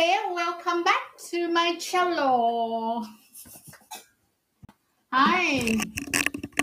there. 0.00 0.20
welcome 0.34 0.84
back 0.84 1.02
to 1.32 1.38
my 1.48 1.76
channel 1.80 3.04
Hi 5.12 5.76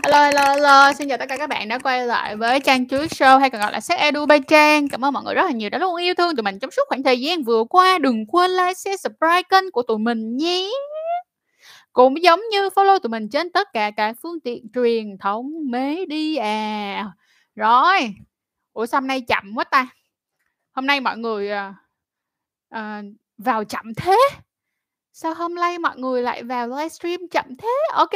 Hello, 0.04 0.24
hello, 0.24 0.54
hello, 0.54 0.94
xin 0.94 1.10
chào 1.10 1.18
tất 1.18 1.26
cả 1.30 1.38
các 1.38 1.50
bạn 1.50 1.68
đã 1.68 1.78
quay 1.78 2.08
lại 2.08 2.36
với 2.36 2.60
Trang 2.60 2.88
Chuối 2.88 3.08
Show 3.08 3.40
hay 3.40 3.50
còn 3.50 3.62
gọi 3.62 3.72
là 3.72 3.80
Sách 3.80 4.00
Edu 4.00 4.26
by 4.26 4.40
Trang. 4.48 4.88
Cảm 4.90 5.06
ơn 5.06 5.14
mọi 5.14 5.24
người 5.24 5.34
rất 5.34 5.46
là 5.46 5.52
nhiều 5.52 5.70
đã 5.70 5.78
luôn 5.78 5.96
yêu 5.96 6.14
thương 6.14 6.36
tụi 6.36 6.44
mình 6.44 6.60
trong 6.60 6.72
suốt 6.72 6.82
khoảng 6.88 7.04
thời 7.04 7.22
gian 7.22 7.44
vừa 7.44 7.64
qua. 7.64 7.98
Đừng 8.00 8.26
quên 8.28 8.52
like, 8.52 8.74
share, 8.74 8.98
subscribe 8.98 9.44
kênh 9.50 9.72
của 9.72 9.82
tụi 9.82 9.98
mình 9.98 10.38
nhé. 10.38 10.70
Cũng 11.94 12.24
giống 12.24 12.40
như 12.52 12.70
follow 12.70 13.00
tụi 13.00 13.10
mình 13.10 13.30
trên 13.30 13.52
tất 13.52 13.68
cả 13.74 13.92
các 13.92 14.16
phương 14.24 14.40
tiện 14.40 14.68
truyền 14.76 15.18
thống 15.18 15.52
media. 15.70 17.04
Rồi, 17.56 18.16
ủa 18.74 18.86
sao 18.86 19.02
hôm 19.02 19.08
nay 19.08 19.22
chậm 19.22 19.52
quá 19.56 19.64
ta? 19.64 19.88
Hôm 20.74 20.86
nay 20.86 21.00
mọi 21.00 21.18
người 21.18 21.50
uh, 22.76 22.78
vào 23.38 23.64
chậm 23.64 23.94
thế. 23.94 24.18
Sao 25.14 25.34
hôm 25.34 25.56
nay 25.56 25.80
mọi 25.80 25.98
người 25.98 26.22
lại 26.22 26.44
vào 26.44 26.68
livestream 26.68 27.20
chậm 27.32 27.46
thế? 27.58 27.78
Ok, 27.94 28.14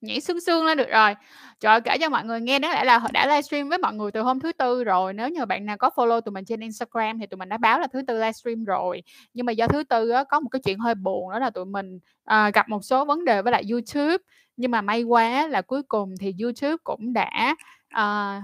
nhảy 0.00 0.20
sương 0.20 0.40
sương 0.40 0.64
lên 0.64 0.78
được 0.78 0.88
rồi. 0.88 1.14
Trời 1.60 1.72
ơi, 1.72 1.80
kể 1.80 1.98
cho 2.00 2.08
mọi 2.08 2.24
người 2.24 2.40
nghe 2.40 2.58
đáng 2.58 2.70
lẽ 2.70 2.84
là 2.84 2.98
họ 2.98 3.08
đã 3.12 3.26
livestream 3.26 3.68
với 3.68 3.78
mọi 3.78 3.94
người 3.94 4.10
từ 4.12 4.22
hôm 4.22 4.40
thứ 4.40 4.52
Tư 4.52 4.84
rồi. 4.84 5.12
Nếu 5.12 5.28
như 5.28 5.46
bạn 5.46 5.66
nào 5.66 5.76
có 5.76 5.90
follow 5.96 6.20
tụi 6.20 6.32
mình 6.32 6.44
trên 6.44 6.60
Instagram 6.60 7.18
thì 7.18 7.26
tụi 7.26 7.38
mình 7.38 7.48
đã 7.48 7.58
báo 7.58 7.80
là 7.80 7.86
thứ 7.92 8.02
Tư 8.06 8.14
livestream 8.14 8.64
rồi. 8.64 9.02
Nhưng 9.34 9.46
mà 9.46 9.52
do 9.52 9.66
thứ 9.66 9.84
Tư 9.84 10.10
á, 10.10 10.24
có 10.24 10.40
một 10.40 10.48
cái 10.48 10.60
chuyện 10.64 10.78
hơi 10.78 10.94
buồn 10.94 11.30
đó 11.32 11.38
là 11.38 11.50
tụi 11.50 11.64
mình 11.64 11.98
à, 12.24 12.50
gặp 12.50 12.68
một 12.68 12.84
số 12.84 13.04
vấn 13.04 13.24
đề 13.24 13.42
với 13.42 13.52
lại 13.52 13.64
YouTube. 13.70 14.16
Nhưng 14.56 14.70
mà 14.70 14.80
may 14.80 15.02
quá 15.02 15.46
là 15.48 15.62
cuối 15.62 15.82
cùng 15.82 16.14
thì 16.20 16.34
YouTube 16.42 16.76
cũng 16.84 17.12
đã 17.12 17.56
à, 17.88 18.42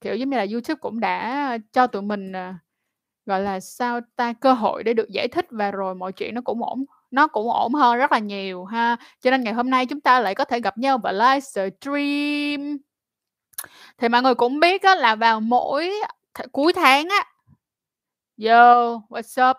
kiểu 0.00 0.16
giống 0.16 0.30
như 0.30 0.36
là 0.36 0.46
YouTube 0.52 0.78
cũng 0.80 1.00
đã 1.00 1.58
cho 1.72 1.86
tụi 1.86 2.02
mình 2.02 2.32
à, 2.32 2.58
gọi 3.30 3.40
là 3.40 3.60
sao 3.60 4.00
ta 4.16 4.32
cơ 4.32 4.52
hội 4.52 4.84
để 4.84 4.94
được 4.94 5.08
giải 5.08 5.28
thích 5.28 5.46
và 5.50 5.70
rồi 5.70 5.94
mọi 5.94 6.12
chuyện 6.12 6.34
nó 6.34 6.40
cũng 6.40 6.62
ổn 6.62 6.84
nó 7.10 7.26
cũng 7.26 7.50
ổn 7.50 7.74
hơn 7.74 7.96
rất 7.98 8.12
là 8.12 8.18
nhiều 8.18 8.64
ha. 8.64 8.96
Cho 9.20 9.30
nên 9.30 9.44
ngày 9.44 9.54
hôm 9.54 9.70
nay 9.70 9.86
chúng 9.86 10.00
ta 10.00 10.20
lại 10.20 10.34
có 10.34 10.44
thể 10.44 10.60
gặp 10.60 10.78
nhau 10.78 10.98
và 10.98 11.12
livestream. 11.12 12.78
Thì 13.98 14.08
mọi 14.08 14.22
người 14.22 14.34
cũng 14.34 14.60
biết 14.60 14.82
á, 14.82 14.94
là 14.94 15.14
vào 15.14 15.40
mỗi 15.40 15.90
th- 16.34 16.46
cuối 16.52 16.72
tháng 16.72 17.08
á. 17.08 17.24
Yo, 18.44 18.98
what's 19.08 19.50
up? 19.50 19.56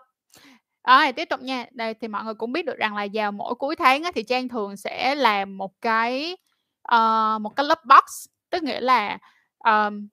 À, 0.82 1.12
tiếp 1.12 1.26
tục 1.26 1.42
nha. 1.42 1.66
Đây 1.72 1.94
thì 1.94 2.08
mọi 2.08 2.24
người 2.24 2.34
cũng 2.34 2.52
biết 2.52 2.66
được 2.66 2.78
rằng 2.78 2.96
là 2.96 3.08
vào 3.14 3.32
mỗi 3.32 3.56
cuối 3.56 3.76
tháng 3.76 4.04
á, 4.04 4.12
thì 4.16 4.24
Trang 4.24 4.48
thường 4.48 4.78
sẽ 4.78 5.16
làm 5.16 5.58
một 5.58 5.72
cái 5.82 6.38
uh, 6.96 7.42
một 7.42 7.56
cái 7.56 7.66
lớp 7.66 7.86
box, 7.86 8.28
tức 8.50 8.64
nghĩa 8.64 8.82
là 8.82 9.18
ờm, 9.58 10.08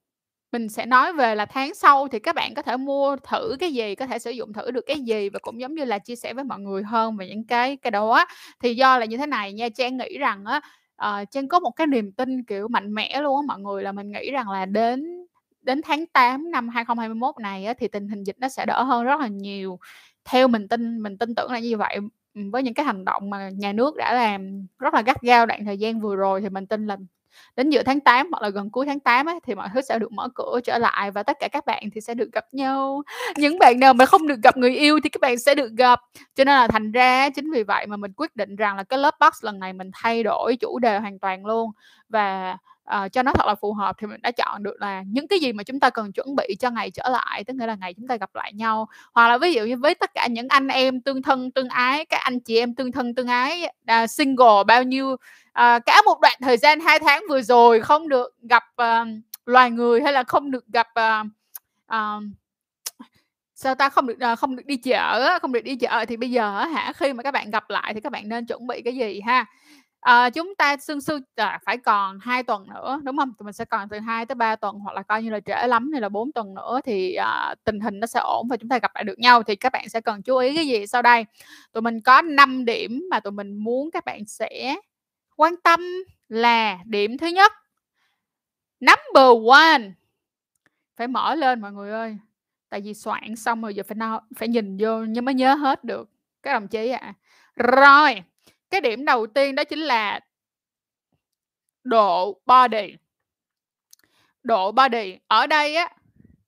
mình 0.53 0.69
sẽ 0.69 0.87
nói 0.87 1.13
về 1.13 1.35
là 1.35 1.45
tháng 1.47 1.75
sau 1.75 2.09
thì 2.09 2.19
các 2.19 2.35
bạn 2.35 2.55
có 2.55 2.63
thể 2.63 2.77
mua 2.77 3.17
thử 3.17 3.57
cái 3.61 3.73
gì, 3.73 3.95
có 3.95 4.07
thể 4.07 4.19
sử 4.19 4.31
dụng 4.31 4.53
thử 4.53 4.71
được 4.71 4.85
cái 4.87 5.01
gì 5.01 5.29
và 5.29 5.39
cũng 5.43 5.61
giống 5.61 5.75
như 5.75 5.85
là 5.85 5.99
chia 5.99 6.17
sẻ 6.17 6.35
với 6.35 6.45
mọi 6.45 6.61
người 6.61 6.83
hơn 6.83 7.17
về 7.17 7.29
những 7.29 7.47
cái 7.47 7.77
cái 7.77 7.91
đó. 7.91 8.25
Thì 8.61 8.75
do 8.75 8.99
là 8.99 9.05
như 9.05 9.17
thế 9.17 9.27
này 9.27 9.53
nha, 9.53 9.69
Trang 9.69 9.97
nghĩ 9.97 10.19
rằng 10.19 10.45
á 10.45 10.61
uh, 11.23 11.31
Trang 11.31 11.49
có 11.49 11.61
một 11.61 11.71
cái 11.71 11.87
niềm 11.87 12.13
tin 12.13 12.45
kiểu 12.45 12.69
mạnh 12.69 12.95
mẽ 12.95 13.21
luôn 13.23 13.37
á 13.37 13.43
mọi 13.49 13.59
người 13.61 13.83
là 13.83 13.93
mình 13.93 14.13
nghĩ 14.13 14.31
rằng 14.31 14.51
là 14.51 14.67
đến 14.67 15.27
đến 15.63 15.81
tháng 15.85 16.07
8 16.07 16.51
năm 16.51 16.69
2021 16.69 17.35
này 17.41 17.65
á, 17.67 17.75
thì 17.79 17.89
tình 17.89 18.09
hình 18.09 18.25
dịch 18.25 18.37
nó 18.39 18.49
sẽ 18.49 18.67
đỡ 18.67 18.83
hơn 18.83 19.05
rất 19.05 19.21
là 19.21 19.27
nhiều. 19.29 19.79
Theo 20.25 20.49
mình 20.49 20.69
tin 20.69 20.99
mình 21.03 21.19
tin 21.19 21.35
tưởng 21.35 21.53
là 21.53 21.59
như 21.59 21.77
vậy 21.77 21.99
với 22.53 22.63
những 22.63 22.75
cái 22.75 22.87
hành 22.87 23.05
động 23.05 23.31
mà 23.31 23.51
nhà 23.51 23.73
nước 23.73 23.97
đã 23.97 24.15
làm 24.15 24.67
rất 24.79 24.95
là 24.95 25.03
gắt 25.03 25.23
gao 25.23 25.47
đoạn 25.47 25.65
thời 25.65 25.79
gian 25.79 26.01
vừa 26.01 26.17
rồi 26.17 26.41
thì 26.41 26.49
mình 26.49 26.67
tin 26.67 26.87
là 26.87 26.97
đến 27.57 27.71
giữa 27.71 27.83
tháng 27.83 28.01
8 28.01 28.29
hoặc 28.33 28.43
là 28.43 28.49
gần 28.49 28.71
cuối 28.71 28.87
tháng 28.87 29.01
8 29.01 29.27
ấy, 29.27 29.41
thì 29.47 29.55
mọi 29.55 29.69
thứ 29.75 29.81
sẽ 29.81 29.99
được 29.99 30.13
mở 30.13 30.29
cửa 30.35 30.61
trở 30.65 30.79
lại 30.79 31.11
và 31.11 31.23
tất 31.23 31.37
cả 31.41 31.49
các 31.49 31.67
bạn 31.67 31.83
thì 31.95 32.01
sẽ 32.01 32.15
được 32.15 32.33
gặp 32.33 32.45
nhau. 32.53 33.03
Những 33.37 33.59
bạn 33.59 33.81
nào 33.81 33.95
mà 33.95 34.07
không 34.07 34.27
được 34.27 34.43
gặp 34.43 34.57
người 34.57 34.77
yêu 34.77 35.01
thì 35.05 35.09
các 35.09 35.21
bạn 35.21 35.39
sẽ 35.39 35.55
được 35.55 35.73
gặp. 35.73 36.01
Cho 36.35 36.45
nên 36.45 36.55
là 36.55 36.67
thành 36.67 36.93
ra 36.93 37.31
chính 37.31 37.51
vì 37.51 37.63
vậy 37.63 37.87
mà 37.87 37.97
mình 37.97 38.13
quyết 38.13 38.37
định 38.37 38.57
rằng 38.57 38.77
là 38.77 38.83
cái 38.83 38.99
lớp 38.99 39.15
box 39.21 39.45
lần 39.45 39.59
này 39.59 39.73
mình 39.73 39.91
thay 39.95 40.23
đổi 40.23 40.57
chủ 40.57 40.79
đề 40.79 40.99
hoàn 40.99 41.19
toàn 41.19 41.47
luôn 41.47 41.71
và 42.09 42.57
uh, 42.97 43.13
cho 43.13 43.23
nó 43.23 43.33
thật 43.35 43.47
là 43.47 43.55
phù 43.55 43.73
hợp 43.73 43.97
thì 43.99 44.07
mình 44.07 44.23
đã 44.23 44.31
chọn 44.31 44.63
được 44.63 44.77
là 44.81 45.03
những 45.07 45.29
cái 45.29 45.39
gì 45.39 45.53
mà 45.53 45.63
chúng 45.63 45.81
ta 45.81 45.91
cần 45.91 46.13
chuẩn 46.13 46.37
bị 46.37 46.57
cho 46.61 46.71
ngày 46.71 46.91
trở 46.91 47.09
lại, 47.09 47.45
tức 47.45 47.57
nghĩa 47.57 47.67
là 47.67 47.75
ngày 47.81 47.95
chúng 47.95 48.09
ta 48.09 48.17
gặp 48.17 48.35
lại 48.35 48.53
nhau. 48.53 48.89
Hoặc 49.15 49.29
là 49.29 49.39
ví 49.39 49.53
dụ 49.53 49.65
như 49.65 49.77
với 49.77 49.95
tất 49.95 50.15
cả 50.15 50.27
những 50.27 50.49
anh 50.49 50.69
em 50.69 51.01
tương 51.01 51.23
thân 51.23 51.51
tương 51.51 51.69
ái, 51.69 52.05
các 52.05 52.21
anh 52.21 52.41
chị 52.41 52.59
em 52.59 52.75
tương 52.75 52.93
thân 52.93 53.15
tương 53.15 53.29
ái 53.29 53.73
uh, 53.83 54.11
single 54.11 54.65
bao 54.67 54.83
nhiêu 54.83 55.17
à, 55.59 55.79
cả 55.79 56.03
một 56.07 56.21
đoạn 56.21 56.37
thời 56.43 56.57
gian 56.57 56.81
hai 56.81 56.99
tháng 56.99 57.25
vừa 57.29 57.43
rồi 57.43 57.81
không 57.81 58.09
được 58.09 58.35
gặp 58.43 58.65
à, 58.77 59.05
loài 59.47 59.71
người 59.71 60.03
hay 60.03 60.13
là 60.13 60.23
không 60.23 60.51
được 60.51 60.67
gặp 60.67 60.87
à, 60.95 61.25
à, 61.87 62.19
sao 63.55 63.75
ta 63.75 63.89
không 63.89 64.07
được 64.07 64.21
à, 64.21 64.37
không 64.37 64.57
được 64.57 64.67
đi 64.67 64.77
chợ 64.77 65.39
không 65.43 65.53
được 65.53 65.61
đi 65.61 65.77
chợ 65.77 66.05
thì 66.09 66.17
bây 66.17 66.31
giờ 66.31 66.65
hả 66.65 66.93
khi 66.97 67.13
mà 67.13 67.23
các 67.23 67.31
bạn 67.31 67.51
gặp 67.51 67.71
lại 67.71 67.95
thì 67.95 68.01
các 68.01 68.13
bạn 68.13 68.29
nên 68.29 68.47
chuẩn 68.47 68.67
bị 68.67 68.83
cái 68.83 68.97
gì 68.97 69.21
ha? 69.21 69.47
À, 70.01 70.31
chúng 70.31 70.55
ta 70.59 70.77
xương 70.77 71.01
xương 71.01 71.23
à, 71.37 71.59
phải 71.65 71.79
còn 71.79 72.19
hai 72.23 72.43
tuần 72.43 72.67
nữa 72.75 73.01
đúng 73.05 73.17
không? 73.17 73.33
Tụi 73.39 73.45
mình 73.45 73.53
sẽ 73.53 73.65
còn 73.65 73.89
từ 73.89 73.99
2 73.99 74.27
tới 74.27 74.35
3 74.35 74.57
tuần 74.57 74.79
hoặc 74.79 74.95
là 74.97 75.03
coi 75.03 75.23
như 75.23 75.31
là 75.31 75.41
trễ 75.41 75.67
lắm 75.67 75.91
thì 75.95 76.01
là 76.01 76.09
4 76.09 76.33
tuần 76.33 76.55
nữa 76.55 76.81
thì 76.85 77.15
à, 77.15 77.55
tình 77.65 77.81
hình 77.81 78.01
nó 78.01 78.07
sẽ 78.07 78.21
ổn 78.21 78.49
và 78.49 78.57
chúng 78.57 78.69
ta 78.69 78.79
gặp 78.79 78.91
lại 78.95 79.05
được 79.05 79.19
nhau. 79.19 79.43
Thì 79.43 79.57
các 79.57 79.73
bạn 79.73 79.89
sẽ 79.89 80.01
cần 80.01 80.23
chú 80.23 80.37
ý 80.37 80.55
cái 80.57 80.67
gì 80.67 80.87
sau 80.87 81.03
đây? 81.03 81.25
Tụi 81.73 81.83
mình 81.83 82.01
có 82.01 82.23
5 82.23 82.65
điểm 82.65 83.07
mà 83.11 83.21
tụi 83.21 83.33
mình 83.33 83.57
muốn 83.57 83.91
các 83.91 84.05
bạn 84.05 84.25
sẽ 84.27 84.77
quan 85.39 85.57
tâm 85.57 85.81
là 86.29 86.79
điểm 86.85 87.19
thứ 87.19 87.27
nhất. 87.27 87.53
Number 88.81 89.49
one. 89.53 89.91
Phải 90.97 91.09
mở 91.09 91.35
lên 91.35 91.61
mọi 91.61 91.73
người 91.73 91.91
ơi. 91.91 92.19
Tại 92.69 92.81
vì 92.81 92.95
soạn 92.95 93.37
xong 93.37 93.63
rồi 93.63 93.75
giờ 93.75 93.83
phải 93.89 93.95
nào, 93.95 94.21
phải 94.37 94.49
nhìn 94.49 94.77
vô 94.81 94.99
nhưng 94.99 95.25
mới 95.25 95.35
nhớ 95.35 95.55
hết 95.55 95.85
được. 95.85 96.11
Các 96.43 96.53
đồng 96.53 96.69
chí 96.69 96.89
ạ. 96.89 96.99
À. 96.99 97.15
rồi, 97.55 98.23
cái 98.71 98.81
điểm 98.81 99.05
đầu 99.05 99.27
tiên 99.27 99.55
đó 99.55 99.65
chính 99.65 99.79
là 99.79 100.21
độ 101.85 102.41
body. 102.47 102.97
Độ 104.43 104.73
body, 104.73 105.19
ở 105.27 105.47
đây 105.47 105.77
á 105.77 105.89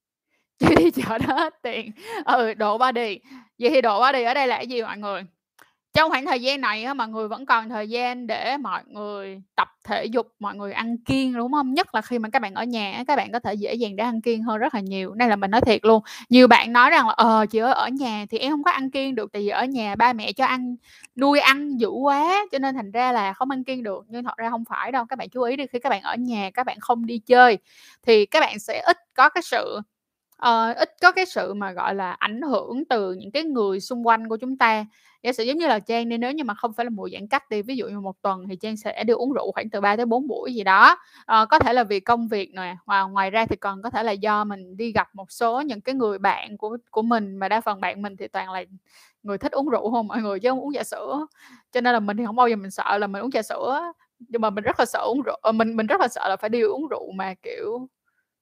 chứ 0.59 0.67
đi 0.77 0.91
chợ 0.91 1.17
đó 1.17 1.35
hết 1.35 1.61
tiền. 1.61 1.91
Ừ 2.25 2.53
độ 2.53 2.77
body. 2.77 3.19
Vậy 3.59 3.69
thì 3.69 3.81
độ 3.81 4.01
body 4.01 4.23
ở 4.23 4.33
đây 4.33 4.47
là 4.47 4.57
cái 4.57 4.67
gì 4.67 4.81
mọi 4.81 4.97
người? 4.97 5.23
Trong 5.93 6.09
khoảng 6.09 6.25
thời 6.25 6.41
gian 6.41 6.61
này 6.61 6.93
mọi 6.93 7.07
người 7.07 7.27
vẫn 7.27 7.45
còn 7.45 7.69
thời 7.69 7.89
gian 7.89 8.27
để 8.27 8.57
mọi 8.57 8.83
người 8.87 9.41
tập 9.55 9.67
thể 9.83 10.05
dục, 10.05 10.27
mọi 10.39 10.55
người 10.55 10.73
ăn 10.73 10.97
kiêng, 10.97 11.33
đúng 11.33 11.51
không? 11.51 11.73
Nhất 11.73 11.95
là 11.95 12.01
khi 12.01 12.19
mà 12.19 12.29
các 12.29 12.41
bạn 12.41 12.53
ở 12.53 12.63
nhà 12.63 13.03
các 13.07 13.15
bạn 13.15 13.31
có 13.31 13.39
thể 13.39 13.53
dễ 13.53 13.73
dàng 13.73 13.95
để 13.95 14.03
ăn 14.03 14.21
kiêng 14.21 14.43
hơn 14.43 14.57
rất 14.57 14.75
là 14.75 14.79
nhiều. 14.79 15.13
Đây 15.13 15.29
là 15.29 15.35
mình 15.35 15.51
nói 15.51 15.61
thiệt 15.61 15.85
luôn. 15.85 16.03
Nhiều 16.29 16.47
bạn 16.47 16.73
nói 16.73 16.89
rằng 16.89 17.07
là 17.07 17.13
ờ 17.17 17.45
chị 17.45 17.59
ơi 17.59 17.73
ở 17.73 17.87
nhà 17.87 18.25
thì 18.29 18.37
em 18.37 18.51
không 18.51 18.63
có 18.63 18.71
ăn 18.71 18.91
kiêng 18.91 19.15
được 19.15 19.31
tại 19.33 19.41
vì 19.41 19.47
ở 19.47 19.65
nhà 19.65 19.95
ba 19.95 20.13
mẹ 20.13 20.31
cho 20.31 20.45
ăn 20.45 20.75
nuôi 21.15 21.39
ăn 21.39 21.77
dữ 21.77 21.89
quá 21.89 22.45
cho 22.51 22.59
nên 22.59 22.75
thành 22.75 22.91
ra 22.91 23.11
là 23.11 23.33
không 23.33 23.51
ăn 23.51 23.63
kiêng 23.63 23.83
được. 23.83 24.05
Nhưng 24.07 24.23
thật 24.23 24.37
ra 24.37 24.49
không 24.49 24.63
phải 24.69 24.91
đâu. 24.91 25.05
Các 25.05 25.19
bạn 25.19 25.29
chú 25.29 25.41
ý 25.41 25.55
đi 25.55 25.67
khi 25.67 25.79
các 25.79 25.89
bạn 25.89 26.01
ở 26.01 26.15
nhà 26.15 26.49
các 26.53 26.65
bạn 26.65 26.79
không 26.79 27.05
đi 27.05 27.19
chơi 27.19 27.57
thì 28.03 28.25
các 28.25 28.39
bạn 28.39 28.59
sẽ 28.59 28.81
ít 28.85 28.97
có 29.13 29.29
cái 29.29 29.41
sự 29.41 29.79
uh, 30.41 30.75
ít 30.77 30.89
có 31.01 31.11
cái 31.11 31.25
sự 31.25 31.53
mà 31.53 31.71
gọi 31.71 31.95
là 31.95 32.11
ảnh 32.11 32.41
hưởng 32.41 32.85
từ 32.89 33.13
những 33.13 33.31
cái 33.31 33.43
người 33.43 33.79
xung 33.79 34.07
quanh 34.07 34.29
của 34.29 34.37
chúng 34.37 34.57
ta 34.57 34.85
giả 35.23 35.33
sử 35.33 35.43
giống 35.43 35.57
như 35.57 35.67
là 35.67 35.79
Trang 35.79 36.09
đi 36.09 36.17
nếu 36.17 36.31
như 36.31 36.43
mà 36.43 36.53
không 36.53 36.73
phải 36.73 36.85
là 36.85 36.89
mùa 36.89 37.09
giãn 37.13 37.27
cách 37.27 37.49
đi 37.49 37.61
ví 37.61 37.75
dụ 37.77 37.87
như 37.87 37.99
một 37.99 38.15
tuần 38.21 38.47
thì 38.49 38.55
Trang 38.55 38.77
sẽ 38.77 39.03
đi 39.03 39.13
uống 39.13 39.33
rượu 39.33 39.51
khoảng 39.51 39.69
từ 39.69 39.81
3 39.81 39.95
tới 39.95 40.05
4 40.05 40.27
buổi 40.27 40.53
gì 40.53 40.63
đó. 40.63 40.97
À, 41.25 41.45
có 41.45 41.59
thể 41.59 41.73
là 41.73 41.83
vì 41.83 41.99
công 41.99 42.27
việc 42.27 42.51
nè 42.53 42.75
và 42.85 43.01
ngoài 43.03 43.29
ra 43.31 43.45
thì 43.45 43.55
còn 43.55 43.81
có 43.81 43.89
thể 43.89 44.03
là 44.03 44.11
do 44.11 44.43
mình 44.43 44.77
đi 44.77 44.91
gặp 44.91 45.07
một 45.15 45.31
số 45.31 45.61
những 45.61 45.81
cái 45.81 45.95
người 45.95 46.17
bạn 46.19 46.57
của 46.57 46.77
của 46.91 47.01
mình 47.01 47.35
mà 47.37 47.49
đa 47.49 47.61
phần 47.61 47.81
bạn 47.81 48.01
mình 48.01 48.17
thì 48.17 48.27
toàn 48.27 48.51
là 48.51 48.63
người 49.23 49.37
thích 49.37 49.51
uống 49.51 49.69
rượu 49.69 49.91
không 49.91 50.07
mọi 50.07 50.21
người 50.21 50.39
chứ 50.39 50.49
không 50.49 50.59
uống 50.61 50.73
trà 50.73 50.83
sữa. 50.83 51.27
Cho 51.71 51.81
nên 51.81 51.93
là 51.93 51.99
mình 51.99 52.17
thì 52.17 52.25
không 52.25 52.35
bao 52.35 52.47
giờ 52.49 52.55
mình 52.55 52.71
sợ 52.71 52.97
là 52.97 53.07
mình 53.07 53.21
uống 53.21 53.31
trà 53.31 53.41
sữa. 53.41 53.93
Nhưng 54.19 54.41
mà 54.41 54.49
mình 54.49 54.63
rất 54.63 54.79
là 54.79 54.85
sợ 54.85 54.99
uống 54.99 55.21
rượu 55.21 55.39
ờ, 55.41 55.51
mình 55.51 55.75
mình 55.77 55.87
rất 55.87 56.01
là 56.01 56.07
sợ 56.07 56.29
là 56.29 56.35
phải 56.37 56.49
đi 56.49 56.61
uống 56.61 56.87
rượu 56.87 57.11
mà 57.11 57.33
kiểu 57.43 57.87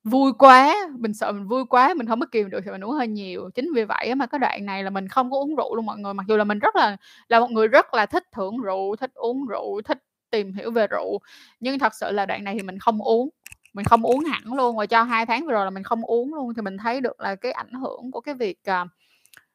Vui 0.03 0.31
quá, 0.39 0.75
mình 0.99 1.13
sợ 1.13 1.31
mình 1.31 1.47
vui 1.47 1.65
quá, 1.65 1.93
mình 1.93 2.07
không 2.07 2.19
có 2.19 2.25
kìm 2.31 2.49
được 2.49 2.59
thì 2.65 2.71
mình 2.71 2.81
uống 2.83 2.91
hơi 2.91 3.07
nhiều. 3.07 3.49
Chính 3.55 3.73
vì 3.75 3.83
vậy 3.83 4.15
mà 4.15 4.25
cái 4.25 4.39
đoạn 4.39 4.65
này 4.65 4.83
là 4.83 4.89
mình 4.89 5.07
không 5.07 5.31
có 5.31 5.37
uống 5.37 5.55
rượu 5.55 5.75
luôn 5.75 5.85
mọi 5.85 5.97
người, 5.99 6.13
mặc 6.13 6.25
dù 6.27 6.37
là 6.37 6.43
mình 6.43 6.59
rất 6.59 6.75
là 6.75 6.97
là 7.29 7.39
một 7.39 7.51
người 7.51 7.67
rất 7.67 7.93
là 7.93 8.05
thích 8.05 8.23
thưởng 8.31 8.57
rượu, 8.61 8.95
thích 8.95 9.11
uống 9.13 9.45
rượu, 9.45 9.81
thích 9.85 9.97
tìm 10.31 10.53
hiểu 10.53 10.71
về 10.71 10.87
rượu, 10.87 11.19
nhưng 11.59 11.79
thật 11.79 11.93
sự 11.95 12.11
là 12.11 12.25
đoạn 12.25 12.43
này 12.43 12.53
thì 12.55 12.61
mình 12.63 12.79
không 12.79 13.01
uống, 13.01 13.29
mình 13.73 13.85
không 13.85 14.01
uống 14.05 14.19
hẳn 14.25 14.53
luôn 14.53 14.77
và 14.77 14.85
cho 14.85 15.03
hai 15.03 15.25
tháng 15.25 15.45
vừa 15.45 15.51
rồi 15.51 15.65
là 15.65 15.69
mình 15.69 15.83
không 15.83 16.01
uống 16.05 16.33
luôn, 16.33 16.53
thì 16.53 16.61
mình 16.61 16.77
thấy 16.77 17.01
được 17.01 17.19
là 17.21 17.35
cái 17.35 17.51
ảnh 17.51 17.71
hưởng 17.73 18.11
của 18.11 18.21
cái 18.21 18.35
việc, 18.35 18.57
à, 18.63 18.85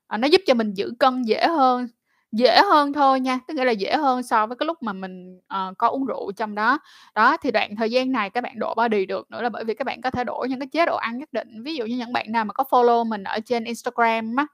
à 0.08 0.18
nó 0.18 0.28
giúp 0.28 0.40
cho 0.46 0.54
mình 0.54 0.74
giữ 0.74 0.92
cân 0.98 1.22
dễ 1.24 1.46
hơn. 1.48 1.88
Dễ 2.34 2.60
hơn 2.62 2.92
thôi 2.92 3.20
nha, 3.20 3.40
tức 3.48 3.54
nghĩa 3.54 3.64
là 3.64 3.72
dễ 3.72 3.96
hơn 3.96 4.22
so 4.22 4.46
với 4.46 4.56
cái 4.56 4.66
lúc 4.66 4.82
mà 4.82 4.92
mình, 4.92 5.38
uh, 5.38 5.78
có 5.78 5.88
uống 5.88 6.06
rượu 6.06 6.32
trong 6.36 6.54
đó. 6.54 6.78
Đó, 7.14 7.36
thì 7.36 7.50
đoạn 7.50 7.76
thời 7.76 7.90
gian 7.90 8.12
này 8.12 8.30
các 8.30 8.40
bạn 8.40 8.58
độ 8.58 8.74
body 8.74 9.06
được 9.06 9.30
nữa 9.30 9.42
là 9.42 9.48
bởi 9.48 9.64
vì 9.64 9.74
các 9.74 9.84
bạn 9.86 10.00
có 10.00 10.10
thể 10.10 10.24
đổi 10.24 10.48
những 10.48 10.60
cái 10.60 10.66
chế 10.66 10.86
độ 10.86 10.96
ăn 10.96 11.18
nhất 11.18 11.32
định. 11.32 11.62
Ví 11.62 11.74
dụ 11.74 11.86
như 11.86 11.96
những 11.96 12.12
bạn 12.12 12.32
nào 12.32 12.44
mà 12.44 12.52
có 12.52 12.64
follow 12.70 13.08
mình 13.08 13.24
ở 13.24 13.40
trên 13.40 13.64
Instagram 13.64 14.36
á, 14.36 14.46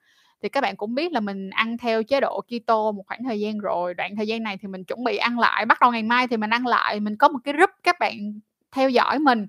thì 0.42 0.48
các 0.48 0.60
bạn 0.60 0.76
cũng 0.76 0.94
biết 0.94 1.12
là 1.12 1.20
mình 1.20 1.50
ăn 1.50 1.78
theo 1.78 2.02
chế 2.02 2.20
độ 2.20 2.40
keto 2.48 2.92
một 2.92 3.02
khoảng 3.06 3.24
thời 3.24 3.40
gian 3.40 3.58
rồi. 3.58 3.94
Đoạn 3.94 4.16
thời 4.16 4.26
gian 4.26 4.42
này 4.42 4.58
thì 4.62 4.68
mình 4.68 4.84
chuẩn 4.84 5.04
bị 5.04 5.16
ăn 5.16 5.38
lại, 5.38 5.66
bắt 5.66 5.80
đầu 5.80 5.92
ngày 5.92 6.02
mai 6.02 6.28
thì 6.28 6.36
mình 6.36 6.50
ăn 6.50 6.66
lại. 6.66 7.00
Mình 7.00 7.16
có 7.16 7.28
một 7.28 7.38
cái 7.44 7.54
group 7.54 7.70
các 7.82 7.96
bạn 8.00 8.40
theo 8.72 8.90
dõi 8.90 9.18
mình, 9.18 9.46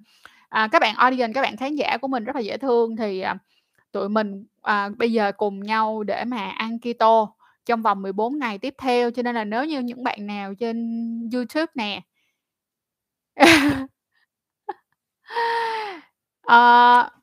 à, 0.50 0.68
các 0.72 0.81
bạn 0.81 0.95
audience, 0.95 1.33
các 1.33 1.42
bạn 1.42 1.57
khán 1.57 1.75
giả 1.75 1.98
của 1.98 2.07
mình 2.07 2.24
rất 2.24 2.36
là 2.36 2.42
dễ 2.42 2.57
thương 2.57 2.95
thì, 2.95 3.22
à, 3.22 3.38
tụi 3.92 4.10
mình, 4.10 4.45
à, 4.62 4.89
bây 4.98 5.12
giờ 5.12 5.31
cùng 5.38 5.60
nhau 5.63 6.04
để 6.04 6.25
mà 6.25 6.50
ăn 6.50 6.80
keto 6.80 7.28
trong 7.66 7.81
vòng 7.81 8.02
14 8.02 8.40
ngày 8.40 8.58
tiếp 8.58 8.74
theo, 8.78 9.12
cho 9.12 9.22
nên 9.22 9.36
là 9.36 9.44
nếu 9.44 9.66
như 9.66 9.80
những 9.80 10.04
bạn 10.04 10.28
nào 10.28 10.54
trên 10.56 10.75
YouTube 11.34 11.72
nè 11.75 12.02
uh, 16.52 17.08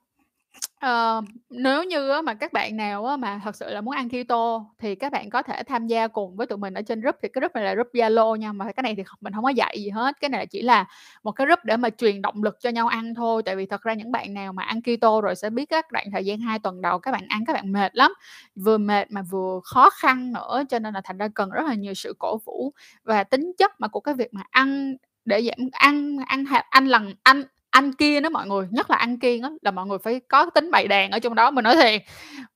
Ờ, 0.80 1.22
nếu 1.50 1.84
như 1.84 2.08
á 2.10 2.22
mà 2.22 2.34
các 2.34 2.52
bạn 2.52 2.76
nào 2.76 3.06
á 3.06 3.16
mà 3.16 3.40
thật 3.44 3.56
sự 3.56 3.70
là 3.70 3.80
muốn 3.80 3.94
ăn 3.94 4.08
keto 4.08 4.64
thì 4.78 4.94
các 4.94 5.12
bạn 5.12 5.30
có 5.30 5.42
thể 5.42 5.62
tham 5.62 5.86
gia 5.86 6.06
cùng 6.08 6.36
với 6.36 6.46
tụi 6.46 6.58
mình 6.58 6.75
ở 6.75 6.82
trên 6.82 7.00
group, 7.00 7.14
thì 7.22 7.28
cái 7.28 7.40
group 7.40 7.52
này 7.54 7.64
là 7.64 7.75
group 7.75 7.86
Zalo 7.92 8.36
nha, 8.36 8.52
mà 8.52 8.72
cái 8.72 8.82
này 8.82 8.94
thì 8.96 9.02
mình 9.20 9.32
không 9.32 9.44
có 9.44 9.50
dạy 9.50 9.76
gì 9.82 9.90
hết, 9.90 10.20
cái 10.20 10.30
này 10.30 10.46
chỉ 10.46 10.62
là 10.62 10.84
một 11.22 11.32
cái 11.32 11.46
group 11.46 11.58
để 11.64 11.76
mà 11.76 11.90
truyền 11.90 12.22
động 12.22 12.42
lực 12.42 12.56
cho 12.60 12.70
nhau 12.70 12.86
ăn 12.88 13.14
thôi. 13.14 13.42
Tại 13.42 13.56
vì 13.56 13.66
thật 13.66 13.82
ra 13.82 13.94
những 13.94 14.12
bạn 14.12 14.34
nào 14.34 14.52
mà 14.52 14.62
ăn 14.62 14.82
keto 14.82 15.20
rồi 15.20 15.34
sẽ 15.34 15.50
biết 15.50 15.64
các 15.69 15.92
đoạn 15.92 16.06
thời 16.12 16.25
gian 16.25 16.40
2 16.40 16.58
tuần 16.58 16.82
đầu 16.82 16.98
các 16.98 17.12
bạn 17.12 17.24
ăn 17.28 17.44
các 17.46 17.52
bạn 17.52 17.72
mệt 17.72 17.96
lắm, 17.96 18.12
vừa 18.56 18.78
mệt 18.78 19.10
mà 19.10 19.22
vừa 19.31 19.60
khó 19.64 19.90
khăn 19.90 20.32
nữa, 20.32 20.62
cho 20.69 20.78
nên 20.78 20.94
là 20.94 21.00
thành 21.04 21.19
ra 21.19 21.28
cần 21.34 21.50
rất 21.50 21.62
là 21.66 21.74
nhiều 21.74 21.94
sự 21.94 22.14
cổ 22.19 22.38
vũ. 22.46 22.72
Và 23.04 23.24
tính 23.24 23.52
chất 23.58 23.70
mà 23.81 23.88
của 23.88 24.00
cái 24.00 24.14
việc 24.14 24.34
mà 24.34 24.42
ăn 24.50 24.96
để 25.24 25.42
giảm 25.42 25.69
ăn 25.72 26.16
ăn 26.26 26.44
hạt 26.44 26.64
ăn 26.70 26.86
lần 26.86 27.14
ăn 27.22 27.42
ăn 27.78 27.92
kiêng 27.92 28.22
đó 28.22 28.28
mọi 28.30 28.46
người, 28.46 28.66
nhất 28.70 28.90
là 28.90 28.96
ăn 28.96 29.19
kiêng 29.19 29.42
đó 29.42 29.50
là 29.62 29.70
mọi 29.70 29.86
người 29.86 29.98
phải 30.04 30.20
có 30.28 30.50
tính 30.50 30.70
bày 30.70 30.88
đàn 30.88 31.10
ở 31.10 31.19
trong 31.19 31.34
đó. 31.34 31.50
Mình 31.50 31.64
nói 31.64 31.76
thiệt, 31.76 32.02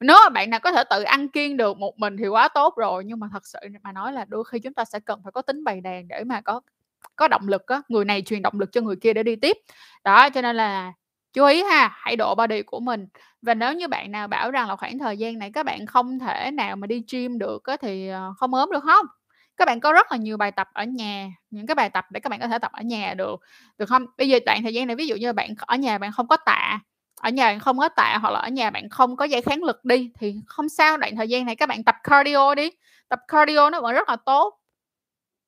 nếu 0.01 0.17
mà 0.25 0.29
bạn 0.29 0.51
nào 0.51 0.61
có 0.61 0.73
thể 0.73 0.85
tự 0.91 1.03
ăn 1.03 1.29
kiêng 1.29 1.57
được 1.57 1.79
một 1.79 1.99
mình 1.99 2.17
thì 2.17 2.27
quá 2.29 2.49
tốt 2.49 2.75
rồi, 2.77 3.05
nhưng 3.07 3.21
mà 3.21 3.29
thật 3.33 3.47
sự 3.47 3.59
mà 3.83 3.93
nói 3.93 4.13
là 4.13 4.25
đôi 4.29 4.45
khi 4.53 4.59
chúng 4.59 4.75
ta 4.75 4.85
sẽ 4.85 5.01
cần 5.01 5.21
phải 5.25 5.33
có 5.33 5.43
tính 5.43 5.65
bày 5.65 5.81
đàn 5.81 6.09
để 6.09 6.25
mà 6.25 6.41
có 6.41 6.61
có 7.17 7.29
động 7.29 7.49
lực 7.49 7.67
á, 7.67 7.83
người 7.89 8.05
này 8.05 8.23
truyền 8.23 8.43
động 8.43 8.61
lực 8.61 8.73
cho 8.73 8.81
người 8.81 8.97
kia 8.97 9.13
để 9.13 9.23
đi 9.23 9.37
tiếp. 9.37 9.57
Đó, 10.05 10.31
cho 10.31 10.43
nên 10.43 10.57
là 10.57 10.93
chú 11.33 11.45
ý 11.47 11.63
ha, 11.63 11.91
hãy 11.95 12.17
độ 12.17 12.35
body 12.35 12.63
của 12.63 12.81
mình. 12.81 13.07
Và 13.43 13.55
nếu 13.55 13.75
như 13.75 13.89
bạn 13.89 14.13
nào 14.13 14.29
bảo 14.29 14.51
rằng 14.51 14.69
là 14.69 14.77
khoảng 14.77 14.99
thời 14.99 15.19
gian 15.19 15.39
này 15.39 15.51
các 15.55 15.67
bạn 15.67 15.87
không 15.87 16.19
thể 16.19 16.51
nào 16.51 16.77
mà 16.77 16.87
đi 16.87 17.05
gym 17.13 17.39
được 17.39 17.65
á 17.65 17.77
thì, 17.83 18.09
ờ, 18.09 18.35
không 18.37 18.55
ốm 18.55 18.71
được 18.73 18.85
không 18.85 19.07
các 19.57 19.65
bạn 19.67 19.81
có 19.81 19.93
rất 19.93 20.13
là 20.13 20.17
nhiều 20.19 20.37
bài 20.37 20.53
tập 20.53 20.69
ở 20.73 20.85
nhà, 20.85 21.29
những 21.51 21.67
cái 21.67 21.75
bài 21.75 21.91
tập 21.91 22.05
để 22.11 22.21
các 22.21 22.31
bạn 22.31 22.41
có 22.41 22.49
thể 22.49 22.59
tập 22.59 22.73
ở 22.75 22.83
nhà 22.83 23.15
được, 23.15 23.41
được 23.79 23.87
không? 23.89 24.07
Bây 24.19 24.29
giờ 24.29 24.39
đoạn 24.47 24.63
thời 24.63 24.75
gian 24.75 24.87
này 24.87 24.97
ví 24.97 25.07
dụ 25.07 25.17
như 25.17 25.33
bạn 25.33 25.55
ở 25.67 25.77
nhà 25.77 25.99
bạn 25.99 26.13
không 26.13 26.29
có 26.29 26.37
tạ, 26.37 26.79
ở 27.21 27.31
nhà 27.31 27.47
bạn 27.47 27.61
không 27.61 27.79
có 27.79 27.89
tạ 27.89 28.19
hoặc 28.23 28.31
là 28.31 28.41
ở 28.41 28.49
nhà 28.49 28.71
bạn 28.71 28.89
không 28.89 29.17
có 29.17 29.25
dây 29.25 29.43
kháng 29.43 29.63
lực 29.65 29.85
đi 29.85 30.11
thì 30.21 30.35
không 30.47 30.69
sao, 30.69 30.97
đoạn 30.97 31.17
thời 31.17 31.29
gian 31.29 31.47
này 31.47 31.57
các 31.57 31.69
bạn 31.69 31.85
tập 31.85 31.95
cardio 32.05 32.55
đi, 32.55 32.71
tập 33.09 33.19
cardio 33.29 33.71
nó 33.71 33.81
vẫn 33.81 33.95
rất 33.95 34.09
là 34.09 34.17
tốt. 34.27 34.62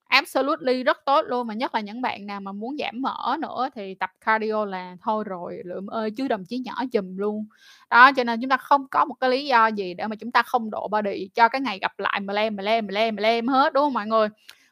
Absolutely 0.08 0.82
rất 0.82 0.98
tốt 1.06 1.22
luôn, 1.28 1.46
mà 1.46 1.54
nhất 1.54 1.74
là 1.74 1.80
những 1.80 2.02
bạn 2.02 2.26
nào 2.26 2.40
mà 2.40 2.52
muốn 2.52 2.76
giảm 2.78 3.02
mỡ 3.02 3.36
nữa 3.40 3.68
thì 3.74 3.94
tập 3.94 4.10
cardio 4.20 4.64
là 4.64 4.96
thôi 5.02 5.24
rồi, 5.26 5.60
lượm 5.64 5.86
ơi 5.86 6.10
chứ 6.16 6.28
đồng 6.28 6.44
chí 6.44 6.58
nhỏ 6.58 6.74
chùm 6.92 7.16
luôn. 7.16 7.46
Đó, 7.90 8.12
cho 8.16 8.24
nên 8.24 8.40
chúng 8.40 8.50
ta 8.50 8.56
không 8.56 8.86
có 8.90 9.04
một 9.04 9.14
cái 9.20 9.30
lý 9.30 9.46
do 9.46 9.66
gì 9.66 9.94
để 9.94 10.06
mà 10.06 10.16
chúng 10.16 10.32
ta 10.32 10.42
không 10.42 10.70
độ 10.70 10.88
body 10.88 11.28
cho 11.34 11.48
cái 11.48 11.60
ngày 11.60 11.78
gặp 11.78 11.98
lại 11.98 12.20
mà 12.20 12.32
lem 12.34 12.56
mà 12.56 12.62
lem 12.62 12.86
mà 12.86 12.90
lem 12.92 13.16
mà 13.16 13.20
lem 13.22 13.46
hết, 13.48 13.72
đúng 13.72 13.84
không 13.84 13.92
mọi 13.92 14.06
người? 14.06 14.28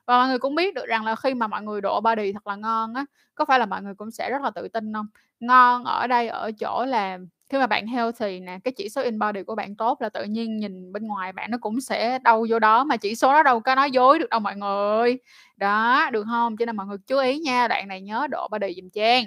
Và 0.06 0.19
mọi 0.19 0.29
người 0.29 0.38
cũng 0.38 0.55
biết 0.55 0.75
được 0.75 0.87
rằng 0.87 1.05
là 1.05 1.17
khi 1.17 1.34
mà 1.34 1.46
mọi 1.46 1.62
người 1.62 1.81
độ 1.81 2.00
body 2.00 2.32
thật 2.32 2.46
là 2.46 2.56
ngon 2.56 2.94
á, 2.94 3.05
có 3.34 3.44
phải 3.44 3.58
là 3.58 3.67
mọi 3.67 3.82
người 3.82 3.94
cũng 3.94 4.11
sẽ 4.11 4.31
rất 4.31 4.43
là 4.43 4.50
tự 4.50 4.69
tin 4.69 4.93
không 4.94 5.06
Ngon 5.40 5.84
ở 5.84 6.06
đây 6.06 6.29
ở 6.29 6.50
chỗ 6.61 6.84
là 6.88 7.19
khi 7.52 7.58
mà 7.58 7.66
bạn 7.66 7.87
healthy 7.87 8.40
nè, 8.40 8.58
cái 8.64 8.72
chỉ 8.76 8.88
số 8.88 9.02
in-body 9.02 9.44
của 9.44 9.54
bạn 9.54 9.76
tốt 9.76 10.02
là 10.02 10.08
tự 10.08 10.25
nhiên 10.25 10.56
nhìn 10.56 10.93
bên 10.93 11.04
ngoài 11.06 11.32
bạn 11.32 11.50
nó 11.50 11.58
cũng 11.60 11.81
sẽ 11.81 12.19
đâu 12.19 12.46
vô 12.50 12.58
đó, 12.58 12.84
mà 12.84 12.96
chỉ 12.96 13.14
số 13.16 13.32
nó 13.32 13.43
đâu 13.43 13.60
có 13.60 13.75
nói 13.75 13.90
dối 13.90 14.19
được 14.19 14.31
đâu 14.31 14.40
mọi 14.40 14.56
người. 14.56 15.19
Đó, 15.56 16.10
được 16.12 16.25
không 16.31 16.56
Cho 16.56 16.66
nên 16.66 16.76
mọi 16.76 16.87
người 16.87 16.99
chú 17.06 17.19
ý 17.19 17.38
nha, 17.38 17.69
đoạn 17.69 17.88
này 17.88 18.00
nhớ 18.00 18.26
độ 18.31 18.49
body 18.52 18.75
dùm 18.82 18.90
Trang. 18.90 19.25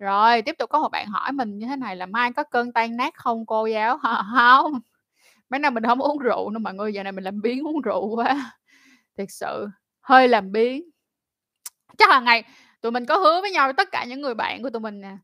Rồi, 0.00 0.42
tiếp 0.42 0.56
tục 0.58 0.70
có 0.70 0.80
một 0.80 0.88
bạn 0.92 1.06
hỏi 1.08 1.32
mình 1.32 1.58
như 1.58 1.66
thế 1.66 1.76
này 1.76 1.96
là 1.96 2.06
"Mai 2.06 2.32
có 2.32 2.44
cơn 2.44 2.72
tan 2.72 2.96
nát 2.96 3.14
không 3.16 3.46
cô 3.46 3.66
giáo?" 3.66 3.98
không 4.36 4.72
mấy 5.50 5.60
năm 5.60 5.74
mình 5.74 5.84
không 5.84 6.00
uống 6.02 6.18
rượu 6.18 6.50
nữa 6.50 6.58
mọi 6.58 6.74
người, 6.74 6.94
giờ 6.94 7.02
này 7.02 7.12
mình 7.12 7.24
làm 7.24 7.42
biến 7.42 7.68
uống 7.68 7.80
rượu 7.82 8.16
quá, 8.16 8.52
thiệt 9.18 9.28
sự, 9.30 9.68
hơi 10.02 10.28
làm 10.28 10.52
biến 10.52 10.84
Chắc 11.98 12.10
là 12.10 12.20
ngày 12.20 12.44
tụi 12.80 12.92
mình 12.92 13.06
có 13.06 13.16
hứa 13.18 13.40
với 13.40 13.50
nhau 13.50 13.72
tất 13.72 13.88
cả 13.92 14.04
những 14.04 14.20
người 14.20 14.34
bạn 14.34 14.62
của 14.62 14.70
tụi 14.70 14.80
mình 14.80 15.00
nè, 15.00 15.16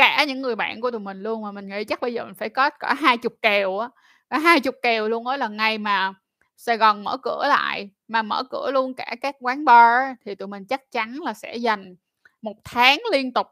cả 0.00 0.24
những 0.28 0.42
người 0.42 0.56
bạn 0.56 0.80
của 0.80 0.90
tụi 0.90 1.00
mình 1.00 1.22
luôn 1.22 1.42
mà 1.42 1.52
mình 1.52 1.68
nghĩ 1.68 1.84
chắc 1.84 2.00
bây 2.00 2.14
giờ 2.14 2.24
mình 2.24 2.34
phải 2.34 2.48
có 2.48 2.70
cả 2.70 2.94
hai 2.94 3.18
chục 3.18 3.34
kèo 3.42 3.78
á, 3.78 3.88
hai 4.30 4.60
chục 4.60 4.74
kèo 4.82 5.08
luôn 5.08 5.26
á, 5.26 5.36
là 5.36 5.48
ngày 5.48 5.78
mà 5.78 6.14
Sài 6.56 6.76
Gòn 6.76 7.04
mở 7.04 7.16
cửa 7.22 7.46
lại, 7.48 7.90
mà 8.08 8.22
mở 8.22 8.42
cửa 8.50 8.70
luôn 8.74 8.94
cả 8.94 9.16
các 9.20 9.36
quán 9.40 9.64
bar 9.64 10.02
thì 10.26 10.34
tụi 10.34 10.48
mình 10.48 10.64
chắc 10.66 10.90
chắn 10.92 11.18
là 11.24 11.34
sẽ 11.34 11.56
dành 11.56 11.94
một 12.42 12.56
tháng 12.64 12.98
liên 13.12 13.32
tục. 13.34 13.46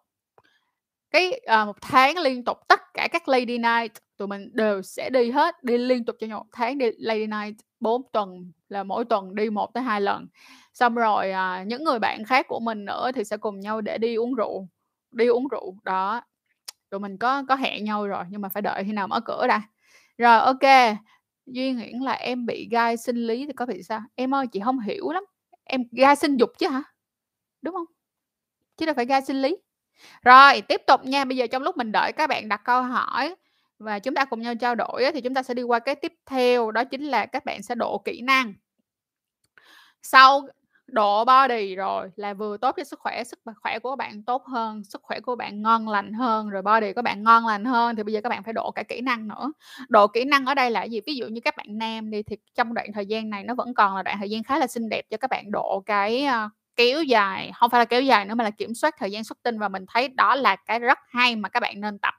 Cái, 1.10 1.32
ờ, 1.46 1.64
1 1.66 1.76
tháng 1.82 2.18
liên 2.18 2.44
tục 2.44 2.58
tất 2.68 2.80
cả 2.94 3.08
các 3.12 3.28
lady 3.28 3.58
night 3.58 3.92
tụi 4.16 4.28
mình 4.28 4.50
đều 4.54 4.82
sẽ 4.82 5.10
đi 5.10 5.30
hết, 5.30 5.64
đi 5.64 5.78
liên 5.78 6.04
tục 6.04 6.16
trong 6.20 6.30
vòng 6.30 6.38
1 6.40 6.46
tháng, 6.52 6.78
đi 6.78 6.86
lady 6.98 7.26
night 7.26 7.56
4 7.80 8.02
tuần, 8.12 8.52
là 8.68 8.82
mỗi 8.84 9.04
tuần 9.04 9.34
đi 9.34 9.50
một 9.50 9.74
tới 9.74 9.82
hai 9.82 10.00
lần. 10.00 10.26
Xong 10.74 10.94
rồi, 10.94 11.30
à, 11.32 11.64
những 11.66 11.84
người 11.84 11.98
bạn 11.98 12.24
khác 12.24 12.46
của 12.48 12.60
mình 12.60 12.84
nữa 12.84 13.10
thì 13.14 13.24
sẽ 13.24 13.36
cùng 13.36 13.60
nhau 13.60 13.80
để 13.80 13.98
đi 13.98 14.14
uống 14.14 14.34
rượu, 14.34 14.68
đi 15.12 15.26
uống 15.26 15.48
rượu, 15.48 15.76
đó. 15.84 16.20
Tụi 16.90 17.00
mình 17.00 17.16
có 17.18 17.42
có 17.48 17.54
hẹn 17.54 17.84
nhau 17.84 18.06
rồi, 18.08 18.24
nhưng 18.30 18.40
mà 18.40 18.48
phải 18.48 18.62
đợi 18.62 18.84
khi 18.84 18.92
nào 18.92 19.08
mở 19.08 19.20
cửa 19.20 19.46
đã. 19.46 19.62
Rồi, 20.18 20.38
ok 20.40 20.96
Duy 21.46 21.72
Nguyễn 21.72 22.02
là 22.04 22.12
"Em 22.12 22.46
bị 22.46 22.68
gai 22.70 22.96
sinh 22.96 23.16
lý 23.26 23.46
thì 23.46 23.52
có 23.52 23.66
bị 23.66 23.82
sao?" 23.82 24.00
Em 24.14 24.34
ơi, 24.34 24.46
chị 24.52 24.60
không 24.64 24.78
hiểu 24.80 25.10
lắm, 25.10 25.24
em 25.64 25.84
gai 25.92 26.16
sinh 26.16 26.36
dục 26.36 26.50
chứ 26.58 26.68
hả? 26.68 26.82
Đúng 27.62 27.74
không 27.74 27.86
Chứ 28.76 28.86
đâu 28.86 28.94
phải 28.94 29.06
gai 29.06 29.22
sinh 29.22 29.42
lý. 29.42 29.56
Rồi, 30.24 30.62
tiếp 30.62 30.82
tục 30.86 31.04
nha, 31.06 31.24
bây 31.24 31.36
giờ 31.36 31.46
trong 31.46 31.62
lúc 31.62 31.76
mình 31.76 31.92
đợi 31.92 32.12
các 32.12 32.28
bạn 32.28 32.48
đặt 32.48 32.62
câu 32.64 32.82
hỏi 32.82 33.36
và 33.78 33.98
chúng 33.98 34.14
ta 34.14 34.24
cùng 34.24 34.42
nhau 34.42 34.54
trao 34.56 34.74
đổi 34.74 35.12
thì 35.14 35.20
chúng 35.20 35.34
ta 35.34 35.42
sẽ 35.42 35.54
đi 35.54 35.62
qua 35.64 35.78
cái 35.78 35.94
tiếp 35.94 36.12
theo, 36.26 36.70
đó 36.70 36.84
chính 36.84 37.04
là 37.04 37.26
các 37.26 37.44
bạn 37.44 37.62
sẽ 37.62 37.74
độ 37.74 37.98
kỹ 38.06 38.22
năng. 38.22 38.54
Sau 40.02 40.48
độ 40.88 41.24
body 41.24 41.74
rồi 41.76 42.08
là 42.16 42.34
vừa 42.34 42.56
tốt 42.56 42.74
cho 42.76 42.84
sức 42.84 42.98
khỏe, 43.00 43.24
sức 43.24 43.38
khỏe 43.62 43.78
của 43.78 43.96
bạn 43.96 44.22
tốt 44.22 44.44
hơn, 44.46 44.84
sức 44.84 45.00
khỏe 45.02 45.20
của 45.20 45.36
bạn 45.36 45.62
ngon 45.62 45.88
lành 45.88 46.12
hơn, 46.12 46.48
rồi 46.50 46.62
body 46.62 46.92
của 46.92 47.02
bạn 47.02 47.22
ngon 47.22 47.46
lành 47.46 47.64
hơn 47.64 47.96
thì 47.96 48.02
bây 48.02 48.12
giờ 48.14 48.20
các 48.22 48.28
bạn 48.28 48.42
phải 48.44 48.52
độ 48.52 48.70
cả 48.70 48.82
kỹ 48.82 49.00
năng 49.00 49.28
nữa. 49.28 49.52
Độ 49.88 50.06
kỹ 50.06 50.24
năng 50.24 50.46
ở 50.46 50.54
đây 50.54 50.70
là 50.70 50.84
gì? 50.84 51.00
Ví 51.06 51.14
dụ 51.16 51.26
như 51.28 51.40
các 51.44 51.56
bạn 51.56 51.66
nam 51.78 52.10
đi 52.10 52.22
thì 52.22 52.36
trong 52.54 52.74
đoạn 52.74 52.92
thời 52.94 53.06
gian 53.06 53.30
này 53.30 53.44
nó 53.44 53.54
vẫn 53.54 53.74
còn 53.74 53.96
là 53.96 54.02
đoạn 54.02 54.16
thời 54.18 54.30
gian 54.30 54.42
khá 54.42 54.58
là 54.58 54.66
xinh 54.66 54.88
đẹp 54.88 55.02
cho 55.10 55.16
các 55.16 55.30
bạn 55.30 55.50
độ 55.50 55.82
cái, 55.86 56.24
ờ, 56.24 56.48
kéo 56.76 57.02
dài, 57.02 57.52
không 57.54 57.70
phải 57.70 57.80
là 57.80 57.84
kéo 57.84 58.02
dài 58.02 58.24
nữa 58.24 58.34
mà 58.34 58.44
là 58.44 58.50
kiểm 58.50 58.74
soát 58.74 58.94
thời 58.98 59.10
gian 59.12 59.24
xuất 59.24 59.38
tinh 59.42 59.58
và 59.58 59.68
mình 59.68 59.84
thấy 59.88 60.08
đó 60.08 60.34
là 60.34 60.56
cái 60.56 60.78
rất 60.78 60.98
hay 61.08 61.36
mà 61.36 61.48
các 61.48 61.60
bạn 61.60 61.80
nên 61.80 61.98
tập, 61.98 62.14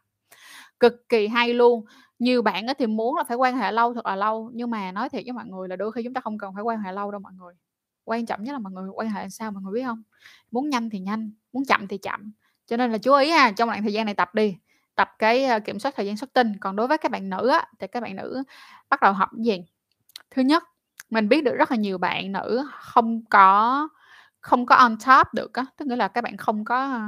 cực 0.80 0.94
kỳ 1.10 1.28
hay 1.28 1.54
luôn. 1.54 1.86
Nhiều 2.20 2.42
bạn 2.42 2.66
thì 2.80 2.88
muốn 2.88 3.18
là 3.18 3.24
phải 3.24 3.38
quan 3.38 3.58
hệ 3.58 3.72
lâu 3.72 3.94
thật 3.94 4.06
là 4.06 4.16
lâu, 4.16 4.52
nhưng 4.54 4.72
mà 4.72 4.92
nói 4.92 5.10
thiệt 5.10 5.24
với 5.26 5.34
mọi 5.34 5.46
người 5.48 5.68
là 5.70 5.76
đôi 5.76 5.92
khi 5.92 6.04
chúng 6.04 6.14
ta 6.14 6.22
không 6.22 6.38
cần 6.38 6.54
phải 6.56 6.64
quan 6.64 6.80
hệ 6.82 6.92
lâu 6.94 7.12
đâu 7.12 7.20
mọi 7.22 7.34
người. 7.34 7.54
Quan 8.10 8.26
trọng 8.26 8.44
nhất 8.44 8.54
là 8.54 8.60
mọi 8.60 8.74
người 8.74 8.90
quan 8.96 9.10
hệ 9.10 9.22
làm 9.22 9.30
sao 9.30 9.52
mọi 9.52 9.64
người 9.64 9.74
biết 9.74 9.84
không 9.86 10.04
Muốn 10.52 10.70
nhanh 10.70 10.90
thì 10.90 11.00
nhanh, 11.00 11.32
muốn 11.54 11.66
chậm 11.66 11.88
thì 11.88 11.98
chậm. 11.98 12.32
Cho 12.68 12.78
nên 12.78 12.92
là 12.92 12.98
chú 12.98 13.14
ý 13.14 13.30
ha, 13.32 13.52
trong 13.52 13.70
đoạn 13.70 13.84
thời 13.84 13.94
gian 13.94 14.06
này 14.06 14.16
tập 14.16 14.36
đi, 14.36 14.58
tập 14.96 15.10
cái, 15.20 15.46
ờ, 15.46 15.60
kiểm 15.60 15.80
soát 15.80 15.94
thời 15.98 16.06
gian 16.06 16.18
xuất 16.18 16.34
tinh. 16.34 16.54
Còn 16.62 16.76
đối 16.76 16.88
với 16.88 16.98
các 16.98 17.12
bạn 17.12 17.30
nữ 17.30 17.48
á, 17.50 17.66
thì 17.80 17.88
các 17.88 18.04
bạn 18.04 18.16
nữ 18.16 18.44
bắt 18.90 19.02
đầu 19.02 19.14
học 19.14 19.30
cái 19.38 19.44
gì? 19.46 19.66
Thứ 20.32 20.42
nhất, 20.42 20.64
mình 21.10 21.30
biết 21.30 21.44
được 21.44 21.56
rất 21.56 21.72
là 21.72 21.78
nhiều 21.78 21.98
bạn 21.98 22.32
nữ 22.32 22.66
không 22.82 23.26
có 23.30 23.88
không 24.42 24.66
có 24.66 24.76
on 24.76 24.98
top 25.08 25.28
được 25.34 25.54
á, 25.54 25.66
tức 25.78 25.86
nghĩa 25.88 25.96
là 25.96 26.08
các 26.08 26.24
bạn 26.24 26.38
không 26.38 26.66
có, 26.66 26.76
ờ, 26.94 27.02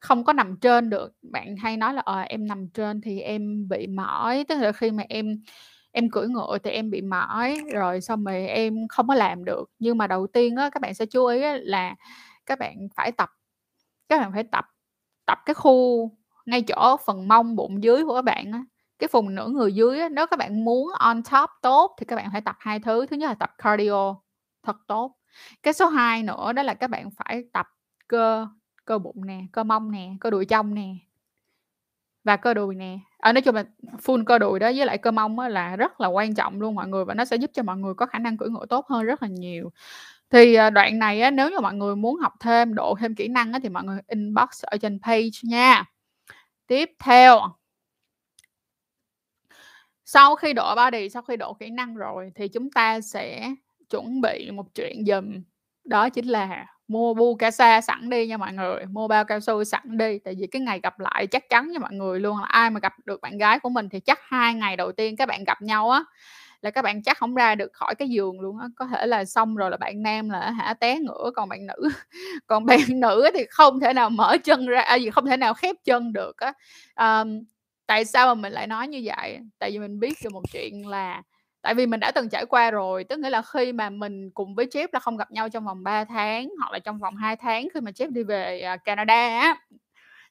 không 0.00 0.24
có 0.24 0.32
nằm 0.32 0.56
trên 0.60 0.90
được. 0.90 1.12
Bạn 1.32 1.56
hay 1.56 1.76
nói 1.76 1.94
là 1.94 2.02
"Ờ, 2.04 2.20
em 2.20 2.46
nằm 2.46 2.68
trên 2.68 3.00
thì 3.00 3.20
em 3.20 3.68
bị 3.68 3.86
mỏi", 3.86 4.44
tức 4.48 4.56
là 4.58 4.72
khi 4.72 4.90
mà 4.90 5.02
em 5.08 5.42
em 5.94 6.10
cưỡi 6.10 6.28
ngựa 6.28 6.58
thì 6.64 6.70
em 6.70 6.90
bị 6.90 7.02
mỏi, 7.02 7.58
rồi 7.74 8.00
xong 8.00 8.24
rồi 8.24 8.46
em 8.48 8.88
không 8.88 9.08
có 9.08 9.14
làm 9.16 9.44
được. 9.46 9.70
Nhưng 9.78 9.98
mà 9.98 10.06
đầu 10.08 10.26
tiên 10.28 10.56
á, 10.56 10.70
các 10.70 10.80
bạn 10.82 10.94
sẽ 10.94 11.06
chú 11.06 11.26
ý 11.26 11.42
á 11.42 11.56
là 11.62 11.96
các 12.46 12.58
bạn 12.60 12.76
phải 12.96 13.12
tập, 13.12 13.30
các 14.08 14.20
bạn 14.20 14.32
phải 14.32 14.44
tập 14.44 14.66
tập 15.26 15.38
cái 15.46 15.54
khu 15.54 16.10
ngay 16.46 16.62
chỗ 16.62 16.96
phần 17.06 17.28
mông, 17.28 17.56
bụng 17.56 17.82
dưới 17.84 18.04
của 18.04 18.14
các 18.14 18.22
bạn 18.22 18.52
á, 18.52 18.64
cái 18.98 19.08
vùng 19.12 19.34
nửa 19.34 19.48
người 19.48 19.74
dưới 19.74 20.00
á, 20.00 20.08
nếu 20.08 20.26
các 20.26 20.38
bạn 20.38 20.64
muốn 20.64 20.88
on 20.98 21.22
top 21.32 21.50
tốt 21.62 21.96
thì 21.98 22.06
các 22.06 22.16
bạn 22.16 22.28
phải 22.32 22.40
tập 22.40 22.56
hai 22.60 22.80
thứ, 22.80 23.06
thứ 23.06 23.16
nhất 23.16 23.28
là 23.28 23.34
tập 23.34 23.50
cardio 23.58 24.16
thật 24.62 24.76
tốt. 24.88 25.16
Cái 25.62 25.74
số 25.74 25.86
2 25.88 26.22
nữa 26.22 26.52
đó 26.52 26.62
là 26.62 26.74
các 26.74 26.90
bạn 26.90 27.10
phải 27.10 27.44
tập 27.52 27.66
cơ 28.08 28.46
cơ 28.84 28.98
bụng 28.98 29.26
nè, 29.26 29.40
cơ 29.52 29.64
mông 29.64 29.90
nè, 29.90 30.10
cơ 30.20 30.30
đùi 30.30 30.44
trong 30.46 30.74
nè. 30.74 30.88
Và 32.24 32.36
cơ 32.36 32.54
đùi 32.54 32.74
nè. 32.74 32.98
à, 33.18 33.32
nói 33.32 33.42
chung 33.42 33.54
là 33.54 33.64
full 34.04 34.24
cơ 34.24 34.38
đùi 34.38 34.58
đó 34.58 34.70
với 34.76 34.86
lại 34.86 34.98
cơ 34.98 35.10
mông 35.10 35.38
là 35.40 35.76
rất 35.76 36.00
là 36.00 36.08
quan 36.08 36.34
trọng 36.34 36.60
luôn 36.60 36.74
mọi 36.74 36.88
người 36.88 37.04
và 37.04 37.14
nó 37.14 37.24
sẽ 37.24 37.36
giúp 37.36 37.50
cho 37.54 37.62
mọi 37.62 37.76
người 37.76 37.94
có 37.94 38.06
khả 38.06 38.18
năng 38.18 38.36
cưỡi 38.36 38.48
ngựa 38.50 38.66
tốt 38.68 38.86
hơn 38.88 39.04
rất 39.04 39.22
là 39.22 39.28
nhiều. 39.28 39.70
Thì, 40.30 40.54
ờ, 40.54 40.70
đoạn 40.70 40.98
này 40.98 41.20
á, 41.20 41.30
nếu 41.30 41.50
như 41.50 41.60
mọi 41.60 41.74
người 41.74 41.96
muốn 41.96 42.16
học 42.16 42.32
thêm, 42.40 42.74
độ 42.74 42.96
thêm 43.00 43.14
kỹ 43.14 43.28
năng 43.28 43.52
á 43.52 43.58
thì 43.62 43.68
mọi 43.68 43.84
người 43.84 44.00
inbox 44.08 44.48
ở 44.64 44.76
trên 44.78 44.98
page 45.02 45.28
nha. 45.44 45.84
Tiếp 46.68 46.90
theo 47.04 47.40
Sau 50.06 50.36
khi 50.36 50.52
độ 50.52 50.74
body, 50.76 51.08
sau 51.08 51.22
khi 51.22 51.36
độ 51.36 51.54
kỹ 51.54 51.70
năng 51.70 51.94
rồi 51.96 52.30
thì 52.34 52.48
chúng 52.48 52.70
ta 52.70 53.00
sẽ 53.00 53.54
chuẩn 53.90 54.20
bị 54.20 54.50
một 54.50 54.74
chuyện 54.74 55.04
giùm, 55.06 55.42
đó 55.84 56.08
chính 56.10 56.26
là 56.26 56.66
mua 56.88 57.14
bu 57.14 57.34
ca 57.36 57.50
sa 57.50 57.80
sẵn 57.80 58.10
đi 58.10 58.26
nha 58.26 58.36
mọi 58.36 58.52
người, 58.52 58.86
mua 58.86 59.08
bao 59.08 59.24
cao 59.24 59.40
su 59.40 59.64
sẵn 59.64 59.82
đi, 59.98 60.18
tại 60.18 60.34
vì 60.38 60.46
cái 60.46 60.62
ngày 60.62 60.80
gặp 60.82 61.00
lại 61.00 61.26
chắc 61.26 61.48
chắn 61.50 61.70
nha 61.72 61.78
mọi 61.78 61.92
người 61.94 62.20
luôn 62.20 62.38
là 62.38 62.46
ai 62.46 62.70
mà 62.70 62.80
gặp 62.80 62.92
được 63.04 63.20
bạn 63.20 63.38
gái 63.38 63.58
của 63.60 63.68
mình 63.68 63.88
thì 63.88 64.00
chắc 64.00 64.18
hai 64.22 64.54
ngày 64.54 64.76
đầu 64.76 64.92
tiên 64.92 65.16
các 65.16 65.26
bạn 65.28 65.44
gặp 65.44 65.62
nhau 65.62 65.90
á, 65.90 66.04
là 66.60 66.70
các 66.70 66.82
bạn 66.82 67.02
chắc 67.02 67.18
không 67.18 67.34
ra 67.34 67.54
được 67.54 67.72
khỏi 67.72 67.94
cái 67.94 68.08
giường 68.08 68.40
luôn 68.40 68.58
á. 68.58 68.66
Có 68.76 68.86
thể 68.86 69.06
là 69.06 69.24
xong 69.24 69.56
rồi 69.56 69.70
là 69.70 69.76
bạn 69.76 70.02
nam 70.02 70.30
là 70.30 70.50
hả 70.50 70.74
té 70.74 70.98
ngửa, 71.00 71.30
còn 71.36 71.48
bạn 71.48 71.66
nữ 71.66 71.88
còn 72.46 72.66
bạn 72.66 72.80
nữ 73.00 73.30
thì 73.34 73.44
không 73.50 73.80
thể 73.80 73.92
nào 73.92 74.10
mở 74.10 74.36
chân 74.44 74.66
ra 74.66 74.80
à, 74.80 74.94
gì, 74.96 75.10
không 75.10 75.26
thể 75.26 75.36
nào 75.36 75.54
khép 75.54 75.76
chân 75.84 76.12
được 76.12 76.36
á. 76.36 76.52
à, 76.94 77.24
tại 77.86 78.04
sao 78.04 78.26
mà 78.34 78.40
mình 78.42 78.52
lại 78.52 78.66
nói 78.66 78.88
như 78.88 79.02
vậy? 79.04 79.38
Tại 79.58 79.70
vì 79.70 79.78
mình 79.78 80.00
biết 80.00 80.14
được 80.24 80.32
một 80.32 80.42
chuyện 80.52 80.86
là 80.88 81.22
tại 81.64 81.74
vì 81.74 81.86
mình 81.86 82.00
đã 82.00 82.10
từng 82.12 82.28
trải 82.28 82.46
qua 82.46 82.70
rồi, 82.70 83.04
tức 83.04 83.18
nghĩa 83.20 83.30
là 83.30 83.42
khi 83.42 83.72
mà 83.72 83.90
mình 83.90 84.30
cùng 84.34 84.54
với 84.54 84.66
Jeff 84.66 84.88
là 84.92 85.00
không 85.00 85.16
gặp 85.16 85.30
nhau 85.32 85.48
trong 85.48 85.64
vòng 85.66 85.84
3 85.84 86.04
tháng 86.04 86.50
hoặc 86.60 86.72
là 86.72 86.78
trong 86.78 86.98
vòng 86.98 87.16
2 87.16 87.36
tháng 87.36 87.68
khi 87.74 87.80
mà 87.80 87.90
Jeff 87.90 88.12
đi 88.12 88.24
về, 88.24 88.60
à, 88.60 88.76
Canada 88.76 89.40
á, 89.40 89.56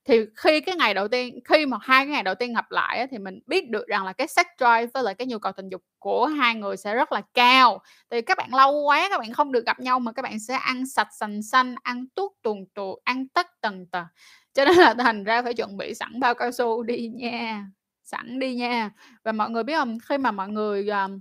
thì 0.05 0.19
khi 0.37 0.61
cái 0.61 0.75
ngày 0.75 0.93
đầu 0.93 1.07
tiên 1.07 1.39
khi 1.45 1.65
mà 1.65 1.77
hai 1.81 2.05
cái 2.05 2.11
ngày 2.13 2.23
đầu 2.23 2.35
tiên 2.35 2.53
gặp 2.53 2.71
lại 2.71 2.99
á, 2.99 3.05
thì 3.11 3.17
mình 3.17 3.39
biết 3.47 3.69
được 3.69 3.87
rằng 3.87 4.05
là 4.05 4.13
cái 4.13 4.27
sex 4.27 4.45
drive 4.59 4.87
với 4.93 5.03
lại 5.03 5.15
cái 5.15 5.27
nhu 5.27 5.39
cầu 5.39 5.53
tình 5.53 5.69
dục 5.69 5.81
của 5.99 6.25
hai 6.27 6.55
người 6.55 6.77
sẽ 6.77 6.95
rất 6.95 7.11
là 7.11 7.21
cao. 7.33 7.79
thì 8.11 8.21
các 8.21 8.37
bạn 8.37 8.53
lâu 8.55 8.83
quá 8.83 9.07
các 9.09 9.19
bạn 9.19 9.33
không 9.33 9.51
được 9.51 9.65
gặp 9.65 9.79
nhau 9.79 9.99
mà 9.99 10.11
các 10.11 10.21
bạn 10.21 10.39
sẽ 10.39 10.55
ăn 10.55 10.87
sạch 10.87 11.07
sành 11.19 11.43
xanh, 11.43 11.75
ăn 11.83 12.05
tuốt 12.15 12.31
tuồn 12.43 12.65
tuột, 12.75 12.99
ăn 13.03 13.27
tất 13.27 13.47
tần 13.61 13.85
tật, 13.91 14.05
cho 14.53 14.65
nên 14.65 14.75
là 14.77 14.93
thành 14.93 15.23
ra 15.23 15.41
phải 15.41 15.53
chuẩn 15.53 15.77
bị 15.77 15.93
sẵn 15.93 16.19
bao 16.19 16.33
cao 16.35 16.51
su 16.51 16.83
đi 16.83 17.09
nha, 17.15 17.65
sẵn 18.03 18.39
đi 18.39 18.55
nha. 18.55 18.91
Và 19.23 19.31
mọi 19.31 19.49
người 19.49 19.63
biết 19.63 19.75
không 19.75 19.97
Khi 20.09 20.17
mà 20.17 20.31
mọi 20.31 20.49
người, 20.49 20.87
ờm, 20.89 21.19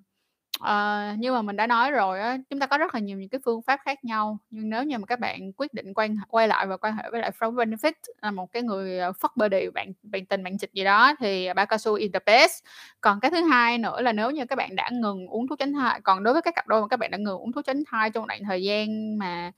uh, 0.62 1.18
như 1.20 1.32
mà 1.32 1.42
mình 1.42 1.56
đã 1.56 1.66
nói 1.66 1.90
rồi 1.90 2.20
á, 2.20 2.38
chúng 2.50 2.60
ta 2.60 2.66
có 2.66 2.78
rất 2.78 2.94
là 2.94 3.00
nhiều 3.00 3.18
những 3.18 3.28
cái 3.28 3.40
phương 3.44 3.62
pháp 3.62 3.80
khác 3.84 4.04
nhau, 4.04 4.38
nhưng 4.50 4.70
nếu 4.70 4.84
như 4.84 4.98
mà 4.98 5.06
các 5.06 5.20
bạn 5.20 5.52
quyết 5.56 5.74
định 5.74 5.94
quay 5.94 6.10
quay 6.28 6.48
lại 6.48 6.66
và 6.66 6.76
quan 6.76 6.96
hệ 6.96 7.04
với 7.12 7.20
lại 7.20 7.30
from 7.40 7.54
benefit, 7.54 7.92
là 8.22 8.30
một 8.30 8.52
cái 8.52 8.62
người, 8.62 8.98
ờ, 8.98 9.12
fuck 9.12 9.28
buddy, 9.36 9.70
bạn 9.74 9.92
bạn 10.02 10.26
tình 10.26 10.44
bạn 10.44 10.58
trịch 10.58 10.72
gì 10.74 10.84
đó 10.84 11.14
thì 11.20 11.48
ba 11.56 11.64
cao 11.64 11.78
su 11.78 11.94
is 11.94 12.10
the 12.12 12.20
best. 12.26 12.64
Còn 13.00 13.20
cái 13.20 13.30
thứ 13.30 13.42
hai 13.44 13.78
nữa 13.78 14.00
là 14.02 14.12
nếu 14.12 14.30
như 14.30 14.46
các 14.46 14.56
bạn 14.56 14.76
đã 14.76 14.90
ngừng 14.92 15.26
uống 15.28 15.48
thuốc 15.48 15.58
tránh 15.58 15.72
thai 15.72 16.00
còn 16.04 16.22
đối 16.24 16.34
với 16.34 16.42
các 16.42 16.54
cặp 16.54 16.66
đôi 16.68 16.80
mà 16.82 16.88
các 16.88 16.96
bạn 17.00 17.10
đã 17.10 17.18
ngừng 17.18 17.38
uống 17.38 17.52
thuốc 17.52 17.64
tránh 17.66 17.82
thai 17.86 18.10
trong 18.10 18.26
đoạn 18.26 18.40
thời 18.44 18.62
gian 18.62 19.18
mà, 19.18 19.52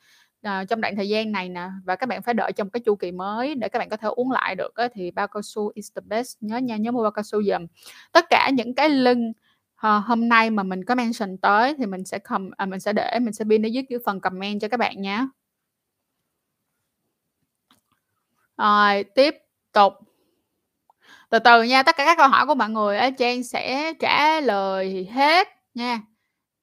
à, 0.45 0.65
trong 0.65 0.81
đoạn 0.81 0.97
thời 0.97 1.09
gian 1.09 1.33
này 1.33 1.49
nè, 1.49 1.69
và 1.85 1.97
các 1.97 2.09
bạn 2.09 2.23
phải 2.23 2.35
đợi 2.35 2.53
trong 2.53 2.71
cái 2.71 2.81
chu 2.81 2.97
kỳ 2.97 3.13
mới 3.13 3.55
để 3.55 3.69
các 3.69 3.79
bạn 3.79 3.89
có 3.89 3.97
thể 3.97 4.09
uống 4.09 4.31
lại 4.31 4.55
được 4.55 4.75
á, 4.75 4.89
thì 4.95 5.11
bao 5.11 5.29
cao 5.29 5.43
su 5.43 5.71
is 5.75 5.93
the 5.97 6.01
best. 6.07 6.37
Nhớ 6.41 6.57
nha, 6.57 6.77
nhớ 6.77 6.91
mua 6.91 7.03
bao 7.03 7.11
cao 7.11 7.23
su 7.23 7.43
giùm. 7.43 7.67
Tất 8.13 8.25
cả 8.31 8.51
những 8.55 8.75
cái 8.75 8.89
link, 8.89 9.37
à, 9.77 9.91
ờ, 9.91 9.99
hôm 9.99 10.29
nay 10.29 10.51
mà 10.51 10.63
mình 10.63 10.85
có 10.85 10.95
mention 10.95 11.37
tới 11.39 11.75
thì 11.79 11.87
mình 11.87 12.05
sẽ 12.05 12.19
com 12.19 12.51
à, 12.57 12.67
mình 12.67 12.81
sẽ 12.81 12.93
để 12.93 13.19
mình 13.23 13.33
sẽ 13.33 13.45
pin 13.51 13.67
ở 13.67 13.69
dưới 13.69 13.85
cái 13.89 13.99
phần 14.07 14.21
comment 14.21 14.61
cho 14.61 14.69
các 14.69 14.77
bạn 14.77 15.03
nhé 15.03 15.27
Rồi, 18.59 19.05
tiếp 19.15 19.35
tục. 19.73 19.93
Từ 21.31 21.39
từ 21.39 21.63
nha, 21.63 21.83
tất 21.83 21.97
cả 21.97 22.05
các 22.05 22.17
câu 22.19 22.29
hỏi 22.29 22.47
của 22.47 22.55
mọi 22.55 22.71
người 22.71 22.99
ở 22.99 23.11
Trang 23.19 23.43
sẽ 23.43 23.93
trả 24.01 24.41
lời 24.41 25.09
hết 25.13 25.49
nha. 25.75 26.01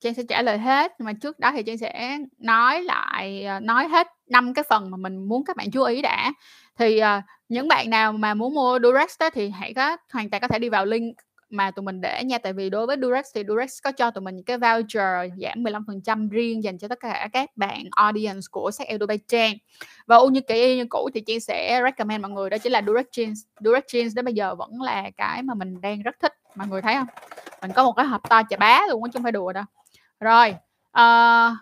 Trang 0.02 0.14
sẽ 0.14 0.24
trả 0.30 0.42
lời 0.42 0.58
hết, 0.58 0.92
nhưng 1.00 1.06
mà 1.06 1.14
trước 1.14 1.40
đó 1.40 1.52
thì 1.52 1.64
Trang 1.64 1.78
sẽ 1.78 2.18
nói 2.38 2.84
lại, 2.84 3.44
ờ, 3.46 3.60
nói 3.60 3.88
hết 3.88 4.08
năm 4.28 4.54
cái 4.54 4.64
phần 4.70 4.92
mà 4.92 4.98
mình 4.98 5.18
muốn 5.28 5.46
các 5.46 5.56
bạn 5.56 5.72
chú 5.72 5.84
ý 5.84 6.02
đã. 6.02 6.34
Thì, 6.80 6.98
ờ, 6.98 7.22
những 7.50 7.68
bạn 7.68 7.90
nào 7.90 8.12
mà 8.12 8.34
muốn 8.34 8.54
mua 8.54 8.80
Durex 8.84 9.20
đó 9.20 9.30
thì 9.30 9.50
hãy 9.50 9.74
có 9.74 9.98
hoàn 10.14 10.30
toàn 10.30 10.42
có 10.42 10.48
thể 10.48 10.60
đi 10.60 10.70
vào 10.70 10.86
link 10.86 11.16
mà 11.50 11.72
tụi 11.72 11.84
mình 11.84 12.02
để 12.02 12.24
nha, 12.24 12.38
tại 12.38 12.54
vì 12.54 12.70
đối 12.70 12.88
với 12.88 12.98
Durex 13.02 13.26
thì 13.36 13.44
Durex 13.48 13.72
có 13.84 13.92
cho 13.92 14.12
tụi 14.12 14.22
mình 14.22 14.36
những 14.36 14.46
cái 14.46 14.58
voucher 14.58 15.32
giảm 15.38 15.64
15% 15.64 16.30
riêng 16.30 16.64
dành 16.64 16.78
cho 16.78 16.88
tất 16.88 17.00
cả 17.00 17.30
các 17.34 17.50
bạn 17.56 17.84
audience 17.92 18.46
của 18.52 18.72
sách 18.72 18.88
eldo 18.88 19.06
by 19.06 19.18
Trang. 19.28 19.54
Và 20.08 20.16
u 20.16 20.28
như 20.28 20.42
kỹ 20.42 20.56
y 20.56 20.78
như 20.78 20.86
cũ 20.90 21.10
thì 21.14 21.22
Trang 21.28 21.40
sẽ 21.40 21.82
recommend 21.84 22.22
mọi 22.22 22.32
người 22.32 22.50
đó 22.50 22.58
chính 22.58 22.72
là 22.72 22.82
Durex 22.88 23.06
Jeans. 23.12 23.36
Durex 23.60 23.84
Jeans 23.84 24.12
đến 24.16 24.26
bây 24.26 24.34
giờ 24.34 24.56
vẫn 24.56 24.82
là 24.82 25.10
cái 25.18 25.44
mà 25.44 25.54
mình 25.54 25.82
đang 25.82 26.02
rất 26.02 26.16
thích, 26.20 26.34
mọi 26.56 26.68
người 26.68 26.82
thấy 26.82 26.96
không 26.96 27.08
Mình 27.62 27.72
có 27.76 27.84
một 27.84 27.94
cái 27.94 28.06
hộp 28.06 28.30
to 28.30 28.42
chà 28.50 28.58
bá 28.58 28.82
luôn 28.90 29.04
á 29.04 29.10
chứ 29.14 29.18
hông 29.18 29.24
phải 29.24 29.32
đùa 29.32 29.54
đâu. 29.54 29.64
Rồi, 30.22 30.56
ờ, 30.92 31.56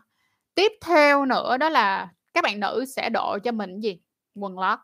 tiếp 0.56 0.72
theo 0.82 1.25
nữa 1.25 1.58
đó 1.58 1.70
là 1.70 2.08
các 2.34 2.44
bạn 2.44 2.60
nữ 2.60 2.86
sẽ 2.96 3.10
độ 3.10 3.39
cho 3.44 3.51
mình 3.51 3.80
gì? 3.80 4.00
Quần 4.36 4.60
lót. 4.60 4.80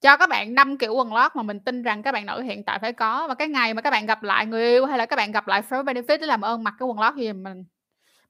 Cho 0.00 0.16
các 0.16 0.28
bạn 0.28 0.54
5 0.54 0.78
kiểu 0.78 0.94
quần 0.94 1.14
lót 1.14 1.36
mà 1.36 1.42
mình 1.42 1.60
tin 1.60 1.82
rằng 1.82 2.02
các 2.02 2.12
bạn 2.12 2.26
nữ 2.26 2.40
hiện 2.40 2.64
tại 2.64 2.78
phải 2.78 2.92
có 2.92 3.28
và 3.28 3.34
cái 3.34 3.48
ngày 3.48 3.74
mà 3.74 3.82
các 3.82 3.90
bạn 3.90 4.06
gặp 4.06 4.22
lại 4.22 4.46
người 4.46 4.68
yêu 4.68 4.86
hay 4.86 4.98
là 4.98 5.06
các 5.06 5.16
bạn 5.16 5.32
gặp 5.32 5.48
lại 5.48 5.62
first 5.68 5.84
benefit 5.84 6.18
để 6.20 6.26
làm 6.26 6.40
ơn 6.40 6.64
mặc 6.64 6.74
cái 6.78 6.86
quần 6.86 7.00
lót 7.00 7.14
gì 7.16 7.32
mình. 7.32 7.64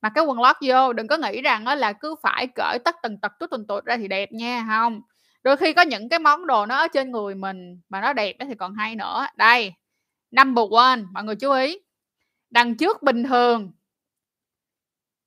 Mặc 0.03 0.13
cái 0.15 0.25
quần 0.25 0.41
lót 0.41 0.57
vô, 0.63 0.93
đừng 0.93 1.07
có 1.09 1.17
nghĩ 1.17 1.43
rằng 1.43 1.67
là 1.67 1.93
cứ 1.93 2.15
phải 2.23 2.47
cởi 2.55 2.79
tất 2.85 2.97
tần 3.03 3.21
tật, 3.21 3.33
chút 3.41 3.47
tuần 3.51 3.67
tuột 3.69 3.85
ra 3.85 3.97
thì 3.97 4.09
đẹp 4.09 4.33
nha, 4.33 4.65
không 4.69 5.03
Đôi 5.45 5.57
khi 5.57 5.73
có 5.73 5.83
những 5.83 6.09
cái 6.09 6.19
món 6.19 6.47
đồ 6.47 6.67
nó 6.67 6.77
ở 6.77 6.89
trên 6.89 7.11
người 7.11 7.35
mình 7.35 7.81
mà 7.89 8.01
nó 8.01 8.13
đẹp 8.13 8.37
thì 8.49 8.55
còn 8.55 8.75
hay 8.75 8.97
nữa. 8.97 9.27
Đây, 9.37 9.73
number 10.31 10.65
one, 10.73 11.01
mọi 11.13 11.25
người 11.25 11.37
chú 11.37 11.53
ý, 11.53 11.79
đằng 12.55 12.77
trước 12.77 13.03
bình 13.03 13.25
thường. 13.25 13.73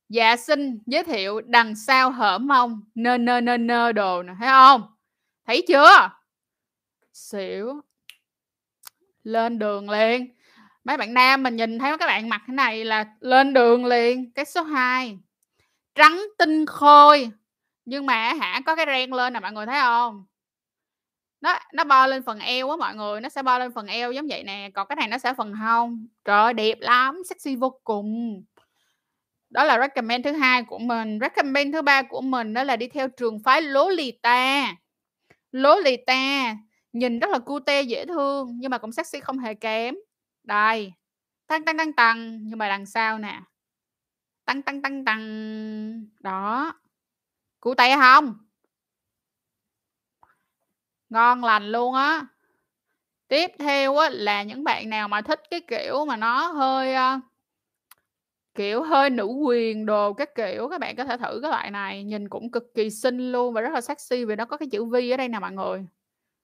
Dạ 0.10 0.36
xin 0.36 0.80
giới 0.86 1.04
thiệu 1.04 1.42
đằng 1.42 1.76
sau 1.76 2.12
hở 2.12 2.38
mông, 2.38 2.82
nơ, 2.96 3.18
nơ, 3.18 3.42
nơ, 3.42 3.58
nơ 3.58 3.92
đồ 3.92 4.24
nè, 4.24 4.34
thấy 4.40 4.50
không? 4.50 4.82
Thấy 5.46 5.66
chưa? 5.68 6.10
Xỉu. 7.14 7.82
Lên 9.24 9.60
đường 9.60 9.90
liền. 9.90 10.36
Mấy 10.84 10.98
bạn 10.98 11.14
nam 11.14 11.44
mình 11.44 11.56
nhìn 11.56 11.80
thấy 11.80 11.98
các 11.98 12.08
bạn 12.08 12.30
mặc 12.30 12.42
thế 12.48 12.54
này 12.54 12.86
là 12.86 13.06
lên 13.20 13.54
đường 13.54 13.86
liền. 13.86 14.32
Cái 14.32 14.46
số 14.46 14.64
2, 14.64 15.20
trắng 15.96 16.22
tinh 16.38 16.66
khôi, 16.66 17.32
nhưng 17.86 18.06
mà 18.06 18.34
hả 18.34 18.62
có 18.66 18.76
cái 18.76 18.86
ren 18.86 19.12
lên 19.12 19.34
nè, 19.34 19.40
mọi 19.40 19.52
người 19.52 19.66
thấy 19.66 19.80
không? 19.82 20.26
Nó 21.42 21.60
nó 21.74 21.84
bo 21.84 22.08
lên 22.08 22.24
phần 22.24 22.40
eo 22.40 22.70
á 22.70 22.76
mọi 22.78 22.96
người, 22.96 23.22
nó 23.22 23.30
sẽ 23.30 23.44
bo 23.44 23.60
lên 23.60 23.72
phần 23.74 23.88
eo 23.88 24.12
giống 24.12 24.28
vậy 24.30 24.44
nè, 24.44 24.70
còn 24.74 24.88
cái 24.88 24.96
này 24.96 25.08
nó 25.08 25.18
sẽ 25.18 25.34
phần 25.34 25.54
hông. 25.54 26.08
Trời 26.26 26.44
ơi, 26.44 26.54
đẹp 26.54 26.78
lắm, 26.80 27.22
sexy 27.30 27.56
vô 27.56 27.80
cùng. 27.84 28.44
Đó 29.50 29.64
là 29.64 29.80
recommend 29.80 30.26
thứ 30.26 30.32
hai 30.32 30.64
của 30.64 30.80
mình. 30.80 31.20
Recommend 31.22 31.74
thứ 31.74 31.82
ba 31.82 32.02
của 32.02 32.22
mình 32.22 32.54
đó 32.54 32.64
là 32.64 32.76
đi 32.76 32.88
theo 32.88 33.08
trường 33.08 33.40
phái 33.44 33.62
Lolita. 33.62 34.76
Lolita, 35.52 36.56
nhìn 36.94 37.20
rất 37.20 37.30
là 37.30 37.40
cute 37.40 37.82
dễ 37.82 38.06
thương 38.06 38.52
nhưng 38.60 38.72
mà 38.72 38.78
cũng 38.78 38.92
sexy 38.92 39.20
không 39.20 39.40
hề 39.40 39.54
kém. 39.54 39.96
Đây, 40.44 40.94
tăng, 41.48 41.66
tăng, 41.66 41.78
tăng, 41.78 41.94
tăng 41.94 42.40
nhưng 42.44 42.60
mà 42.60 42.70
đằng 42.70 42.86
sau 42.86 43.20
nè. 43.20 43.42
Tăng, 44.46 44.62
tăng, 44.62 44.82
tăng, 44.82 45.06
tăng 45.06 46.08
Đó. 46.20 46.74
cụt 47.60 47.78
tay 47.78 47.96
không 47.96 48.47
Ngon 51.10 51.44
lành 51.44 51.72
luôn 51.72 51.94
á. 51.94 52.26
Tiếp 53.28 53.52
theo 53.60 53.98
á 53.98 54.10
là 54.10 54.44
những 54.44 54.64
bạn 54.64 54.90
nào 54.90 55.08
mà 55.08 55.22
thích 55.22 55.42
cái 55.50 55.62
kiểu 55.62 56.06
mà 56.06 56.16
nó 56.16 56.48
hơi, 56.48 56.96
kiểu, 58.56 58.84
hơi 58.84 59.10
nữ 59.10 59.26
quyền 59.26 59.86
đồ 59.86 60.14
các 60.14 60.36
kiểu, 60.36 60.70
các 60.70 60.80
bạn 60.80 60.96
có 60.96 61.06
thể 61.06 61.18
thử 61.18 61.40
cái 61.42 61.52
loại 61.52 61.72
này, 61.72 62.04
nhìn 62.04 62.30
cũng 62.30 62.52
cực 62.52 62.64
kỳ 62.76 62.90
xinh 62.90 63.32
luôn 63.32 63.54
và 63.54 63.62
rất 63.62 63.74
là 63.74 63.82
sexy 63.82 64.26
vì 64.26 64.36
nó 64.36 64.46
có 64.46 64.58
cái 64.58 64.70
chữ 64.72 64.86
V 64.86 64.96
ở 64.96 65.18
đây 65.18 65.28
nè 65.28 65.40
mọi 65.40 65.52
người. 65.52 65.86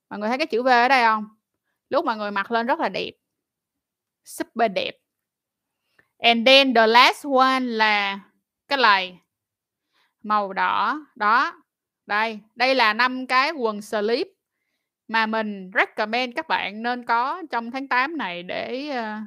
Mọi 0.10 0.20
người 0.20 0.30
thấy 0.30 0.38
cái 0.38 0.48
chữ 0.48 0.64
V 0.64 0.68
ở 0.68 0.88
đây 0.88 1.04
không? 1.04 1.26
Lúc 1.90 2.06
mọi 2.06 2.18
người 2.18 2.32
mặc 2.32 2.52
lên 2.52 2.66
rất 2.66 2.80
là 2.80 2.90
đẹp. 2.90 3.12
Super 4.26 4.72
đẹp. 4.72 4.98
And 6.20 6.48
then 6.48 6.74
the 6.74 6.88
last 6.88 7.26
one 7.26 7.60
là 7.60 8.20
cái 8.68 8.78
này. 8.78 9.20
Màu 10.24 10.54
đỏ, 10.54 11.00
đó. 11.16 11.62
Đây, 12.06 12.40
đây 12.56 12.76
là 12.76 12.94
năm 12.94 13.28
cái 13.28 13.52
quần 13.52 13.82
slip 13.82 14.28
mà 15.08 15.26
mình 15.26 15.72
recommend 15.74 16.36
các 16.36 16.48
bạn 16.48 16.84
nên 16.84 17.06
có 17.06 17.44
trong 17.52 17.72
tháng 17.72 17.88
8 17.88 18.18
này 18.18 18.44
để, 18.44 18.90
ờ, 18.90 19.18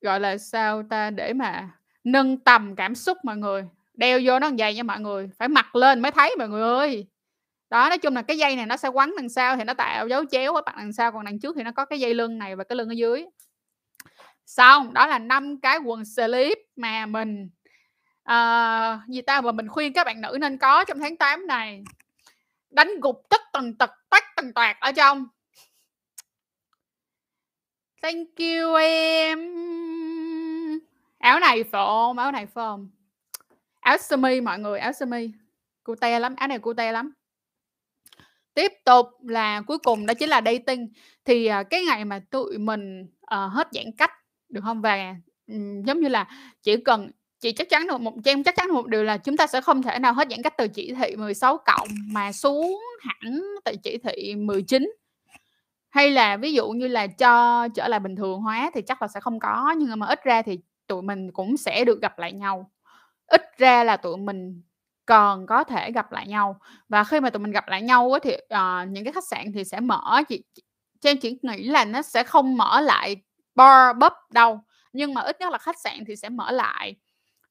gọi 0.00 0.20
là, 0.20 0.38
sao 0.38 0.82
ta, 0.90 1.10
để 1.10 1.32
mà 1.32 1.68
nâng 2.04 2.38
tầm 2.38 2.76
cảm 2.76 2.94
xúc 2.94 3.18
mọi 3.24 3.36
người. 3.36 3.64
Đeo 3.94 4.20
vô 4.24 4.38
nó 4.38 4.50
dày 4.58 4.74
nha 4.74 4.82
mọi 4.82 5.00
người, 5.00 5.30
phải 5.38 5.48
mặc 5.48 5.76
lên 5.76 6.00
mới 6.00 6.12
thấy 6.12 6.34
mọi 6.38 6.48
người 6.48 6.62
ơi. 6.62 7.06
Đó, 7.70 7.88
nói 7.88 7.98
chung 7.98 8.14
là 8.14 8.22
cái 8.22 8.38
dây 8.38 8.56
này 8.56 8.66
nó 8.66 8.76
sẽ 8.76 8.88
quấn 8.88 9.14
đằng 9.16 9.28
sau 9.28 9.56
thì 9.56 9.64
nó 9.64 9.74
tạo 9.74 10.08
dấu 10.08 10.24
chéo 10.30 10.54
ở 10.54 10.62
mặt 10.66 10.74
đằng 10.76 10.92
sau, 10.92 11.12
còn 11.12 11.24
đằng 11.24 11.40
trước 11.40 11.56
thì 11.56 11.62
nó 11.62 11.72
có 11.72 11.84
cái 11.84 12.00
dây 12.00 12.14
lưng 12.14 12.38
này 12.38 12.56
và 12.56 12.64
cái 12.64 12.76
lưng 12.76 12.88
ở 12.88 12.92
dưới. 12.92 13.26
Xong, 14.46 14.94
đó 14.94 15.06
là 15.06 15.18
năm 15.18 15.60
cái 15.60 15.78
quần 15.78 16.04
slip 16.04 16.58
mà 16.76 17.06
mình, 17.06 17.50
uh, 18.30 19.08
gì 19.08 19.22
ta, 19.22 19.40
mà 19.40 19.52
mình 19.52 19.68
khuyên 19.68 19.92
các 19.92 20.04
bạn 20.04 20.20
nữ 20.20 20.38
nên 20.40 20.58
có 20.58 20.84
trong 20.84 20.98
tháng 21.00 21.16
8 21.16 21.46
này. 21.46 21.84
Đánh 22.72 23.00
gục 23.00 23.28
tất 23.28 23.40
tần 23.52 23.74
tật, 23.78 23.90
tách 24.10 24.24
tần 24.36 24.52
toạt 24.52 24.76
ở 24.80 24.92
trong. 24.92 25.26
Thank 28.02 28.28
you 28.38 28.74
em. 28.74 29.38
Áo 31.18 31.40
này 31.40 31.64
phồm? 31.64 32.16
Áo 32.16 32.32
này 32.32 32.46
phồm? 32.46 32.88
Áo 33.80 33.98
sơ 33.98 34.16
mi 34.16 34.40
mọi 34.40 34.58
người, 34.58 34.78
áo 34.78 34.92
sơ 34.92 35.06
mi. 35.06 35.30
Cute 35.84 36.18
lắm, 36.18 36.34
áo 36.36 36.48
này 36.48 36.58
cute 36.58 36.92
lắm. 36.92 37.12
Tiếp 38.54 38.72
tục 38.84 39.06
là 39.22 39.62
cuối 39.66 39.78
cùng 39.78 40.06
đó 40.06 40.14
chính 40.14 40.28
là 40.28 40.40
dating. 40.44 40.92
Thì, 41.24 41.46
à, 41.46 41.62
cái 41.62 41.84
ngày 41.84 42.04
mà 42.04 42.20
tụi 42.30 42.58
mình, 42.58 43.02
uh, 43.04 43.52
hết 43.52 43.68
giãn 43.72 43.84
cách, 43.98 44.10
được 44.48 44.60
không 44.64 44.80
Và, 44.80 45.14
giống 45.86 46.00
như 46.00 46.08
là, 46.08 46.28
chỉ 46.62 46.76
cần 46.76 47.10
chị 47.42 47.52
chắc 47.52 47.68
chắn 47.68 47.86
được 47.86 48.00
một 48.00 48.12
em 48.24 48.42
chắc 48.42 48.56
chắn 48.56 48.70
một 48.70 48.86
điều 48.86 49.04
là 49.04 49.16
chúng 49.16 49.36
ta 49.36 49.46
sẽ 49.46 49.60
không 49.60 49.82
thể 49.82 49.98
nào 49.98 50.12
hết 50.12 50.28
giãn 50.30 50.42
cách 50.42 50.54
từ 50.58 50.68
chỉ 50.68 50.94
thị 50.94 51.16
16 51.16 51.58
cộng 51.58 51.88
mà 52.06 52.32
xuống 52.32 52.80
hẳn 53.00 53.42
từ 53.64 53.72
chỉ 53.82 53.98
thị 53.98 54.34
19 54.34 54.92
hay 55.90 56.10
là 56.10 56.36
ví 56.36 56.52
dụ 56.52 56.68
như 56.68 56.88
là 56.88 57.06
cho 57.06 57.68
trở 57.74 57.88
lại 57.88 58.00
bình 58.00 58.16
thường 58.16 58.40
hóa 58.40 58.70
thì 58.74 58.82
chắc 58.82 59.02
là 59.02 59.08
sẽ 59.08 59.20
không 59.20 59.40
có 59.40 59.74
nhưng 59.78 59.98
mà 59.98 60.06
ít 60.06 60.24
ra 60.24 60.42
thì 60.42 60.58
tụi 60.86 61.02
mình 61.02 61.32
cũng 61.32 61.56
sẽ 61.56 61.84
được 61.84 62.02
gặp 62.02 62.18
lại 62.18 62.32
nhau. 62.32 62.70
Ít 63.26 63.42
ra 63.58 63.84
là 63.84 63.96
tụi 63.96 64.16
mình 64.16 64.62
còn 65.06 65.46
có 65.46 65.64
thể 65.64 65.92
gặp 65.92 66.12
lại 66.12 66.26
nhau. 66.26 66.60
Và 66.88 67.04
khi 67.04 67.20
mà 67.20 67.30
tụi 67.30 67.40
mình 67.40 67.52
gặp 67.52 67.68
lại 67.68 67.82
nhau 67.82 68.18
thì 68.22 68.34
uh, 68.34 68.88
những 68.88 69.04
cái 69.04 69.12
khách 69.12 69.28
sạn 69.30 69.52
thì 69.54 69.64
sẽ 69.64 69.80
mở. 69.80 70.22
Chị 70.28 70.44
Trang 71.00 71.16
chỉ 71.18 71.38
nghĩ 71.42 71.62
là 71.64 71.84
nó 71.84 72.02
sẽ 72.02 72.22
không 72.22 72.56
mở 72.56 72.80
lại 72.80 73.16
bar 73.54 73.96
pub 74.00 74.12
đâu. 74.30 74.60
Nhưng 74.92 75.14
mà 75.14 75.20
ít 75.20 75.40
nhất 75.40 75.52
là 75.52 75.58
khách 75.58 75.80
sạn 75.80 76.04
thì 76.06 76.16
sẽ 76.16 76.28
mở 76.28 76.50
lại 76.50 76.96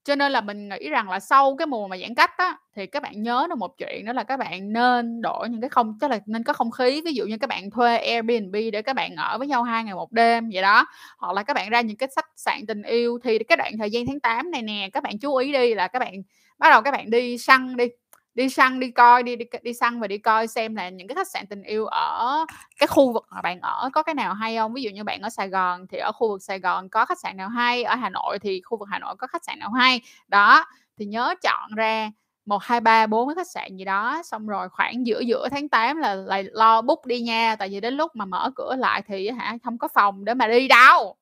cho 0.04 0.16
nên 0.16 0.32
là 0.32 0.42
mình 0.42 0.70
nghĩ 0.70 0.90
rằng 0.90 1.10
là 1.10 1.20
sau 1.20 1.56
cái 1.56 1.68
mùa 1.68 1.88
mà 1.88 1.98
giãn 1.98 2.16
cách 2.16 2.32
á, 2.38 2.58
thì 2.76 2.86
các 2.88 3.04
bạn 3.04 3.22
nhớ 3.24 3.46
được 3.50 3.58
một 3.58 3.78
chuyện, 3.78 4.06
đó 4.06 4.14
là 4.14 4.24
các 4.24 4.38
bạn 4.40 4.74
nên 4.74 5.22
đổi 5.22 5.50
những 5.50 5.62
cái 5.62 5.70
không, 5.70 5.98
tức 6.02 6.08
là 6.08 6.20
nên 6.26 6.44
có 6.44 6.54
không 6.54 6.72
khí. 6.72 7.02
Ví 7.06 7.14
dụ 7.14 7.26
như 7.26 7.38
các 7.42 7.48
bạn 7.48 7.70
thuê 7.72 7.98
Airbnb 7.98 8.56
để 8.74 8.82
các 8.82 8.96
bạn 8.96 9.16
ở 9.16 9.38
với 9.38 9.48
nhau 9.48 9.64
hai 9.64 9.84
ngày 9.84 9.94
một 9.96 10.12
đêm 10.12 10.50
vậy 10.54 10.62
đó. 10.62 10.86
Hoặc 11.18 11.34
là 11.34 11.44
các 11.44 11.54
bạn 11.54 11.70
ra 11.70 11.82
những 11.82 11.98
cái 11.98 12.10
sách 12.16 12.26
sạn 12.36 12.66
tình 12.68 12.82
yêu. 12.84 13.20
Thì 13.24 13.40
cái 13.44 13.58
đoạn 13.58 13.74
thời 13.80 13.92
gian 13.92 14.06
tháng 14.08 14.20
8 14.20 14.52
này 14.52 14.62
nè, 14.62 14.90
các 14.94 15.04
bạn 15.04 15.20
chú 15.20 15.36
ý 15.36 15.52
đi 15.54 15.74
là 15.74 15.88
các 15.88 16.00
bạn, 16.00 16.14
bắt 16.60 16.70
đầu 16.70 16.82
các 16.82 16.92
bạn 16.92 17.10
đi 17.10 17.38
săn 17.38 17.78
đi 17.78 17.86
đi 18.36 18.50
săn 18.50 18.80
đi 18.80 18.92
coi 18.92 19.24
đi 19.24 19.36
đi, 19.36 19.46
đi 19.62 19.74
săn 19.74 20.00
và 20.00 20.08
đi 20.08 20.18
coi 20.18 20.48
xem 20.48 20.76
là 20.76 20.90
những 20.90 21.08
cái 21.08 21.16
khách 21.16 21.28
sạn 21.28 21.48
tình 21.48 21.64
yêu 21.64 21.86
ở 21.86 22.46
cái 22.80 22.88
khu 22.88 23.14
vực 23.14 23.28
mà 23.32 23.42
bạn 23.42 23.60
ở 23.62 23.90
có 23.94 24.04
cái 24.04 24.16
nào 24.16 24.34
hay 24.34 24.58
không. 24.58 24.74
Ví 24.74 24.82
dụ 24.82 24.90
như 24.90 25.04
bạn 25.04 25.22
ở 25.22 25.30
Sài 25.30 25.50
Gòn 25.50 25.88
thì 25.88 25.98
ở 25.98 26.12
khu 26.12 26.30
vực 26.30 26.44
Sài 26.44 26.60
Gòn 26.60 26.90
có 26.90 27.06
khách 27.06 27.20
sạn 27.20 27.38
nào 27.38 27.50
hay 27.50 27.84
ở 27.84 27.96
Hà 27.96 28.10
Nội 28.10 28.40
thì 28.40 28.62
khu 28.62 28.78
vực 28.78 28.90
Hà 28.92 29.00
Nội 29.00 29.16
có 29.16 29.28
khách 29.28 29.44
sạn 29.46 29.60
nào 29.60 29.72
hay. 29.72 30.02
Đó 30.28 30.66
thì 30.98 31.06
nhớ 31.06 31.36
chọn 31.42 31.76
ra 31.76 32.12
một 32.46 32.64
hai 32.64 32.80
ba 32.82 33.08
bốn 33.08 33.28
cái 33.28 33.36
khách 33.36 33.52
sạn 33.52 33.78
gì 33.78 33.86
đó 33.86 34.22
xong 34.26 34.48
rồi 34.48 34.70
khoảng 34.70 35.08
giữa 35.08 35.20
giữa 35.20 35.48
tháng 35.52 35.70
8 35.70 35.98
là 35.98 36.16
lại 36.16 36.44
lo 36.44 36.82
book 36.82 37.06
đi 37.06 37.22
nha. 37.22 37.56
Tại 37.60 37.70
vì 37.70 37.80
đến 37.80 37.94
lúc 37.94 38.16
mà 38.16 38.26
mở 38.26 38.52
cửa 38.56 38.76
lại 38.76 39.02
thì 39.08 39.30
hả 39.30 39.58
không 39.64 39.78
có 39.78 39.88
phòng 39.88 40.26
để 40.26 40.34
mà 40.34 40.48
đi 40.48 40.68
đâu. 40.68 41.16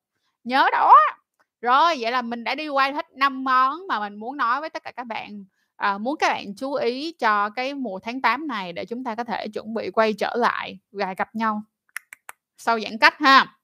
Nhớ 0.43 0.69
đó. 0.71 0.93
Rồi 1.61 1.95
vậy 1.99 2.11
là 2.11 2.21
mình 2.21 2.43
đã 2.43 2.55
đi 2.55 2.67
qua 2.67 2.91
hết 2.91 3.05
năm 3.11 3.43
món 3.43 3.87
mà 3.87 3.99
mình 3.99 4.15
muốn 4.15 4.37
nói 4.37 4.61
với 4.61 4.69
tất 4.69 4.83
cả 4.83 4.91
các 4.91 5.07
bạn 5.07 5.45
à, 5.79 5.97
muốn 5.97 6.17
các 6.17 6.29
bạn 6.29 6.55
chú 6.55 6.73
ý 6.73 7.11
cho 7.19 7.49
cái 7.49 7.73
mùa 7.73 7.99
tháng 7.99 8.21
8 8.21 8.47
này 8.47 8.73
để 8.73 8.85
chúng 8.85 9.03
ta 9.03 9.15
có 9.15 9.23
thể 9.23 9.47
chuẩn 9.53 9.73
bị 9.73 9.91
quay 9.91 10.13
trở 10.13 10.35
lại 10.35 10.79
và 10.91 11.13
gặp 11.13 11.35
nhau 11.35 11.63
sau 12.57 12.79
giãn 12.79 12.97
cách 12.97 13.19
ha. 13.19 13.55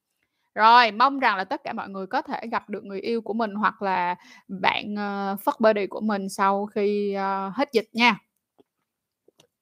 Rồi 0.56 0.92
mong 0.92 1.20
rằng 1.20 1.38
là 1.38 1.44
tất 1.44 1.62
cả 1.64 1.74
mọi 1.74 1.90
người 1.90 2.08
có 2.08 2.22
thể 2.22 2.42
gặp 2.52 2.70
được 2.70 2.84
người 2.84 3.02
yêu 3.02 3.22
của 3.22 3.34
mình 3.34 3.56
hoặc 3.56 3.82
là 3.82 4.16
bạn 4.48 4.96
ờ, 4.96 5.32
uh, 5.34 5.40
fuck 5.40 5.56
body 5.60 5.88
của 5.88 6.02
mình 6.02 6.30
sau 6.30 6.66
khi 6.66 7.18
uh, 7.18 7.56
hết 7.56 7.70
dịch 7.72 7.90
nha. 7.94 8.18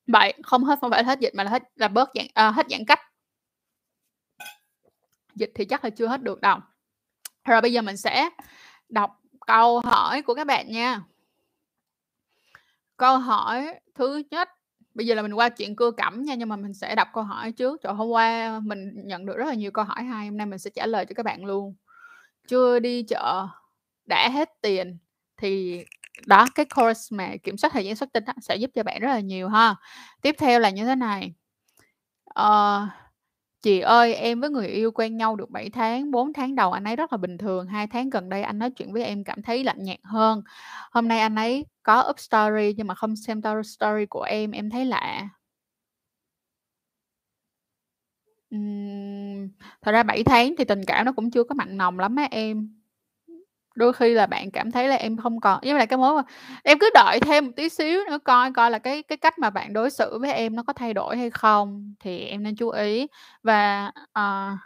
Vậy 0.08 0.34
không 0.44 0.64
hết 0.64 0.80
không 0.82 0.92
phải 0.92 1.04
hết 1.04 1.20
dịch 1.20 1.36
mà 1.36 1.44
là 1.44 1.52
hết 1.52 1.64
là 1.76 1.88
bớt 1.88 2.10
giãn 2.16 2.50
uh, 2.50 2.56
hết 2.56 2.66
giãn 2.70 2.86
cách. 2.86 3.00
Dịch 5.36 5.52
thì 5.56 5.66
chắc 5.66 5.84
là 5.84 5.90
chưa 5.90 6.08
hết 6.08 6.22
được 6.22 6.42
đâu. 6.42 6.58
Rồi 7.46 7.62
bây 7.62 7.74
giờ 7.74 7.82
mình 7.82 7.98
sẽ 7.98 8.30
đọc 8.90 9.20
câu 9.48 9.80
hỏi 9.80 10.22
của 10.22 10.34
các 10.34 10.48
bạn 10.48 10.72
nha. 10.72 11.02
Câu 12.98 13.18
hỏi 13.18 13.80
thứ 13.96 14.24
nhất 14.32 14.50
bây 14.94 15.08
giờ 15.08 15.16
là 15.16 15.22
mình 15.22 15.34
qua 15.34 15.50
chuyện 15.50 15.76
cưa 15.76 15.92
cẩm 15.92 16.24
nha, 16.24 16.36
nhưng 16.36 16.50
mà 16.50 16.56
mình 16.56 16.74
sẽ 16.74 16.96
đọc 16.96 17.08
câu 17.14 17.24
hỏi 17.24 17.52
trước. 17.52 17.82
Trời, 17.84 17.94
hôm 17.94 18.10
qua 18.10 18.60
mình 18.64 18.92
nhận 19.06 19.26
được 19.26 19.38
rất 19.38 19.46
là 19.48 19.54
nhiều 19.54 19.72
câu 19.72 19.86
hỏi 19.86 20.04
hay, 20.04 20.28
hôm 20.28 20.38
nay 20.38 20.48
mình 20.48 20.60
sẽ 20.60 20.70
trả 20.76 20.86
lời 20.86 21.06
cho 21.06 21.14
các 21.16 21.24
bạn 21.24 21.46
luôn. 21.46 21.76
Chưa 22.48 22.80
đi 22.80 23.04
chợ, 23.04 23.48
đã 24.06 24.30
hết 24.30 24.50
tiền 24.62 24.98
thì 25.38 25.84
đó, 26.26 26.48
cái 26.56 26.66
course 26.66 27.18
mà 27.18 27.32
kiểm 27.44 27.58
soát 27.58 27.74
thời 27.74 27.86
gian 27.86 27.96
xuất 27.96 28.14
tinh 28.14 28.24
sẽ 28.42 28.56
giúp 28.56 28.72
cho 28.76 28.84
bạn 28.84 29.02
rất 29.02 29.08
là 29.08 29.20
nhiều 29.20 29.50
ha. 29.50 29.76
Tiếp 30.22 30.36
theo 30.40 30.60
là 30.60 30.70
như 30.70 30.86
thế 30.86 30.96
này. 30.96 31.34
Uh, 32.40 32.90
Chị 33.64 33.80
ơi, 33.80 34.16
em 34.16 34.42
với 34.42 34.50
người 34.50 34.68
yêu 34.68 34.92
quen 34.92 35.18
nhau 35.18 35.36
được 35.36 35.50
7 35.52 35.70
tháng, 35.70 36.12
4 36.12 36.34
tháng 36.34 36.56
đầu 36.56 36.72
anh 36.72 36.84
ấy 36.84 36.96
rất 36.96 37.14
là 37.14 37.18
bình 37.18 37.38
thường, 37.38 37.68
2 37.68 37.88
tháng 37.88 38.10
gần 38.10 38.30
đây 38.30 38.44
anh 38.44 38.60
nói 38.60 38.70
chuyện 38.72 38.94
với 38.94 39.04
em 39.04 39.24
cảm 39.24 39.42
thấy 39.42 39.64
lạnh 39.64 39.84
nhạt 39.84 39.98
hơn. 40.04 40.42
Hôm 40.92 41.08
nay 41.08 41.20
anh 41.20 41.36
ấy 41.36 41.66
có 41.84 42.06
up 42.10 42.20
story 42.20 42.74
nhưng 42.78 42.88
mà 42.88 42.96
không 42.96 43.16
xem 43.16 43.42
story 43.64 44.06
của 44.10 44.22
em, 44.24 44.52
em 44.52 44.70
thấy 44.70 44.86
lạ. 44.86 45.30
Ừm, 48.50 49.50
thật 49.82 49.92
ra 49.92 50.04
7 50.04 50.24
tháng 50.24 50.56
thì 50.58 50.66
tình 50.66 50.82
cảm 50.88 51.06
nó 51.06 51.12
cũng 51.12 51.32
chưa 51.32 51.44
có 51.44 51.56
mặn 51.56 51.78
nồng 51.78 52.00
lắm 52.00 52.16
á 52.16 52.28
em 52.32 52.83
đôi 53.76 53.94
khi 53.94 54.14
là 54.14 54.26
bạn 54.26 54.52
cảm 54.52 54.72
thấy 54.72 54.88
là 54.88 54.96
em 54.96 55.18
không 55.18 55.40
còn 55.40 55.60
với 55.64 55.74
là 55.74 55.86
cái 55.86 55.98
mối 55.98 56.16
mà 56.16 56.22
em 56.64 56.80
cứ 56.80 56.90
đợi 56.94 57.20
thêm 57.20 57.46
một 57.46 57.52
tí 57.56 57.70
xíu 57.70 58.00
nữa 58.10 58.18
coi 58.24 58.52
coi 58.54 58.72
là 58.72 58.80
cái 58.80 59.04
cái 59.04 59.18
cách 59.18 59.40
mà 59.40 59.50
bạn 59.50 59.74
đối 59.74 59.90
xử 59.92 60.18
với 60.22 60.34
em 60.34 60.56
nó 60.56 60.64
có 60.64 60.74
thay 60.74 60.94
đổi 60.94 61.18
hay 61.18 61.30
không 61.30 61.94
thì 62.00 62.20
em 62.26 62.44
nên 62.44 62.56
chú 62.56 62.70
ý. 62.70 63.08
Và 63.44 63.92
uh, 64.20 64.60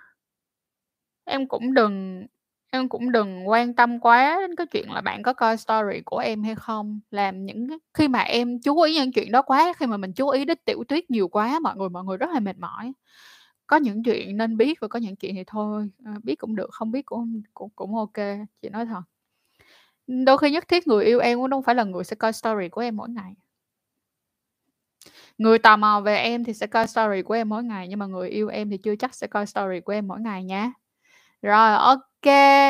em 1.26 1.48
cũng 1.48 1.74
đừng 1.74 2.26
em 2.72 2.90
cũng 2.90 3.12
đừng 3.12 3.50
quan 3.50 3.74
tâm 3.76 4.00
quá 4.00 4.38
đến 4.42 4.56
cái 4.56 4.68
chuyện 4.68 4.92
là 4.92 5.02
bạn 5.02 5.24
có 5.24 5.34
coi 5.34 5.58
story 5.58 6.02
của 6.06 6.18
em 6.18 6.44
hay 6.44 6.56
không. 6.56 7.00
Làm 7.12 7.46
những 7.46 7.68
khi 7.94 8.08
mà 8.08 8.20
em 8.20 8.60
chú 8.64 8.82
ý 8.82 8.96
những 8.96 9.12
chuyện 9.12 9.32
đó 9.32 9.42
quá 9.42 9.74
khi 9.78 9.86
mà 9.86 9.98
mình 9.98 10.14
chú 10.14 10.30
ý 10.30 10.46
đến 10.46 10.58
tiểu 10.66 10.84
tuyết 10.88 11.10
nhiều 11.12 11.28
quá 11.28 11.60
mọi 11.60 11.76
người 11.76 11.90
mọi 11.90 12.04
người 12.04 12.18
rất 12.18 12.30
là 12.34 12.40
mệt 12.40 12.58
mỏi 12.58 12.94
có 13.68 13.78
những 13.78 14.04
chuyện 14.04 14.38
nên 14.38 14.58
biết 14.58 14.80
và 14.80 14.88
có 14.88 15.00
những 15.00 15.16
chuyện 15.16 15.36
thì 15.36 15.44
thôi 15.48 15.90
à, 16.06 16.14
biết 16.24 16.36
cũng 16.36 16.56
được 16.56 16.70
không 16.72 16.92
biết 16.92 17.06
cũng 17.06 17.42
cũng 17.54 17.70
cũng 17.76 17.96
ok 17.96 18.18
chị 18.62 18.70
nói 18.70 18.86
thật. 18.86 19.02
Đôi 20.08 20.38
khi 20.38 20.52
nhất 20.52 20.68
thiết 20.68 20.88
người 20.88 21.06
yêu 21.06 21.20
em 21.20 21.40
cũng 21.40 21.52
không 21.52 21.64
phải 21.64 21.76
là 21.76 21.84
người 21.84 22.04
sẽ 22.04 22.16
coi 22.16 22.34
story 22.34 22.70
của 22.70 22.82
em 22.82 22.98
mỗi 22.98 23.10
ngày. 23.10 23.34
Người 25.38 25.60
tò 25.60 25.78
mò 25.78 26.02
về 26.06 26.18
em 26.18 26.44
thì 26.44 26.54
sẽ 26.54 26.68
coi 26.68 26.88
story 26.88 27.22
của 27.22 27.34
em 27.34 27.50
mỗi 27.50 27.64
ngày 27.64 27.88
nhưng 27.88 28.00
mà 28.00 28.06
người 28.06 28.30
yêu 28.30 28.48
em 28.48 28.70
thì 28.70 28.78
chưa 28.78 28.96
chắc 28.96 29.16
sẽ 29.16 29.28
coi 29.28 29.46
story 29.46 29.80
của 29.80 29.94
em 29.94 30.08
mỗi 30.08 30.20
ngày 30.22 30.44
nha 30.44 30.72
rồi 31.42 31.76
ok 31.76 32.26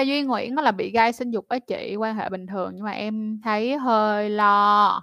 duy 0.07 0.21
nguyễn 0.23 0.55
là 0.55 0.71
bị 0.71 0.91
gai 0.91 1.13
sinh 1.13 1.31
dục 1.31 1.45
với 1.49 1.59
chị 1.59 1.95
quan 1.95 2.15
hệ 2.15 2.29
bình 2.29 2.47
thường 2.47 2.71
nhưng 2.75 2.85
mà 2.85 2.91
em 2.91 3.41
thấy 3.43 3.77
hơi 3.77 4.29
lo. 4.29 5.01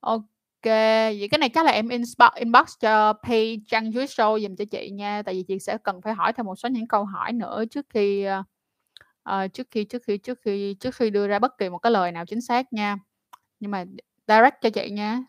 Ok 0.00 0.37
vậy 0.62 1.28
cái 1.30 1.38
này 1.38 1.48
chắc 1.48 1.64
là 1.64 1.72
em 1.72 1.88
inbox, 1.88 2.32
inbox 2.34 2.68
cho 2.80 3.12
page 3.12 3.56
Trang 3.68 3.92
dưới 3.92 4.06
Show 4.06 4.40
dùm 4.40 4.56
cho 4.56 4.64
chị 4.70 4.90
nha. 4.90 5.22
Tại 5.22 5.34
vì 5.34 5.42
chị 5.48 5.58
sẽ 5.58 5.78
cần 5.84 6.00
phải 6.02 6.14
hỏi 6.14 6.32
thêm 6.32 6.46
một 6.46 6.54
số 6.58 6.68
những 6.68 6.88
câu 6.88 7.04
hỏi 7.04 7.32
nữa 7.32 7.64
trước 7.70 7.86
khi 7.90 8.26
uh, 9.28 9.52
trước 9.52 9.66
khi 9.70 9.84
trước 9.84 10.02
khi 10.06 10.18
trước 10.18 10.38
khi 10.44 10.74
trước 10.74 10.94
khi 10.94 11.10
đưa 11.10 11.28
ra 11.28 11.38
bất 11.38 11.58
kỳ 11.58 11.68
một 11.68 11.78
cái 11.78 11.92
lời 11.92 12.12
nào 12.12 12.26
chính 12.26 12.40
xác 12.40 12.72
nha. 12.72 12.96
Nhưng 13.60 13.70
mà 13.70 13.84
direct 14.28 14.54
cho 14.62 14.70
chị 14.70 14.90
nha. 14.90 15.20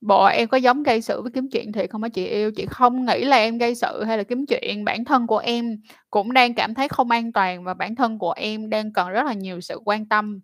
Bộ 0.00 0.24
em 0.24 0.48
có 0.48 0.56
giống 0.56 0.82
gây 0.82 1.02
sự 1.02 1.22
với 1.22 1.32
kiếm 1.34 1.48
chuyện 1.52 1.72
thì 1.72 1.86
không 1.86 2.02
có 2.02 2.08
chị 2.08 2.26
yêu, 2.26 2.50
chị 2.56 2.66
không 2.66 3.06
nghĩ 3.06 3.24
là 3.24 3.36
em 3.36 3.58
gây 3.58 3.74
sự 3.74 4.04
hay 4.04 4.18
là 4.18 4.22
kiếm 4.24 4.46
chuyện, 4.46 4.84
bản 4.84 5.04
thân 5.04 5.26
của 5.26 5.38
em 5.38 5.76
cũng 6.10 6.32
đang 6.32 6.54
cảm 6.54 6.74
thấy 6.74 6.88
không 6.88 7.10
an 7.10 7.32
toàn 7.32 7.64
và 7.64 7.74
bản 7.74 7.94
thân 7.94 8.18
của 8.18 8.32
em 8.32 8.70
đang 8.70 8.92
cần 8.92 9.08
rất 9.08 9.26
là 9.26 9.32
nhiều 9.32 9.60
sự 9.60 9.80
quan 9.84 10.08
tâm 10.08 10.40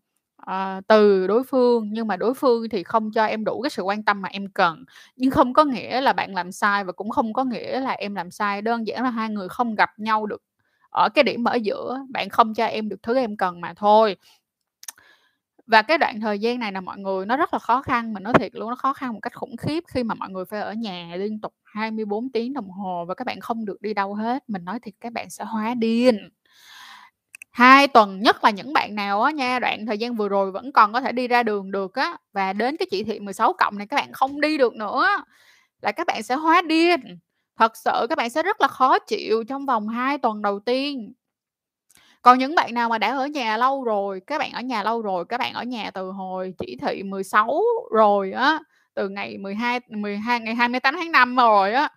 uh, 0.50 0.86
từ 0.88 1.26
đối 1.26 1.44
phương 1.44 1.88
nhưng 1.92 2.06
mà 2.06 2.16
đối 2.16 2.34
phương 2.34 2.68
thì 2.68 2.82
không 2.82 3.10
cho 3.12 3.24
em 3.24 3.44
đủ 3.44 3.62
cái 3.62 3.70
sự 3.70 3.82
quan 3.82 4.02
tâm 4.02 4.22
mà 4.22 4.28
em 4.32 4.48
cần. 4.48 4.84
Nhưng 5.16 5.30
không 5.30 5.52
có 5.54 5.64
nghĩa 5.64 6.00
là 6.00 6.12
bạn 6.12 6.34
làm 6.34 6.52
sai 6.52 6.84
và 6.84 6.92
cũng 6.92 7.10
không 7.10 7.32
có 7.32 7.44
nghĩa 7.44 7.80
là 7.80 7.90
em 7.90 8.14
làm 8.14 8.30
sai. 8.30 8.62
Đơn 8.62 8.86
giản 8.86 9.02
là 9.02 9.10
hai 9.10 9.30
người 9.30 9.48
không 9.48 9.74
gặp 9.74 9.90
nhau 9.98 10.26
được 10.26 10.42
ở 10.90 11.08
cái 11.14 11.24
điểm 11.24 11.44
ở 11.44 11.54
giữa. 11.54 11.98
Bạn 12.10 12.28
không 12.28 12.54
cho 12.54 12.66
em 12.66 12.88
được 12.88 13.02
thứ 13.02 13.16
em 13.16 13.36
cần 13.36 13.60
mà 13.60 13.74
thôi. 13.76 14.16
Và 15.66 15.82
cái 15.82 15.98
đoạn 15.98 16.20
thời 16.20 16.38
gian 16.38 16.58
này 16.58 16.72
là 16.72 16.80
mọi 16.80 16.98
người 16.98 17.26
nó 17.26 17.36
rất 17.36 17.52
là 17.54 17.58
khó 17.58 17.82
khăn 17.82 18.12
mình 18.12 18.22
nói 18.22 18.32
thiệt 18.32 18.54
luôn 18.54 18.70
nó 18.70 18.76
khó 18.76 18.92
khăn 18.92 19.12
một 19.12 19.18
cách 19.22 19.34
khủng 19.34 19.56
khiếp 19.56 19.84
khi 19.88 20.02
mà 20.04 20.14
mọi 20.14 20.30
người 20.30 20.44
phải 20.44 20.60
ở 20.60 20.72
nhà 20.72 21.16
liên 21.16 21.40
tục 21.40 21.54
24 21.64 22.30
tiếng 22.32 22.52
đồng 22.52 22.70
hồ 22.70 23.04
và 23.08 23.14
các 23.14 23.26
bạn 23.26 23.40
không 23.40 23.64
được 23.64 23.82
đi 23.82 23.94
đâu 23.94 24.14
hết. 24.14 24.44
Mình 24.48 24.64
nói 24.64 24.80
thiệt 24.80 24.94
các 25.00 25.12
bạn 25.12 25.30
sẽ 25.30 25.44
hóa 25.44 25.74
điên 25.74 26.28
hai 27.54 27.88
tuần 27.88 28.20
nhất 28.22 28.44
là 28.44 28.50
những 28.50 28.72
bạn 28.72 28.94
nào 28.94 29.22
á 29.22 29.30
nha, 29.30 29.58
đoạn 29.58 29.86
thời 29.86 29.98
gian 29.98 30.16
vừa 30.16 30.28
rồi 30.28 30.50
vẫn 30.52 30.72
còn 30.72 30.92
có 30.92 31.00
thể 31.00 31.12
đi 31.12 31.28
ra 31.28 31.42
đường 31.42 31.70
được 31.70 31.94
á, 31.94 32.16
và 32.32 32.52
đến 32.52 32.76
cái 32.76 32.86
chỉ 32.90 33.04
thị 33.04 33.20
16 33.20 33.52
cộng 33.52 33.78
này 33.78 33.86
các 33.86 33.96
bạn 33.96 34.12
không 34.12 34.40
đi 34.40 34.58
được 34.58 34.74
nữa 34.74 35.08
là 35.82 35.92
các 35.92 36.06
bạn 36.06 36.22
sẽ 36.22 36.34
hóa 36.34 36.62
điên. 36.62 37.00
Thật 37.58 37.76
sự 37.76 38.06
các 38.08 38.18
bạn 38.18 38.30
sẽ 38.30 38.42
rất 38.42 38.60
là 38.60 38.68
khó 38.68 38.98
chịu 38.98 39.44
trong 39.48 39.66
vòng 39.66 39.88
2 39.88 40.18
tuần 40.18 40.42
đầu 40.42 40.60
tiên. 40.60 41.12
Còn 42.22 42.38
những 42.38 42.54
bạn 42.54 42.74
nào 42.74 42.88
mà 42.88 42.98
đã 42.98 43.16
ở 43.16 43.26
nhà 43.26 43.56
lâu 43.56 43.84
rồi, 43.84 44.20
các 44.26 44.38
bạn 44.38 44.52
ở 44.52 44.60
nhà 44.60 44.82
lâu 44.82 45.02
rồi, 45.02 45.24
các 45.28 45.38
bạn 45.38 45.52
ở 45.54 45.62
nhà 45.62 45.90
từ 45.90 46.10
hồi 46.10 46.54
chỉ 46.58 46.76
thị 46.82 47.02
16 47.02 47.60
rồi 47.92 48.32
á, 48.32 48.58
từ 48.94 49.08
ngày 49.08 49.38
12 49.38 49.80
12 49.88 50.40
ngày 50.40 50.54
28 50.54 50.94
tháng 50.98 51.12
5 51.12 51.36
rồi 51.36 51.72
á 51.72 51.88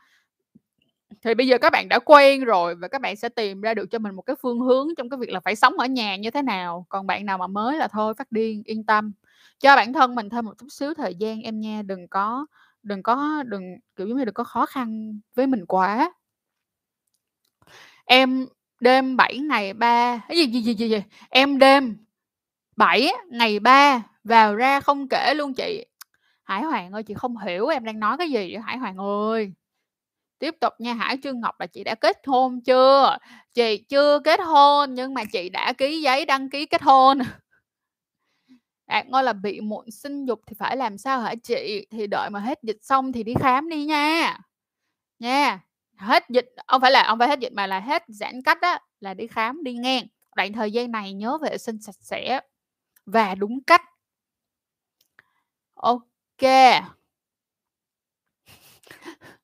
thì 1.24 1.34
bây 1.34 1.48
giờ 1.48 1.58
các 1.58 1.70
bạn 1.70 1.90
đã 1.90 2.00
quen 2.00 2.44
rồi 2.44 2.76
và 2.76 2.88
các 2.88 3.02
bạn 3.02 3.16
sẽ 3.16 3.30
tìm 3.30 3.62
ra 3.62 3.74
được 3.74 3.92
cho 3.92 4.00
mình 4.00 4.16
một 4.16 4.22
cái 4.22 4.36
phương 4.42 4.60
hướng 4.60 4.88
trong 4.98 5.10
cái 5.10 5.18
việc 5.18 5.30
là 5.30 5.40
phải 5.40 5.56
sống 5.56 5.80
ở 5.80 5.86
nhà 5.86 6.16
như 6.16 6.32
thế 6.32 6.42
nào 6.42 6.86
còn 6.90 7.08
bạn 7.08 7.26
nào 7.26 7.38
mà 7.38 7.48
mới 7.48 7.78
là 7.78 7.88
thôi 7.88 8.14
phát 8.18 8.32
điên 8.32 8.64
yên 8.66 8.84
tâm 8.84 9.12
cho 9.60 9.76
bản 9.76 9.94
thân 9.94 10.16
mình 10.16 10.30
thêm 10.30 10.46
một 10.46 10.54
chút 10.58 10.68
xíu 10.70 10.94
thời 10.94 11.16
gian 11.16 11.42
em 11.42 11.60
nha 11.60 11.82
đừng 11.86 12.08
có 12.08 12.46
đừng 12.84 13.04
có 13.04 13.44
đừng 13.46 13.64
kiểu 13.96 14.08
giống 14.08 14.18
như 14.18 14.26
đừng 14.26 14.34
có 14.34 14.44
khó 14.44 14.66
khăn 14.66 15.20
với 15.36 15.48
mình 15.48 15.66
quá 15.66 16.14
em 18.06 18.48
đêm 18.80 19.18
7 19.18 19.38
ngày 19.38 19.74
ba 19.74 20.26
cái 20.28 20.38
gì 20.38 20.46
gì 20.48 20.62
gì 20.62 20.74
gì, 20.74 20.90
gì? 20.90 21.04
em 21.30 21.60
đêm 21.60 21.98
7 22.76 23.12
ngày 23.28 23.60
3 23.60 24.04
vào 24.24 24.56
ra 24.56 24.80
không 24.80 25.08
kể 25.08 25.34
luôn 25.34 25.54
chị. 25.54 25.86
Hải 26.44 26.64
Hoàng 26.64 26.92
ơi, 26.92 27.04
chị 27.04 27.14
không 27.14 27.38
hiểu 27.38 27.68
em 27.68 27.86
đang 27.86 28.00
nói 28.00 28.18
cái 28.18 28.30
gì 28.30 28.54
vậy 28.54 28.58
Hải 28.64 28.78
Hoàng 28.78 28.98
ơi. 28.98 29.54
Tiếp 30.40 30.56
tục 30.62 30.74
nha, 30.80 30.94
Hải 30.94 31.18
Trương 31.24 31.40
Ngọc 31.40 31.60
là 31.60 31.68
chị 31.68 31.84
đã 31.84 31.96
kết 31.96 32.18
hôn 32.28 32.62
chưa? 32.62 33.18
Chị 33.54 33.78
chưa 33.90 34.20
kết 34.24 34.40
hôn 34.40 34.94
nhưng 34.94 35.14
mà 35.14 35.24
chị 35.32 35.50
đã 35.50 35.74
ký 35.74 36.02
giấy 36.02 36.26
đăng 36.26 36.50
ký 36.50 36.66
kết 36.66 36.82
hôn. 36.82 37.20
Đạt 38.88 39.08
Ngôi 39.08 39.24
là 39.24 39.34
bị 39.34 39.62
muộn 39.62 39.92
sinh 39.92 40.26
dục 40.26 40.42
thì 40.48 40.56
phải 40.60 40.78
làm 40.78 40.98
sao 40.98 41.20
hả 41.22 41.36
chị? 41.44 41.88
Thì 41.92 42.08
đợi 42.08 42.30
mà 42.30 42.40
hết 42.40 42.60
dịch 42.64 42.78
xong 42.82 43.12
thì 43.12 43.24
đi 43.24 43.34
khám 43.40 43.70
đi 43.70 43.86
nha. 43.86 44.38
Nha. 45.20 45.60
Hết 45.98 46.24
dịch, 46.30 46.50
không 46.68 46.82
phải 46.82 46.92
là 46.92 47.04
ông 47.04 47.20
phải 47.20 47.28
hết 47.28 47.40
dịch 47.40 47.54
mà 47.54 47.68
là 47.68 47.80
hết 47.80 48.04
giãn 48.08 48.42
cách 48.44 48.62
á 48.62 48.80
là 49.00 49.14
đi 49.14 49.28
khám 49.28 49.64
đi 49.64 49.74
ngang. 49.74 50.04
Đoạn 50.36 50.54
thời 50.54 50.72
gian 50.72 50.92
này 50.92 51.14
nhớ 51.14 51.38
vệ 51.44 51.58
sinh 51.58 51.82
sạch 51.82 51.96
sẽ 52.02 52.42
và 53.06 53.36
đúng 53.36 53.64
cách. 53.64 53.82
Ok. 55.76 56.44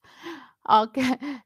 OK. 0.64 0.92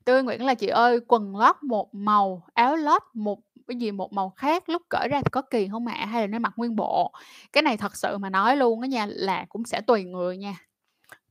Tươi 0.06 0.24
Nguyễn 0.24 0.46
là 0.46 0.54
"Chị 0.54 0.68
ơi, 0.68 1.00
quần 1.08 1.36
lót 1.38 1.56
một 1.64 1.94
màu, 1.96 2.44
áo 2.54 2.76
lót 2.76 3.02
một 3.14 3.40
cái 3.68 3.76
gì 3.78 3.92
một 3.92 4.14
màu 4.14 4.30
khác, 4.30 4.70
lúc 4.70 4.82
cởi 4.90 5.08
ra 5.12 5.22
thì 5.22 5.30
có 5.32 5.42
kỳ 5.42 5.66
hông 5.68 5.88
ạ? 5.88 6.06
Hay 6.06 6.22
là 6.22 6.28
nên 6.28 6.42
mặc 6.42 6.54
nguyên 6.56 6.76
bộ?" 6.76 7.12
Cái 7.54 7.62
này 7.62 7.78
thật 7.78 7.96
sự 7.96 8.18
mà 8.18 8.30
nói 8.30 8.58
luôn 8.58 8.82
á 8.82 8.88
nha, 8.88 9.06
là 9.10 9.46
cũng 9.50 9.66
sẽ 9.66 9.82
tùy 9.82 10.04
người 10.04 10.38
nha. 10.38 10.56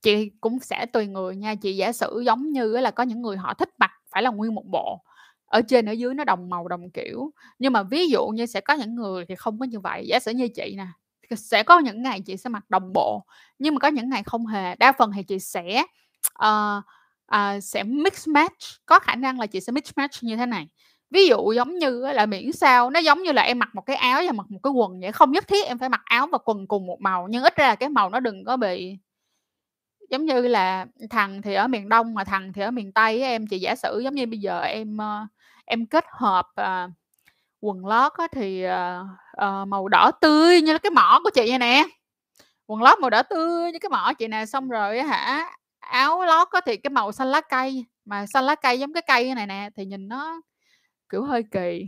Chị 0.03 0.31
cũng 0.41 0.61
sẽ 0.61 0.87
tùy 0.87 1.07
người 1.07 1.37
nha. 1.37 1.55
Chị 1.55 1.77
giả 1.77 1.93
sử 1.93 2.21
giống 2.27 2.51
như 2.53 2.75
á 2.75 2.83
là 2.83 2.93
có 2.93 3.05
những 3.05 3.23
người 3.23 3.37
họ 3.39 3.55
thích 3.55 3.71
mặc 3.79 3.93
phải 4.13 4.23
là 4.23 4.31
nguyên 4.31 4.55
một 4.57 4.65
bộ, 4.67 5.03
ở 5.47 5.63
trên 5.69 5.87
ở 5.87 5.93
dưới 5.93 6.15
nó 6.15 6.25
đồng 6.25 6.51
màu 6.51 6.69
đồng 6.69 6.91
kiểu. 6.91 7.31
Nhưng 7.59 7.73
mà 7.73 7.85
ví 7.85 8.09
dụ 8.09 8.29
như 8.29 8.47
sẽ 8.47 8.63
có 8.63 8.75
những 8.75 8.97
người 8.97 9.27
thì 9.29 9.37
không 9.37 9.59
có 9.61 9.67
như 9.67 9.81
vậy. 9.81 10.07
Giả 10.09 10.21
sử 10.21 10.33
như 10.33 10.49
chị 10.57 10.75
nè, 10.79 10.87
sẽ 11.37 11.63
có 11.63 11.79
những 11.81 12.03
ngày 12.03 12.21
chị 12.27 12.37
sẽ 12.37 12.51
mặc 12.51 12.65
đồng 12.71 12.93
bộ, 12.95 13.25
nhưng 13.61 13.75
mà 13.75 13.79
có 13.81 13.89
những 13.89 14.11
ngày 14.11 14.23
không 14.25 14.47
hề. 14.47 14.77
Đa 14.77 14.93
phần 14.99 15.13
thì 15.17 15.23
chị 15.23 15.39
sẽ, 15.39 15.85
ờ, 16.35 16.83
uh, 17.35 17.63
sẽ 17.63 17.83
mix 17.83 18.29
match, 18.29 18.87
có 18.87 18.99
khả 18.99 19.15
năng 19.15 19.41
là 19.41 19.47
chị 19.47 19.61
sẽ 19.61 19.73
mix 19.73 19.91
match 19.97 20.23
như 20.23 20.37
thế 20.37 20.47
này. 20.47 20.69
Ví 21.11 21.27
dụ 21.27 21.53
giống 21.53 21.79
như 21.79 22.01
là 22.13 22.27
miễn 22.27 22.53
sao 22.53 22.91
nó 22.91 23.01
giống 23.01 23.23
như 23.23 23.33
là 23.33 23.43
em 23.43 23.59
mặc 23.59 23.69
một 23.75 23.83
cái 23.87 23.97
áo 23.97 24.23
và 24.27 24.33
mặc 24.33 24.47
một 24.51 24.59
cái 24.63 24.71
quần 24.71 25.01
vậy, 25.01 25.13
không 25.13 25.33
nhất 25.33 25.49
thiết 25.49 25.67
em 25.67 25.79
phải 25.79 25.89
mặc 25.89 26.03
áo 26.05 26.27
và 26.27 26.39
quần 26.39 26.67
cùng 26.67 26.87
một 26.87 27.01
màu, 27.01 27.27
nhưng 27.31 27.43
ít 27.43 27.57
ra 27.57 27.69
là 27.69 27.75
cái 27.75 27.89
màu 27.89 28.11
nó 28.11 28.21
đừng 28.21 28.45
có 28.45 28.57
bị 28.57 28.99
giống 30.11 30.25
như 30.25 30.41
là 30.49 30.87
thằng 31.11 31.43
thì 31.43 31.55
ở 31.55 31.69
miền 31.69 31.89
Đông 31.89 32.15
mà 32.15 32.25
thằng 32.25 32.53
thì 32.53 32.63
ở 32.63 32.71
miền 32.71 32.93
Tây 32.93 33.23
em. 33.23 33.47
Chị 33.47 33.59
giả 33.59 33.75
sử 33.75 34.01
giống 34.05 34.15
như 34.15 34.27
bây 34.27 34.39
giờ 34.39 34.61
em, 34.61 34.97
ờ, 34.99 35.27
em 35.65 35.87
kết 35.87 36.05
hợp, 36.11 36.47
uh, 36.61 36.91
quần 37.61 37.87
lót 37.87 38.13
á 38.19 38.27
thì, 38.33 38.67
uh, 38.67 39.07
uh, 39.47 39.69
màu 39.69 39.89
đỏ 39.89 40.11
tươi 40.21 40.61
như 40.61 40.79
cái 40.79 40.91
mỏ 40.91 41.21
của 41.25 41.31
chị 41.31 41.49
vậy 41.49 41.59
nè, 41.59 41.85
quần 42.67 42.83
lót 42.83 42.99
màu 43.01 43.11
đỏ 43.11 43.23
tươi 43.23 43.73
như 43.73 43.79
cái 43.79 43.91
mỏ 43.91 44.13
chị 44.19 44.29
nè, 44.29 44.47
xong 44.47 44.69
rồi 44.69 45.03
hả, 45.03 45.51
áo 45.91 46.25
lót 46.25 46.49
có 46.51 46.61
thì 46.61 46.77
cái 46.77 46.91
màu 46.91 47.13
xanh 47.13 47.29
lá 47.29 47.41
cây, 47.41 47.85
mà 48.05 48.27
xanh 48.27 48.45
lá 48.45 48.55
cây 48.55 48.79
giống 48.81 48.93
cái 48.93 49.03
cây 49.07 49.35
này 49.35 49.47
nè, 49.47 49.71
thì 49.77 49.85
nhìn 49.85 50.09
nó, 50.09 50.41
kiểu, 51.11 51.25
hơi 51.25 51.45
kỳ, 51.53 51.87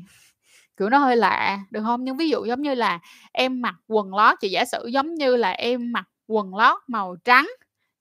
kiểu, 0.76 0.90
nó 0.90 0.98
hơi 0.98 1.16
lạ, 1.16 1.60
được 1.70 1.82
không? 1.84 2.04
Nhưng 2.04 2.16
ví 2.16 2.28
dụ 2.30 2.44
giống 2.44 2.62
như 2.62 2.74
là 2.74 2.98
em 3.32 3.62
mặc 3.62 3.74
quần 3.88 4.14
lót, 4.14 4.40
chị 4.40 4.50
giả 4.50 4.64
sử 4.64 4.86
giống 4.92 5.14
như 5.14 5.36
là 5.36 5.50
em 5.50 5.92
mặc 5.92 6.04
quần 6.28 6.56
lót 6.56 6.78
màu 6.88 7.16
trắng, 7.24 7.48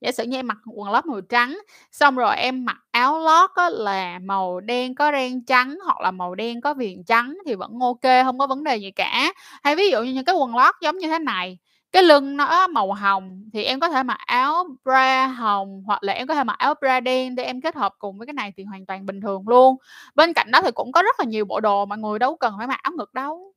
giả 0.02 0.12
sử 0.12 0.24
như 0.24 0.38
em 0.40 0.48
mặc 0.48 0.58
quần 0.76 0.92
lót 0.92 1.06
màu 1.06 1.22
trắng, 1.22 1.60
xong 1.92 2.16
rồi 2.16 2.36
em 2.38 2.66
mặc 2.66 2.78
áo 2.92 3.20
lót 3.20 3.50
á 3.56 3.70
là 3.70 4.20
màu 4.20 4.60
đen 4.60 4.96
có 4.96 5.12
ren 5.12 5.46
trắng 5.46 5.78
hoặc 5.86 6.02
là 6.02 6.12
màu 6.12 6.36
đen 6.36 6.62
có 6.62 6.74
viền 6.74 7.04
trắng 7.06 7.38
thì 7.46 7.56
vẫn 7.56 7.72
OK, 7.82 8.26
không 8.26 8.38
có 8.40 8.48
vấn 8.48 8.64
đề 8.64 8.78
gì 8.78 8.92
cả. 8.92 9.34
Hay 9.64 9.76
ví 9.76 9.90
dụ 9.92 10.04
như 10.04 10.14
những 10.14 10.26
cái 10.26 10.36
quần 10.36 10.56
lót 10.56 10.76
giống 10.82 10.98
như 10.98 11.08
thế 11.08 11.20
này, 11.20 11.58
cái 11.98 12.04
lưng 12.04 12.38
nó 12.38 12.68
màu 12.68 12.94
hồng 12.94 13.50
thì 13.54 13.64
em 13.64 13.80
có 13.80 13.90
thể 13.90 14.04
mặc 14.04 14.20
áo 14.26 14.68
bra 14.86 15.28
hồng 15.28 15.84
hoặc 15.86 16.04
là 16.04 16.14
em 16.14 16.28
có 16.28 16.36
thể 16.36 16.44
mặc 16.44 16.58
áo 16.58 16.74
bra 16.82 17.00
đen 17.00 17.36
để 17.36 17.44
em 17.44 17.62
kết 17.62 17.76
hợp 17.76 17.94
cùng 18.00 18.18
với 18.18 18.28
cái 18.28 18.34
này 18.34 18.54
thì 18.58 18.64
hoàn 18.64 18.86
toàn 18.86 19.06
bình 19.06 19.22
thường 19.22 19.48
luôn. 19.48 19.76
Bên 20.16 20.34
cạnh 20.34 20.52
đó 20.52 20.62
thì 20.62 20.72
cũng 20.72 20.92
có 20.92 21.02
rất 21.02 21.20
là 21.20 21.26
nhiều 21.26 21.46
bộ 21.46 21.60
đồ 21.60 21.86
mọi 21.86 21.98
người 21.98 22.20
đâu 22.20 22.36
cần 22.36 22.54
phải 22.58 22.68
mặc 22.68 22.80
áo 22.84 22.94
ngực 22.98 23.14
đâu. 23.14 23.54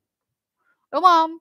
Đúng 0.91 1.03
không 1.03 1.31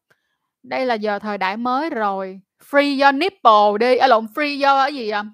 Đây 0.63 0.87
là 0.87 0.95
giờ 0.95 1.19
thời 1.19 1.39
đại 1.39 1.57
mới 1.57 1.91
rồi, 1.91 2.41
free 2.71 3.05
your 3.05 3.15
nipple 3.15 3.79
đi, 3.81 3.97
à, 3.97 4.09
lộn, 4.09 4.27
free 4.27 4.55
your 4.55 4.85
cái 4.87 4.95
gì, 4.95 5.11
à, 5.11 5.25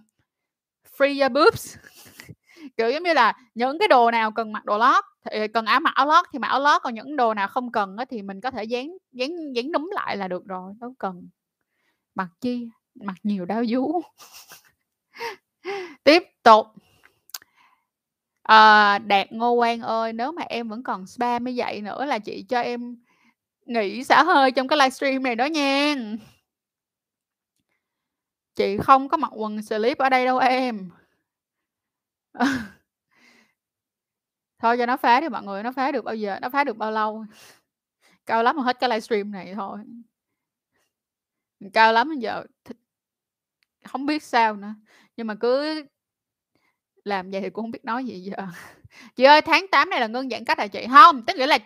free 0.99 1.21
your 1.23 1.33
boobs. 1.33 1.77
Kiểu, 2.77 2.91
giống 2.91 3.03
như 3.03 3.13
là 3.15 3.33
những 3.55 3.79
cái 3.79 3.89
đồ 3.89 4.11
nào 4.11 4.33
cần 4.33 4.53
mặc 4.53 4.65
đồ 4.65 4.79
lót 4.79 5.05
thì 5.31 5.49
cần 5.49 5.67
áo 5.67 5.81
mặc 5.81 5.95
áo 5.95 6.07
lót 6.07 6.27
thì 6.33 6.39
mặc 6.39 6.49
áo 6.49 6.61
lót, 6.61 6.83
còn 6.83 6.95
những 6.95 7.17
đồ 7.17 7.35
nào 7.35 7.49
không 7.49 7.73
cần 7.73 7.97
thì 8.11 8.23
mình 8.23 8.41
có 8.41 8.51
thể 8.51 8.65
dán 8.65 8.91
dán 9.13 9.31
dán 9.55 9.73
núm 9.73 9.91
lại 9.95 10.17
là 10.17 10.29
được 10.29 10.47
rồi, 10.47 10.73
đâu 10.81 10.95
cần 10.99 11.29
mặc 12.17 12.29
chi, 12.41 12.69
mặc 12.95 13.15
nhiều 13.23 13.45
đau 13.45 13.65
vú. 13.69 14.03
Tiếp 16.05 16.23
tục. 16.43 16.67
à, 18.43 18.99
Đạt 18.99 19.33
Ngô 19.33 19.57
Quang 19.57 19.81
ơi, 19.81 20.13
nếu 20.13 20.33
mà 20.33 20.43
em 20.43 20.69
vẫn 20.69 20.83
còn 20.83 21.07
spam 21.07 21.45
như 21.45 21.53
vậy 21.57 21.81
nữa 21.81 22.05
là 22.05 22.19
chị 22.19 22.43
cho 22.49 22.61
em 22.61 22.97
nghỉ 23.67 24.05
xả 24.05 24.23
hơi 24.23 24.53
trong 24.53 24.69
cái 24.69 24.79
livestream 24.79 25.23
này 25.23 25.35
đó 25.37 25.45
nha 25.45 25.95
Chị 28.55 28.77
không 28.79 29.09
có 29.09 29.17
mặc 29.17 29.33
quần 29.35 29.63
slip 29.63 29.99
ở 29.99 30.09
đây 30.09 30.25
đâu 30.25 30.39
em. 30.39 30.91
Thôi 34.59 34.77
cho 34.79 34.87
nó 34.87 34.97
phá 34.97 35.21
đi 35.21 35.29
mọi 35.29 35.43
người, 35.43 35.63
nó 35.63 35.73
phá 35.73 35.93
được 35.93 36.05
bao 36.05 36.15
giờ 36.15 36.39
nó 36.43 36.51
phá 36.51 36.65
được 36.65 36.77
bao 36.77 36.93
lâu. 36.93 37.25
Cao 38.27 38.43
lắm 38.43 38.57
mà 38.57 38.63
hết 38.63 38.81
cái 38.81 38.91
livestream 38.91 39.31
này 39.31 39.55
thôi. 39.55 39.79
Cao 41.73 41.93
lắm 41.93 42.13
giờ 42.21 42.45
không 43.85 44.01
hổng 44.01 44.07
biết 44.07 44.23
sao 44.23 44.57
nữa, 44.57 44.75
nhưng 45.17 45.27
mà 45.27 45.35
cứ 45.35 45.83
làm 47.05 47.31
vậy 47.31 47.41
thì 47.41 47.51
cũng 47.51 47.65
hông 47.65 47.71
biết 47.71 47.85
nói 47.85 48.05
gì 48.05 48.21
giờ. 48.21 48.37
Chị 49.17 49.25
ơi, 49.25 49.41
tháng 49.43 49.67
8 49.73 49.91
này 49.91 50.01
là 50.01 50.07
ngưng 50.07 50.31
giãn 50.31 50.45
cách 50.45 50.59
hả 50.59 50.67
chị? 50.67 50.87
Hông, 50.87 51.23
tức 51.27 51.37
nghĩa 51.37 51.47
là 51.47 51.59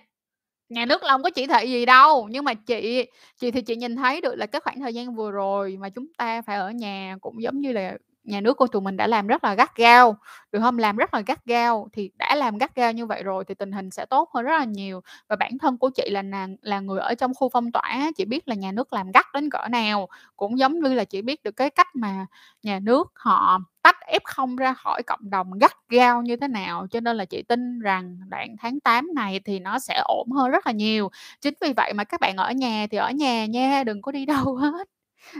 nhà 0.68 0.86
nước 0.86 1.02
là 1.02 1.12
hông 1.12 1.22
có 1.22 1.30
chỉ 1.30 1.46
thị 1.46 1.66
gì 1.72 1.86
đâu, 1.86 2.28
nhưng 2.32 2.44
mà 2.44 2.54
chị 2.54 3.06
chị 3.40 3.50
thì 3.50 3.62
chị 3.62 3.76
nhìn 3.76 3.96
thấy 3.96 4.20
được 4.20 4.34
là 4.36 4.46
cái 4.46 4.60
khoảng 4.60 4.80
thời 4.80 4.94
gian 4.94 5.16
vừa 5.16 5.30
rồi 5.30 5.76
mà 5.80 5.88
chúng 5.90 6.06
ta 6.18 6.42
phải 6.42 6.56
ở 6.58 6.70
nhà 6.70 7.16
cũng 7.20 7.42
giống 7.42 7.60
như 7.60 7.72
là 7.72 7.98
nhà 8.24 8.40
nước 8.40 8.56
của 8.56 8.66
tụi 8.66 8.82
mình 8.82 8.96
đã 8.96 9.06
làm 9.06 9.26
rất 9.26 9.44
là 9.44 9.54
gắt 9.54 9.76
gao, 9.76 10.16
được 10.52 10.60
không? 10.60 10.78
Làm 10.78 10.96
rất 10.96 11.14
là 11.14 11.20
gắt 11.26 11.44
gao, 11.46 11.88
thì 11.92 12.10
đã 12.18 12.34
làm 12.34 12.58
gắt 12.58 12.74
gao 12.74 12.92
như 12.92 13.06
vậy 13.06 13.22
rồi 13.22 13.44
thì 13.48 13.54
tình 13.54 13.72
hình 13.72 13.90
sẽ 13.90 14.06
tốt 14.06 14.30
hơn 14.34 14.44
rất 14.44 14.58
là 14.58 14.64
nhiều. 14.64 15.00
Và 15.28 15.36
bản 15.36 15.58
thân 15.58 15.78
của 15.78 15.90
chị 15.94 16.10
là 16.10 16.22
nàng 16.22 16.56
là 16.62 16.80
người 16.80 17.00
ở 17.00 17.14
trong 17.14 17.34
khu 17.34 17.48
phong 17.48 17.72
tỏa 17.72 18.10
chị 18.16 18.24
biết 18.24 18.48
là 18.48 18.54
nhà 18.54 18.72
nước 18.72 18.92
làm 18.92 19.10
gắt 19.12 19.26
đến 19.34 19.50
cỡ 19.50 19.68
nào, 19.70 20.08
cũng 20.36 20.58
giống 20.58 20.80
như 20.80 20.94
là 20.94 21.04
chị 21.04 21.22
biết 21.22 21.42
được 21.42 21.56
cái 21.56 21.70
cách 21.70 21.88
mà 21.96 22.26
nhà 22.62 22.78
nước 22.82 23.12
họ 23.14 23.58
tách 23.82 23.96
F0 24.12 24.56
ra 24.56 24.74
khỏi 24.74 25.02
cộng 25.02 25.30
đồng 25.30 25.58
gắt 25.58 25.72
gao 25.88 26.22
như 26.22 26.36
thế 26.36 26.48
nào, 26.48 26.86
cho 26.90 27.00
nên 27.00 27.16
là 27.16 27.24
chị 27.24 27.42
tin 27.42 27.78
rằng 27.80 28.18
đoạn 28.28 28.56
tháng 28.60 28.80
8 28.80 29.08
này 29.14 29.40
thì 29.44 29.58
nó 29.58 29.78
sẽ 29.78 30.02
ổn 30.04 30.30
hơn 30.32 30.50
rất 30.50 30.66
là 30.66 30.72
nhiều. 30.72 31.10
Chính 31.40 31.54
vì 31.60 31.72
vậy 31.72 31.92
mà 31.94 32.04
các 32.04 32.20
bạn 32.20 32.36
ở 32.36 32.52
nhà 32.52 32.86
thì 32.90 32.98
ở 32.98 33.10
nhà 33.10 33.46
nha, 33.46 33.84
đừng 33.84 34.02
có 34.02 34.12
đi 34.12 34.26
đâu 34.26 34.56
hết, 34.56 34.88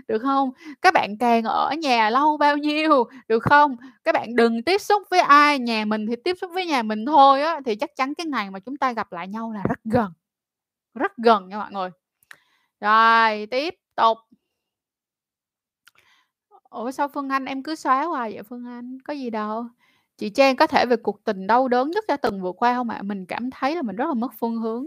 được 0.09 0.19
không? 0.19 0.51
Các 0.83 0.95
bạn 0.95 1.19
càng 1.19 1.45
ở 1.45 1.75
nhà 1.79 2.11
lâu 2.11 2.37
bao 2.37 2.57
nhiêu, 2.57 3.05
được 3.29 3.43
không? 3.43 3.77
Các 4.05 4.15
bạn 4.15 4.37
đừng 4.37 4.63
tiếp 4.63 4.81
xúc 4.81 5.03
với 5.11 5.21
ai, 5.21 5.59
nhà 5.59 5.85
mình 5.85 6.07
thì 6.07 6.17
tiếp 6.25 6.37
xúc 6.41 6.51
với 6.55 6.67
nhà 6.67 6.83
mình 6.83 7.07
thôi 7.07 7.43
á, 7.43 7.61
thì 7.67 7.77
chắc 7.77 7.97
chắn 7.97 8.15
cái 8.15 8.27
ngày 8.27 8.51
mà 8.51 8.59
chúng 8.59 8.77
ta 8.77 8.93
gặp 8.93 9.13
lại 9.13 9.29
nhau 9.29 9.53
là 9.53 9.63
rất 9.69 9.79
gần, 9.85 10.13
rất 10.95 11.13
gần 11.17 11.49
nha 11.49 11.59
mọi 11.59 11.73
người. 11.73 11.91
Rồi, 12.81 13.47
tiếp 13.47 13.75
tục. 13.97 14.19
Ủa, 16.71 16.91
sao 16.91 17.09
Phương 17.09 17.29
Anh 17.29 17.45
em 17.45 17.63
cứ 17.63 17.75
xóa 17.75 18.05
hoài 18.05 18.33
vậy 18.33 18.43
Phương 18.43 18.67
Anh? 18.67 18.99
Có 19.05 19.13
gì 19.13 19.31
đâu. 19.31 19.67
Chị 20.17 20.31
Trang 20.31 20.57
có 20.57 20.67
thể 20.67 20.87
về 20.87 20.97
cuộc 20.97 21.25
tình 21.25 21.47
đau 21.47 21.69
đớn 21.69 21.91
nhất 21.91 22.05
đã 22.09 22.17
từng 22.17 22.43
vượt 22.43 22.57
qua 22.59 22.75
không 22.75 22.91
ạ? 22.91 23.03
Mình 23.03 23.27
cảm 23.27 23.51
thấy 23.51 23.77
là 23.77 23.83
mình 23.83 23.97
rất 23.97 24.07
là 24.09 24.15
mất 24.15 24.33
phương 24.39 24.57
hướng. 24.57 24.87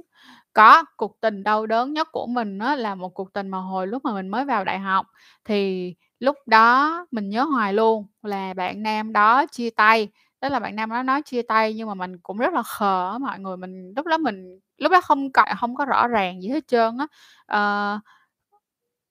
Có, 0.54 0.84
cuộc 0.98 1.22
tình 1.22 1.44
đau 1.44 1.66
đớn 1.66 1.94
nhất 1.94 2.08
của 2.12 2.26
mình 2.28 2.60
á 2.60 2.76
là 2.76 2.96
một 2.96 3.10
cuộc 3.14 3.34
tình 3.34 3.50
mà 3.50 3.58
hồi 3.58 3.88
lúc 3.88 4.06
mà 4.06 4.14
mình 4.14 4.28
mới 4.30 4.46
vào 4.46 4.64
đại 4.64 4.80
học, 4.80 5.06
thì 5.46 5.94
lúc 6.20 6.36
đó 6.46 7.06
mình 7.12 7.30
nhớ 7.30 7.44
hoài 7.44 7.74
luôn 7.74 8.06
là 8.24 8.54
bạn 8.54 8.84
nam 8.84 9.14
đó 9.14 9.46
chia 9.46 9.70
tay, 9.70 10.08
tức 10.40 10.50
là 10.50 10.60
bạn 10.60 10.76
nam 10.76 10.90
đó 10.90 11.04
nói 11.04 11.22
chia 11.22 11.42
tay 11.42 11.74
nhưng 11.74 11.88
mà 11.88 11.94
mình 11.94 12.18
cũng 12.24 12.38
rất 12.38 12.54
là 12.54 12.64
khờ 12.64 13.12
á 13.12 13.18
mọi 13.18 13.40
người, 13.40 13.58
mình 13.58 13.94
lúc 13.96 14.06
đó 14.06 14.18
mình 14.18 14.60
lúc 14.78 14.92
đó 14.92 15.02
không 15.02 15.30
c 15.32 15.36
hông 15.58 15.76
có 15.76 15.86
rõ 15.86 16.08
ràng 16.08 16.42
gì 16.42 16.50
hết 16.50 16.68
trơn 16.68 16.98
á. 16.98 17.08
Ờ 17.46 18.00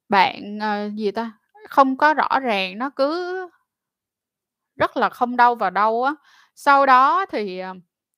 bạn, 0.09 0.59
ờ, 0.61 0.91
gì 0.95 1.11
ta, 1.11 1.33
không 1.69 1.97
có 1.97 2.15
rõ 2.15 2.41
ràng, 2.41 2.79
nó 2.79 2.91
cứ 2.91 3.33
rất 4.77 4.97
là 4.97 5.09
không 5.09 5.37
đâu 5.37 5.55
vào 5.55 5.71
đâu 5.71 6.05
á. 6.05 6.15
Sau 6.55 6.87
đó 6.87 7.27
thì, 7.27 7.59
ờ, 7.59 7.75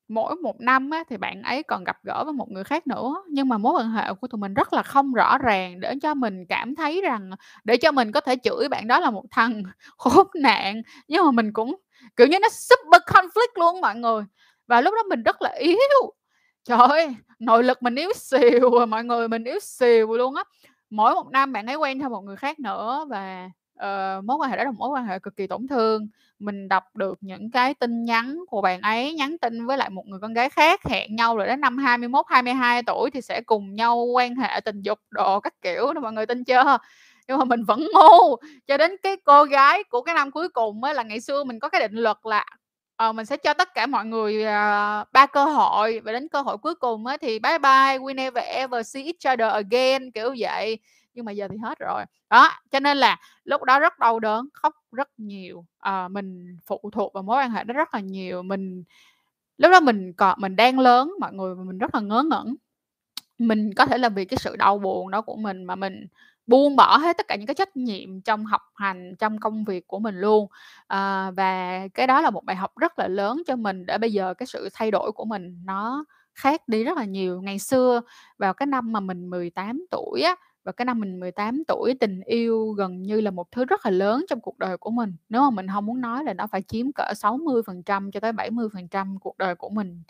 mỗi 0.09 0.37
một 0.37 0.61
năm 0.61 0.91
á 0.91 1.05
thì 1.09 1.17
bạn 1.17 1.43
ấy 1.43 1.63
còn 1.63 1.85
gặp 1.85 1.97
gỡ 2.05 2.25
với 2.25 2.33
một 2.33 2.51
người 2.51 2.65
khác 2.65 2.87
nữa, 2.87 3.15
nhưng 3.29 3.49
mà 3.49 3.59
mối 3.59 3.73
quan 3.77 3.91
hệ 3.91 4.15
của 4.21 4.27
tụi 4.29 4.39
mình 4.39 4.55
rất 4.55 4.73
là 4.73 4.83
không 4.83 5.13
rõ 5.15 5.39
ràng 5.39 5.81
để 5.81 5.95
cho 6.03 6.15
mình 6.15 6.47
cảm 6.49 6.75
thấy 6.75 7.01
rằng 7.03 7.31
để 7.65 7.77
cho 7.77 7.93
mình 7.93 8.13
có 8.13 8.21
thể 8.21 8.37
chửi 8.45 8.69
bạn 8.69 8.87
đó 8.89 9.01
là 9.01 9.11
một 9.11 9.25
thằng 9.31 9.63
khốn 9.99 10.27
nạn, 10.43 10.83
nhưng 11.09 11.25
mà 11.25 11.31
mình 11.31 11.53
cũng, 11.53 11.77
kiểu 12.17 12.27
như, 12.27 12.39
nó 12.39 12.49
super 12.53 13.03
conflict 13.07 13.53
luôn 13.61 13.81
mọi 13.81 13.95
người. 13.97 14.25
Và 14.67 14.81
lúc 14.81 14.95
đó 14.95 15.03
mình 15.09 15.23
rất 15.23 15.43
là 15.43 15.51
yếu, 15.59 15.79
trời 16.65 16.79
ơi, 16.79 17.17
nội 17.39 17.65
lực 17.65 17.83
mình 17.83 17.95
yếu 17.95 18.13
xìu 18.17 18.71
rồi 18.71 18.87
mọi 18.87 19.05
người, 19.05 19.29
mình 19.29 19.45
yếu 19.45 19.59
xìu 19.61 20.17
luôn 20.17 20.35
á. 20.35 20.45
mỗi 20.91 21.15
một 21.15 21.31
năm 21.33 21.53
bạn 21.53 21.67
ấy 21.67 21.77
quen 21.77 21.99
thêm 22.01 22.11
một 22.11 22.21
người 22.21 22.37
khác 22.37 22.59
nữa 22.61 23.07
và, 23.11 23.51
uh, 23.79 24.25
mối 24.25 24.37
quan 24.37 24.51
hệ 24.51 24.57
đó 24.57 24.65
là 24.65 24.71
một 24.71 24.79
mối 24.79 24.89
quan 24.89 25.07
hệ 25.07 25.19
cực 25.19 25.37
kỳ 25.37 25.47
tổn 25.47 25.67
thương. 25.67 26.09
Mình 26.39 26.69
đọc 26.69 26.85
được 26.97 27.19
những 27.21 27.51
cái 27.51 27.75
tin 27.75 28.05
nhắn 28.05 28.39
của 28.49 28.61
bạn 28.61 28.81
ấy 28.81 29.15
nhắn 29.15 29.39
tin 29.39 29.67
với 29.67 29.79
lại 29.79 29.91
một 29.91 30.07
người 30.07 30.21
con 30.23 30.35
gái 30.35 30.51
khác, 30.51 30.81
hẹn 30.85 31.17
nhau 31.17 31.37
rồi 31.37 31.47
đến 31.47 31.61
năm 31.61 31.79
21, 31.79 32.25
22 32.29 32.83
tuổi 32.83 33.11
thì 33.11 33.21
sẽ 33.21 33.41
cùng 33.41 33.75
nhau 33.75 34.05
quan 34.05 34.37
hệ 34.37 34.61
tình 34.65 34.83
dục 34.83 34.99
đồ 35.11 35.41
các 35.41 35.55
kiểu 35.63 35.93
đó, 35.93 36.01
mọi 36.01 36.13
người 36.13 36.27
tin 36.27 36.45
chưa? 36.45 36.79
Nhưng 37.29 37.39
mà 37.39 37.45
mình 37.45 37.65
vẫn 37.65 37.81
ngu, 37.95 38.37
cho 38.67 38.77
đến 38.77 38.97
cái 39.03 39.17
cô 39.25 39.45
gái 39.45 39.85
của 39.85 40.03
cái 40.03 40.15
năm 40.15 40.31
cuối 40.31 40.49
cùng 40.49 40.81
mới 40.81 40.95
là 40.95 41.03
ngày 41.03 41.21
xưa 41.21 41.45
mình 41.45 41.59
có 41.59 41.69
cái 41.69 41.81
định 41.81 41.95
luật 41.95 42.17
là, 42.23 42.47
ờ, 42.97 43.13
mình 43.13 43.27
sẽ 43.27 43.37
cho 43.37 43.55
tất 43.55 43.75
cả 43.75 43.87
mọi 43.87 44.05
người, 44.07 44.45
à, 44.45 45.05
3 45.13 45.27
cơ 45.27 45.45
hội 45.45 46.01
và 46.01 46.13
đến 46.13 46.29
cơ 46.29 46.41
hội 46.43 46.59
cuối 46.59 46.75
cùng 46.75 47.07
á 47.07 47.17
thì 47.21 47.39
bye 47.39 47.59
bye, 47.59 47.99
we 47.99 48.15
never 48.15 48.45
ever 48.45 48.87
see 48.89 49.03
each 49.05 49.35
other 49.35 49.53
again, 49.53 50.11
kiểu 50.11 50.35
vậy. 50.39 50.79
Nhưng 51.15 51.25
mà 51.25 51.33
giờ 51.33 51.49
thì 51.51 51.57
hết 51.65 51.79
rồi. 51.79 52.05
Đó, 52.31 52.51
cho 52.71 52.81
nên 52.81 52.97
là 52.97 53.17
lúc 53.45 53.63
đó 53.63 53.79
rất 53.81 53.99
đau 53.99 54.21
đớn, 54.21 54.49
khóc 54.53 54.75
rất 54.93 55.09
nhiều, 55.19 55.65
ờ, 55.79 56.09
mình 56.09 56.57
phụ 56.67 56.91
thuộc 56.93 57.13
vào 57.15 57.23
mối 57.23 57.37
quan 57.39 57.51
hệ 57.51 57.65
đó 57.65 57.75
rất 57.75 57.95
là 57.95 58.01
nhiều. 58.01 58.43
Mình 58.43 58.85
lúc 59.59 59.73
đó 59.73 59.81
mình 59.81 60.13
còn 60.13 60.39
mình 60.43 60.57
đang 60.57 60.79
lớn 60.79 61.13
mọi 61.21 61.33
người 61.35 61.55
mình 61.57 61.79
rất 61.79 61.95
là 61.95 62.01
ngớ 62.03 62.23
ngẩn. 62.31 62.57
Mình 63.39 63.75
có 63.77 63.87
thể 63.87 63.99
là 63.99 64.09
vì 64.09 64.25
cái 64.25 64.39
sự 64.39 64.57
đau 64.57 64.79
buồn 64.79 65.11
đó 65.11 65.23
của 65.23 65.37
mình 65.37 65.65
mà 65.65 65.77
mình 65.77 66.07
buông 66.47 66.77
bỏ 66.77 66.97
hết 66.97 67.17
tất 67.17 67.29
cả 67.29 67.37
những 67.37 67.47
cái 67.47 67.55
trách 67.55 67.77
nhiệm 67.77 68.21
trong 68.21 68.45
học 68.45 68.63
hành, 68.75 69.15
trong 69.19 69.39
công 69.41 69.65
việc 69.65 69.87
của 69.87 69.99
mình 69.99 70.21
luôn. 70.21 70.47
à, 70.87 71.31
và 71.31 71.89
cái 71.95 72.07
đó 72.07 72.21
là 72.21 72.31
một 72.31 72.45
bài 72.45 72.57
học 72.57 72.79
rất 72.79 72.99
là 72.99 73.09
lớn 73.09 73.43
cho 73.47 73.57
mình 73.57 73.87
để 73.87 73.99
bây 73.99 74.13
giờ 74.13 74.35
cái 74.35 74.47
sự 74.47 74.69
thay 74.75 74.91
đổi 74.91 75.13
của 75.13 75.25
mình 75.25 75.59
nó 75.65 76.05
khác 76.35 76.69
đi 76.69 76.85
rất 76.85 76.97
là 76.99 77.05
nhiều. 77.05 77.43
Ngày 77.43 77.59
xưa 77.59 78.01
vào 78.39 78.55
cái 78.55 78.67
năm 78.67 78.93
mà 78.93 79.01
mình 79.01 79.31
18 79.31 79.87
tuổi 79.91 80.23
á, 80.23 80.37
và 80.65 80.73
cái 80.73 80.85
năm 80.85 81.01
mình 81.01 81.21
18 81.21 81.63
tuổi, 81.69 81.95
tình 82.01 82.21
yêu 82.21 82.69
gần 82.79 83.03
như 83.03 83.21
là 83.21 83.31
một 83.31 83.51
thứ 83.53 83.65
rất 83.65 83.87
là 83.87 83.91
lớn 83.91 84.25
trong 84.29 84.41
cuộc 84.41 84.59
đời 84.59 84.77
của 84.77 84.91
mình. 84.91 85.17
Nếu 85.29 85.43
mà 85.43 85.51
mình 85.51 85.67
không 85.75 85.87
muốn 85.87 86.01
nói 86.01 86.25
là 86.25 86.35
nó 86.35 86.47
phải 86.47 86.63
chiếm 86.63 86.93
cỡ 86.93 87.13
60% 87.17 88.11
cho 88.11 88.21
tới 88.21 88.33
70% 88.33 89.19
cuộc 89.21 89.39
đời 89.39 89.55
của 89.55 89.69
mình, 89.71 90.03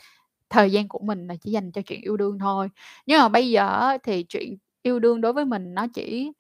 thời 0.51 0.73
gian 0.73 0.89
của 0.89 0.99
mình 0.99 1.27
là 1.27 1.37
chỉ 1.41 1.51
dành 1.51 1.73
cho 1.73 1.83
chuyện 1.83 2.01
yêu 2.03 2.17
đương 2.17 2.39
thôi. 2.39 2.69
Nhưng 3.07 3.21
mà 3.23 3.29
bây 3.29 3.51
giờ 3.51 3.99
thì 4.03 4.23
chuyện 4.23 4.57
yêu 4.85 5.01
đương 5.01 5.23
đối 5.23 5.35
với 5.35 5.47
mình 5.47 5.75
nó 5.75 5.89
chỉ 5.95 6.33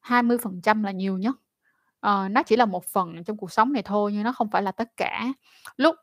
20% 0.00 0.84
là 0.84 0.92
nhiều 0.92 1.18
nhất. 1.18 1.36
Ờ, 2.00 2.28
nó 2.30 2.44
chỉ 2.44 2.56
là 2.56 2.66
một 2.66 2.84
phần 2.86 3.24
trong 3.24 3.38
cuộc 3.38 3.52
sống 3.52 3.74
này 3.74 3.84
thôi 3.84 4.12
nhưng 4.14 4.24
nó 4.24 4.32
không 4.32 4.50
phải 4.52 4.62
là 4.62 4.72
tất 4.72 4.88
cả. 4.98 5.26
Lúc 5.78 5.96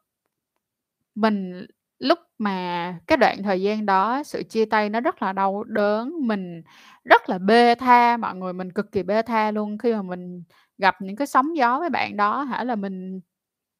mình 1.15 1.65
lúc 1.99 2.19
mà 2.37 2.95
cái 3.07 3.17
đoạn 3.17 3.43
thời 3.43 3.61
gian 3.61 3.85
đó 3.85 4.23
sự 4.23 4.43
chia 4.43 4.65
tay 4.65 4.89
nó 4.89 4.99
rất 5.01 5.21
là 5.21 5.33
đau 5.33 5.63
đớn, 5.63 6.13
mình 6.27 6.61
rất 7.05 7.29
là 7.29 7.37
bê 7.37 7.75
tha 7.75 8.17
mọi 8.17 8.35
người, 8.35 8.53
mình 8.53 8.71
cực 8.71 8.91
kỳ 8.91 9.03
bê 9.03 9.21
tha 9.21 9.51
luôn. 9.51 9.77
Khi 9.77 9.93
mà 9.93 10.01
mình 10.01 10.43
gặp 10.77 10.95
những 11.01 11.15
cái 11.15 11.27
sóng 11.27 11.57
gió 11.57 11.79
với 11.79 11.89
bạn 11.89 12.17
đó 12.17 12.43
hả, 12.43 12.63
là 12.63 12.75
mình 12.75 13.19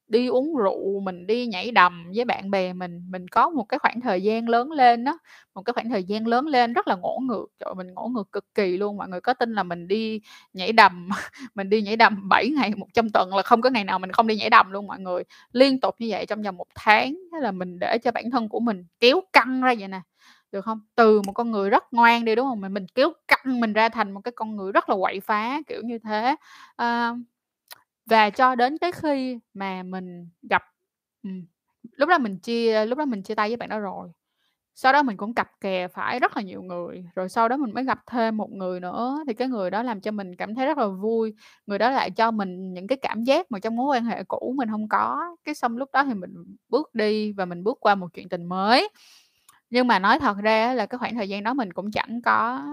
đi 0.07 0.27
uống 0.27 0.55
rượu, 0.57 0.99
mình 0.99 1.27
đi 1.27 1.47
nhảy 1.47 1.71
đầm 1.71 2.11
với 2.15 2.25
bạn 2.25 2.51
bè 2.51 2.73
mình. 2.73 3.01
Mình 3.09 3.27
có 3.27 3.49
một 3.49 3.63
cái 3.63 3.79
khoảng 3.79 4.01
thời 4.01 4.21
gian 4.23 4.49
lớn 4.49 4.71
lên 4.71 5.03
đó 5.03 5.19
một 5.55 5.61
cái 5.61 5.73
khoảng 5.73 5.89
thời 5.89 6.03
gian 6.03 6.27
lớn 6.27 6.47
lên 6.47 6.73
rất 6.73 6.87
là 6.87 6.95
ngỗ 6.95 7.19
ngược, 7.23 7.45
trời 7.59 7.73
mình 7.77 7.87
ngỗ 7.93 8.07
ngược 8.07 8.31
cực 8.31 8.45
kỳ 8.55 8.77
luôn. 8.77 8.97
Mọi 8.97 9.07
người 9.09 9.21
có 9.21 9.33
tin 9.33 9.53
là 9.53 9.63
mình 9.63 9.87
đi 9.87 10.21
nhảy 10.53 10.71
đầm 10.71 11.09
mình 11.55 11.69
đi 11.69 11.81
nhảy 11.81 11.95
đầm 11.95 12.29
7 12.29 12.49
ngày 12.49 12.71
một 12.77 12.87
trong 12.93 13.09
tuần 13.13 13.35
là 13.35 13.41
không 13.41 13.61
có 13.61 13.69
ngày 13.69 13.83
nào 13.83 13.99
mình 13.99 14.11
không 14.11 14.27
đi 14.27 14.35
nhảy 14.35 14.49
đầm 14.49 14.71
luôn 14.71 14.87
mọi 14.87 14.99
người. 14.99 15.23
Liên 15.51 15.79
tục 15.79 15.95
như 15.99 16.07
vậy 16.09 16.25
trong 16.25 16.41
vòng 16.43 16.57
một 16.57 16.67
tháng, 16.75 17.13
thế 17.33 17.39
là 17.41 17.51
mình 17.51 17.79
để 17.79 17.97
cho 18.03 18.11
bản 18.11 18.31
thân 18.31 18.49
của 18.49 18.59
mình 18.59 18.83
kéo 18.99 19.21
căng 19.33 19.61
ra 19.61 19.73
vậy 19.79 19.87
nè, 19.87 20.01
được 20.51 20.61
không 20.65 20.79
Từ 20.95 21.21
một 21.21 21.33
con 21.33 21.51
người 21.51 21.69
rất 21.69 21.83
ngoan 21.93 22.25
đi, 22.25 22.35
đúng 22.35 22.45
không 22.47 22.61
Mà 22.61 22.69
mình 22.69 22.85
kéo 22.95 23.11
căng 23.27 23.59
mình 23.59 23.73
ra 23.73 23.89
thành 23.89 24.11
một 24.11 24.21
cái 24.23 24.31
con 24.35 24.55
người 24.55 24.71
rất 24.71 24.89
là 24.89 24.95
quậy 25.01 25.19
phá, 25.19 25.61
kiểu 25.67 25.81
như 25.83 25.97
thế. 25.99 26.35
Ờ, 26.75 27.15
và 28.07 28.29
cho 28.29 28.55
đến 28.55 28.77
cái 28.77 28.91
khi 28.91 29.39
mà 29.53 29.83
mình 29.83 30.29
gặp 30.49 30.63
lúc 31.97 32.09
đó 32.09 32.17
mình 32.17 32.39
chia 32.39 32.85
lúc 32.85 32.97
đó 32.97 33.05
mình 33.05 33.23
chia 33.23 33.35
tay 33.35 33.49
với 33.49 33.57
bạn 33.57 33.69
đó 33.69 33.79
rồi. 33.79 34.09
Sau 34.75 34.93
đó 34.93 35.03
mình 35.03 35.17
cũng 35.17 35.33
cặp 35.33 35.49
kè 35.61 35.87
phải 35.87 36.19
rất 36.19 36.37
là 36.37 36.43
nhiều 36.43 36.61
người, 36.63 37.05
rồi 37.15 37.29
sau 37.29 37.49
đó 37.49 37.57
mình 37.57 37.73
mới 37.73 37.83
gặp 37.83 37.99
thêm 38.07 38.37
một 38.37 38.51
người 38.51 38.79
nữa, 38.79 39.23
thì 39.27 39.33
cái 39.33 39.47
người 39.47 39.71
đó 39.71 39.83
làm 39.83 40.01
cho 40.01 40.11
mình 40.11 40.35
cảm 40.35 40.55
thấy 40.55 40.65
rất 40.67 40.77
là 40.77 40.87
vui. 40.87 41.33
Người 41.67 41.79
đó 41.79 41.89
lại 41.89 42.11
cho 42.11 42.31
mình 42.31 42.73
những 42.73 42.87
cái 42.87 42.97
cảm 43.01 43.23
giác 43.23 43.51
mà 43.51 43.59
trong 43.59 43.75
mối 43.75 43.97
quan 43.97 44.05
hệ 44.05 44.23
cũ 44.23 44.53
mình 44.57 44.69
không 44.71 44.89
có. 44.89 45.35
Cái 45.43 45.55
xong 45.55 45.77
lúc 45.77 45.89
đó 45.93 46.03
thì 46.05 46.13
mình 46.13 46.33
bước 46.69 46.95
đi 46.95 47.31
và 47.31 47.45
mình 47.45 47.63
bước 47.63 47.77
qua 47.81 47.95
một 47.95 48.07
chuyện 48.13 48.29
tình 48.29 48.45
mới. 48.45 48.89
Nhưng 49.69 49.87
mà 49.87 49.99
nói 49.99 50.19
thật 50.19 50.37
ra 50.37 50.73
là 50.73 50.85
cái 50.85 50.99
khoảng 50.99 51.15
thời 51.15 51.29
gian 51.29 51.43
đó 51.43 51.53
mình 51.53 51.73
cũng 51.73 51.91
chẳng 51.91 52.21
có 52.25 52.65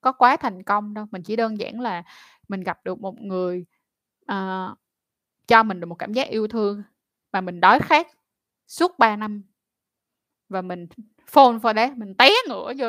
có 0.00 0.12
quá 0.12 0.36
thành 0.36 0.62
công 0.62 0.94
đâu, 0.94 1.06
mình 1.10 1.22
chỉ 1.22 1.36
đơn 1.36 1.58
giản 1.58 1.80
là 1.80 2.02
mình 2.48 2.60
gặp 2.60 2.78
được 2.84 3.00
một 3.00 3.20
người, 3.20 3.66
uh, 4.32 4.78
cho 5.48 5.62
mình 5.62 5.80
được 5.80 5.86
một 5.86 5.94
cảm 5.94 6.12
giác 6.12 6.28
yêu 6.28 6.48
thương 6.48 6.82
mà 7.32 7.40
mình 7.40 7.60
đói 7.60 7.78
khát 7.78 8.08
suốt 8.66 8.98
3 8.98 9.16
năm. 9.16 9.42
Và 10.48 10.62
mình 10.62 10.86
phone 11.26 11.58
for 11.58 11.74
that, 11.74 11.96
mình 11.96 12.14
té 12.14 12.30
ngửa 12.48 12.72
vô. 12.78 12.86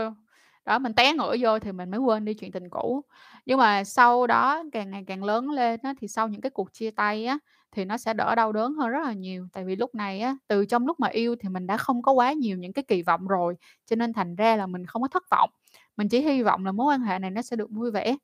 Đó, 0.65 0.80
mình 0.80 0.93
té 0.93 1.13
ngửa 1.13 1.36
vô 1.39 1.60
thì 1.60 1.71
mình 1.71 1.91
mới 1.91 1.99
quên 1.99 2.25
đi 2.25 2.34
chuyện 2.34 2.51
tình 2.51 2.69
cũ. 2.69 3.01
Nhưng 3.45 3.60
mà 3.60 3.84
sau 3.84 4.27
đó 4.27 4.63
càng 4.71 4.91
ngày 4.91 5.04
càng 5.08 5.23
lớn 5.23 5.49
lên 5.49 5.80
á, 5.84 5.93
thì 5.99 6.08
sau 6.08 6.27
những 6.27 6.41
cái 6.41 6.49
cuộc 6.49 6.73
chia 6.73 6.91
tay 6.91 7.25
á, 7.25 7.38
thì 7.71 7.86
nó 7.86 7.97
sẽ 7.97 8.13
đỡ 8.13 8.36
đau 8.36 8.51
đớn 8.51 8.73
hơn 8.73 8.89
rất 8.89 8.99
là 9.04 9.13
nhiều. 9.13 9.47
Tại 9.54 9.65
vì 9.65 9.75
lúc 9.75 9.95
này 9.95 10.19
á, 10.21 10.36
từ 10.47 10.65
trong 10.65 10.88
lúc 10.88 10.99
mà 10.99 11.08
yêu 11.08 11.36
thì 11.39 11.49
mình 11.49 11.67
đã 11.67 11.77
không 11.77 12.01
có 12.01 12.12
quá 12.12 12.34
nhiều 12.34 12.58
những 12.58 12.73
cái 12.73 12.84
kỳ 12.88 13.01
vọng 13.01 13.27
rồi, 13.27 13.56
cho 13.86 13.95
nên 13.95 14.13
thành 14.13 14.36
ra 14.36 14.56
là 14.56 14.67
mình 14.67 14.86
không 14.86 15.01
có 15.01 15.08
thất 15.08 15.23
vọng. 15.32 15.49
Mình 15.97 16.10
chỉ 16.10 16.21
hy 16.21 16.43
vọng 16.43 16.65
là 16.65 16.71
mối 16.71 16.93
quan 16.93 17.01
hệ 17.01 17.19
này 17.19 17.32
nó 17.32 17.41
sẽ 17.41 17.56
được 17.56 17.69
vui 17.71 17.91
vẻ 17.91 18.15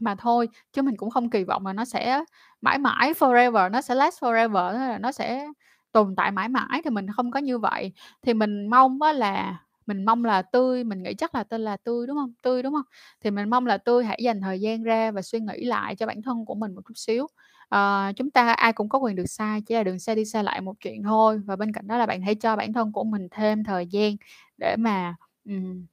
mà 0.00 0.14
thôi, 0.14 0.48
chứ 0.72 0.82
mình 0.82 0.96
cũng 0.96 1.10
không 1.10 1.30
kỳ 1.30 1.44
vọng 1.44 1.66
là 1.66 1.72
nó 1.72 1.84
sẽ 1.84 2.24
mãi 2.60 2.78
mãi 2.78 3.12
forever, 3.12 3.70
nó 3.70 3.80
sẽ 3.80 3.94
last 3.94 4.22
forever, 4.24 4.72
là 4.72 4.98
nó 4.98 5.12
sẽ 5.12 5.46
tồn 5.92 6.16
tại 6.16 6.30
mãi 6.30 6.48
mãi, 6.48 6.80
thì 6.84 6.90
mình 6.90 7.06
không 7.16 7.30
có 7.30 7.40
như 7.40 7.58
vậy. 7.58 7.92
Thì 8.22 8.34
mình 8.34 8.66
mong 8.70 9.02
á 9.02 9.12
là 9.12 9.58
mình 9.86 10.04
mong 10.04 10.24
là 10.24 10.42
Tươi, 10.42 10.84
mình 10.84 11.02
nghĩ 11.02 11.14
chắc 11.18 11.34
là 11.34 11.44
tên 11.44 11.60
là 11.60 11.76
Tươi, 11.76 12.06
đúng 12.06 12.16
không 12.16 12.32
Tươi, 12.42 12.62
đúng 12.62 12.74
không 12.74 12.84
Thì 13.20 13.30
mình 13.30 13.50
mong 13.50 13.66
là 13.66 13.78
Tươi 13.78 14.04
hãy 14.04 14.18
dành 14.22 14.40
thời 14.40 14.60
gian 14.60 14.82
ra 14.82 15.10
và 15.10 15.22
suy 15.22 15.40
nghĩ 15.40 15.64
lại 15.64 15.96
cho 15.96 16.06
bản 16.06 16.22
thân 16.22 16.44
của 16.44 16.54
mình 16.54 16.74
một 16.74 16.80
chút 16.88 16.94
xíu. 16.96 17.26
à, 17.68 18.12
chúng 18.16 18.30
ta 18.30 18.52
ai 18.52 18.72
cũng 18.72 18.88
có 18.88 18.98
quyền 18.98 19.16
được 19.16 19.26
sai, 19.26 19.60
chỉ 19.66 19.74
là 19.74 19.82
đừng 19.82 19.98
sai 19.98 20.16
đi 20.16 20.24
sai 20.24 20.44
lại 20.44 20.60
một 20.60 20.74
chuyện 20.80 21.02
thôi. 21.02 21.40
Và 21.46 21.56
bên 21.56 21.72
cạnh 21.72 21.86
đó 21.86 21.96
là 21.98 22.06
bạn 22.06 22.22
hãy 22.22 22.34
cho 22.34 22.56
bản 22.56 22.72
thân 22.72 22.92
của 22.92 23.04
mình 23.04 23.28
thêm 23.30 23.64
thời 23.64 23.86
gian 23.86 24.16
để 24.58 24.76
mà, 24.78 25.14
um, 25.44 25.86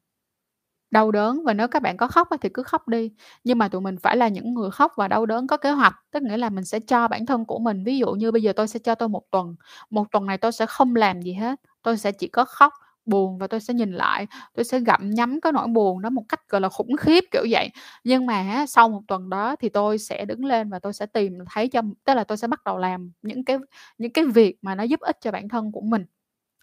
đau 0.93 1.11
đớn 1.11 1.43
và 1.45 1.53
nếu 1.53 1.67
các 1.67 1.81
bạn 1.81 1.97
có 1.97 2.07
khóc 2.07 2.27
thì 2.41 2.49
cứ 2.49 2.63
khóc 2.63 2.87
đi. 2.87 3.11
Nhưng 3.43 3.57
mà 3.57 3.67
tụi 3.67 3.81
mình 3.81 3.97
phải 3.97 4.17
là 4.17 4.27
những 4.27 4.53
người 4.53 4.71
khóc 4.71 4.91
và 4.97 5.07
đau 5.07 5.25
đớn 5.25 5.47
có 5.47 5.57
kế 5.57 5.71
hoạch, 5.71 5.95
tức 6.11 6.23
nghĩa 6.23 6.37
là 6.37 6.49
mình 6.49 6.65
sẽ 6.65 6.79
cho 6.79 7.07
bản 7.07 7.25
thân 7.25 7.45
của 7.45 7.59
mình 7.59 7.83
ví 7.83 7.97
dụ 7.97 8.11
như 8.13 8.31
bây 8.31 8.41
giờ 8.41 8.53
tôi 8.53 8.67
sẽ 8.67 8.79
cho 8.79 8.95
tôi 8.95 9.09
một 9.09 9.23
tuần, 9.31 9.55
một 9.89 10.07
tuần 10.11 10.25
này 10.25 10.37
tôi 10.37 10.51
sẽ 10.51 10.65
không 10.65 10.95
làm 10.95 11.21
gì 11.21 11.33
hết, 11.33 11.59
tôi 11.83 11.97
sẽ 11.97 12.11
chỉ 12.11 12.27
có 12.27 12.45
khóc, 12.45 12.73
buồn 13.05 13.37
và 13.37 13.47
tôi 13.47 13.59
sẽ 13.59 13.73
nhìn 13.73 13.91
lại, 13.93 14.27
tôi 14.55 14.63
sẽ 14.65 14.79
gặm 14.79 15.09
nhấm 15.09 15.41
cái 15.41 15.51
nỗi 15.53 15.67
buồn 15.67 16.01
đó 16.01 16.09
một 16.09 16.23
cách, 16.29 16.41
gọi 16.49 16.61
là, 16.61 16.69
khủng 16.69 16.97
khiếp, 16.97 17.23
kiểu 17.31 17.45
vậy. 17.49 17.69
Nhưng 18.03 18.25
mà 18.25 18.65
sau 18.67 18.89
một 18.89 19.01
tuần 19.07 19.29
đó 19.29 19.55
thì 19.59 19.69
tôi 19.69 19.97
sẽ 19.97 20.25
đứng 20.25 20.45
lên 20.45 20.69
và 20.69 20.79
tôi 20.79 20.93
sẽ 20.93 21.05
tìm 21.05 21.33
thấy 21.51 21.67
cho 21.67 21.81
tức 22.05 22.13
là 22.13 22.23
tôi 22.23 22.37
sẽ 22.37 22.47
bắt 22.47 22.63
đầu 22.65 22.77
làm 22.77 23.11
những 23.21 23.45
cái 23.45 23.57
những 23.97 24.13
cái 24.13 24.25
việc 24.25 24.57
mà 24.61 24.75
nó 24.75 24.83
giúp 24.83 24.99
ích 24.99 25.17
cho 25.21 25.31
bản 25.31 25.49
thân 25.49 25.71
của 25.71 25.81
mình, 25.81 26.05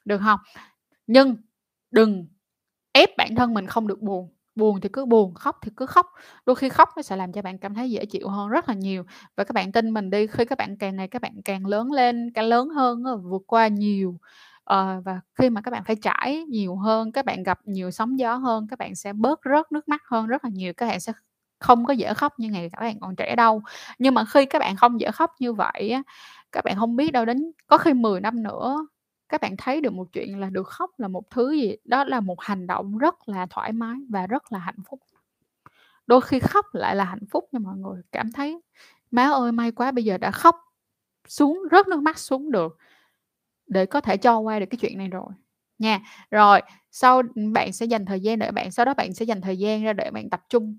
được 0.06 0.18
không 0.24 0.40
Nhưng 1.08 1.36
đừng 1.92 2.26
ép 2.92 3.10
bản 3.16 3.34
thân 3.34 3.54
mình 3.54 3.66
không 3.66 3.86
được 3.86 4.00
buồn, 4.02 4.28
buồn 4.54 4.80
thì 4.80 4.88
cứ 4.92 5.06
buồn, 5.06 5.34
khóc 5.34 5.58
thì 5.62 5.70
cứ 5.76 5.86
khóc. 5.86 6.06
Đôi 6.46 6.56
khi 6.56 6.68
khóc 6.68 6.88
nó 6.96 7.02
sẽ 7.02 7.16
làm 7.16 7.32
cho 7.32 7.42
bạn 7.42 7.58
cảm 7.58 7.74
thấy 7.74 7.90
dễ 7.90 8.04
chịu 8.06 8.28
hơn 8.28 8.48
rất 8.48 8.68
là 8.68 8.74
nhiều. 8.74 9.04
Và 9.36 9.44
các 9.44 9.52
bạn 9.54 9.72
tin 9.72 9.90
mình 9.94 10.10
đi, 10.10 10.26
khi 10.26 10.44
các 10.44 10.58
bạn 10.58 10.76
càng 10.76 10.96
ngày 10.96 11.08
các 11.08 11.22
bạn 11.22 11.32
càng 11.44 11.66
lớn 11.66 11.92
lên, 11.92 12.30
càng 12.34 12.44
lớn 12.44 12.68
hơn 12.68 13.02
vượt 13.30 13.42
qua 13.46 13.68
nhiều, 13.68 14.10
uh, 14.72 15.04
và 15.04 15.20
khi 15.38 15.50
mà 15.50 15.60
các 15.60 15.70
bạn 15.70 15.84
phải 15.84 15.96
trải 15.96 16.44
nhiều 16.48 16.76
hơn, 16.76 17.12
các 17.12 17.24
bạn 17.24 17.42
gặp 17.42 17.58
nhiều 17.64 17.90
sóng 17.90 18.18
gió 18.18 18.34
hơn, 18.34 18.66
các 18.70 18.78
bạn 18.78 18.94
sẽ 18.94 19.12
bớt 19.12 19.40
rớt 19.44 19.72
nước 19.72 19.88
mắt 19.88 20.02
hơn 20.06 20.26
rất 20.26 20.44
là 20.44 20.50
nhiều, 20.54 20.72
các 20.76 20.86
bạn 20.86 21.00
sẽ 21.00 21.12
không 21.60 21.84
có 21.86 21.92
dễ 21.92 22.14
khóc 22.14 22.32
như 22.38 22.48
ngày 22.50 22.70
các 22.72 22.80
bạn 22.80 23.00
còn 23.00 23.16
trẻ 23.16 23.36
đâu. 23.36 23.62
Nhưng 23.98 24.14
mà 24.14 24.24
khi 24.24 24.46
các 24.46 24.58
bạn 24.58 24.76
không 24.76 25.00
dễ 25.00 25.10
khóc 25.10 25.30
như 25.40 25.52
vậy 25.52 25.94
các 26.52 26.64
bạn 26.64 26.76
không 26.78 26.96
biết 26.96 27.12
đâu 27.12 27.24
đến 27.24 27.52
có 27.66 27.78
khi 27.78 27.92
10 27.94 28.20
năm 28.20 28.42
nữa, 28.42 28.86
các 29.30 29.42
bạn 29.42 29.56
thấy 29.58 29.82
được 29.82 29.94
một 29.94 30.08
chuyện 30.14 30.40
là 30.40 30.50
được 30.50 30.68
khóc 30.68 30.90
là 30.98 31.08
một 31.08 31.24
thứ 31.32 31.52
gì 31.52 31.76
đó 31.86 32.04
là 32.04 32.20
một 32.20 32.42
hành 32.42 32.68
động 32.68 32.98
rất 32.98 33.28
là 33.30 33.46
thoải 33.50 33.72
mái 33.72 33.96
và 34.10 34.28
rất 34.28 34.52
là 34.52 34.60
hạnh 34.60 34.78
phúc. 34.90 35.00
Đôi 36.06 36.20
khi 36.20 36.38
khóc 36.40 36.66
lại 36.74 36.96
là 36.96 37.04
hạnh 37.04 37.26
phúc 37.30 37.44
nha 37.52 37.58
mọi 37.58 37.76
người, 37.78 38.02
cảm 38.12 38.32
thấy 38.32 38.60
"Má 39.10 39.24
ơi, 39.30 39.52
may 39.52 39.72
quá 39.72 39.90
bây 39.92 40.04
giờ 40.04 40.18
đã 40.18 40.30
khóc 40.30 40.56
xuống, 41.28 41.62
rớt 41.72 41.88
nước 41.88 42.02
mắt 42.02 42.18
xuống 42.18 42.50
được 42.52 42.78
để 43.66 43.86
có 43.86 44.00
thể 44.00 44.16
cho 44.16 44.38
qua 44.38 44.60
được 44.60 44.66
cái 44.70 44.78
chuyện 44.82 44.98
này 44.98 45.08
rồi." 45.08 45.32
Nha. 45.78 46.00
Rồi, 46.30 46.62
sau 46.92 47.22
ừ, 47.36 47.42
bạn 47.54 47.72
sẽ 47.72 47.86
dành 47.86 48.06
thời 48.06 48.20
gian 48.20 48.38
để 48.38 48.52
bạn 48.52 48.70
sau 48.72 48.84
đó 48.86 48.94
bạn 48.94 49.14
sẽ 49.14 49.24
dành 49.24 49.40
thời 49.40 49.58
gian 49.58 49.84
ra 49.84 49.92
để 49.92 50.10
bạn 50.12 50.30
tập 50.30 50.42
trung. 50.50 50.78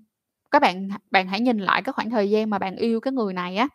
Các 0.50 0.62
bạn 0.62 0.88
bạn 1.10 1.28
hãy 1.28 1.40
nhìn 1.40 1.58
lại 1.58 1.82
cái 1.82 1.92
khoảng 1.92 2.10
thời 2.10 2.30
gian 2.30 2.50
mà 2.50 2.58
bạn 2.58 2.76
yêu 2.76 3.00
cái 3.00 3.12
người 3.12 3.32
này 3.34 3.56
á, 3.56 3.68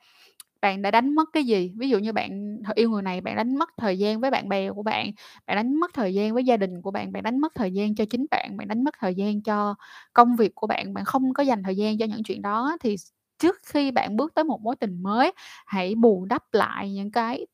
bạn 0.62 0.82
đã 0.82 0.92
đánh 0.92 1.16
mất 1.16 1.30
cái 1.34 1.44
gì? 1.44 1.72
Ví 1.78 1.90
dụ 1.90 1.98
như 2.00 2.14
bạn 2.14 2.58
yêu 2.76 2.90
người 2.90 3.02
này, 3.02 3.22
bạn 3.22 3.36
đánh 3.36 3.56
mất 3.58 3.70
thời 3.78 4.00
gian 4.00 4.20
với 4.22 4.32
bạn 4.32 4.50
bè 4.50 4.72
của 4.72 4.84
bạn, 4.84 5.12
bạn 5.48 5.58
đánh 5.58 5.76
mất 5.80 5.92
thời 5.94 6.14
gian 6.14 6.34
với 6.34 6.44
gia 6.46 6.58
đình 6.58 6.82
của 6.82 6.92
bạn, 6.92 7.12
bạn 7.12 7.24
đánh 7.24 7.40
mất 7.40 7.56
thời 7.56 7.72
gian 7.74 7.96
cho 7.96 8.06
chính 8.10 8.26
bạn, 8.32 8.58
bạn 8.58 8.68
đánh 8.68 8.84
mất 8.84 8.96
thời 9.00 9.16
gian 9.16 9.42
cho 9.42 9.76
công 10.14 10.36
việc 10.36 10.56
của 10.56 10.68
bạn, 10.68 10.94
bạn 10.94 11.06
không 11.06 11.34
có 11.34 11.44
dành 11.44 11.64
thời 11.64 11.76
gian 11.78 11.98
cho 11.98 12.06
những 12.06 12.24
chuyện 12.24 12.42
đó 12.42 12.78
thì 12.82 12.96
trước 13.40 13.56
khi 13.66 13.92
bạn 13.92 14.16
bước 14.18 14.34
tới 14.36 14.44
một 14.46 14.62
mối 14.62 14.76
tình 14.76 15.04
mới, 15.04 15.32
hãy 15.66 15.96
bù 15.96 16.26
đắp 16.26 16.44
lại 16.54 16.94
những 16.94 17.12
cái 17.12 17.46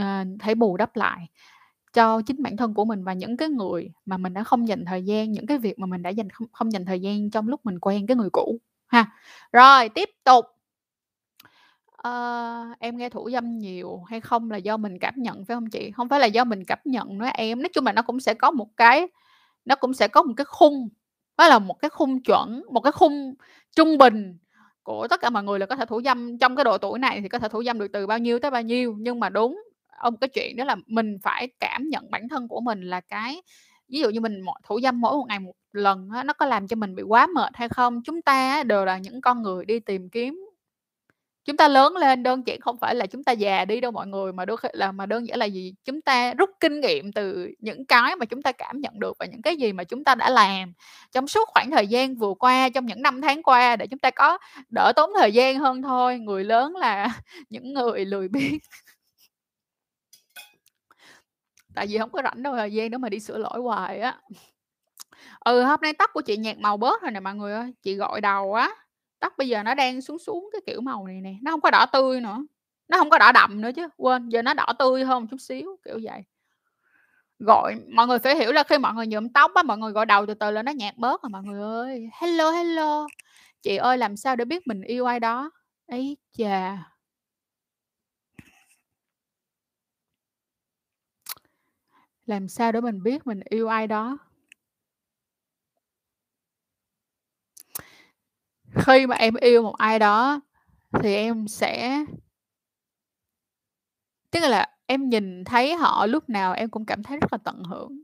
uh, 0.00 0.04
hãy 0.40 0.54
bù 0.54 0.76
đắp 0.76 0.96
lại 0.96 1.28
cho 1.92 2.22
chính 2.22 2.42
bản 2.42 2.56
thân 2.56 2.74
của 2.74 2.84
mình 2.84 3.04
và 3.04 3.12
những 3.12 3.36
cái 3.36 3.48
người 3.48 3.90
mà 4.06 4.16
mình 4.16 4.34
đã 4.34 4.44
không 4.44 4.68
dành 4.68 4.84
thời 4.84 5.04
gian, 5.04 5.32
những 5.32 5.46
cái 5.46 5.58
việc 5.58 5.78
mà 5.78 5.86
mình 5.86 6.02
đã 6.02 6.10
dành 6.10 6.30
không 6.30 6.48
không 6.52 6.72
dành 6.72 6.84
thời 6.86 7.00
gian 7.00 7.30
trong 7.30 7.48
lúc 7.48 7.60
mình 7.66 7.78
quen 7.80 8.06
cái 8.06 8.16
người 8.16 8.30
cũ 8.32 8.58
ha. 8.88 9.06
Rồi, 9.52 9.88
tiếp 9.88 10.08
tục. 10.24 10.44
Ờ, 12.04 12.10
em 12.80 12.96
nghe 12.96 13.08
thủ 13.10 13.30
dâm 13.32 13.58
nhiều 13.58 14.02
hay 14.08 14.20
không 14.20 14.50
là 14.50 14.56
do 14.56 14.76
mình 14.76 14.98
cảm 14.98 15.14
nhận, 15.16 15.44
phải 15.44 15.54
hông 15.54 15.66
chị? 15.70 15.90
Hông 15.94 16.08
phải 16.08 16.20
là 16.20 16.26
do 16.26 16.44
mình 16.44 16.64
cảm 16.64 16.78
nhận 16.84 17.18
nữa 17.18 17.26
em, 17.34 17.62
nói 17.62 17.68
chung 17.72 17.86
là 17.86 17.92
nó 17.92 18.02
cũng 18.02 18.20
sẽ 18.20 18.34
có 18.34 18.50
một 18.50 18.68
cái 18.76 19.08
nó 19.64 19.74
cũng 19.76 19.94
sẽ 19.94 20.08
có 20.08 20.22
một 20.22 20.32
cái 20.36 20.44
khung, 20.44 20.88
đó 21.38 21.48
là 21.48 21.58
một 21.58 21.74
cái 21.80 21.88
khung 21.88 22.22
chuẩn, 22.22 22.62
một 22.72 22.80
cái 22.80 22.92
khung 22.92 23.34
trung 23.76 23.98
bình 23.98 24.38
của 24.82 25.08
tất 25.08 25.20
cả 25.20 25.30
mọi 25.30 25.42
người 25.44 25.58
là 25.58 25.66
có 25.66 25.76
thể 25.76 25.86
thủ 25.86 26.02
dâm 26.04 26.38
trong 26.38 26.56
cái 26.56 26.64
độ 26.64 26.78
tuổi 26.78 26.98
này 26.98 27.20
thì 27.22 27.28
có 27.28 27.38
thể 27.38 27.48
thủ 27.48 27.62
dâm 27.64 27.78
được 27.78 27.88
từ 27.92 28.06
bao 28.06 28.18
nhiêu 28.18 28.38
tới 28.38 28.50
bao 28.50 28.62
nhiêu. 28.62 28.96
Nhưng 29.00 29.20
mà 29.20 29.28
đúng, 29.28 29.62
ông 29.98 30.12
một 30.14 30.18
cái 30.20 30.28
chuyện 30.28 30.56
đó 30.56 30.64
là 30.64 30.76
mình 30.86 31.18
phải 31.22 31.48
cảm 31.60 31.88
nhận 31.88 32.10
bản 32.10 32.28
thân 32.28 32.48
của 32.48 32.60
mình 32.60 32.80
là 32.82 33.00
cái 33.00 33.42
ví 33.88 33.98
dụ 34.00 34.10
như 34.10 34.20
mình 34.20 34.40
mỗi 34.40 34.60
thủ 34.64 34.80
dâm 34.80 35.00
mỗi 35.00 35.16
một 35.16 35.24
ngày 35.28 35.38
một 35.40 35.52
lần 35.72 36.08
á, 36.14 36.24
nó 36.24 36.32
có 36.32 36.46
làm 36.46 36.66
cho 36.68 36.76
mình 36.76 36.94
bị 36.94 37.02
quá 37.02 37.26
mệt 37.34 37.50
hay 37.56 37.68
không? 37.68 38.02
Chúng 38.04 38.22
ta 38.22 38.32
á 38.50 38.62
đều 38.62 38.84
là 38.84 38.98
những 38.98 39.20
con 39.20 39.42
người 39.42 39.64
đi 39.64 39.80
tìm 39.80 40.08
kiếm 40.10 40.43
chúng 41.44 41.56
ta 41.56 41.68
lớn 41.68 41.96
lên 41.96 42.22
đơn 42.22 42.42
giản 42.46 42.60
không 42.60 42.78
phải 42.78 42.94
là 42.94 43.06
chúng 43.06 43.24
ta 43.24 43.32
già 43.32 43.64
đi 43.64 43.80
đâu 43.80 43.90
mọi 43.92 44.06
người, 44.06 44.32
mà 44.32 44.44
đôi 44.44 44.56
khi 44.56 44.68
là 44.72 44.92
mà 44.92 45.06
đơn 45.06 45.28
giản 45.28 45.38
là 45.38 45.46
gì? 45.46 45.74
Chúng 45.84 46.02
ta 46.02 46.34
rút 46.34 46.50
kinh 46.60 46.80
nghiệm 46.80 47.12
từ 47.12 47.48
những 47.58 47.86
cái 47.86 48.16
mà 48.16 48.26
chúng 48.26 48.42
ta 48.42 48.52
cảm 48.52 48.80
nhận 48.80 49.00
được 49.00 49.16
và 49.18 49.26
những 49.26 49.42
cái 49.42 49.56
gì 49.56 49.72
mà 49.72 49.84
chúng 49.84 50.04
ta 50.04 50.14
đã 50.14 50.30
làm 50.30 50.72
trong 51.12 51.28
suốt 51.28 51.48
khoảng 51.48 51.70
thời 51.70 51.86
gian 51.86 52.14
vừa 52.16 52.34
qua, 52.34 52.68
trong 52.68 52.86
những 52.86 53.02
năm 53.02 53.20
tháng 53.20 53.42
qua 53.42 53.76
để 53.76 53.86
chúng 53.86 53.98
ta 53.98 54.10
có 54.10 54.38
đỡ 54.70 54.92
tốn 54.96 55.10
thời 55.18 55.32
gian 55.32 55.58
hơn 55.58 55.82
thôi. 55.82 56.18
Người 56.18 56.44
lớn 56.44 56.76
là 56.76 57.20
những 57.50 57.74
người 57.74 58.04
lười 58.04 58.28
biếng. 58.28 58.58
Tại 61.74 61.86
vì 61.86 61.98
không 61.98 62.10
có 62.10 62.22
rảnh 62.24 62.42
đâu 62.42 62.56
thời 62.56 62.72
gian 62.72 62.90
đó 62.90 62.98
mà 62.98 63.08
đi 63.08 63.20
sửa 63.20 63.38
lỗi 63.38 63.60
hoài 63.60 64.00
á. 64.00 64.20
Ừ, 65.40 65.62
hôm 65.62 65.80
nay 65.80 65.92
tóc 65.92 66.10
của 66.14 66.20
chị 66.20 66.36
nhạt 66.36 66.58
màu 66.58 66.76
bớt 66.76 67.02
rồi 67.02 67.10
nè 67.10 67.20
mọi 67.20 67.34
người 67.34 67.52
ơi, 67.52 67.74
chị 67.82 67.94
gội 67.94 68.20
đầu 68.20 68.54
á, 68.54 68.70
tóc 69.24 69.34
bây 69.38 69.48
giờ 69.48 69.64
nó 69.64 69.74
đang 69.74 70.02
xuống 70.02 70.18
xuống 70.20 70.50
cái 70.52 70.62
kiểu 70.66 70.82
màu 70.82 71.06
này 71.08 71.22
nè, 71.22 71.34
nó 71.42 71.52
không 71.52 71.62
có 71.62 71.70
đỏ 71.72 71.86
tươi 71.94 72.20
nữa, 72.22 72.38
nó 72.88 72.98
không 72.98 73.10
có 73.10 73.18
đỏ 73.18 73.32
đậm 73.32 73.62
nữa 73.62 73.70
chứ, 73.76 73.88
quên, 73.98 74.28
giờ 74.28 74.42
nó 74.42 74.54
đỏ 74.54 74.66
tươi 74.80 75.04
hơn 75.04 75.28
chút 75.28 75.38
xíu, 75.40 75.76
kiểu 75.86 76.00
vậy. 76.04 76.22
gọi 77.38 77.74
mọi 77.94 78.06
người 78.06 78.18
phải 78.18 78.36
hiểu 78.36 78.52
là 78.52 78.62
khi 78.64 78.78
mọi 78.78 78.94
người 78.94 79.06
nhuộm 79.06 79.28
tóc 79.28 79.50
á, 79.54 79.62
mọi 79.62 79.78
người 79.78 79.92
gọi 79.92 80.06
đầu 80.06 80.26
từ 80.26 80.34
từ 80.34 80.50
là 80.50 80.62
nó 80.62 80.72
nhạt 80.72 80.94
bớt 80.98 81.22
à 81.22 81.28
mọi 81.28 81.42
người 81.42 81.60
ơi. 81.62 82.08
Hello, 82.20 82.50
hello, 82.50 83.06
chị 83.62 83.76
ơi 83.76 83.98
làm 83.98 84.16
sao 84.16 84.36
để 84.36 84.44
biết 84.44 84.66
mình 84.66 84.82
yêu 84.82 85.06
ai 85.06 85.20
đó? 85.20 85.50
Ấy 85.88 86.16
chà! 86.38 86.78
Làm 92.26 92.48
sao 92.48 92.72
để 92.72 92.80
mình 92.80 93.02
biết 93.02 93.26
mình 93.26 93.40
yêu 93.50 93.68
ai 93.68 93.86
đó? 93.86 94.18
Khi 98.76 99.06
mà 99.06 99.16
em 99.16 99.34
yêu 99.34 99.62
một 99.62 99.76
ai 99.78 99.98
đó 99.98 100.40
thì 101.02 101.14
em 101.14 101.48
sẽ 101.48 102.04
Tức 104.30 104.40
là 104.40 104.66
em 104.86 105.08
nhìn 105.08 105.44
thấy 105.44 105.74
họ 105.74 106.06
lúc 106.06 106.28
nào 106.28 106.52
em 106.52 106.68
cũng 106.70 106.86
cảm 106.86 107.02
thấy 107.02 107.18
rất 107.20 107.32
là 107.32 107.38
tận 107.44 107.62
hưởng. 107.64 107.98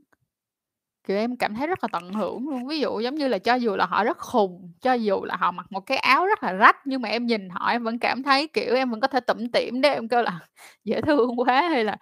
Kiểu, 1.07 1.17
em 1.17 1.37
cảm 1.37 1.55
thấy 1.55 1.67
rất 1.67 1.79
là 1.83 1.87
tận 1.91 2.13
hưởng 2.13 2.49
luôn. 2.49 2.67
Ví 2.67 2.79
dụ 2.79 2.99
giống 2.99 3.15
như 3.15 3.27
là 3.27 3.37
cho 3.37 3.55
dù 3.55 3.75
là 3.75 3.85
họ 3.85 4.03
rất 4.03 4.17
khùng, 4.17 4.71
cho 4.81 4.93
dù 4.93 5.23
là 5.25 5.35
họ 5.35 5.51
mặc 5.51 5.65
một 5.71 5.79
cái 5.81 5.97
áo 5.97 6.25
rất 6.25 6.43
là 6.43 6.53
rách 6.53 6.77
nhưng 6.85 7.01
mà 7.01 7.09
em 7.09 7.25
nhìn 7.25 7.49
họ 7.49 7.69
em 7.71 7.83
vẫn 7.83 7.99
cảm 7.99 8.23
thấy, 8.23 8.47
kiểu, 8.47 8.75
em 8.75 8.91
vẫn 8.91 8.99
có 8.99 9.07
thể 9.07 9.19
tủm 9.19 9.49
tỉm 9.53 9.81
để 9.81 9.93
em 9.93 10.07
kêu 10.07 10.21
là 10.21 10.39
"Dễ 10.85 11.01
thương 11.01 11.39
quá!" 11.39 11.69
hay 11.69 11.83
là, 11.83 11.97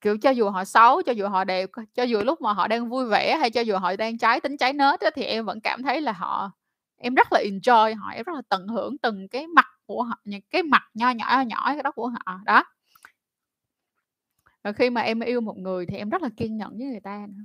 kiểu, 0.00 0.18
cho 0.18 0.30
dù 0.30 0.50
họ 0.50 0.64
xấu, 0.64 1.02
cho 1.02 1.12
dù 1.12 1.28
họ 1.28 1.44
đẹp, 1.44 1.70
cho 1.94 2.02
dù 2.02 2.20
lúc 2.24 2.40
mà 2.42 2.52
họ 2.52 2.68
đang 2.68 2.88
vui 2.90 3.06
vẻ 3.06 3.36
hay 3.40 3.50
cho 3.50 3.60
dù 3.60 3.76
họ 3.78 3.96
đang 3.96 4.18
trái 4.18 4.40
tính 4.40 4.56
trái 4.56 4.72
nết 4.72 5.00
đó, 5.02 5.10
thì 5.16 5.24
em 5.24 5.46
vẫn 5.46 5.60
cảm 5.60 5.82
thấy 5.82 6.00
là 6.00 6.12
họ 6.12 6.52
em 7.04 7.14
rất 7.14 7.32
là 7.32 7.40
enjoy 7.40 7.96
họ, 7.96 8.10
em 8.10 8.24
rất 8.24 8.32
là 8.34 8.42
tận 8.48 8.68
hưởng 8.68 8.98
từng 8.98 9.28
cái 9.28 9.46
mặt 9.46 9.66
của 9.86 10.02
họ, 10.02 10.20
những 10.24 10.42
cái 10.50 10.62
mặt 10.62 10.82
nho 10.94 11.10
nhỏ, 11.10 11.26
nho 11.30 11.42
nhỏ 11.42 11.82
đó 11.82 11.90
của 11.90 12.08
họ, 12.08 12.40
đó. 12.44 12.64
Và 14.64 14.72
khi 14.72 14.90
mà 14.90 15.00
em 15.00 15.20
yêu 15.20 15.40
một 15.40 15.58
người 15.58 15.86
thì 15.86 15.96
em 15.96 16.10
rất 16.10 16.22
là 16.22 16.28
kiên 16.36 16.56
nhẫn 16.56 16.78
với 16.78 16.86
người 16.86 17.00
ta 17.00 17.26
nữa. 17.28 17.44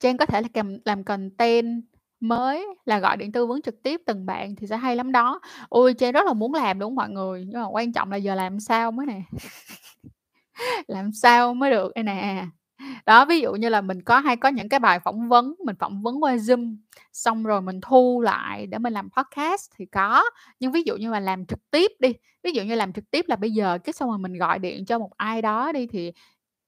Trang 0.00 0.16
có 0.16 0.26
thể 0.26 0.40
là 0.40 0.48
làm, 0.54 0.78
làm 0.84 1.04
content 1.04 1.82
mới 2.20 2.66
là 2.84 2.98
gọi 2.98 3.16
điện 3.16 3.32
tư 3.32 3.46
vấn 3.46 3.62
trực 3.62 3.82
tiếp 3.82 4.00
từng 4.06 4.26
bạn 4.26 4.56
thì 4.56 4.66
sẽ 4.66 4.76
hay 4.76 4.96
lắm 4.96 5.12
đó. 5.12 5.40
Ôi, 5.68 5.94
Trang 5.94 6.12
rất 6.12 6.26
là 6.26 6.32
muốn 6.32 6.54
làm 6.54 6.78
đúng 6.78 6.88
không 6.88 6.94
mọi 6.94 7.10
người, 7.10 7.44
nhưng 7.48 7.60
mà 7.60 7.68
quan 7.68 7.92
trọng 7.92 8.10
là 8.10 8.16
giờ 8.16 8.34
làm 8.34 8.60
sao 8.60 8.92
mới 8.92 9.06
nè. 9.06 9.22
Làm 10.88 11.12
sao 11.12 11.54
mới 11.54 11.70
được 11.70 11.92
đây 11.94 12.04
nè. 12.04 12.46
Đó, 13.06 13.24
ví 13.24 13.40
dụ 13.40 13.52
như 13.54 13.68
là 13.68 13.80
mình 13.80 14.02
có 14.02 14.18
hay 14.20 14.36
có 14.36 14.48
những 14.48 14.68
cái 14.68 14.80
bài 14.80 15.00
phỏng 15.00 15.28
vấn, 15.28 15.54
mình 15.64 15.76
phỏng 15.78 16.02
vấn 16.02 16.22
qua 16.22 16.36
Zoom, 16.36 16.76
xong 17.12 17.42
rồi 17.44 17.62
mình 17.62 17.80
thu 17.82 18.20
lại 18.20 18.66
để 18.66 18.78
mình 18.78 18.92
làm 18.92 19.08
podcast 19.16 19.70
thì 19.76 19.86
có. 19.86 20.24
Nhưng 20.60 20.72
ví 20.72 20.82
dụ 20.86 20.96
như 20.96 21.10
mà 21.10 21.20
làm 21.20 21.46
trực 21.46 21.58
tiếp 21.70 21.90
đi, 22.00 22.12
ví 22.44 22.50
dụ 22.52 22.62
như 22.62 22.74
làm 22.74 22.92
trực 22.92 23.10
tiếp 23.10 23.24
là 23.28 23.36
bây 23.36 23.50
giờ 23.50 23.78
cái 23.78 23.92
xong 23.92 24.08
rồi 24.08 24.18
mình 24.18 24.38
gọi 24.38 24.58
điện 24.58 24.84
cho 24.86 24.98
một 24.98 25.10
ai 25.16 25.42
đó 25.42 25.72
đi 25.72 25.86
thì 25.86 26.12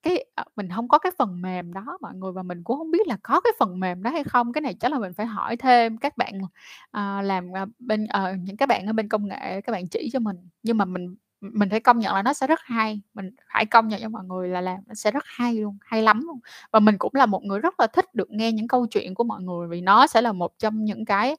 cái, 0.02 0.24
ờ, 0.34 0.44
mình 0.56 0.68
không 0.76 0.88
có 0.88 0.98
cái 0.98 1.12
phần 1.18 1.42
mềm 1.42 1.72
đó 1.72 1.98
mọi 2.02 2.14
người, 2.16 2.32
và 2.32 2.42
mình 2.42 2.64
cũng 2.64 2.78
không 2.78 2.90
biết 2.90 3.08
là 3.08 3.18
có 3.22 3.40
cái 3.40 3.52
phần 3.60 3.80
mềm 3.80 4.02
đó 4.02 4.10
hay 4.10 4.24
không. 4.24 4.52
Cái 4.52 4.60
này 4.62 4.74
chắc 4.80 4.92
là 4.92 4.98
mình 4.98 5.12
phải 5.14 5.26
hỏi 5.26 5.56
thêm 5.56 5.98
các 5.98 6.16
bạn, 6.16 6.34
uh, 6.42 7.24
làm, 7.26 7.48
uh, 7.64 7.68
bên, 7.78 8.04
uh, 8.04 8.38
những 8.42 8.56
các 8.56 8.68
bạn 8.68 8.86
ở 8.86 8.92
bên 8.92 9.08
công 9.08 9.28
nghệ 9.28 9.60
các 9.62 9.72
bạn 9.72 9.88
chỉ 9.88 10.10
cho 10.12 10.18
mình. 10.20 10.36
Nhưng 10.62 10.78
mà 10.78 10.84
mình 10.84 11.16
mình 11.40 11.70
phải 11.70 11.80
công 11.80 11.98
nhận 11.98 12.14
là 12.14 12.22
nó 12.22 12.32
sẽ 12.32 12.46
rất 12.46 12.60
hay, 12.62 13.00
mình 13.14 13.30
phải 13.52 13.66
công 13.66 13.88
nhận 13.88 14.00
cho 14.00 14.08
mọi 14.08 14.24
người 14.24 14.48
là 14.48 14.60
làm 14.60 14.80
nó 14.86 14.94
sẽ 14.94 15.10
rất 15.10 15.24
hay 15.26 15.54
luôn, 15.54 15.78
hay 15.80 16.02
lắm 16.02 16.22
luôn. 16.26 16.40
Và 16.72 16.80
mình 16.80 16.98
cũng 16.98 17.14
là 17.14 17.26
một 17.26 17.44
người 17.44 17.60
rất 17.60 17.80
là 17.80 17.86
thích 17.86 18.14
được 18.14 18.30
nghe 18.30 18.52
những 18.52 18.68
câu 18.68 18.86
chuyện 18.86 19.14
của 19.14 19.24
mọi 19.24 19.42
người 19.42 19.68
vì 19.68 19.80
nó 19.80 20.06
sẽ 20.06 20.22
là 20.22 20.32
một 20.32 20.58
trong 20.58 20.84
những 20.84 21.04
cái 21.04 21.36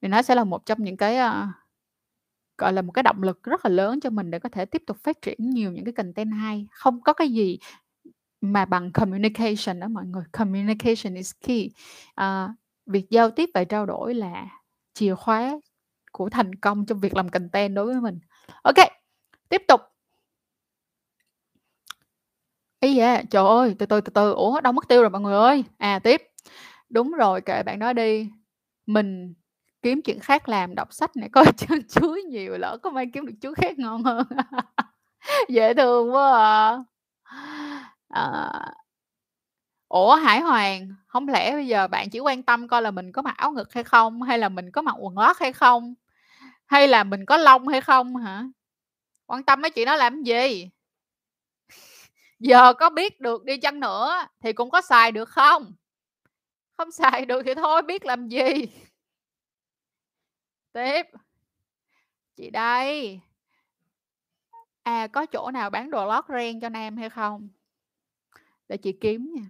vì 0.00 0.08
nó 0.08 0.22
sẽ 0.22 0.34
là 0.34 0.44
một 0.44 0.66
trong 0.66 0.84
những 0.84 0.96
cái, 0.96 1.16
uh, 1.16 1.48
gọi 2.58 2.72
là, 2.72 2.82
một 2.82 2.92
cái 2.92 3.02
động 3.02 3.22
lực 3.22 3.42
rất 3.42 3.64
là 3.64 3.70
lớn 3.70 4.00
cho 4.00 4.10
mình 4.10 4.30
để 4.30 4.38
có 4.38 4.48
thể 4.48 4.64
tiếp 4.64 4.82
tục 4.86 4.96
phát 5.02 5.22
triển 5.22 5.36
nhiều 5.50 5.72
những 5.72 5.84
cái 5.84 5.92
content 5.92 6.32
hay. 6.32 6.66
Không 6.72 7.00
có 7.02 7.12
cái 7.12 7.28
gì 7.28 7.58
mà 8.40 8.64
bằng 8.64 8.92
communication 8.92 9.80
đó 9.80 9.88
mọi 9.88 10.06
người, 10.06 10.24
communication 10.32 11.14
is 11.14 11.32
key. 11.46 11.70
uh, 12.20 12.50
việc 12.86 13.10
giao 13.10 13.30
tiếp 13.30 13.50
và 13.54 13.64
trao 13.64 13.86
đổi 13.86 14.14
là 14.14 14.46
chìa 14.94 15.14
khóa 15.14 15.58
của 16.12 16.30
thành 16.30 16.54
công 16.54 16.86
trong 16.86 17.00
việc 17.00 17.16
làm 17.16 17.28
content 17.28 17.74
đối 17.74 17.86
với 17.86 18.00
mình. 18.00 18.18
ok 18.62 18.97
tiếp 19.48 19.62
tục. 19.68 19.80
ý 22.80 22.94
da, 22.94 23.22
trời 23.30 23.44
ơi, 23.46 23.74
từ 23.78 23.86
từ, 23.86 24.00
từ 24.00 24.10
từ, 24.14 24.32
ủa, 24.32 24.60
đâu 24.60 24.72
mất 24.72 24.88
tiêu 24.88 25.00
rồi 25.00 25.10
mọi 25.10 25.20
người 25.20 25.34
ơi? 25.34 25.64
À, 25.78 25.98
tiếp. 25.98 26.22
Đúng 26.90 27.12
rồi, 27.12 27.40
kệ 27.40 27.62
bạn 27.62 27.78
đó 27.78 27.92
đi, 27.92 28.30
mình 28.86 29.34
kiếm 29.82 30.02
chuyện 30.02 30.20
khác 30.20 30.48
làm, 30.48 30.74
đọc 30.74 30.92
sách 30.92 31.16
này, 31.16 31.28
coi 31.32 31.44
chân 31.56 31.88
chuối 31.88 32.22
nhiều, 32.22 32.58
lỡ 32.58 32.78
có 32.82 32.90
may 32.90 33.06
kiếm 33.14 33.26
được 33.26 33.34
chuối 33.42 33.54
khác 33.54 33.78
ngon 33.78 34.02
hơn. 34.04 34.26
Dễ 35.48 35.74
thương 35.74 36.14
quá 36.14 36.32
à. 36.32 36.84
à 38.10 38.74
Ủa, 39.88 40.14
Hải 40.16 40.40
Hoàng, 40.40 40.88
không 41.06 41.28
lẽ 41.28 41.52
bây 41.52 41.66
giờ 41.66 41.88
bạn 41.88 42.10
chỉ 42.10 42.20
quan 42.20 42.42
tâm 42.42 42.68
coi 42.68 42.82
là 42.82 42.90
mình 42.90 43.12
có 43.12 43.22
mặc 43.22 43.36
áo 43.36 43.50
ngực 43.52 43.72
hay 43.74 43.84
không? 43.84 44.22
Hay 44.22 44.38
là 44.38 44.48
mình 44.48 44.70
có 44.70 44.82
mặc 44.82 44.94
quần 44.98 45.18
lót 45.18 45.36
hay 45.40 45.52
không? 45.52 45.94
Hay 46.66 46.88
là 46.88 47.04
mình 47.04 47.26
có 47.26 47.36
lông 47.36 47.68
hay 47.68 47.80
không 47.80 48.16
hả? 48.16 48.44
Quan 49.28 49.42
tâm 49.42 49.60
mấy 49.62 49.70
chị 49.70 49.84
nó 49.84 49.96
làm 49.96 50.22
gì? 50.22 50.70
Giờ 52.38 52.72
có 52.72 52.90
biết 52.90 53.20
được 53.20 53.44
đi 53.44 53.56
chăng 53.60 53.80
nữa 53.80 54.26
thì 54.40 54.52
cũng 54.52 54.70
có 54.70 54.80
xài 54.80 55.12
được 55.12 55.28
không? 55.28 55.74
Không 56.76 56.90
xài 56.90 57.26
được 57.26 57.42
thì 57.42 57.54
thôi 57.54 57.82
biết 57.82 58.04
làm 58.04 58.28
gì? 58.28 58.50
Tiếp. 60.72 61.06
Chị 62.36 62.50
đây. 62.50 63.20
À, 64.82 65.06
có 65.06 65.26
chỗ 65.26 65.50
nào 65.50 65.70
bán 65.70 65.90
đồ 65.90 66.06
lót 66.06 66.24
ren 66.28 66.60
cho 66.60 66.68
nam 66.68 66.96
hay 66.96 67.10
không? 67.10 67.48
Để 68.68 68.76
chị 68.76 68.92
kiếm 69.00 69.32
nha, 69.34 69.42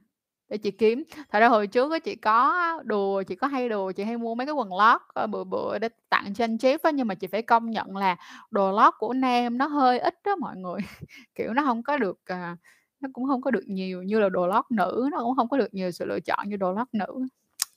để 0.48 0.56
chị 0.58 0.70
kiếm. 0.70 1.04
Thật 1.30 1.40
ra 1.40 1.48
hồi 1.48 1.66
trước 1.66 1.92
á 1.92 1.98
chị 1.98 2.14
có 2.14 2.54
đùa, 2.84 3.22
chị 3.22 3.34
có 3.34 3.46
hay 3.46 3.68
đùa, 3.68 3.92
chị 3.92 4.04
hay 4.04 4.16
mua 4.16 4.34
mấy 4.34 4.46
cái 4.46 4.54
quần 4.54 4.74
lót, 4.74 5.00
ờ, 5.14 5.26
bự 5.26 5.44
bự 5.44 5.78
để 5.80 5.88
tặng 6.08 6.34
cho 6.34 6.44
anh 6.44 6.56
Jeff 6.56 6.78
á, 6.82 6.90
nhưng 6.90 7.06
mà 7.06 7.14
chị 7.14 7.26
phải 7.26 7.42
công 7.42 7.70
nhận 7.70 7.96
là 7.96 8.16
đồ 8.50 8.72
lót 8.72 8.94
của 8.98 9.12
nam 9.12 9.58
nó 9.58 9.66
hơi 9.66 9.98
ít 9.98 10.14
đó 10.24 10.36
mọi 10.36 10.56
người. 10.56 10.80
Kiểu, 11.34 11.52
nó 11.52 11.64
không 11.64 11.82
có 11.82 11.98
được, 11.98 12.18
à, 12.24 12.56
nó 13.00 13.08
cũng 13.12 13.26
không 13.26 13.42
có 13.42 13.50
được 13.50 13.64
nhiều 13.66 14.02
như 14.02 14.20
là 14.20 14.28
đồ 14.28 14.46
lót 14.46 14.64
nữ, 14.70 15.08
nó 15.12 15.18
cũng 15.18 15.36
không 15.36 15.48
có 15.48 15.56
được 15.56 15.74
nhiều 15.74 15.90
sự 15.90 16.04
lựa 16.04 16.20
chọn 16.20 16.48
như 16.48 16.56
đồ 16.56 16.72
lót 16.72 16.88
nữ. 16.92 17.26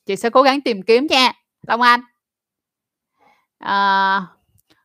Chị 0.06 0.16
sẽ 0.16 0.30
cố 0.30 0.42
gắng 0.42 0.62
tìm 0.62 0.82
kiếm 0.82 1.08
nha, 1.08 1.34
Long 1.68 1.82
Anh. 1.82 2.02
à, 3.58 4.22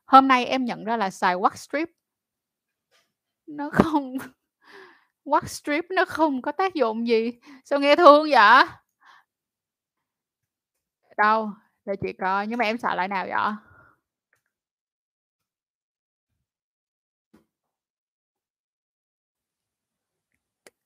Hôm 0.06 0.28
nay 0.28 0.46
em 0.46 0.64
nhận 0.64 0.84
ra 0.84 0.96
là 0.96 1.10
xài 1.10 1.36
wax 1.36 1.54
strip 1.54 1.88
nó 3.46 3.70
không 3.72 4.16
wax 5.26 5.46
strip 5.48 5.84
nó 5.90 6.04
không 6.04 6.42
có 6.42 6.52
tác 6.52 6.74
dụng 6.74 7.08
gì. 7.08 7.32
Sao 7.64 7.80
nghe 7.80 7.96
thương 7.96 8.26
vậy? 8.30 8.64
Đâu, 11.16 11.50
để 11.84 11.94
chị 12.02 12.12
coi, 12.12 12.46
nhưng 12.46 12.58
mà 12.58 12.64
em 12.64 12.78
xài 12.78 12.96
loại 12.96 13.08
nào 13.08 13.26
vậy? 13.28 13.52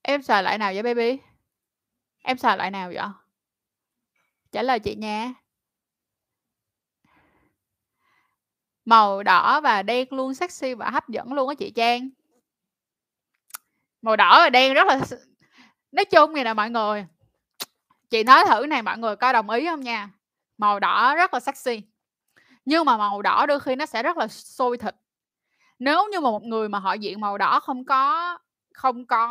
Em 0.03 0.23
xài 0.23 0.43
loại 0.43 0.59
nào 0.59 0.73
vậy 0.75 0.83
baby? 0.83 1.19
Em 2.25 2.39
xài 2.39 2.57
loại 2.57 2.71
nào 2.71 2.91
vậy? 2.95 3.07
Trả 4.53 4.63
lời 4.63 4.79
chị 4.81 4.95
nha. 4.95 5.35
Màu 8.85 9.23
đỏ 9.23 9.61
và 9.61 9.83
đen 9.83 10.13
luôn 10.13 10.35
sexy 10.35 10.75
và 10.75 10.91
hấp 10.91 11.09
dẫn 11.09 11.33
luôn 11.33 11.49
á 11.49 11.55
chị 11.55 11.71
Trang. 11.71 12.11
Màu 14.03 14.17
đỏ 14.17 14.39
và 14.45 14.51
đen 14.51 14.75
rất 14.75 14.87
là 14.87 15.01
nói 15.93 16.05
chung 16.05 16.33
vầy 16.33 16.45
nè 16.45 16.55
mọi 16.55 16.71
người. 16.71 17.07
Chị 18.11 18.25
nói 18.25 18.45
thử 18.49 18.67
này 18.67 18.83
mọi 18.83 18.99
người 18.99 19.17
coi 19.17 19.33
đồng 19.33 19.51
ý 19.51 19.67
không 19.67 19.81
nha? 19.81 20.09
Màu 20.59 20.81
đỏ 20.81 21.15
rất 21.17 21.35
là 21.35 21.41
sexy. 21.41 21.83
Nhưng 22.65 22.85
mà 22.85 22.97
màu 22.97 23.23
đỏ 23.23 23.47
đôi 23.47 23.61
khi 23.61 23.77
nó 23.77 23.87
sẽ 23.87 24.03
rất 24.03 24.17
là 24.17 24.29
sôi 24.29 24.79
thịt. 24.79 24.95
Nếu 25.79 26.09
như 26.13 26.21
mà 26.21 26.31
một 26.31 26.43
người 26.43 26.69
mà 26.69 26.79
họ 26.79 26.93
diện 26.95 27.21
màu 27.21 27.39
đỏ 27.39 27.61
không 27.61 27.85
có 27.85 28.39
không 28.75 29.07
có, 29.07 29.27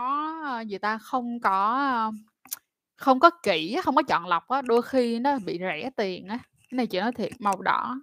ờ, 0.46 0.62
gì 0.62 0.78
ta, 0.78 0.98
không 0.98 1.40
có, 1.40 1.78
ờ, 1.94 2.12
không 2.96 3.20
có 3.20 3.30
kỹ 3.44 3.78
không 3.84 3.96
có 3.96 4.04
chọn 4.04 4.28
lọc 4.28 4.48
á, 4.50 4.62
đôi 4.62 4.82
khi 4.82 5.20
nó 5.20 5.40
bị 5.46 5.58
rẻ 5.60 5.90
tiền 5.98 6.28
á. 6.28 6.40
Cái 6.72 6.78
này 6.78 6.88
chị 6.88 7.00
nói 7.00 7.12
thiệt, 7.12 7.32
màu 7.40 7.62
đỏ 7.62 7.96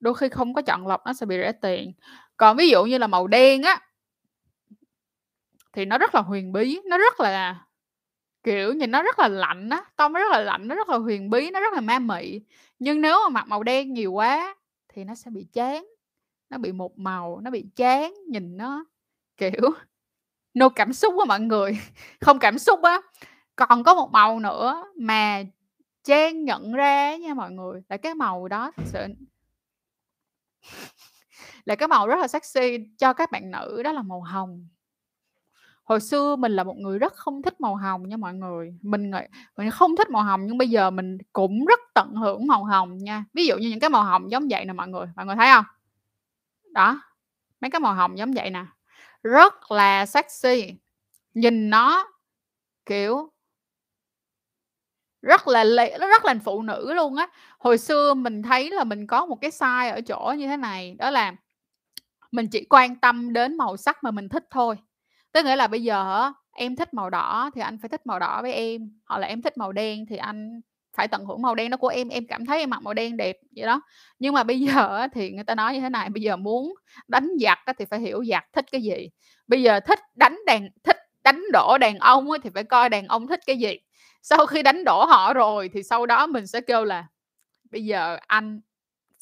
đôi 0.00 0.14
khi 0.14 0.28
không 0.28 0.54
có 0.54 0.62
chọn 0.62 0.86
lọc 0.86 1.06
nó 1.06 1.12
sẽ 1.12 1.26
bị 1.26 1.36
rẻ 1.38 1.52
tiền. 1.52 1.92
Còn 2.36 2.56
ví 2.56 2.68
dụ 2.68 2.84
như 2.84 2.98
là 2.98 3.06
màu 3.06 3.26
đen 3.26 3.62
á 3.62 3.80
thì 5.74 5.84
nó 5.84 5.98
rất 5.98 6.14
là 6.14 6.20
huyền 6.20 6.52
bí, 6.52 6.80
nó 6.86 6.98
rất 6.98 7.20
là, 7.20 7.66
kiểu, 8.42 8.72
nhìn 8.72 8.90
nó 8.90 9.02
rất 9.02 9.18
là 9.18 9.28
lạnh 9.28 9.68
á, 9.70 9.84
tông 9.96 10.12
nó 10.12 10.20
rất 10.20 10.32
là 10.32 10.40
lạnh, 10.40 10.68
nó 10.68 10.74
rất 10.74 10.88
là 10.88 10.98
huyền 10.98 11.30
bí, 11.30 11.50
nó 11.50 11.60
rất 11.60 11.72
là 11.72 11.80
ma 11.80 11.98
mị. 11.98 12.40
Nhưng 12.78 13.00
nếu 13.00 13.18
mà 13.24 13.28
mặc 13.28 13.48
màu 13.48 13.62
đen 13.62 13.92
nhiều 13.92 14.12
quá 14.12 14.56
thì 14.88 15.04
nó 15.04 15.14
sẽ 15.14 15.30
bị 15.30 15.46
chán, 15.52 15.86
nó 16.50 16.58
bị 16.58 16.72
một 16.72 16.98
màu, 16.98 17.40
nó 17.40 17.50
bị 17.50 17.64
chán, 17.76 18.14
nhìn 18.28 18.56
nó, 18.56 18.84
kiểu, 19.36 19.50
no 20.54 20.68
cảm 20.68 20.92
xúc 20.92 21.14
á 21.18 21.24
mọi 21.24 21.40
người, 21.40 21.78
không 22.20 22.38
cảm 22.38 22.58
xúc 22.58 22.82
á. 22.82 23.00
Còn 23.56 23.84
có 23.84 23.94
một 23.94 24.10
màu 24.12 24.40
nữa 24.40 24.84
mà 24.96 25.44
Trang 26.04 26.44
nhận 26.44 26.72
ra 26.72 27.16
nha 27.16 27.34
mọi 27.34 27.50
người, 27.50 27.82
là 27.88 27.96
cái 27.96 28.14
màu 28.14 28.48
đó 28.48 28.72
thực 28.76 28.86
sự 28.86 29.06
là 31.64 31.74
cái 31.74 31.88
màu 31.88 32.08
rất 32.08 32.16
là 32.20 32.28
sexy 32.28 32.78
cho 32.98 33.12
các 33.12 33.30
bạn 33.30 33.50
nữ 33.50 33.82
đó 33.84 33.92
là 33.92 34.02
màu 34.02 34.20
hồng. 34.20 34.68
Hồi 35.84 36.00
xưa 36.00 36.36
mình 36.36 36.52
là 36.52 36.64
một 36.64 36.76
người 36.76 36.98
rất 36.98 37.12
không 37.14 37.42
thích 37.42 37.60
màu 37.60 37.76
hồng 37.76 38.08
nha 38.08 38.16
mọi 38.16 38.34
người, 38.34 38.74
mình 38.82 39.10
mình 39.56 39.70
không 39.70 39.96
thích 39.96 40.10
màu 40.10 40.22
hồng 40.22 40.46
nhưng 40.46 40.58
bây 40.58 40.68
giờ 40.68 40.90
mình 40.90 41.18
cũng 41.32 41.64
rất 41.66 41.80
tận 41.94 42.14
hưởng 42.14 42.46
màu 42.46 42.64
hồng 42.64 42.98
nha. 42.98 43.24
Ví 43.34 43.46
dụ 43.46 43.56
như 43.58 43.68
những 43.70 43.80
cái 43.80 43.90
màu 43.90 44.02
hồng 44.02 44.30
giống 44.30 44.48
vậy 44.50 44.64
nè 44.64 44.72
mọi 44.72 44.88
người, 44.88 45.06
mọi 45.16 45.26
người 45.26 45.36
thấy 45.36 45.48
không 45.54 45.64
Đó, 46.72 47.00
mấy 47.60 47.70
cái 47.70 47.80
màu 47.80 47.94
hồng 47.94 48.18
giống 48.18 48.32
vậy 48.32 48.50
nè, 48.50 48.66
rất 49.22 49.72
là 49.72 50.06
sexy, 50.06 50.74
nhìn 51.34 51.70
nó, 51.70 52.08
kiểu 52.86 53.32
rất 55.22 55.48
là 55.48 55.64
lệ 55.64 55.98
rất 55.98 56.24
là 56.24 56.34
phụ 56.44 56.62
nữ 56.62 56.92
luôn 56.94 57.16
á. 57.16 57.28
Hồi 57.58 57.78
xưa 57.78 58.14
mình 58.14 58.42
thấy 58.42 58.70
là 58.70 58.84
mình 58.84 59.06
có 59.06 59.26
một 59.26 59.36
cái 59.40 59.50
sai 59.50 59.90
ở 59.90 60.00
chỗ 60.00 60.34
như 60.38 60.46
thế 60.48 60.56
này, 60.56 60.94
đó 60.98 61.10
là 61.10 61.32
mình 62.32 62.48
chỉ 62.48 62.66
quan 62.70 62.96
tâm 62.96 63.32
đến 63.32 63.56
màu 63.56 63.76
sắc 63.76 64.04
mà 64.04 64.10
mình 64.10 64.28
thích 64.28 64.44
thôi. 64.50 64.76
Tức 65.34 65.44
nghĩa 65.44 65.56
là 65.56 65.66
bây 65.68 65.82
giờ 65.82 66.30
em 66.52 66.76
thích 66.76 66.94
màu 66.94 67.10
đỏ 67.10 67.50
thì 67.54 67.60
anh 67.62 67.78
phải 67.82 67.88
thích 67.88 68.06
màu 68.06 68.18
đỏ 68.18 68.42
với 68.42 68.52
em, 68.52 68.90
hoặc 69.06 69.18
là 69.18 69.26
em 69.26 69.42
thích 69.42 69.58
màu 69.58 69.72
đen 69.72 70.06
thì 70.10 70.16
anh 70.16 70.60
phải 70.96 71.08
tận 71.08 71.24
hưởng 71.26 71.42
màu 71.42 71.54
đen 71.54 71.70
đó 71.70 71.76
của 71.78 71.88
em, 71.88 72.08
em 72.08 72.24
cảm 72.28 72.46
thấy 72.46 72.60
em 72.60 72.70
mặc 72.70 72.82
màu 72.82 72.94
đen 72.94 73.16
đẹp, 73.16 73.36
vậy 73.56 73.66
đó. 73.66 73.82
Nhưng 74.18 74.34
mà 74.34 74.44
bây 74.44 74.60
giờ 74.60 75.08
thì 75.14 75.30
người 75.32 75.44
ta 75.44 75.54
nói 75.54 75.74
như 75.74 75.80
thế 75.80 75.88
này, 75.90 76.10
bây 76.10 76.22
giờ 76.22 76.36
muốn 76.36 76.74
đánh 77.08 77.28
giặc 77.40 77.58
thì 77.78 77.84
phải 77.84 78.00
hiểu 78.00 78.24
giặc 78.24 78.44
thích 78.54 78.66
cái 78.72 78.82
gì. 78.82 79.08
Bây 79.48 79.62
giờ 79.62 79.80
thích 79.80 79.98
đánh 80.16 80.38
đàn 80.46 80.68
thích 80.84 80.96
đánh 81.24 81.42
đổ 81.52 81.78
đàn 81.80 81.98
ông 81.98 82.28
thì 82.44 82.50
phải 82.54 82.64
coi 82.64 82.88
đàn 82.88 83.06
ông 83.06 83.26
thích 83.28 83.40
cái 83.46 83.56
gì. 83.58 83.76
Sau 84.22 84.46
khi 84.46 84.62
đánh 84.62 84.84
đổ 84.84 85.04
họ 85.06 85.34
rồi 85.34 85.70
thì 85.74 85.82
sau 85.82 86.06
đó 86.06 86.26
mình 86.26 86.46
sẽ 86.46 86.60
kêu 86.60 86.84
là 86.84 87.06
"Bây 87.72 87.84
giờ 87.86 88.18
anh 88.28 88.60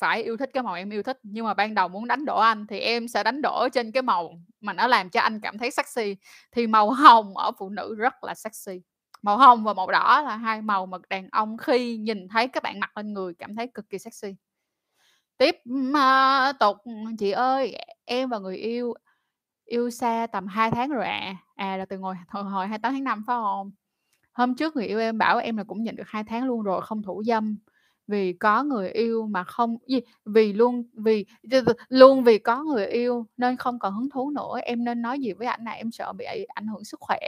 phải 0.00 0.24
yêu 0.24 0.38
thích 0.38 0.50
cái 0.54 0.64
màu 0.64 0.74
em 0.74 0.90
yêu 0.90 1.02
thích, 1.04 1.18
nhưng 1.24 1.46
mà 1.46 1.54
ban 1.54 1.74
đầu 1.74 1.88
muốn 1.88 2.08
đánh 2.08 2.26
đổ 2.26 2.38
anh 2.40 2.66
thì 2.68 2.80
em 2.80 3.08
sẽ 3.08 3.24
đánh 3.24 3.42
đổ 3.42 3.68
trên 3.74 3.92
cái 3.92 4.02
màu 4.02 4.40
mà 4.62 4.72
nó 4.72 4.86
làm 4.86 5.10
cho 5.10 5.20
anh 5.20 5.40
cảm 5.40 5.58
thấy 5.58 5.70
sexy." 5.70 6.16
Thì 6.52 6.66
màu 6.66 6.90
hồng 6.90 7.36
ở 7.36 7.52
phụ 7.58 7.68
nữ 7.70 7.94
rất 7.98 8.24
là 8.24 8.34
sexy. 8.34 8.82
Màu 9.22 9.38
hồng 9.38 9.64
và 9.64 9.74
màu 9.74 9.90
đỏ 9.90 10.22
là 10.26 10.36
hai 10.36 10.62
màu 10.62 10.86
mà 10.86 10.98
đàn 11.10 11.28
ông 11.32 11.56
khi 11.56 11.96
nhìn 11.96 12.28
thấy 12.28 12.48
các 12.48 12.62
bạn 12.62 12.80
mặc 12.80 12.96
lên 12.96 13.12
người 13.12 13.34
cảm 13.34 13.56
thấy 13.56 13.66
cực 13.74 13.90
kỳ 13.90 13.98
sexy. 13.98 14.36
Tiếp, 15.38 15.56
uh, 15.90 16.58
tục, 16.60 16.76
"Chị 17.18 17.30
ơi, 17.30 17.76
em 18.04 18.28
và 18.30 18.38
người 18.38 18.56
yêu 18.56 18.94
yêu 19.64 19.90
xa 19.90 20.26
tầm 20.32 20.46
2 20.46 20.70
tháng 20.70 20.90
rồi 20.90 21.06
ạ." 21.06 21.36
À, 21.54 21.76
là 21.76 21.84
từ 21.84 21.98
ngồi 21.98 22.16
từ 22.34 22.42
hồi 22.42 22.68
28 22.68 22.92
tháng 22.92 23.04
5 23.04 23.24
phải 23.26 23.34
không 23.34 23.70
"Hôm 24.32 24.54
trước 24.54 24.76
người 24.76 24.86
yêu 24.86 25.00
em 25.00 25.18
bảo 25.18 25.38
em 25.38 25.56
là 25.56 25.64
cũng 25.64 25.82
nhận 25.82 25.96
được 25.96 26.08
2 26.08 26.24
tháng 26.24 26.44
luôn 26.46 26.62
rồi 26.62 26.82
không 26.82 27.02
thủ 27.02 27.22
dâm, 27.26 27.56
vì 28.12 28.34
có 28.34 28.64
người 28.64 28.90
yêu 28.90 29.26
mà 29.28 29.44
không 29.44 29.78
gì, 29.88 30.00
vì 30.26 30.52
luôn 30.54 30.84
vì 30.94 31.26
luôn 31.88 32.24
vì 32.24 32.38
có 32.38 32.64
người 32.64 32.86
yêu 32.88 33.26
nên 33.38 33.56
không 33.58 33.80
còn 33.80 33.94
hứng 33.94 34.10
thú 34.10 34.30
nữa, 34.30 34.60
em 34.64 34.84
nên 34.84 35.02
nói 35.02 35.20
gì 35.20 35.32
với 35.34 35.46
anh 35.48 35.64
này 35.64 35.78
Em 35.78 35.92
sợ 35.92 36.12
bị 36.14 36.26
ảnh 36.54 36.68
hưởng 36.68 36.84
sức 36.84 37.00
khỏe." 37.00 37.20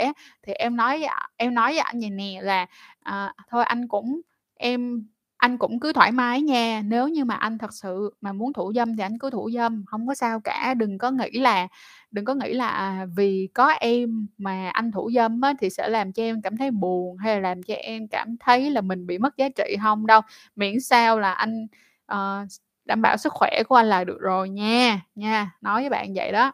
Thì 0.44 0.52
em 0.54 0.76
nói 0.76 1.04
em 1.36 1.54
nói 1.54 1.70
với 1.72 1.80
anh 1.80 2.00
vầy 2.00 2.10
nè 2.10 2.40
là 2.42 2.66
"À, 3.00 3.34
thôi 3.50 3.64
anh 3.64 3.88
cũng 3.88 4.20
em 4.56 5.06
anh 5.44 5.58
cũng 5.58 5.80
cứ 5.80 5.92
thoải 5.92 6.12
mái 6.12 6.42
nha, 6.42 6.82
nếu 6.84 7.08
như 7.08 7.24
mà 7.24 7.34
anh 7.34 7.58
thật 7.58 7.70
sự 7.74 8.10
mà 8.20 8.32
muốn 8.32 8.52
thủ 8.52 8.72
dâm 8.76 8.96
thì 8.96 9.02
anh 9.02 9.18
cứ 9.18 9.30
thủ 9.30 9.50
dâm, 9.54 9.84
không 9.86 10.06
có 10.06 10.14
sao 10.14 10.40
cả. 10.40 10.74
Đừng 10.74 10.98
có 10.98 11.10
nghĩ 11.10 11.30
là 11.40 11.68
đừng 12.10 12.24
có 12.24 12.34
nghĩ 12.34 12.52
là, 12.52 12.68
à, 12.68 13.06
vì 13.16 13.48
có 13.54 13.68
em 13.70 14.26
mà 14.38 14.70
anh 14.70 14.90
thủ 14.92 15.10
dâm 15.14 15.40
á 15.40 15.52
thì 15.60 15.70
sẽ 15.70 15.88
làm 15.88 16.12
cho 16.12 16.22
em 16.22 16.42
cảm 16.42 16.56
thấy 16.56 16.70
buồn, 16.70 17.16
hay 17.18 17.34
là 17.34 17.40
làm 17.48 17.62
cho 17.62 17.74
em 17.74 18.08
cảm 18.08 18.36
thấy 18.40 18.70
là 18.70 18.80
mình 18.80 19.06
bị 19.06 19.18
mất 19.18 19.36
giá 19.36 19.48
trị, 19.56 19.76
không 19.82 20.06
đâu, 20.06 20.20
miễn 20.56 20.80
sao 20.80 21.20
là 21.20 21.32
anh, 21.32 21.66
uh, 22.12 22.48
đảm 22.84 23.02
bảo 23.02 23.16
sức 23.16 23.32
khỏe 23.32 23.62
của 23.68 23.74
anh 23.76 23.86
là 23.86 24.04
được 24.04 24.18
rồi 24.20 24.48
nha, 24.50 25.00
nha." 25.14 25.50
Nói 25.60 25.80
với 25.82 25.90
bạn 25.90 26.14
vậy 26.14 26.32
đó. 26.32 26.52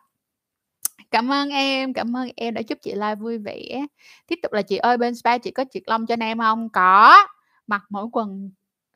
Cảm 1.10 1.32
ơn 1.32 1.48
em, 1.50 1.92
cảm 1.94 2.16
ơn 2.16 2.28
em 2.36 2.54
đã 2.54 2.60
giúp 2.68 2.78
chị 2.82 2.92
live 2.94 3.14
vui 3.14 3.38
vẻ. 3.38 3.86
Tiếp 4.26 4.36
tục 4.42 4.52
là 4.52 4.62
"Chị 4.62 4.76
ơi, 4.76 4.96
bên 4.98 5.14
spa 5.14 5.38
chị 5.38 5.50
có 5.50 5.64
triệt 5.72 5.82
lông 5.86 6.06
cho 6.06 6.16
nam 6.16 6.38
không 6.38 6.68
Có, 6.70 7.16
mặc 7.66 7.82
mỗi 7.90 8.06
quần 8.12 8.50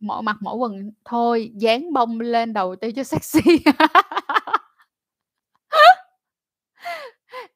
mỗi 0.05 0.23
mặc 0.23 0.37
mỗi 0.41 0.57
quần 0.57 0.91
thôi, 1.05 1.51
dán 1.55 1.93
bông 1.93 2.21
lên 2.21 2.53
đầu 2.53 2.77
ti 2.77 2.93
cho 2.93 3.05
sexy. 3.05 3.41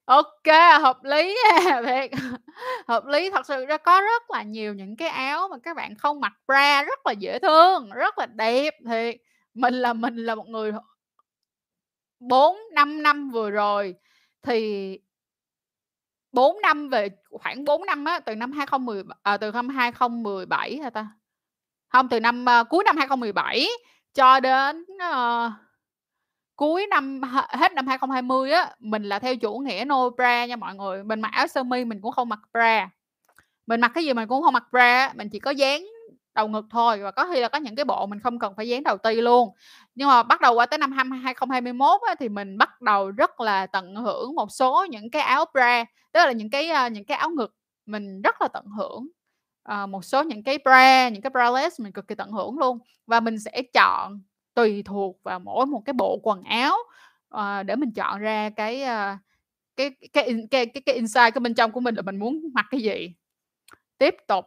ok 0.05 0.47
hợp 0.81 1.05
lý 1.05 1.37
thiệt, 1.85 2.11
hợp 2.89 3.05
lý. 3.07 3.31
Thật 3.31 3.47
sự 3.47 3.67
ra 3.67 3.77
có 3.77 4.01
rất 4.01 4.31
là 4.31 4.43
nhiều 4.43 4.75
những 4.75 4.97
cái 4.97 5.09
áo 5.09 5.49
mà 5.49 5.57
các 5.63 5.77
bạn 5.77 5.95
không 5.95 6.21
mặc 6.21 6.33
ra 6.49 6.83
rất 6.83 7.07
là 7.07 7.13
dễ 7.13 7.39
thương, 7.39 7.91
rất 7.91 8.19
là 8.19 8.27
đẹp, 8.27 8.75
thiệt. 8.87 9.17
Mình 9.55 9.75
là 9.75 9.93
mình 9.93 10.17
là 10.17 10.35
một 10.35 10.49
người 10.49 10.73
4-5 12.21 13.03
năm 13.03 13.31
vừa 13.31 13.51
rồi 13.51 13.95
thì 14.43 14.99
4 16.33 16.61
năm 16.63 16.89
về 16.89 17.09
khoảng 17.31 17.65
4 17.65 17.87
năm 17.87 18.05
á, 18.05 18.21
từ 18.21 18.35
năm 18.35 18.53
2010 18.53 19.03
à, 19.23 19.37
từ 19.37 19.53
năm 19.53 19.69
2017 19.69 20.79
hả 20.79 20.91
ta? 20.91 21.09
Không 21.89 22.09
từ 22.09 22.21
năm, 22.21 22.45
uh, 22.61 22.69
cuối 22.69 22.85
năm 22.85 22.97
2017 22.97 23.69
cho 24.15 24.41
đến, 24.41 24.87
uh, 25.13 25.53
cuối 26.57 26.87
năm 26.87 27.21
hết 27.49 27.73
năm 27.73 27.87
2020 27.87 28.51
á, 28.53 28.71
mình 28.79 29.03
là 29.05 29.19
theo 29.19 29.37
chủ 29.37 29.59
nghĩa 29.59 29.85
no 29.87 30.11
bra 30.11 30.47
nha 30.47 30.57
mọi 30.57 30.75
người. 30.75 31.05
Mình 31.05 31.21
mặc 31.21 31.33
áo 31.33 31.47
sơ 31.47 31.63
mi 31.63 31.85
mình 31.85 32.01
cũng 32.03 32.13
không 32.13 32.29
mặc 32.29 32.41
bra. 32.53 32.91
Mình 33.67 33.81
mặc 33.81 33.93
cái 33.95 34.05
gì 34.05 34.13
mình 34.15 34.29
cũng 34.29 34.43
không 34.43 34.55
mặc 34.55 34.65
bra 34.73 35.13
mình 35.17 35.29
chỉ 35.31 35.39
có 35.39 35.51
dán 35.51 35.83
đầu 36.35 36.49
ngực 36.49 36.65
thôi, 36.71 37.01
và 37.03 37.11
có 37.11 37.27
khi 37.33 37.41
là 37.41 37.49
có 37.49 37.59
những 37.59 37.77
cái 37.77 37.85
bộ 37.85 38.07
mình 38.07 38.21
không 38.21 38.39
cần 38.39 38.55
phải 38.57 38.69
dán 38.69 38.83
đầu 38.83 38.99
ti 38.99 39.15
luôn. 39.21 39.51
Nhưng 39.95 40.09
mà 40.09 40.23
bắt 40.23 40.41
đầu 40.41 40.55
qua 40.55 40.67
tới 40.67 40.79
năm 40.79 40.93
2021 40.93 42.01
á, 42.09 42.15
thì 42.21 42.29
mình 42.29 42.59
bắt 42.59 42.81
đầu 42.81 43.11
rất 43.11 43.41
là 43.41 43.67
tận 43.67 43.97
hưởng 43.97 44.35
một 44.35 44.53
số 44.53 44.87
những 44.91 45.11
cái 45.11 45.23
áo 45.23 45.45
bra, 45.55 45.85
tức 46.13 46.21
là 46.27 46.33
những 46.33 46.51
cái, 46.51 46.69
ờ, 46.71 46.89
những 46.89 47.05
cái 47.05 47.19
áo 47.19 47.31
ngực 47.31 47.55
mình 47.87 48.23
rất 48.23 48.43
là 48.43 48.49
tận 48.49 48.67
hưởng. 48.67 49.09
Ờ, 49.69 49.87
một 49.87 50.05
số 50.05 50.23
những 50.23 50.43
cái 50.43 50.59
bra, 50.65 51.09
những 51.09 51.23
cái 51.23 51.31
braless 51.31 51.81
mình 51.81 51.93
cực 51.93 52.09
kỳ 52.09 52.15
tận 52.15 52.31
hưởng 52.33 52.59
luôn. 52.59 52.79
Và 53.07 53.21
mình 53.21 53.39
sẽ 53.39 53.63
chọn 53.75 54.21
tùy 54.55 54.83
thuộc 54.83 55.23
vào 55.23 55.39
mỗi 55.41 55.67
một 55.67 55.83
cái 55.85 55.93
bộ 55.93 56.21
quần 56.23 56.43
áo, 56.43 56.77
ờ, 57.29 57.63
để 57.63 57.77
mình 57.77 57.93
chọn 57.93 58.21
ra 58.21 58.51
cái, 58.57 58.83
ờ, 58.83 58.95
a, 58.97 59.19
cái 59.77 59.91
cái 60.13 60.35
cái 60.51 60.67
cái 60.67 60.83
cái 60.87 60.95
inside 60.95 61.31
cái 61.31 61.41
bên 61.41 61.55
trong 61.55 61.73
của 61.73 61.81
mình 61.81 61.95
là 61.95 62.03
mình 62.03 62.17
muốn 62.19 62.41
mặc 62.55 62.67
cái 62.71 62.81
gì. 62.81 63.15
Tiếp 63.99 64.15
tục. 64.29 64.45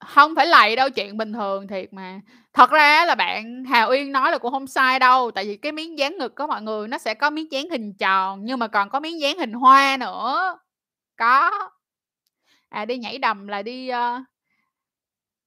không 0.00 0.34
phải 0.36 0.46
lầy 0.46 0.76
đâu, 0.76 0.90
chuyện 0.90 1.16
bình 1.16 1.32
thường 1.32 1.66
thiệt 1.68 1.92
mà. 1.92 2.20
Thật 2.52 2.70
ra 2.70 3.04
là 3.04 3.14
bạn 3.14 3.64
Hà 3.64 3.84
Uyên 3.84 4.12
nói 4.12 4.30
là 4.30 4.38
cũng 4.38 4.52
không 4.52 4.66
sai 4.66 4.98
đâu, 4.98 5.30
tại 5.30 5.44
vì 5.44 5.56
cái 5.56 5.72
miếng 5.72 5.98
dán 5.98 6.18
ngực 6.18 6.34
của 6.36 6.46
mọi 6.46 6.62
người 6.62 6.88
nó 6.88 6.98
sẽ 6.98 7.14
có 7.14 7.30
miếng 7.30 7.52
dán 7.52 7.70
hình 7.70 7.94
tròn, 7.94 8.40
nhưng 8.44 8.58
mà 8.58 8.68
còn 8.68 8.88
có 8.90 9.00
miếng 9.00 9.20
dán 9.20 9.38
hình 9.38 9.52
hoa 9.52 9.96
nữa. 10.00 10.58
Có. 11.20 11.50
À, 12.68 12.84
đi 12.84 12.98
nhảy 12.98 13.18
đầm 13.18 13.48
là 13.48 13.62
đi, 13.62 13.90
uh, 13.90 14.22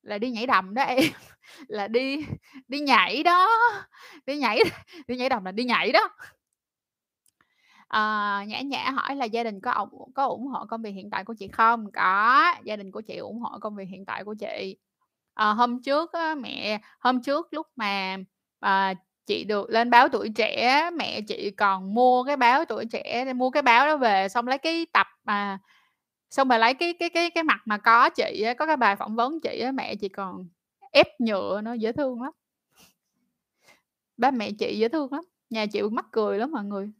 là 0.03 0.17
đi 0.17 0.31
nhảy 0.31 0.47
đầm 0.47 0.73
đó 0.73 0.83
em, 0.83 0.99
là 1.67 1.87
đi 1.87 2.25
đi 2.67 2.79
nhảy 2.79 3.23
đó, 3.23 3.49
đi 4.25 4.37
nhảy 4.37 4.59
đi 5.07 5.17
nhảy 5.17 5.29
đầm 5.29 5.45
là 5.45 5.51
đi 5.51 5.63
nhảy 5.63 5.91
đó. 5.91 6.09
à, 7.87 8.43
Nhã 8.47 8.61
Nhã 8.61 8.91
hỏi 8.91 9.15
là 9.15 9.25
gia 9.25 9.43
đình 9.43 9.61
có 9.61 9.71
ủng 9.71 10.13
có 10.15 10.25
ủng 10.25 10.47
hộ 10.47 10.65
công 10.65 10.81
việc 10.81 10.91
hiện 10.91 11.09
tại 11.09 11.23
của 11.25 11.33
chị 11.39 11.47
không? 11.47 11.91
Có, 11.91 12.55
gia 12.63 12.75
đình 12.75 12.91
của 12.91 13.01
chị 13.01 13.17
ủng 13.17 13.39
hộ 13.39 13.59
công 13.61 13.75
việc 13.75 13.87
hiện 13.89 14.05
tại 14.05 14.23
của 14.23 14.35
chị. 14.39 14.77
à, 15.33 15.53
hôm 15.53 15.81
trước 15.83 16.13
á, 16.13 16.35
mẹ 16.35 16.81
hôm 16.99 17.21
trước 17.23 17.47
lúc 17.53 17.67
mà, 17.75 18.17
à, 18.59 18.93
chị 19.25 19.43
được 19.43 19.69
lên 19.69 19.89
báo 19.89 20.09
Tuổi 20.09 20.29
Trẻ 20.35 20.89
mẹ 20.93 21.21
chị 21.21 21.51
còn 21.51 21.93
mua 21.93 22.23
cái 22.23 22.37
báo 22.37 22.65
Tuổi 22.65 22.85
Trẻ 22.85 23.33
mua 23.33 23.49
cái 23.49 23.61
báo 23.61 23.87
đó 23.87 23.97
về 23.97 24.29
xong 24.29 24.47
lấy 24.47 24.57
cái 24.57 24.85
tập 24.93 25.07
mà 25.23 25.59
xong 26.29 26.47
rồi 26.47 26.59
lấy 26.59 26.73
cái 26.73 26.93
cái 26.99 27.09
cái 27.09 27.29
cái 27.29 27.43
mặt 27.43 27.61
mà 27.65 27.77
có 27.77 28.09
chị 28.09 28.45
có 28.57 28.65
cái 28.65 28.77
bài 28.77 28.95
phỏng 28.95 29.15
vấn 29.15 29.39
chị 29.41 29.63
mẹ 29.73 29.95
chị 29.95 30.09
còn 30.09 30.47
ép 30.91 31.07
nhựa 31.19 31.61
nó 31.61 31.73
dễ 31.73 31.91
thương 31.91 32.21
lắm. 32.21 32.31
Ba 34.17 34.31
mẹ 34.31 34.51
chị 34.59 34.77
dễ 34.77 34.87
thương 34.87 35.13
lắm, 35.13 35.23
nhà 35.49 35.65
chị 35.65 35.81
mắc 35.81 36.05
cười 36.11 36.39
lắm 36.39 36.51
mọi 36.51 36.63
người. 36.63 36.91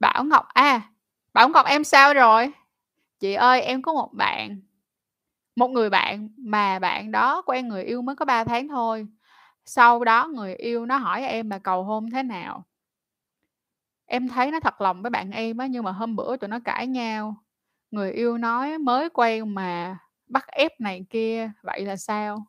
Bảo 0.00 0.24
Ngọc 0.24 0.46
à, 0.48 0.92
Bảo 1.32 1.48
Ngọc 1.48 1.66
em 1.66 1.84
sao 1.84 2.14
rồi? 2.14 2.52
Chị 3.20 3.32
ơi, 3.32 3.62
em 3.62 3.82
có 3.82 3.92
một 3.92 4.12
bạn 4.12 4.60
một 5.56 5.68
người 5.68 5.90
bạn 5.90 6.28
mà 6.36 6.78
bạn 6.78 7.12
đó 7.12 7.42
quen 7.46 7.68
người 7.68 7.84
yêu 7.84 8.02
mới 8.02 8.16
có 8.16 8.24
3 8.24 8.44
tháng 8.44 8.68
thôi. 8.68 9.06
Sau 9.66 10.04
đó 10.04 10.28
người 10.34 10.54
yêu 10.54 10.86
nó 10.86 10.96
hỏi 10.96 11.22
em 11.22 11.50
là 11.50 11.58
cầu 11.58 11.84
hôn 11.84 12.10
thế 12.10 12.22
nào. 12.22 12.64
Em 14.06 14.28
thấy 14.28 14.50
nó 14.50 14.60
thật 14.60 14.80
lòng 14.80 15.02
với 15.02 15.10
bạn 15.10 15.30
em 15.30 15.56
á, 15.58 15.66
nhưng 15.66 15.84
mà 15.84 15.92
hôm 15.92 16.16
bữa 16.16 16.36
tụi 16.36 16.48
nó 16.48 16.58
cãi 16.64 16.86
nhau. 16.86 17.36
Người 17.90 18.12
yêu 18.12 18.38
nói 18.38 18.78
mới 18.78 19.08
quen 19.10 19.54
mà 19.54 19.98
bắt 20.26 20.46
ép 20.46 20.80
này 20.80 21.06
kia, 21.10 21.50
vậy 21.62 21.80
là 21.86 21.96
sao? 21.96 22.44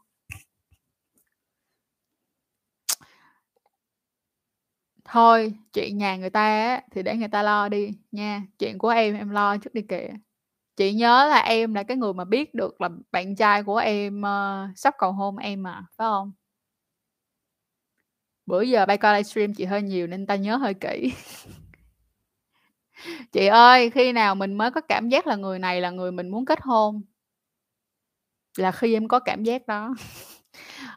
Thôi, 5.05 5.53
chuyện 5.73 5.97
nhà 5.97 6.15
người 6.15 6.29
ta 6.29 6.41
á, 6.41 6.81
thì 6.91 7.03
để 7.03 7.15
người 7.17 7.27
ta 7.27 7.43
lo 7.43 7.69
đi 7.69 7.91
nha, 8.11 8.41
chuyện 8.59 8.77
của 8.77 8.89
em 8.89 9.15
em 9.15 9.29
lo 9.29 9.57
trước 9.57 9.73
đi 9.73 9.81
kìa. 9.81 10.09
Chị 10.77 10.93
nhớ 10.93 11.27
là 11.29 11.39
em 11.39 11.73
là 11.73 11.83
cái 11.83 11.97
người 11.97 12.13
mà 12.13 12.25
biết 12.25 12.53
được 12.55 12.81
là 12.81 12.89
bạn 13.11 13.35
trai 13.35 13.63
của 13.63 13.77
em, 13.77 14.21
uh, 14.21 14.77
sắp 14.77 14.95
cầu 14.97 15.11
hôn 15.11 15.37
em 15.37 15.63
mà, 15.63 15.85
phải 15.97 16.05
không 16.05 16.31
Bữa 18.45 18.61
giờ 18.61 18.85
bay 18.85 18.97
coi 18.97 19.13
livestream 19.13 19.53
chị 19.53 19.65
hơi 19.65 19.81
nhiều 19.81 20.07
nên 20.07 20.25
ta 20.25 20.35
nhớ 20.35 20.55
hơi 20.55 20.73
kỹ. 20.73 21.13
Chị 23.31 23.45
ơi, 23.47 23.89
khi 23.89 24.11
nào 24.11 24.35
mình 24.35 24.53
mới 24.53 24.71
có 24.71 24.81
cảm 24.81 25.09
giác 25.09 25.27
là 25.27 25.35
người 25.35 25.59
này 25.59 25.81
là 25.81 25.89
người 25.89 26.11
mình 26.11 26.29
muốn 26.29 26.45
kết 26.45 26.59
hôn? 26.61 27.01
Là 28.57 28.71
khi 28.71 28.93
em 28.93 29.07
có 29.07 29.19
cảm 29.19 29.43
giác 29.43 29.67
đó. 29.67 29.93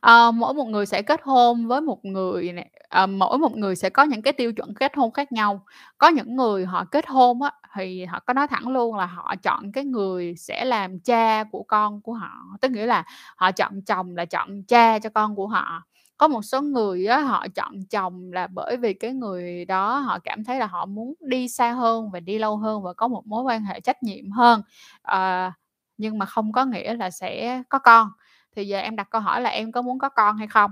à, 0.00 0.30
mỗi 0.34 0.54
một 0.54 0.64
người 0.64 0.86
sẽ 0.86 1.02
kết 1.02 1.20
hôn 1.24 1.66
với 1.66 1.80
một 1.80 2.04
người 2.04 2.52
này 2.52 2.70
ờ, 2.88 3.06
mỗi 3.06 3.38
một 3.38 3.56
người 3.56 3.76
sẽ 3.76 3.90
có 3.90 4.02
những 4.02 4.22
cái 4.22 4.32
tiêu 4.32 4.52
chuẩn 4.52 4.74
kết 4.74 4.92
hôn 4.96 5.12
khác 5.12 5.32
nhau. 5.32 5.64
Có 5.98 6.08
những 6.08 6.36
người 6.36 6.66
họ 6.66 6.84
kết 6.84 7.06
hôn 7.08 7.42
á, 7.42 7.52
thì 7.76 8.04
họ 8.04 8.20
có 8.26 8.32
nói 8.32 8.46
thẳng 8.48 8.68
luôn 8.68 8.96
là 8.96 9.06
họ 9.06 9.34
chọn 9.42 9.72
cái 9.72 9.84
người 9.84 10.34
sẽ 10.36 10.64
làm 10.64 11.00
cha 11.00 11.44
của 11.44 11.62
con 11.62 12.00
của 12.02 12.12
họ, 12.14 12.30
tức 12.60 12.70
nghĩa 12.70 12.86
là 12.86 13.04
họ 13.36 13.52
chọn 13.52 13.82
chồng 13.86 14.16
là 14.16 14.24
chọn 14.24 14.62
cha 14.68 14.98
cho 14.98 15.10
con 15.10 15.36
của 15.36 15.46
họ. 15.46 15.82
Có 16.18 16.28
một 16.28 16.42
số 16.42 16.62
người 16.62 17.06
á, 17.06 17.20
họ 17.20 17.46
chọn 17.54 17.86
chồng 17.90 18.32
là 18.32 18.46
bởi 18.46 18.76
vì 18.76 18.94
cái 18.94 19.12
người 19.12 19.64
đó 19.64 19.98
họ 19.98 20.18
cảm 20.18 20.44
thấy 20.44 20.58
là 20.58 20.66
họ 20.66 20.86
muốn 20.86 21.14
đi 21.20 21.48
xa 21.48 21.72
hơn 21.72 22.10
và 22.10 22.20
đi 22.20 22.38
lâu 22.38 22.56
hơn 22.56 22.82
và 22.82 22.92
có 22.92 23.08
một 23.08 23.26
mối 23.26 23.42
quan 23.42 23.64
hệ 23.64 23.80
trách 23.80 24.02
nhiệm 24.02 24.30
hơn, 24.30 24.62
à, 25.02 25.52
nhưng 25.98 26.18
mà 26.18 26.26
không 26.26 26.52
có 26.52 26.64
nghĩa 26.64 26.94
là 26.94 27.10
sẽ 27.10 27.62
có 27.68 27.78
con. 27.78 28.08
Thì 28.56 28.66
giờ 28.66 28.78
em 28.78 28.96
đặt 28.96 29.10
câu 29.10 29.20
hỏi 29.20 29.40
là 29.40 29.50
em 29.50 29.72
có 29.72 29.82
muốn 29.82 29.98
có 29.98 30.08
con 30.08 30.36
hay 30.36 30.46
không? 30.46 30.70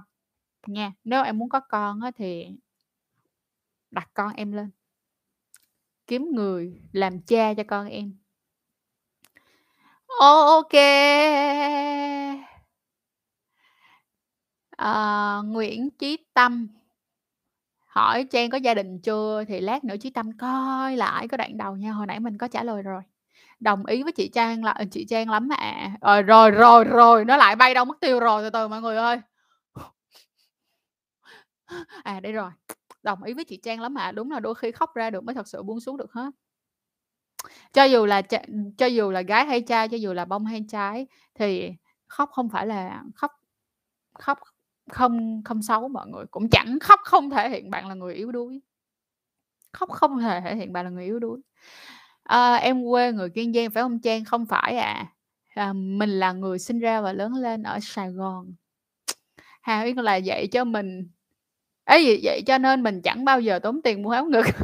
Nha, 0.67 0.93
nếu 1.05 1.23
em 1.23 1.39
muốn 1.39 1.49
có 1.49 1.61
con 1.61 2.01
á, 2.01 2.11
thì 2.17 2.49
đặt 3.91 4.11
con 4.15 4.33
em 4.37 4.53
lên. 4.53 4.71
Kiếm 6.07 6.31
người 6.33 6.83
làm 6.93 7.21
cha 7.21 7.55
cho 7.55 7.63
con 7.69 7.89
em. 7.89 8.17
ok. 10.21 10.75
Ờ, 14.77 15.43
Nguyễn 15.47 15.91
Chí 15.91 16.17
Tâm 16.35 16.69
hỏi 17.87 18.25
Trang 18.31 18.51
có 18.51 18.59
gia 18.59 18.75
đình 18.75 19.01
chưa? 19.01 19.45
Thì 19.49 19.61
lát 19.61 19.85
nữa 19.85 19.95
Chí 20.01 20.11
Tâm 20.11 20.39
coi 20.39 20.97
lại 20.97 21.29
cái 21.29 21.39
đoạn 21.39 21.57
đầu 21.59 21.77
nha, 21.77 21.93
hồi 21.93 22.07
nãy 22.07 22.21
mình 22.21 22.39
có 22.39 22.49
trả 22.49 22.63
lời 22.63 22.83
rồi. 22.83 23.03
Đồng 23.61 23.87
ý 23.87 24.03
với 24.03 24.13
chị 24.13 24.29
Trang 24.29 24.65
là 24.65 24.71
ờ, 24.71 24.85
chị 24.91 25.05
Trang 25.05 25.31
lắm 25.31 25.49
ạ. 25.49 25.97
À. 26.01 26.23
rồi, 26.23 26.51
rồi, 26.51 26.85
rồi, 26.85 27.25
nó 27.25 27.37
lại 27.37 27.57
bay 27.57 27.75
đâu 27.75 27.85
mất 27.85 28.01
tiêu 28.01 28.21
rồi, 28.21 28.43
từ 28.43 28.51
từ 28.51 28.69
mọi 28.69 28.81
người 28.81 28.97
ơi. 28.97 29.21
À, 32.05 32.21
đây 32.21 32.33
rồi, 32.33 32.51
đồng 33.03 33.23
ý 33.23 33.35
với 33.35 33.45
chị 33.45 33.57
Trang 33.63 33.81
lắm 33.81 33.95
ạ, 33.99 34.13
đúng 34.13 34.31
là 34.31 34.41
đôi 34.41 34.55
khi 34.55 34.73
khóc 34.73 34.95
ra 34.95 35.11
được 35.11 35.25
mới 35.25 35.35
thật 35.35 35.49
sự 35.49 35.63
buông 35.63 35.81
xuống 35.81 35.97
được 35.97 36.13
hết. 36.13 36.31
Cho 37.73 37.85
dù 37.85 38.07
là 38.07 38.23
cho 38.79 38.87
dù 38.87 39.11
là 39.11 39.21
gái 39.23 39.47
hay 39.47 39.61
trai, 39.61 39.89
cho 39.89 39.97
dù 39.97 40.13
là 40.13 40.25
bông 40.25 40.45
hay 40.45 40.65
trái 40.69 41.07
thì 41.35 41.71
khóc 42.07 42.31
không 42.33 42.49
phải 42.49 42.67
là 42.67 43.03
khóc 43.15 43.33
khóc 44.19 44.39
không 44.93 45.43
không 45.45 45.63
xấu 45.63 45.89
mọi 45.89 46.07
người, 46.09 46.25
cũng 46.31 46.49
chẳng 46.51 46.79
khóc 46.81 47.01
không 47.05 47.31
thể 47.31 47.51
hiện 47.51 47.71
bạn 47.71 47.89
là 47.89 47.95
người 47.95 48.15
yếu 48.15 48.33
đuối. 48.33 48.61
Khóc 49.73 49.91
không 49.91 50.21
thể 50.21 50.41
thể 50.45 50.57
hiện 50.57 50.73
bạn 50.73 50.85
là 50.85 50.91
người 50.91 51.05
yếu 51.05 51.19
đuối. 51.19 51.41
à, 52.25 52.55
em 52.55 52.85
quê 52.91 53.13
người 53.13 53.31
Kiên 53.31 53.53
Giang 53.55 53.71
phải 53.71 53.83
không 53.83 54.01
Trang? 54.01 54.25
Không 54.25 54.47
phải 54.47 54.77
à. 54.77 55.07
à, 55.55 55.73
mình 55.73 56.11
là 56.11 56.33
người 56.33 56.59
sinh 56.59 56.79
ra 56.81 57.01
và 57.01 57.13
lớn 57.13 57.35
lên 57.35 57.63
ở 57.63 57.79
Sài 57.83 58.11
Gòn. 58.11 58.55
Hà 59.63 59.83
Uyên 59.85 59.99
là 59.99 60.17
dạy 60.17 60.47
cho 60.47 60.65
mình 60.65 61.09
ấy, 61.85 62.05
vậy 62.07 62.21
vậy 62.25 62.43
cho 62.47 62.59
nên 62.59 62.83
mình 62.83 63.03
chẳng 63.03 63.25
bao 63.25 63.41
giờ 63.41 63.59
tốn 63.59 63.83
tiền 63.83 64.03
mua 64.03 64.11
áo 64.11 64.25
ngực. 64.27 64.47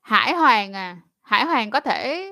Hải 0.00 0.32
Hoàng 0.34 0.72
à, 0.72 0.96
Hải 1.28 1.44
Hoàng 1.44 1.70
có 1.70 1.80
thể 1.80 2.30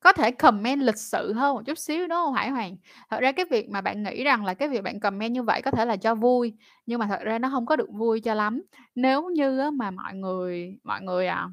có 0.00 0.12
thể 0.12 0.30
comment 0.30 0.82
lịch 0.82 0.98
sự 0.98 1.32
hơn 1.32 1.54
một 1.54 1.62
chút 1.66 1.78
xíu, 1.78 2.00
đúng 2.00 2.16
không 2.16 2.34
Hải 2.34 2.50
Hoàng? 2.50 2.76
Thật 3.10 3.20
ra 3.20 3.32
cái 3.32 3.46
việc 3.50 3.70
mà 3.70 3.80
bạn 3.80 4.02
nghĩ 4.02 4.24
rằng 4.24 4.44
là 4.44 4.54
cái 4.54 4.68
việc 4.68 4.82
bạn 4.82 5.00
comment 5.00 5.32
như 5.32 5.42
vậy 5.42 5.62
có 5.62 5.70
thể 5.70 5.84
là 5.84 5.96
cho 5.96 6.14
vui, 6.14 6.52
nhưng 6.86 6.98
mà 6.98 7.06
thật 7.06 7.20
ra 7.22 7.38
nó 7.38 7.50
không 7.50 7.66
có 7.66 7.76
được 7.76 7.88
vui 7.92 8.20
cho 8.20 8.34
lắm. 8.34 8.62
Nếu 8.94 9.28
như 9.28 9.70
mà 9.70 9.90
mọi 9.90 10.14
người 10.14 10.78
mọi 10.84 11.00
người, 11.02 11.26
à 11.26 11.48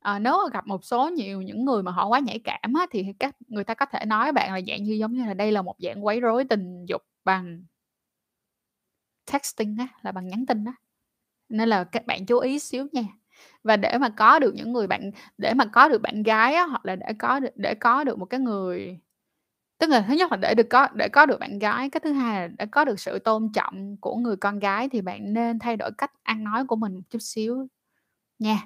à 0.00 0.18
nếu 0.18 0.32
mà 0.32 0.50
gặp 0.52 0.66
một 0.66 0.84
số 0.84 1.08
nhiều 1.08 1.42
những 1.42 1.64
người 1.64 1.82
mà 1.82 1.92
họ 1.92 2.08
quá 2.08 2.18
nhạy 2.20 2.38
cảm 2.44 2.72
á, 2.74 2.86
thì 2.90 3.04
các 3.18 3.36
người 3.48 3.64
ta 3.64 3.74
có 3.74 3.86
thể 3.86 4.04
nói 4.06 4.32
bạn 4.32 4.54
là 4.54 4.60
dạng 4.68 4.82
như 4.82 4.92
giống 4.92 5.12
như 5.12 5.24
là 5.26 5.34
đây 5.34 5.52
là 5.52 5.62
một 5.62 5.74
dạng 5.78 6.04
quấy 6.04 6.20
rối 6.20 6.44
tình 6.44 6.84
dục 6.88 7.02
bằng 7.24 7.62
texting 9.32 9.76
á, 9.78 9.88
là 10.02 10.12
bằng 10.12 10.28
nhắn 10.28 10.46
tin 10.46 10.64
á. 10.64 10.72
Nên 11.48 11.68
là 11.68 11.84
các 11.84 12.06
bạn 12.06 12.26
chú 12.26 12.38
ý 12.38 12.58
xíu 12.58 12.86
nha. 12.92 13.02
Và 13.64 13.76
để 13.76 13.98
mà 13.98 14.08
có 14.08 14.38
được 14.38 14.54
những 14.54 14.72
người 14.72 14.86
bạn 14.86 15.10
để 15.38 15.54
mà 15.54 15.64
có 15.66 15.88
được 15.88 16.02
bạn 16.02 16.22
gái 16.22 16.54
á, 16.54 16.64
hoặc 16.66 16.86
là 16.86 16.96
để 16.96 17.06
có 17.18 17.40
được 17.40 17.50
để 17.56 17.74
có 17.74 18.04
được 18.04 18.18
một 18.18 18.24
cái 18.26 18.40
người 18.40 18.98
tức 19.80 19.90
là 19.90 20.04
thứ 20.08 20.14
nhất 20.14 20.32
là 20.32 20.36
để 20.38 20.54
được 20.54 20.66
có 20.70 20.88
để 20.94 21.08
có 21.08 21.26
được 21.26 21.40
bạn 21.40 21.58
gái, 21.58 21.90
cái 21.90 22.00
thứ 22.04 22.12
hai 22.12 22.40
là 22.42 22.48
để 22.58 22.66
có 22.72 22.84
được 22.84 23.00
sự 23.00 23.18
tôn 23.18 23.52
trọng 23.54 23.96
của 24.00 24.16
người 24.16 24.36
con 24.36 24.58
gái 24.58 24.88
thì 24.88 25.00
bạn 25.00 25.32
nên 25.34 25.58
thay 25.58 25.76
đổi 25.76 25.90
cách 25.98 26.12
ăn 26.22 26.44
nói 26.44 26.64
của 26.66 26.76
mình 26.76 26.94
một 26.94 27.02
chút 27.10 27.18
xíu 27.22 27.68
nha. 28.38 28.58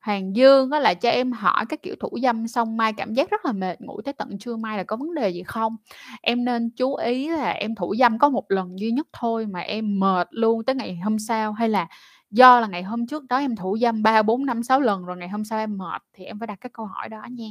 Hoàng 0.00 0.36
Dương 0.36 0.70
đó 0.70 0.78
là 0.78 0.94
cho 0.94 1.10
em 1.10 1.32
hỏi 1.32 1.66
cái 1.68 1.76
kiểu 1.78 1.94
thủ 2.00 2.18
dâm 2.22 2.48
xong 2.48 2.76
mai 2.76 2.92
cảm 2.92 3.14
giác 3.14 3.30
rất 3.30 3.44
là 3.46 3.52
mệt, 3.52 3.80
ngủ 3.80 4.00
tới 4.04 4.14
tận 4.14 4.38
trưa 4.38 4.56
mai 4.56 4.76
là 4.78 4.84
có 4.84 4.96
vấn 4.96 5.14
đề 5.14 5.30
gì 5.30 5.42
không? 5.42 5.76
Em 6.22 6.44
nên 6.44 6.70
chú 6.70 6.94
ý 6.96 7.28
là 7.30 7.50
em 7.50 7.74
thủ 7.74 7.94
dâm 7.98 8.18
có 8.18 8.28
một 8.30 8.44
lần 8.50 8.78
duy 8.80 8.90
nhất 8.92 9.06
thôi 9.12 9.46
mà 9.46 9.60
em 9.60 10.00
mệt 10.00 10.28
luôn 10.30 10.64
tới 10.64 10.74
ngày 10.76 10.96
hôm 11.04 11.18
sau, 11.18 11.52
hay 11.52 11.68
là 11.68 11.86
do 12.30 12.60
là 12.60 12.66
ngày 12.66 12.82
hôm 12.82 13.06
trước 13.06 13.24
đó 13.28 13.38
em 13.38 13.56
thủ 13.56 13.78
dâm 13.80 14.02
3, 14.02 14.22
4, 14.22 14.46
5, 14.46 14.62
6 14.62 14.80
lần 14.80 15.04
rồi 15.04 15.16
ngày 15.16 15.28
hôm 15.28 15.44
sau 15.44 15.58
em 15.58 15.78
mệt 15.78 16.02
thì 16.12 16.24
em 16.24 16.38
phải 16.38 16.46
đặt 16.46 16.58
cái 16.60 16.70
câu 16.74 16.86
hỏi 16.86 17.08
đó 17.08 17.22
nha. 17.30 17.48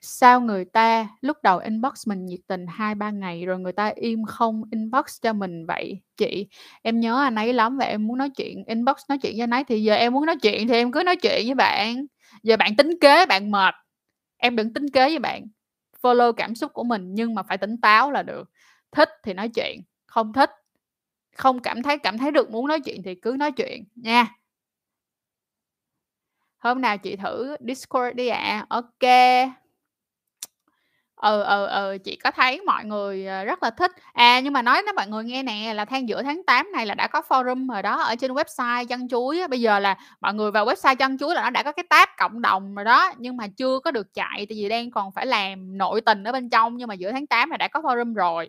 Sao 0.00 0.40
người 0.40 0.64
ta 0.64 1.08
lúc 1.20 1.36
đầu 1.42 1.58
inbox 1.58 2.08
mình 2.08 2.26
nhiệt 2.26 2.40
tình 2.46 2.66
2, 2.66 2.94
3 2.94 3.10
ngày 3.10 3.46
rồi 3.46 3.58
người 3.58 3.72
ta 3.72 3.92
im 3.96 4.24
không 4.24 4.62
inbox 4.70 5.04
cho 5.22 5.32
mình 5.32 5.66
vậy 5.66 6.00
chị? 6.16 6.48
Em 6.82 7.00
nhớ 7.00 7.22
anh 7.22 7.34
ấy 7.34 7.52
lắm 7.52 7.76
và 7.78 7.84
em 7.84 8.06
muốn 8.06 8.18
nói 8.18 8.30
chuyện, 8.30 8.64
inbox 8.66 8.96
nói 9.08 9.18
chuyện 9.18 9.32
với 9.32 9.42
anh 9.42 9.50
ấy 9.50 9.64
thì 9.64 9.82
giờ 9.82 9.94
em 9.94 10.12
muốn 10.12 10.26
nói 10.26 10.36
chuyện 10.42 10.68
thì 10.68 10.74
em 10.74 10.92
cứ 10.92 11.02
nói 11.02 11.16
chuyện 11.16 11.46
với 11.46 11.54
bạn. 11.54 12.06
Giờ 12.42 12.56
bạn 12.56 12.76
tính 12.76 12.90
kế, 13.00 13.26
bạn 13.26 13.50
mệt, 13.50 13.74
em 14.36 14.56
đừng 14.56 14.72
tính 14.74 14.90
kế 14.90 15.08
với 15.08 15.18
bạn. 15.18 15.46
Follow 16.02 16.32
cảm 16.32 16.54
xúc 16.54 16.72
của 16.74 16.84
mình 16.84 17.14
nhưng 17.14 17.34
mà 17.34 17.42
phải 17.42 17.58
tỉnh 17.58 17.80
táo 17.80 18.10
là 18.10 18.22
được. 18.22 18.50
Thích 18.92 19.08
thì 19.24 19.34
nói 19.34 19.48
chuyện, 19.48 19.80
không 20.06 20.32
thích 20.32 20.50
không 21.38 21.60
cảm 21.60 21.82
thấy 21.82 21.98
cảm 21.98 22.18
thấy 22.18 22.30
được 22.30 22.50
muốn 22.50 22.68
nói 22.68 22.80
chuyện 22.80 23.02
thì 23.04 23.14
cứ 23.14 23.36
nói 23.38 23.52
chuyện 23.52 23.84
nha. 23.94 24.26
Hôm 26.58 26.80
nào 26.80 26.98
chị 26.98 27.16
thử 27.16 27.56
Discord 27.60 28.16
đi 28.16 28.28
ạ. 28.28 28.66
OK. 28.68 29.02
Ừ, 31.16 31.42
ừ, 31.42 31.66
ừ, 31.66 31.98
chị 32.04 32.16
có 32.16 32.30
thấy 32.30 32.60
mọi 32.66 32.84
người, 32.84 33.26
ờ, 33.26 33.44
rất 33.44 33.62
là 33.62 33.70
thích. 33.70 33.90
À, 34.12 34.40
nhưng 34.40 34.52
mà 34.52 34.62
nói 34.62 34.82
với 34.82 34.92
mọi 34.92 35.06
người 35.08 35.24
nghe 35.24 35.42
nè, 35.42 35.72
là 35.74 35.84
tháng 35.84 36.08
giữa 36.08 36.22
tháng 36.22 36.42
8 36.46 36.72
này 36.72 36.86
là 36.86 36.94
đã 36.94 37.06
có 37.06 37.22
forum 37.28 37.72
rồi 37.72 37.82
đó, 37.82 38.00
ở 38.02 38.14
trên 38.16 38.32
website 38.32 38.86
chân 38.86 39.08
Chuối 39.08 39.40
á. 39.40 39.46
Bây 39.48 39.60
giờ 39.60 39.78
là 39.78 39.96
mọi 40.20 40.34
người 40.34 40.50
vào 40.50 40.66
website 40.66 40.96
chân 40.96 41.18
Chuối 41.18 41.34
là 41.34 41.42
nó 41.42 41.50
đã 41.50 41.62
có 41.62 41.72
cái 41.72 41.84
tab 41.90 42.08
cộng 42.18 42.42
đồng 42.42 42.74
rồi 42.74 42.84
đó, 42.84 43.12
nhưng 43.18 43.36
mà 43.36 43.46
chưa 43.56 43.78
có 43.84 43.90
được 43.90 44.14
chạy 44.14 44.46
tại 44.48 44.56
vì 44.62 44.68
đang 44.68 44.90
còn 44.90 45.12
phải 45.12 45.26
làm 45.26 45.78
nội 45.78 46.00
tình 46.00 46.24
ở 46.24 46.32
bên 46.32 46.50
trong, 46.50 46.76
nhưng 46.76 46.88
mà 46.88 46.94
giữa 46.94 47.12
tháng 47.12 47.26
8 47.26 47.50
là 47.50 47.56
đã 47.56 47.68
có 47.68 47.80
forum 47.80 48.14
rồi. 48.14 48.48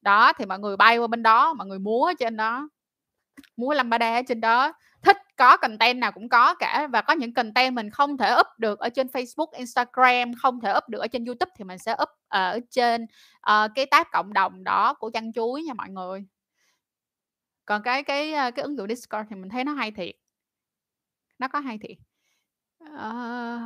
Đó, 0.00 0.32
thì 0.32 0.46
mọi 0.46 0.58
người 0.58 0.76
bay 0.76 0.98
qua 0.98 1.06
bên 1.06 1.22
đó, 1.22 1.54
mọi 1.54 1.66
người 1.66 1.78
múa 1.78 2.04
ở 2.04 2.12
trên 2.18 2.36
đó. 2.36 2.68
Múa 3.56 3.72
lambada 3.72 4.14
ở 4.14 4.22
trên 4.28 4.40
đó 4.40 4.72
thích 5.02 5.16
có 5.36 5.56
content 5.56 5.98
nào 5.98 6.12
cũng 6.12 6.28
có 6.28 6.54
cả 6.54 6.86
và 6.92 7.02
có 7.02 7.12
những 7.12 7.34
content 7.34 7.74
mình 7.74 7.90
không 7.90 8.16
thể 8.16 8.34
up 8.40 8.46
được 8.58 8.78
ở 8.78 8.88
trên 8.88 9.06
Facebook, 9.06 9.46
Instagram, 9.52 10.34
không 10.34 10.60
thể 10.60 10.72
up 10.76 10.88
được 10.88 10.98
ở 10.98 11.06
trên 11.06 11.24
YouTube 11.24 11.52
thì 11.56 11.64
mình 11.64 11.78
sẽ 11.78 11.92
up 11.92 12.08
ờ, 12.28 12.50
ở 12.50 12.60
trên 12.70 13.02
uh, 13.02 13.70
cái 13.74 13.86
tab 13.86 14.06
cộng 14.12 14.32
đồng 14.32 14.64
đó 14.64 14.94
của 14.94 15.10
chăn 15.10 15.32
chuối 15.32 15.62
nha 15.62 15.74
mọi 15.74 15.88
người. 15.90 16.24
Còn 17.64 17.82
cái 17.82 18.02
cái 18.02 18.32
ờ, 18.32 18.50
cái 18.50 18.62
ứng 18.62 18.76
dụng 18.76 18.88
Discord 18.88 19.28
thì 19.30 19.36
mình 19.36 19.50
thấy 19.50 19.64
nó 19.64 19.72
hay 19.72 19.90
thiệt. 19.90 20.14
Nó 21.38 21.48
có 21.48 21.58
hay 21.58 21.78
thiệt. 21.78 21.96
Uh... 22.84 23.60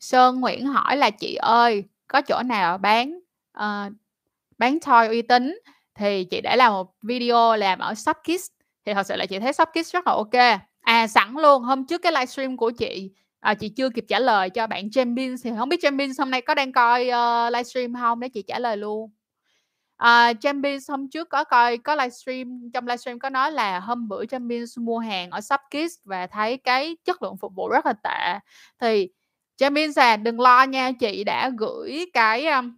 Sơn 0.00 0.40
Nguyễn 0.40 0.66
hỏi 0.66 0.96
là 0.96 1.10
chị 1.10 1.34
ơi, 1.34 1.84
có 2.08 2.20
chỗ 2.20 2.42
nào 2.42 2.78
bán 2.78 3.20
uh, 3.62 3.92
bán 4.58 4.78
toy 4.80 5.08
uy 5.08 5.22
tín 5.22 5.58
thì 5.94 6.24
chị 6.24 6.40
đã 6.40 6.56
làm 6.56 6.72
một 6.72 6.94
video 7.02 7.56
làm 7.56 7.78
ở 7.78 7.94
Shopkiss 7.94 8.44
thì 8.86 8.94
thật 8.94 9.06
sự 9.06 9.16
là 9.16 9.26
chị 9.26 9.38
thấy 9.38 9.52
Shopkiss 9.52 9.94
rất 9.94 10.06
là 10.06 10.12
ok. 10.12 10.60
À 10.80 11.06
sẵn 11.06 11.34
luôn 11.34 11.62
hôm 11.62 11.86
trước 11.86 12.02
cái 12.02 12.12
livestream 12.12 12.56
của 12.56 12.70
chị 12.70 13.10
à, 13.40 13.54
chị 13.54 13.68
chưa 13.68 13.90
kịp 13.90 14.04
trả 14.08 14.18
lời 14.18 14.50
cho 14.50 14.66
bạn 14.66 14.88
Jamin 14.88 15.36
thì 15.44 15.50
không 15.58 15.68
biết 15.68 15.80
Jamin 15.80 16.12
hôm 16.18 16.30
nay 16.30 16.40
có 16.40 16.54
đang 16.54 16.72
coi 16.72 17.08
uh, 17.08 17.52
livestream 17.52 17.94
không? 17.94 18.20
Để 18.20 18.28
chị 18.28 18.42
trả 18.42 18.58
lời 18.58 18.76
luôn. 18.76 19.10
Ờ, 19.96 20.08
à, 20.08 20.32
Jamin 20.32 20.78
hôm 20.88 21.10
trước 21.10 21.28
có 21.28 21.44
coi 21.44 21.78
có 21.78 21.94
livestream 21.94 22.70
trong 22.74 22.86
livestream 22.86 23.18
có 23.18 23.30
nói 23.30 23.52
là 23.52 23.80
hôm 23.80 24.08
bữa 24.08 24.24
Jamin 24.24 24.84
mua 24.84 24.98
hàng 24.98 25.30
ở 25.30 25.40
Shopkiss 25.40 25.94
và 26.04 26.26
thấy 26.26 26.56
cái 26.56 26.96
chất 27.04 27.22
lượng 27.22 27.36
phục 27.36 27.54
vụ 27.54 27.68
rất 27.68 27.86
là 27.86 27.92
tệ. 27.92 28.38
Thì 28.80 29.08
Jamin 29.60 29.92
à 29.96 30.16
đừng 30.16 30.40
lo 30.40 30.62
nha 30.62 30.92
chị 31.00 31.24
đã 31.24 31.50
gửi 31.58 32.06
cái 32.12 32.46
um, 32.46 32.72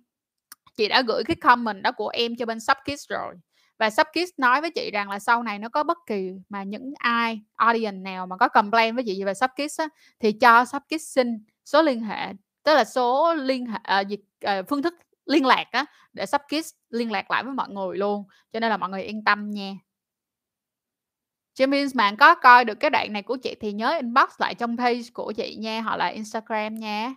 chị 0.80 0.88
đã 0.88 1.02
gửi 1.02 1.24
cái 1.24 1.36
comment 1.36 1.82
đó 1.82 1.92
của 1.92 2.08
em 2.08 2.36
cho 2.36 2.46
bên 2.46 2.60
Shopkids 2.60 3.08
rồi. 3.08 3.34
Và 3.78 3.90
Subkids 3.90 4.30
nói 4.36 4.60
với 4.60 4.70
chị 4.70 4.90
rằng 4.90 5.10
là 5.10 5.18
sau 5.18 5.42
này 5.42 5.58
nó 5.58 5.68
có 5.68 5.84
bất 5.84 5.98
kỳ 6.06 6.32
mà 6.48 6.62
những 6.62 6.92
ai 6.98 7.40
audience 7.56 7.98
nào 7.98 8.26
mà 8.26 8.36
có 8.36 8.48
complain 8.48 8.94
với 8.94 9.04
chị 9.06 9.24
về 9.24 9.34
Subkids 9.34 9.80
á, 9.80 9.88
thì 10.20 10.32
cho 10.32 10.64
Subkids 10.64 11.14
xin 11.14 11.44
số 11.64 11.82
liên 11.82 12.02
hệ 12.02 12.32
tức 12.62 12.74
là 12.74 12.84
số 12.84 13.34
liên 13.34 13.66
hệ 13.66 13.78
uh, 14.00 14.12
uh, 14.44 14.68
phương 14.68 14.82
thức 14.82 14.94
liên 15.26 15.46
lạc 15.46 15.64
á 15.72 15.84
để 16.12 16.26
Subkids 16.26 16.70
liên 16.90 17.12
lạc 17.12 17.30
lại 17.30 17.44
với 17.44 17.54
mọi 17.54 17.68
người 17.68 17.98
luôn. 17.98 18.24
Cho 18.52 18.60
nên 18.60 18.70
là 18.70 18.76
mọi 18.76 18.90
người 18.90 19.02
yên 19.02 19.24
tâm 19.24 19.50
nha. 19.50 19.72
James 21.58 21.90
bạn 21.94 22.16
có 22.16 22.34
coi 22.34 22.64
được 22.64 22.80
cái 22.80 22.90
đoạn 22.90 23.12
này 23.12 23.22
của 23.22 23.36
chị 23.36 23.54
thì 23.60 23.72
nhớ 23.72 23.96
inbox 23.96 24.28
lại 24.38 24.54
trong 24.54 24.76
page 24.76 25.02
của 25.12 25.32
chị 25.32 25.56
nha 25.56 25.80
hoặc 25.80 25.96
là 25.96 26.06
Instagram 26.06 26.74
nha. 26.74 27.14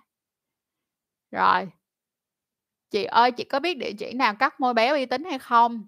Rồi 1.32 1.82
chị 2.94 3.04
ơi 3.04 3.32
chị 3.32 3.44
có 3.44 3.60
biết 3.60 3.78
địa 3.78 3.91
chỉ 3.94 4.14
nào 4.14 4.36
cắt 4.36 4.60
môi 4.60 4.74
béo 4.74 4.96
uy 4.96 5.06
tín 5.06 5.24
hay 5.24 5.39
không 5.39 5.84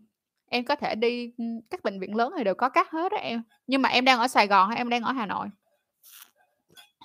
Em 0.50 0.66
có 0.66 0.76
thể 0.76 0.96
đi, 0.96 1.32
các 1.70 1.84
bệnh 1.84 2.00
viện 2.00 2.16
lớn 2.16 2.34
thì 2.38 2.44
đều 2.44 2.56
có 2.56 2.70
cắt 2.70 2.92
hết 2.92 3.12
đó 3.12 3.18
em. 3.18 3.44
Nhưng 3.68 3.82
mà 3.82 3.90
em 3.90 4.06
đang 4.06 4.20
ở 4.20 4.28
Sài 4.28 4.48
Gòn 4.48 4.70
hay 4.70 4.78
em 4.78 4.90
đang 4.90 5.04
ở 5.04 5.12
Hà 5.12 5.26
Nội? 5.26 5.48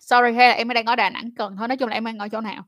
Sorry, 0.00 0.32
hay 0.32 0.48
là 0.48 0.54
em 0.54 0.68
đang 0.68 0.84
ở 0.84 0.96
Đà 0.96 1.10
Nẵng, 1.10 1.30
Cần 1.36 1.56
thôi, 1.56 1.68
nói 1.68 1.76
chung 1.76 1.88
là 1.88 1.94
em 1.94 2.04
đang 2.04 2.18
ở 2.18 2.28
chỗ 2.28 2.40
nào? 2.40 2.64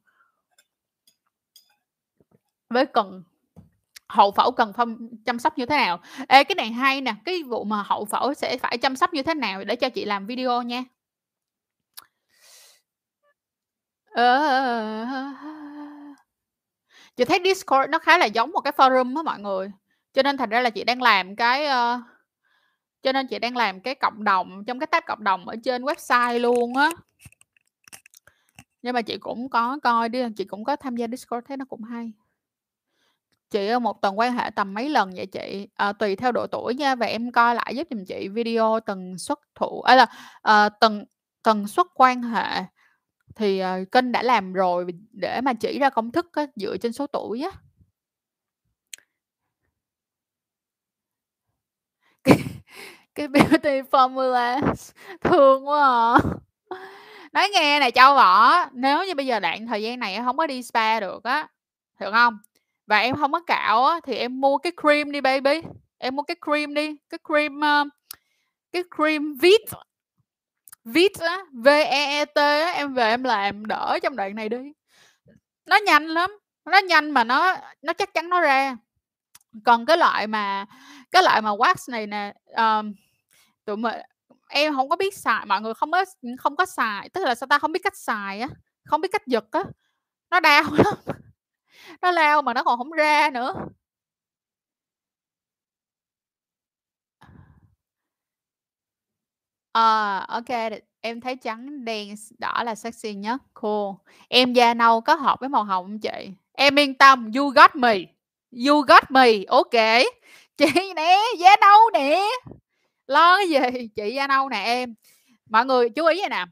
Với 2.71 2.87
Cần 2.87 3.23
hậu 4.09 4.31
phẫu 4.31 4.53
cần 4.53 4.73
phong 4.77 5.09
chăm 5.27 5.39
sóc 5.39 5.59
như 5.59 5.67
thế 5.67 5.77
nào? 5.77 6.01
Ê, 6.29 6.45
cái 6.45 6.55
này 6.55 6.73
hay 6.73 7.01
nè, 7.01 7.15
cái 7.25 7.43
vụ 7.43 7.65
mà 7.65 7.83
hậu 7.87 8.05
phẫu 8.05 8.35
sẽ 8.35 8.59
phải 8.59 8.79
chăm 8.79 8.97
sóc 8.97 9.15
như 9.15 9.23
thế 9.23 9.35
nào 9.35 9.65
để 9.65 9.77
cho 9.77 9.89
chị 9.89 10.05
làm 10.05 10.27
video 10.27 10.63
nha. 10.63 10.85
Ờ, 14.11 14.37
ờ, 14.37 15.05
ờ, 15.05 15.33
ờ 15.43 15.52
chị 17.17 17.25
thấy 17.25 17.41
Discord 17.45 17.91
nó 17.91 17.99
khá 17.99 18.19
là 18.19 18.27
giống 18.27 18.51
một 18.51 18.61
cái 18.61 18.73
forum 18.77 19.17
á 19.17 19.23
mọi 19.23 19.41
người. 19.41 19.71
Cho 20.13 20.23
nên 20.23 20.37
thành 20.37 20.51
ra 20.51 20.61
là 20.61 20.71
chị 20.71 20.85
đang 20.85 21.03
làm 21.03 21.37
cái, 21.37 21.67
uh, 21.67 22.01
cho 23.03 23.13
nên 23.13 23.27
chị 23.27 23.39
đang 23.39 23.57
làm 23.57 23.81
cái 23.81 23.95
cộng 23.95 24.25
đồng 24.25 24.65
trong 24.67 24.79
cái 24.79 24.87
tab 24.87 25.05
cộng 25.07 25.25
đồng 25.25 25.49
ở 25.49 25.57
trên 25.65 25.83
website 25.83 26.39
luôn 26.39 26.77
á. 26.77 26.91
Nhưng 28.83 28.95
mà 28.95 29.03
chị 29.03 29.19
cũng 29.19 29.51
có 29.51 29.79
coi 29.83 30.09
đi 30.09 30.23
chị 30.37 30.45
cũng 30.45 30.65
có 30.65 30.77
tham 30.77 30.97
gia 30.97 31.07
Discord 31.07 31.47
thấy 31.47 31.57
nó 31.57 31.65
cũng 31.65 31.83
hay. 31.83 32.13
Chị, 33.51 33.71
một 33.83 34.03
tuần 34.03 34.19
quan 34.19 34.33
hệ 34.33 34.51
tầm 34.51 34.75
mấy 34.75 34.89
lần 34.89 35.11
vậy 35.17 35.27
chị? 35.27 35.69
à, 35.75 35.93
tùy 35.93 36.17
theo 36.17 36.33
độ 36.33 36.47
tuổi 36.47 36.75
nha 36.75 36.95
và 36.95 37.07
em 37.07 37.33
coi 37.33 37.55
lại 37.55 37.77
giúp 37.77 37.89
giùm 37.91 38.05
chị 38.05 38.29
video 38.29 38.81
tần 38.81 39.19
suất 39.19 39.39
thụ 39.55 39.81
ấy 39.81 39.97
à 39.97 39.97
là, 39.97 40.07
à, 40.43 40.69
tần 40.69 41.05
tần 41.43 41.67
suất 41.69 41.87
quan 41.95 42.23
hệ 42.23 42.63
thì, 43.37 43.63
uh, 43.65 43.93
kênh 43.93 44.13
đã 44.13 44.23
làm 44.23 44.53
rồi 44.53 44.87
để 45.13 45.41
mà 45.41 45.53
chỉ 45.55 45.79
ra 45.79 45.91
công 45.91 46.13
thức 46.13 46.27
á, 46.33 46.47
dựa 46.57 46.77
trên 46.77 46.93
số 46.93 47.07
tuổi 47.07 47.43
á. 47.43 47.51
Cái 52.25 52.39
cái 53.15 53.29
beauty 53.29 53.83
formula 53.91 54.61
thương 55.23 55.69
quá 55.69 56.15
à. 56.15 56.19
Nói 57.33 57.49
nghe 57.53 57.81
này 57.81 57.91
Châu 57.91 58.15
Võ, 58.15 58.67
nếu 58.73 59.05
như 59.05 59.15
bây 59.15 59.27
giờ 59.27 59.41
đoạn 59.41 59.67
thời 59.67 59.83
gian 59.83 59.99
này 60.01 60.15
em 60.15 60.25
không 60.25 60.37
có 60.37 60.47
đi 60.47 60.63
spa 60.63 61.01
được 61.01 61.25
á, 61.25 61.49
được 62.01 62.11
không 62.13 62.39
Và 62.87 62.99
em 62.99 63.17
không 63.17 63.33
có 63.33 63.41
cạo 63.41 63.85
á, 63.87 64.01
thì 64.05 64.15
em 64.17 64.41
mua 64.41 64.59
cái 64.59 64.73
cream 64.83 65.13
đi 65.13 65.21
baby, 65.21 65.63
em 65.99 66.17
mua 66.17 66.23
cái 66.23 66.37
cream 66.47 66.75
đi, 66.75 66.97
cái 67.11 67.19
cream, 67.29 67.57
uh, 67.59 67.89
cái 68.73 68.83
cream 68.97 69.35
Veet 69.43 69.61
viết 70.85 71.13
á, 71.21 71.39
V-E-E-T 71.53 72.37
á, 72.37 72.71
em 72.73 72.95
về 72.95 73.11
em 73.11 73.25
làm 73.25 73.67
đỡ 73.67 73.99
trong 74.03 74.17
đoạn 74.17 74.35
này 74.37 74.49
đi. 74.49 74.59
Nó 75.67 75.77
nhanh 75.77 76.07
lắm, 76.07 76.31
nó 76.65 76.79
nhanh 76.79 77.11
mà 77.11 77.25
nó 77.25 77.57
nó 77.83 77.93
chắc 77.93 78.15
chắn 78.15 78.29
nó 78.29 78.41
ra. 78.41 78.77
Còn 79.65 79.87
cái 79.87 79.97
loại 79.99 80.27
mà 80.27 80.67
cái 81.13 81.23
loại 81.23 81.43
mà 81.43 81.51
wax 81.51 81.75
này 81.93 82.07
nè, 82.07 82.35
um, 82.57 82.95
tụi 83.67 83.77
mình 83.77 83.95
em 84.49 84.75
không 84.77 84.89
có 84.89 84.97
biết 84.97 85.15
xài, 85.19 85.47
mọi 85.47 85.61
người 85.61 85.75
không 85.75 85.93
có 85.93 86.05
không 86.39 86.57
có 86.57 86.67
xài, 86.67 87.09
tức 87.11 87.25
là 87.27 87.35
sao 87.35 87.47
ta, 87.49 87.59
không 87.59 87.73
biết 87.73 87.81
cách 87.85 87.97
xài 87.97 88.41
á, 88.41 88.49
không 88.87 89.01
biết 89.01 89.09
cách 89.13 89.27
giật 89.27 89.45
á, 89.53 89.65
nó 90.31 90.41
đau 90.41 90.63
lắm, 90.85 90.95
nó 92.03 92.11
lao 92.11 92.43
mà 92.43 92.55
nó 92.55 92.63
còn 92.65 92.79
không 92.79 92.91
ra 92.93 93.31
nữa. 93.35 93.55
Ờ, 99.73 100.19
ok 100.29 100.45
kê, 100.47 100.71
em 101.01 101.21
thấy 101.21 101.37
trắng, 101.37 101.85
đen, 101.85 102.17
s 102.17 102.33
đỏ 102.39 102.63
là 102.65 102.75
sexy 102.75 103.15
nhất, 103.15 103.43
cool. 103.55 103.95
Em 104.29 104.53
da 104.53 104.75
nâu 104.75 105.01
có 105.01 105.15
hợp 105.15 105.41
với 105.41 105.49
màu 105.49 105.65
hồng 105.65 105.85
hông 105.85 105.99
chị? 106.01 106.29
Em 106.53 106.79
yên 106.79 106.95
tâm, 106.95 107.31
you 107.37 107.49
got 107.51 107.77
me, 107.77 107.99
you 108.67 108.81
got 108.83 109.11
me, 109.11 109.29
OK. 109.49 109.71
Chị 110.57 110.67
nè, 110.97 111.19
da 111.39 111.57
nâu 111.61 111.79
nè, 111.93 112.21
lo 113.07 113.37
cái 113.39 113.49
gì, 113.51 113.89
chị 113.97 114.15
da 114.15 114.27
nâu 114.27 114.49
nè 114.49 114.63
em. 114.65 114.95
Mọi 115.51 115.67
người 115.67 115.91
chú 115.91 116.07
ý 116.07 116.21
vậy 116.21 116.29
nè, 116.31 116.45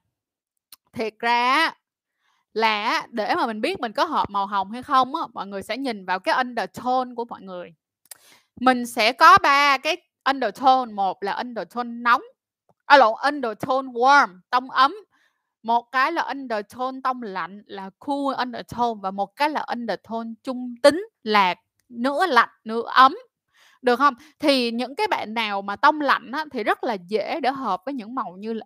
thiệt 0.92 1.14
ra 1.20 1.52
á 1.54 1.74
là 2.54 2.84
á, 2.84 3.06
để 3.10 3.34
mà 3.36 3.46
mình 3.46 3.60
biết 3.60 3.80
mình 3.80 3.92
có 3.92 4.04
hợp 4.04 4.30
màu 4.30 4.46
hồng 4.46 4.70
hay 4.72 4.82
không 4.82 5.14
á, 5.16 5.22
mọi 5.34 5.46
người 5.46 5.62
sẽ 5.62 5.76
nhìn 5.78 6.06
vào 6.06 6.20
cái 6.20 6.34
undertone 6.36 7.10
của 7.16 7.24
mọi 7.24 7.42
người. 7.42 7.74
Mình 8.60 8.86
sẽ 8.86 9.12
có 9.12 9.38
3 9.42 9.78
cái 9.78 9.96
undertone, 10.24 10.92
một 10.92 11.22
là 11.22 11.32
undertone 11.34 11.90
nóng, 11.90 12.22
à, 12.90 12.96
lộn, 12.96 13.14
undertone 13.22 13.88
warm, 13.88 14.28
tông 14.50 14.70
ấm, 14.70 14.94
một 15.62 15.92
cái 15.92 16.12
là 16.12 16.22
undertone 16.22 16.98
tông 17.04 17.22
lạnh 17.22 17.62
là 17.66 17.90
cool 17.98 18.34
undertone 18.38 19.00
và 19.02 19.10
một 19.10 19.36
cái 19.36 19.50
là 19.50 19.60
undertone 19.68 20.28
trung 20.42 20.74
tính 20.82 21.08
là 21.22 21.54
nửa 21.88 22.26
lạnh 22.26 22.48
nửa 22.64 22.82
ấm. 22.86 23.16
Được 23.82 23.96
không? 23.96 24.14
Thì 24.38 24.70
những 24.70 24.94
cái 24.96 25.06
bạn 25.06 25.34
nào 25.34 25.62
mà 25.62 25.76
tông 25.76 26.00
lạnh 26.00 26.30
á, 26.32 26.44
thì 26.52 26.64
rất 26.64 26.84
là 26.84 26.94
dễ 26.94 27.40
để 27.40 27.50
hợp 27.50 27.82
với 27.84 27.94
những 27.94 28.14
màu 28.14 28.36
như 28.38 28.52
là 28.52 28.64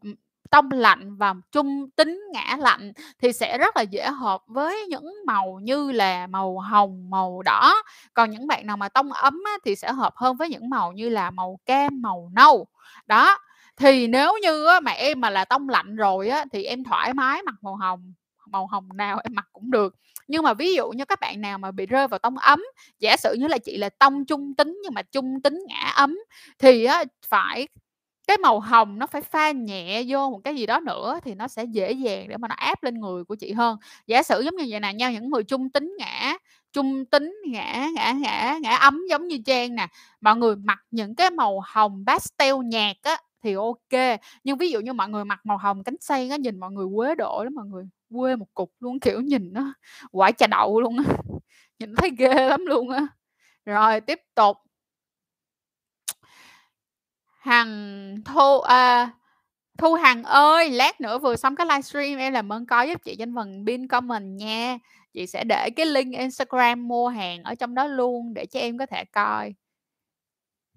tông 0.51 0.71
lạnh 0.71 1.17
và 1.17 1.35
trung 1.53 1.91
tính 1.97 2.21
ngã 2.33 2.57
lạnh 2.61 2.93
thì 3.23 3.33
sẽ 3.33 3.59
rất 3.59 3.77
là 3.77 3.83
dễ 3.83 4.07
hợp 4.09 4.43
với 4.47 4.87
những 4.89 5.15
màu 5.27 5.59
như 5.63 5.93
là 5.93 6.27
màu 6.27 6.59
hồng, 6.59 7.11
màu 7.11 7.43
đỏ. 7.43 7.75
Còn 8.15 8.31
những 8.31 8.47
bạn 8.47 8.67
nào 8.67 8.77
mà 8.77 8.89
tông 8.89 9.13
ấm 9.13 9.43
á, 9.47 9.53
thì 9.65 9.77
sẽ 9.77 9.93
hợp 9.93 10.13
hơn 10.17 10.37
với 10.37 10.49
những 10.49 10.71
màu 10.71 10.93
như 10.93 11.09
là 11.09 11.31
màu 11.31 11.59
cam, 11.67 12.03
màu 12.03 12.31
nâu. 12.35 12.67
Đó, 13.07 13.39
thì 13.77 14.07
nếu 14.07 14.33
như 14.43 14.67
á, 14.67 14.81
mà 14.81 14.91
em 14.93 15.21
mà 15.21 15.31
là 15.31 15.45
tông 15.45 15.69
lạnh 15.69 15.97
rồi 15.97 16.29
á, 16.29 16.45
thì 16.53 16.65
em 16.65 16.85
thoải 16.85 17.15
mái 17.15 17.43
mặc 17.43 17.55
màu 17.63 17.77
hồng, 17.77 18.13
màu 18.51 18.67
hồng 18.67 18.89
nào 18.95 19.21
em 19.25 19.33
mặc 19.35 19.47
cũng 19.53 19.71
được. 19.71 19.95
Nhưng 20.29 20.43
mà 20.43 20.55
ví 20.55 20.75
dụ 20.75 20.91
như 20.91 21.05
các 21.05 21.21
bạn 21.21 21.41
nào 21.41 21.59
mà 21.59 21.71
bị 21.71 21.87
rơi 21.87 22.09
vào 22.09 22.19
tông 22.19 22.39
ấm, 22.39 22.63
giả 23.01 23.17
sử 23.17 23.35
như 23.35 23.47
là 23.49 23.59
chị 23.59 23.77
là 23.77 23.89
tông 23.89 24.25
trung 24.27 24.55
tính 24.55 24.79
nhưng 24.85 24.95
mà 24.95 25.03
trung 25.03 25.41
tính 25.43 25.59
ngã 25.69 25.93
ấm 25.97 26.19
thì 26.59 26.85
á 26.85 27.05
phải 27.29 27.69
cái 28.29 28.39
màu 28.39 28.61
hồng 28.61 28.99
nó 28.99 29.07
phải 29.07 29.23
pha 29.23 29.51
nhẹ 29.51 30.03
vô 30.09 30.31
một 30.31 30.41
cái 30.45 30.57
gì 30.57 30.67
đó 30.67 30.81
nữa 30.81 31.21
thì 31.25 31.35
nó 31.35 31.49
sẽ 31.49 31.65
dễ 31.65 31.93
dàng 31.93 32.29
để 32.29 32.37
mà 32.37 32.49
nó 32.49 32.55
áp 32.55 32.83
lên 32.83 33.01
người 33.01 33.25
của 33.25 33.35
chị 33.35 33.53
hơn. 33.53 33.77
Giả 34.07 34.23
sử 34.23 34.41
giống 34.41 34.57
như 34.57 34.65
vậy 34.71 34.81
nè 34.81 34.93
nha, 34.93 35.11
những 35.13 35.31
người 35.31 35.43
trung 35.45 35.71
tính 35.71 35.95
ngã 35.99 36.37
trung 36.73 37.05
tính 37.07 37.37
ngã 37.47 37.89
ngã 37.95 38.13
ngã 38.13 38.59
ngã 38.63 38.77
ấm 38.77 39.01
giống 39.11 39.29
như 39.29 39.39
Trang 39.47 39.75
nè, 39.75 39.87
mọi 40.21 40.37
người 40.37 40.57
mặc 40.57 40.79
những 40.91 41.15
cái 41.17 41.31
màu 41.31 41.61
hồng 41.67 42.05
pastel 42.07 42.55
nhạt 42.65 42.97
á 43.03 43.17
thì 43.45 43.55
OK. 43.55 44.21
Nhưng 44.45 44.59
ví 44.59 44.71
dụ 44.71 44.81
như 44.81 44.93
mọi 44.93 45.09
người 45.09 45.25
mặc 45.25 45.41
màu 45.47 45.59
hồng 45.59 45.85
cánh 45.85 45.97
sen 46.01 46.31
á, 46.31 46.37
nhìn 46.37 46.61
mọi 46.61 46.73
người 46.73 46.87
quế 46.97 47.15
độ 47.15 47.45
lắm 47.45 47.55
mọi 47.55 47.65
người, 47.67 47.85
quê 48.15 48.37
một 48.37 48.47
cục 48.55 48.73
luôn, 48.81 49.01
kiểu, 49.01 49.21
nhìn 49.21 49.53
nó 49.53 49.75
quả 50.13 50.31
trà 50.33 50.47
đậu 50.47 50.81
luôn 50.81 50.99
á, 50.99 51.05
nhìn 51.79 51.95
thấy 51.97 52.11
ghê 52.19 52.35
lắm 52.49 52.67
luôn 52.67 52.91
á. 52.91 53.07
Rồi 53.67 54.01
tiếp 54.01 54.21
tục. 54.35 54.57
Hằng 57.41 58.17
Thu, 58.25 58.61
à, 58.61 59.11
Thu 59.79 59.95
Hằng 59.95 60.25
ơi, 60.25 60.71
lát 60.71 61.01
nữa 61.01 61.19
vừa 61.19 61.37
xong 61.37 61.57
cái 61.57 61.67
livestream 61.67 62.19
em 62.19 62.33
làm 62.33 62.53
ơn 62.53 62.67
coi 62.67 62.89
giúp 62.89 63.01
chị 63.05 63.17
trên 63.19 63.35
phần 63.35 63.65
pin 63.67 63.89
comment 63.89 64.39
nha. 64.39 64.79
Chị 65.15 65.27
sẽ 65.27 65.45
để 65.45 65.71
cái 65.77 65.87
link 65.87 66.15
Instagram 66.15 66.89
mua 66.89 67.09
hàng 67.09 67.43
ở 67.43 67.55
trong 67.55 67.75
đó 67.75 67.87
luôn 67.87 68.35
để 68.35 68.47
cho 68.47 68.61
em 68.61 68.79
có 68.79 68.87
thể 68.87 69.05
coi. 69.05 69.55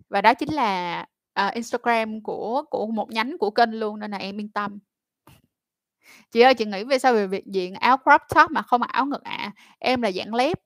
Và 0.09 0.21
đó 0.21 0.33
chính 0.33 0.53
là, 0.53 1.05
uh, 1.47 1.53
Instagram 1.53 2.21
của 2.21 2.63
của 2.69 2.87
một 2.87 3.11
nhánh 3.11 3.37
của 3.37 3.51
kênh 3.51 3.79
luôn 3.79 3.99
nên 3.99 4.11
là 4.11 4.17
em 4.17 4.39
yên 4.39 4.49
tâm. 4.49 4.79
Chị 6.31 6.41
ơi, 6.41 6.53
chị 6.53 6.65
nghĩ 6.65 6.83
về 6.83 6.99
sao 6.99 7.13
về 7.13 7.27
việc 7.27 7.45
diện 7.45 7.73
áo 7.73 7.97
crop 7.97 8.21
top 8.35 8.51
mà 8.51 8.61
không 8.61 8.81
mặc 8.81 8.89
áo 8.89 9.05
ngực 9.05 9.23
ạ? 9.23 9.51
Em 9.79 10.01
là 10.01 10.11
dạng 10.11 10.33
lép. 10.33 10.59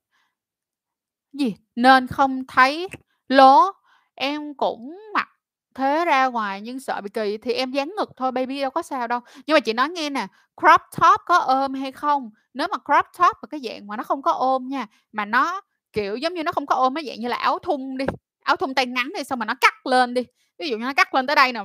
Gì? 1.33 1.55
Nên 1.75 2.07
không 2.07 2.45
thấy 2.47 2.89
lố. 3.27 3.71
Em 4.15 4.53
cũng 4.53 4.97
mặc 5.13 5.27
thế 5.75 6.05
ra 6.05 6.27
ngoài 6.27 6.61
nhưng 6.61 6.79
sợ 6.79 7.01
bị 7.01 7.09
kỳ 7.09 7.37
thì 7.37 7.53
em 7.53 7.71
dán 7.71 7.91
ngực 7.97 8.09
thôi 8.17 8.31
baby, 8.31 8.61
đâu 8.61 8.71
có 8.71 8.81
sao 8.81 9.07
đâu. 9.07 9.19
Nhưng 9.47 9.55
mà 9.55 9.59
chị 9.59 9.73
nói 9.73 9.89
nghe 9.89 10.09
nè, 10.09 10.27
crop 10.61 10.81
top 11.01 11.21
có 11.25 11.37
ôm 11.37 11.73
hay 11.73 11.91
không? 11.91 12.29
Nếu 12.53 12.67
mà 12.71 12.77
crop 12.77 13.05
top 13.17 13.37
là 13.41 13.47
cái 13.49 13.59
dạng 13.63 13.87
mà 13.87 13.97
nó 13.97 14.03
không 14.03 14.21
có 14.21 14.31
ôm 14.31 14.67
nha, 14.67 14.87
mà 15.11 15.25
nó, 15.25 15.61
kiểu, 15.93 16.15
giống 16.15 16.33
như 16.33 16.43
nó 16.43 16.51
không 16.51 16.65
có 16.65 16.75
ôm 16.75 16.95
cái 16.95 17.05
dạng 17.07 17.19
như 17.19 17.27
là 17.27 17.35
áo 17.35 17.59
thun 17.59 17.97
đi, 17.97 18.05
áo 18.43 18.55
thun 18.55 18.73
tay 18.73 18.85
ngắn 18.85 19.11
đi 19.17 19.23
xong 19.23 19.39
mà 19.39 19.45
nó 19.45 19.53
cắt 19.61 19.85
lên 19.85 20.13
đi, 20.13 20.23
ví 20.61 20.69
dụ 20.69 20.77
như 20.77 20.85
nó 20.85 20.93
cắt 20.93 21.13
lên 21.13 21.27
tới 21.27 21.35
đây 21.35 21.53
nè, 21.53 21.61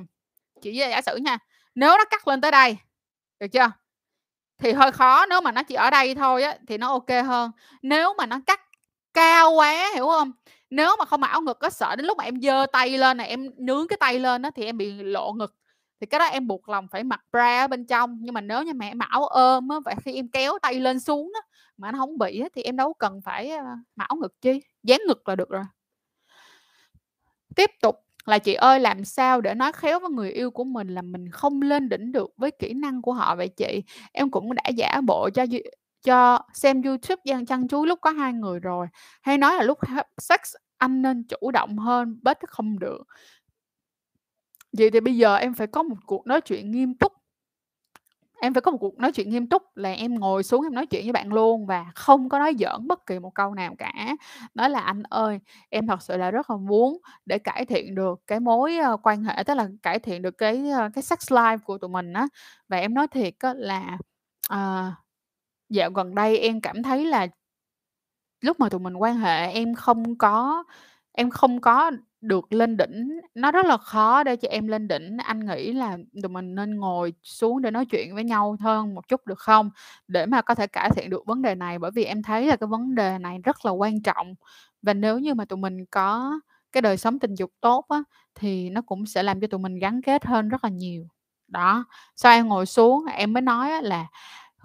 chị 0.63 0.75
giả 0.75 1.01
sử 1.03 1.17
nha, 1.17 1.39
nếu 1.75 1.99
nó 1.99 2.05
cắt 2.05 2.29
lên 2.29 2.41
tới 2.41 2.51
đây, 2.51 2.77
được 3.41 3.49
chưa? 3.53 3.71
Thì 4.59 4.73
hơi 4.73 4.93
khó, 4.93 5.27
nếu 5.27 5.41
mà 5.41 5.53
nó 5.53 5.63
chỉ 5.63 5.75
ở 5.75 5.91
đây 5.91 6.15
thôi 6.15 6.43
á 6.43 6.57
thì 6.69 6.79
nó 6.79 6.89
OK 6.89 7.11
hơn. 7.27 7.51
Nếu 7.83 8.15
mà 8.19 8.27
nó 8.27 8.41
cắt 8.47 8.61
cao 9.15 9.51
quá, 9.51 9.91
hiểu 9.95 10.07
không? 10.07 10.33
Nếu 10.71 10.97
mà 10.99 11.05
không 11.05 11.21
mặc 11.21 11.31
áo 11.31 11.41
ngực 11.41 11.59
có 11.61 11.71
sợ 11.71 11.97
đến 11.97 12.07
lúc 12.07 12.19
mà 12.19 12.25
em 12.25 12.41
giơ 12.41 12.67
tay 12.73 12.99
lên 12.99 13.17
này 13.17 13.29
em 13.29 13.51
nướng 13.57 13.89
cái 13.89 13.97
tay 14.01 14.19
lên 14.19 14.43
đó 14.43 14.51
thì 14.51 14.65
em 14.65 14.79
bị 14.79 14.93
lộ 15.03 15.33
ngực, 15.33 15.55
thì 16.01 16.07
cái 16.07 16.19
đó 16.19 16.25
em 16.25 16.47
buộc 16.47 16.69
lòng 16.69 16.89
phải 16.89 17.05
mặc 17.05 17.21
bra 17.33 17.65
ở 17.65 17.69
bên 17.69 17.87
trong. 17.87 18.19
Nhưng 18.21 18.35
mà 18.35 18.41
nếu 18.41 18.63
như 18.63 18.73
mẹ 18.75 18.91
em 18.91 18.99
mặc 18.99 19.09
áo 19.11 19.27
ôm 19.27 19.69
á, 19.69 19.77
vậy 19.85 19.95
khi 20.05 20.15
em 20.15 20.29
kéo 20.29 20.59
tay 20.63 20.75
lên 20.75 21.01
xuống 21.01 21.33
á, 21.35 21.41
mà 21.77 21.93
nó 21.93 21.99
không 21.99 22.19
bị 22.19 22.41
á 22.41 22.49
thì 22.55 22.63
em 22.63 22.77
đâu 22.77 22.95
cần 22.95 23.21
phải, 23.25 23.51
ơ, 23.51 23.65
mặc 23.97 24.09
áo 24.09 24.17
ngực 24.17 24.41
chi, 24.41 24.61
dán 24.83 25.01
ngực 25.07 25.29
là 25.29 25.37
được 25.37 25.49
rồi. 25.49 25.65
Tiếp 27.57 27.71
tục 27.83 28.06
là 28.27 28.39
"Chị 28.39 28.55
ơi, 28.55 28.81
làm 28.81 29.05
sao 29.05 29.41
để 29.41 29.55
nói 29.55 29.73
khéo 29.73 30.01
với 30.01 30.11
người 30.11 30.31
yêu 30.33 30.51
của 30.51 30.65
mình 30.65 30.89
là 30.89 31.03
mình 31.03 31.31
không 31.31 31.63
lên 31.63 31.89
đỉnh 31.89 32.13
được 32.13 32.31
với 32.37 32.51
kỹ 32.51 32.73
năng 32.75 33.03
của 33.03 33.13
họ 33.13 33.37
vậy 33.37 33.49
chị? 33.49 33.83
Em 34.13 34.31
cũng 34.31 34.55
đã 34.55 34.63
giả 34.77 35.01
bộ 35.07 35.31
cho 35.35 35.47
cho 36.05 36.39
xem 36.55 36.83
YouTube 36.83 37.23
gian 37.25 37.47
chăn 37.47 37.69
chuối 37.69 37.87
lúc 37.87 37.99
có 38.03 38.11
hai 38.11 38.33
người 38.33 38.61
rồi, 38.61 38.87
hay 39.23 39.39
nói 39.39 39.55
là 39.57 39.63
lúc 39.63 39.79
sex 40.23 40.41
anh 40.79 41.03
nên 41.03 41.25
chủ 41.29 41.51
động 41.51 41.79
hơn, 41.79 42.21
bết 42.23 42.39
không 42.49 42.79
được." 42.79 43.03
Vậy 44.73 44.91
thì 44.91 45.01
bây 45.01 45.17
giờ 45.17 45.37
em 45.37 45.55
phải 45.55 45.67
có 45.67 45.83
một 45.83 45.97
cuộc 46.07 46.27
nói 46.27 46.41
chuyện 46.41 46.71
nghiêm 46.71 46.95
túc. 46.95 47.16
Em 48.41 48.55
phải 48.55 48.61
có 48.61 48.71
một 48.71 48.79
cuộc 48.81 48.99
nói 48.99 49.13
chuyện 49.13 49.31
nghiêm 49.31 49.47
túc 49.47 49.63
là 49.77 49.93
em 49.93 50.15
ngồi 50.15 50.43
xuống 50.43 50.63
em 50.63 50.75
nói 50.75 50.87
chuyện 50.87 51.03
với 51.05 51.13
bạn 51.13 51.33
luôn 51.33 51.67
và 51.67 51.87
không 51.95 52.29
có 52.29 52.39
nói 52.39 52.55
giỡn 52.59 52.87
bất 52.89 53.07
kỳ 53.07 53.19
một 53.19 53.35
câu 53.35 53.55
nào 53.55 53.75
cả. 53.79 53.93
Nói 54.55 54.71
là 54.71 54.81
"Anh 54.81 55.03
ơi, 55.03 55.41
em 55.71 55.87
thật 55.87 56.03
sự 56.03 56.17
là 56.17 56.31
rất 56.31 56.51
là 56.51 56.57
muốn 56.57 56.99
để 57.27 57.39
cải 57.39 57.65
thiện 57.67 57.95
được 57.95 58.21
cái 58.27 58.41
mối, 58.41 58.77
ờ, 58.79 58.97
quan 59.03 59.25
hệ, 59.25 59.43
tức 59.47 59.55
là 59.55 59.69
cải 59.83 59.99
thiện 59.99 60.23
được 60.23 60.39
cái, 60.39 60.71
ờ, 60.71 60.89
cái 60.95 61.03
sex 61.03 61.19
life 61.33 61.59
của 61.65 61.79
tụi 61.79 61.91
mình 61.91 62.13
á. 62.13 62.27
Và 62.69 62.77
em 62.77 62.95
nói 62.95 63.07
thiệt 63.09 63.35
á 63.39 63.55
là, 63.57 63.99
ờ, 64.49 64.93
dạo 65.71 65.91
gần 65.91 66.15
đây 66.15 66.39
em 66.39 66.61
cảm 66.61 66.83
thấy 66.83 67.05
là 67.07 67.27
lúc 68.41 68.61
mà 68.61 68.69
tụi 68.69 68.81
mình 68.81 68.95
quan 68.97 69.17
hệ 69.19 69.47
em 69.53 69.75
không 69.75 70.19
có 70.19 70.65
em 71.13 71.31
không 71.31 71.61
có 71.61 71.91
được 72.21 72.53
lên 72.53 72.77
đỉnh, 72.77 73.21
nó 73.35 73.53
rất 73.53 73.67
là 73.67 73.77
khó 73.77 74.23
để 74.23 74.37
cho 74.37 74.49
em 74.49 74.67
lên 74.69 74.89
đỉnh. 74.89 75.17
Anh 75.19 75.47
nghĩ 75.47 75.73
là 75.73 75.97
tụi 76.23 76.29
mình 76.31 76.55
nên 76.55 76.77
ngồi 76.77 77.13
xuống 77.23 77.63
để 77.63 77.71
nói 77.71 77.87
chuyện 77.87 78.15
với 78.15 78.25
nhau 78.25 78.57
hơn 78.61 78.95
một 78.95 79.09
chút 79.09 79.27
được 79.27 79.39
không? 79.39 79.71
Để 80.09 80.27
mà 80.27 80.43
có 80.43 80.55
thể 80.55 80.67
cải 80.67 80.91
thiện 80.91 81.11
được 81.11 81.27
vấn 81.27 81.43
đề 81.43 81.55
này, 81.55 81.79
bởi 81.79 81.91
vì 81.95 82.05
em 82.05 82.23
thấy 82.23 82.47
là 82.47 82.57
cái 82.57 82.67
vấn 82.67 82.95
đề 82.95 83.19
này 83.19 83.39
rất 83.45 83.65
là 83.67 83.71
quan 83.73 84.03
trọng. 84.03 84.35
Và 84.83 84.95
nếu 84.95 85.19
như 85.19 85.35
mà 85.35 85.45
tụi 85.45 85.57
mình 85.59 85.85
có 85.91 86.41
cái 86.73 86.83
đời 86.83 86.97
sống 86.97 87.19
tình 87.19 87.35
dục 87.35 87.51
tốt 87.61 87.85
á, 87.89 87.99
thì 88.35 88.71
nó 88.71 88.83
cũng 88.83 89.07
sẽ 89.07 89.23
làm 89.23 89.41
cho 89.41 89.47
tụi 89.47 89.61
mình 89.61 89.79
gắn 89.79 90.03
kết 90.03 90.25
hơn 90.27 90.49
rất 90.49 90.65
là 90.65 90.71
nhiều. 90.71 91.09
Đó, 91.49 91.85
sau 92.17 92.33
em 92.33 92.49
ngồi 92.49 92.67
xuống 92.67 93.05
em 93.07 93.33
mới 93.33 93.41
nói 93.43 93.71
á 93.73 93.81
là 93.83 94.07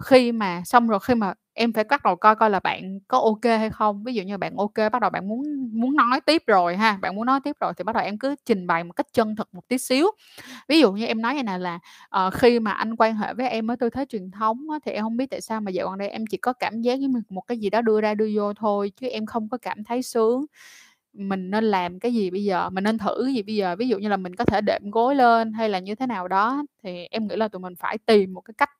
khi 0.04 0.32
mà 0.32 0.62
xong 0.64 0.88
rồi 0.88 1.00
khi 1.00 1.14
mà 1.14 1.34
em 1.54 1.72
phải 1.72 1.84
bắt 1.84 2.02
đầu 2.04 2.16
coi 2.16 2.36
coi 2.36 2.50
là 2.50 2.60
bạn 2.60 2.98
có 3.08 3.18
OK 3.18 3.44
hay 3.44 3.70
không. 3.70 4.04
Ví 4.04 4.14
dụ 4.14 4.22
như 4.22 4.38
bạn 4.38 4.56
OK, 4.56 4.74
bắt 4.92 5.00
đầu 5.00 5.10
bạn 5.10 5.28
muốn 5.28 5.42
muốn 5.72 5.96
nói 5.96 6.20
tiếp 6.26 6.42
rồi 6.46 6.76
ha, 6.76 6.98
bạn 7.02 7.16
muốn 7.16 7.26
nói 7.26 7.40
tiếp 7.44 7.56
rồi 7.60 7.72
thì 7.76 7.84
bắt 7.84 7.94
đầu 7.94 8.04
em 8.04 8.18
cứ 8.18 8.34
trình 8.44 8.66
bày 8.66 8.84
một 8.84 8.92
cách 8.92 9.06
chân 9.12 9.36
thực 9.36 9.54
một 9.54 9.68
tí 9.68 9.78
xíu. 9.78 10.06
Ví 10.68 10.80
dụ 10.80 10.92
như 10.92 11.06
em 11.06 11.22
nói 11.22 11.34
như 11.34 11.42
này 11.42 11.60
là 11.60 11.78
uh, 12.28 12.34
khi 12.34 12.60
mà 12.60 12.72
anh 12.72 12.96
quan 12.96 13.16
hệ 13.16 13.34
với 13.34 13.48
em 13.48 13.70
ở 13.70 13.76
tư 13.76 13.90
thế 13.90 14.04
truyền 14.08 14.30
thống 14.30 14.70
á, 14.70 14.78
thì 14.86 14.92
em 14.92 15.04
không 15.04 15.16
biết 15.16 15.26
tại 15.30 15.40
sao 15.40 15.60
mà 15.60 15.70
dạo 15.70 15.88
gần 15.90 15.98
đây 15.98 16.08
em 16.08 16.24
chỉ 16.30 16.36
có 16.36 16.52
cảm 16.52 16.82
giác 16.82 16.98
với 17.00 17.08
một 17.30 17.42
cái 17.42 17.58
gì 17.58 17.70
đó 17.70 17.82
đưa 17.82 18.00
ra 18.00 18.14
đưa 18.14 18.28
vô 18.36 18.52
thôi, 18.54 18.92
chứ 18.96 19.08
em 19.08 19.26
không 19.26 19.48
có 19.48 19.58
cảm 19.62 19.84
thấy 19.84 20.02
sướng. 20.02 20.46
Mình 21.14 21.50
nên 21.50 21.64
làm 21.64 22.00
cái 22.00 22.14
gì 22.14 22.30
bây 22.30 22.44
giờ? 22.44 22.70
Mình 22.70 22.84
nên 22.84 22.98
thử 22.98 23.22
cái 23.24 23.34
gì 23.34 23.42
bây 23.42 23.56
giờ? 23.56 23.76
Ví 23.76 23.88
dụ 23.88 23.98
như 23.98 24.08
là 24.08 24.16
mình 24.16 24.36
có 24.36 24.44
thể 24.44 24.60
đệm 24.66 24.82
gối 24.92 25.14
lên 25.16 25.52
hay 25.52 25.68
là 25.68 25.78
như 25.78 25.94
thế 25.94 26.06
nào 26.06 26.28
đó." 26.28 26.64
Thì 26.84 27.06
em 27.10 27.28
nghĩ 27.28 27.36
là 27.36 27.48
tụi 27.48 27.60
mình 27.60 27.74
phải 27.78 27.98
tìm 27.98 28.34
một 28.34 28.40
cái 28.40 28.54
cách, 28.58 28.70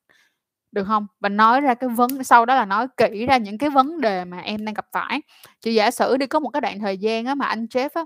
được 0.73 0.85
không? 0.85 1.07
Và 1.21 1.29
nói 1.29 1.61
ra 1.61 1.75
cái 1.75 1.91
vấn 1.91 2.25
sau 2.25 2.47
đó 2.47 2.55
là 2.55 2.65
nói 2.65 2.87
kỹ 2.97 3.27
ra 3.27 3.37
những 3.37 3.59
cái 3.59 3.71
vấn 3.71 4.01
đề 4.01 4.25
mà 4.25 4.39
em 4.41 4.65
đang 4.65 4.75
gặp 4.75 4.87
phải. 4.93 5.23
Chị 5.61 5.75
giả 5.75 5.91
sử 5.91 6.17
đi, 6.17 6.27
có 6.27 6.41
một 6.41 6.51
cái 6.51 6.61
đoạn 6.61 6.81
thời 6.81 6.99
gian 6.99 7.25
á 7.27 7.35
mà 7.35 7.47
anh 7.47 7.67
Jeff 7.67 7.91
á, 7.95 8.05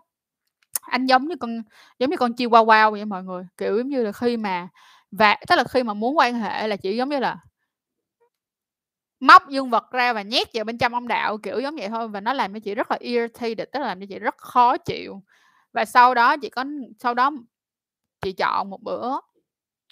anh 0.82 1.06
giống 1.06 1.28
như 1.28 1.36
con 1.40 1.62
giống 1.98 2.10
như 2.10 2.16
con 2.16 2.34
Chihuahua 2.36 2.90
vậy 2.90 3.04
mọi 3.04 3.24
người, 3.24 3.44
kiểu, 3.56 3.78
giống 3.78 3.88
như 3.88 4.02
là 4.02 4.12
khi 4.12 4.36
mà 4.36 4.68
và 5.10 5.36
tức 5.48 5.56
là 5.56 5.64
khi 5.64 5.82
mà 5.82 5.94
muốn 5.94 6.18
quan 6.18 6.34
hệ 6.34 6.68
là 6.68 6.76
chỉ 6.76 6.96
giống 6.96 7.08
như 7.08 7.18
là 7.18 7.38
móc 9.20 9.48
dương 9.48 9.70
vật 9.70 9.90
ra 9.90 10.12
và 10.12 10.22
nhét 10.22 10.48
vào 10.54 10.64
bên 10.64 10.78
trong 10.78 10.94
ông 10.94 11.08
đạo, 11.08 11.38
kiểu 11.38 11.60
giống 11.60 11.76
vậy 11.76 11.88
thôi, 11.88 12.08
và 12.08 12.20
nó 12.20 12.32
làm 12.32 12.52
cho 12.54 12.60
chị 12.60 12.74
rất 12.74 12.90
là 12.90 12.96
irritated, 13.00 13.68
tức 13.72 13.80
là 13.80 13.86
làm 13.86 14.00
cho 14.00 14.06
chị 14.08 14.18
rất 14.18 14.36
khó 14.38 14.76
chịu. 14.78 15.22
Và 15.72 15.84
sau 15.84 16.14
đó 16.14 16.36
chị 16.36 16.48
có 16.48 16.64
sau 17.00 17.14
đó 17.14 17.30
chị 18.22 18.32
chọn 18.32 18.70
một 18.70 18.82
bữa 18.82 19.12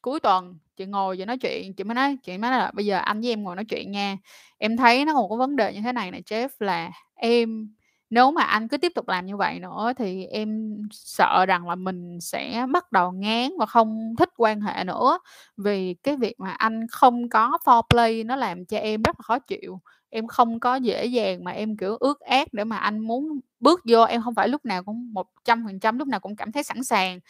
cuối 0.04 0.20
tuần, 0.20 0.58
chị 0.76 0.86
ngồi 0.86 1.16
chị 1.16 1.24
nói 1.24 1.38
chuyện, 1.38 1.74
chị 1.74 1.84
mới 1.84 1.94
nói 1.94 2.18
chị 2.24 2.38
mới 2.38 2.50
nói 2.50 2.60
là 2.60 2.70
"Bây 2.74 2.86
giờ 2.86 2.98
anh 2.98 3.20
với 3.20 3.30
em 3.30 3.42
ngồi 3.44 3.56
nói 3.56 3.64
chuyện 3.64 3.90
nha. 3.92 4.16
Em 4.58 4.76
thấy 4.76 5.04
nó 5.04 5.14
còn 5.14 5.28
có 5.30 5.36
vấn 5.36 5.56
đề 5.56 5.74
như 5.74 5.80
thế 5.84 5.92
này 5.92 6.10
nè 6.10 6.20
Jeff, 6.20 6.48
là 6.60 6.90
em 7.14 7.74
nếu 8.10 8.30
mà 8.32 8.42
anh 8.42 8.68
cứ 8.68 8.78
tiếp 8.78 8.92
tục 8.94 9.08
làm 9.08 9.26
như 9.26 9.36
vậy 9.36 9.60
nữa 9.60 9.92
thì 9.98 10.26
em 10.26 10.78
sợ 10.92 11.46
rằng 11.48 11.68
là 11.68 11.74
mình 11.74 12.18
sẽ 12.20 12.66
bắt 12.72 12.92
đầu 12.92 13.12
ngán 13.12 13.50
và 13.58 13.66
không 13.66 14.14
thích 14.18 14.30
quan 14.36 14.60
hệ 14.60 14.84
nữa. 14.84 15.18
Vì 15.56 15.94
cái 16.02 16.16
việc 16.16 16.34
mà 16.40 16.50
anh 16.50 16.86
không 16.90 17.28
có 17.28 17.58
foreplay 17.64 18.26
nó 18.26 18.36
làm 18.36 18.66
cho 18.66 18.78
em 18.78 19.02
rất 19.02 19.16
là 19.20 19.22
khó 19.24 19.38
chịu. 19.38 19.80
Em 20.14 20.26
không 20.26 20.60
có 20.60 20.74
dễ 20.76 21.06
dàng 21.06 21.44
mà 21.44 21.50
em, 21.52 21.76
kiểu, 21.76 21.96
ướt 21.96 22.20
ác 22.20 22.48
để 22.52 22.64
mà 22.64 22.76
anh 22.76 22.98
muốn 23.00 23.40
bước 23.60 23.80
vô, 23.88 24.02
em 24.04 24.22
không 24.22 24.34
phải 24.34 24.48
lúc 24.48 24.64
nào 24.64 24.82
cũng 24.84 25.12
100% 25.14 25.98
lúc 25.98 26.08
nào 26.08 26.20
cũng 26.20 26.36
cảm 26.36 26.52
thấy 26.52 26.62
sẵn 26.62 26.84
sàng. 26.84 27.20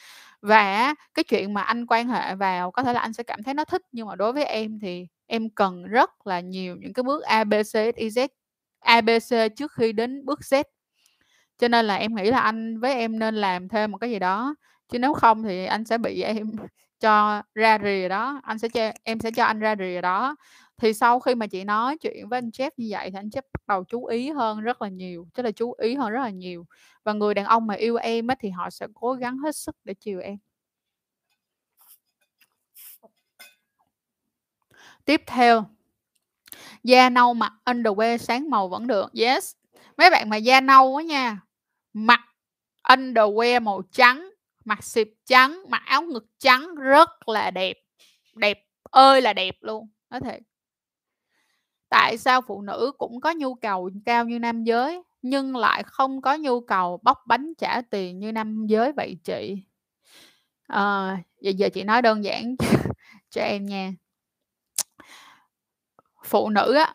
Và 0.43 0.95
cái 1.15 1.25
chuyện 1.25 1.55
mà 1.55 1.63
anh 1.63 1.87
quan 1.87 2.09
hệ 2.09 2.35
vào 2.35 2.71
có 2.71 2.83
thể 2.85 2.93
là 2.93 3.01
anh 3.01 3.13
sẽ 3.13 3.23
cảm 3.23 3.43
thấy 3.43 3.55
nó 3.55 3.65
thích, 3.65 3.83
nhưng 3.93 4.07
mà 4.09 4.17
đối 4.17 4.33
với 4.33 4.45
em 4.45 4.79
thì 4.83 5.07
em 5.27 5.51
cần 5.51 5.85
rất 5.85 6.27
là 6.27 6.41
nhiều 6.41 6.77
những 6.81 6.93
cái 6.93 7.03
bước 7.05 7.25
A, 7.25 7.45
B, 7.45 7.55
C, 7.55 7.75
Z, 7.97 8.29
A, 8.81 9.01
B, 9.01 9.09
C 9.31 9.57
trước 9.57 9.73
khi 9.73 9.93
đến 9.93 10.25
bước 10.27 10.41
Z. 10.41 10.65
Cho 11.59 11.69
nên 11.69 11.85
là 11.87 11.97
em 11.97 12.15
nghĩ 12.15 12.31
là 12.31 12.41
anh 12.41 12.81
với 12.81 12.95
em 12.95 13.19
nên 13.19 13.35
làm 13.35 13.69
thêm 13.69 13.91
một 13.93 13.99
cái 13.99 14.11
gì 14.11 14.19
đó, 14.19 14.55
chứ 14.89 14.99
nếu 14.99 15.15
không 15.15 15.43
thì 15.43 15.65
anh 15.67 15.85
sẽ 15.85 15.99
bị 15.99 16.23
em 16.23 16.53
cho 17.01 17.43
ra 17.55 17.79
rìa 17.85 18.09
đó, 18.09 18.41
anh 18.45 18.59
sẽ 18.59 18.69
cho 18.69 18.93
em 19.05 19.21
sẽ 19.21 19.31
cho 19.31 19.45
anh 19.45 19.61
ra 19.61 19.77
rìa 19.79 20.01
đó." 20.03 20.37
Thì 20.79 20.93
sau 20.93 21.21
khi 21.21 21.35
mà 21.35 21.47
chị 21.47 21.65
nói 21.65 21.99
chuyện 21.99 22.29
với 22.29 22.39
anh 22.39 22.49
Jeff 22.51 22.71
như 22.77 22.87
vậy 22.91 23.11
thì 23.11 23.19
anh 23.19 23.29
Jeff 23.29 23.43
bắt 23.53 23.61
đầu 23.67 23.85
chú 23.85 24.05
ý 24.07 24.31
hơn 24.31 24.61
rất 24.61 24.83
là 24.83 24.89
nhiều, 24.89 25.29
tức 25.35 25.43
là 25.43 25.51
chú 25.51 25.75
ý 25.79 25.95
hơn 25.95 26.11
rất 26.13 26.21
là 26.21 26.31
nhiều. 26.31 26.67
Và 27.05 27.13
người 27.13 27.35
đàn 27.35 27.45
ông 27.45 27.67
mà 27.67 27.75
yêu 27.75 27.97
em 27.97 28.31
ấy 28.31 28.37
thì 28.41 28.51
họ 28.51 28.71
sẽ 28.71 28.87
cố 28.95 29.13
gắng 29.13 29.39
hết 29.39 29.57
sức 29.57 29.77
để 29.85 29.95
chiều 29.95 30.21
em. 30.21 30.37
Tiếp 35.05 35.23
theo 35.27 35.65
Da 36.85 37.11
nâu 37.11 37.35
mặc 37.35 37.53
underwear 37.65 38.17
sáng 38.17 38.51
màu 38.51 38.69
vẫn 38.69 38.87
được. 38.87 39.13
Yes. 39.15 39.55
Mấy 39.97 40.11
bạn 40.11 40.29
mà 40.29 40.37
da 40.37 40.61
nâu 40.61 40.97
á 40.97 41.03
nha, 41.03 41.41
mặc 41.93 42.21
underwear 42.89 43.63
màu 43.63 43.83
trắng, 43.93 44.31
mặc 44.65 44.85
xịp 44.85 45.09
trắng, 45.25 45.63
mặc 45.69 45.83
áo 45.87 46.03
ngực 46.03 46.27
trắng 46.39 46.75
rất 46.75 47.29
là 47.29 47.51
đẹp. 47.51 47.77
Đẹp 48.35 48.67
ơi 48.91 49.23
là 49.23 49.33
đẹp 49.33 49.55
luôn, 49.61 49.89
nói 50.11 50.21
thiệt. 50.21 50.43
Tại 51.95 52.19
sao 52.19 52.41
phụ 52.41 52.63
nữ 52.63 52.93
cũng 52.99 53.21
có 53.21 53.33
nhu 53.37 53.55
cầu 53.55 53.91
cao 54.05 54.25
như 54.25 54.39
nam 54.39 54.65
giới 54.65 55.03
nhưng 55.23 55.57
lại 55.57 55.83
không 55.83 56.23
có 56.23 56.37
nhu 56.37 56.61
cầu 56.61 57.01
bóc 57.03 57.19
bánh 57.27 57.53
trả 57.59 57.81
tiền 57.81 58.19
như 58.19 58.33
nam 58.33 58.67
giới 58.67 58.93
vậy 58.93 59.17
chị? 59.25 59.57
à, 60.67 61.19
vậy 61.43 61.55
giờ 61.55 61.69
chị 61.69 61.85
nói 61.85 62.03
đơn 62.03 62.25
giản 62.25 62.57
cho 63.31 63.43
em 63.45 63.67
nha. 63.67 63.93
Phụ 66.25 66.49
nữ 66.49 66.75
á, 66.75 66.95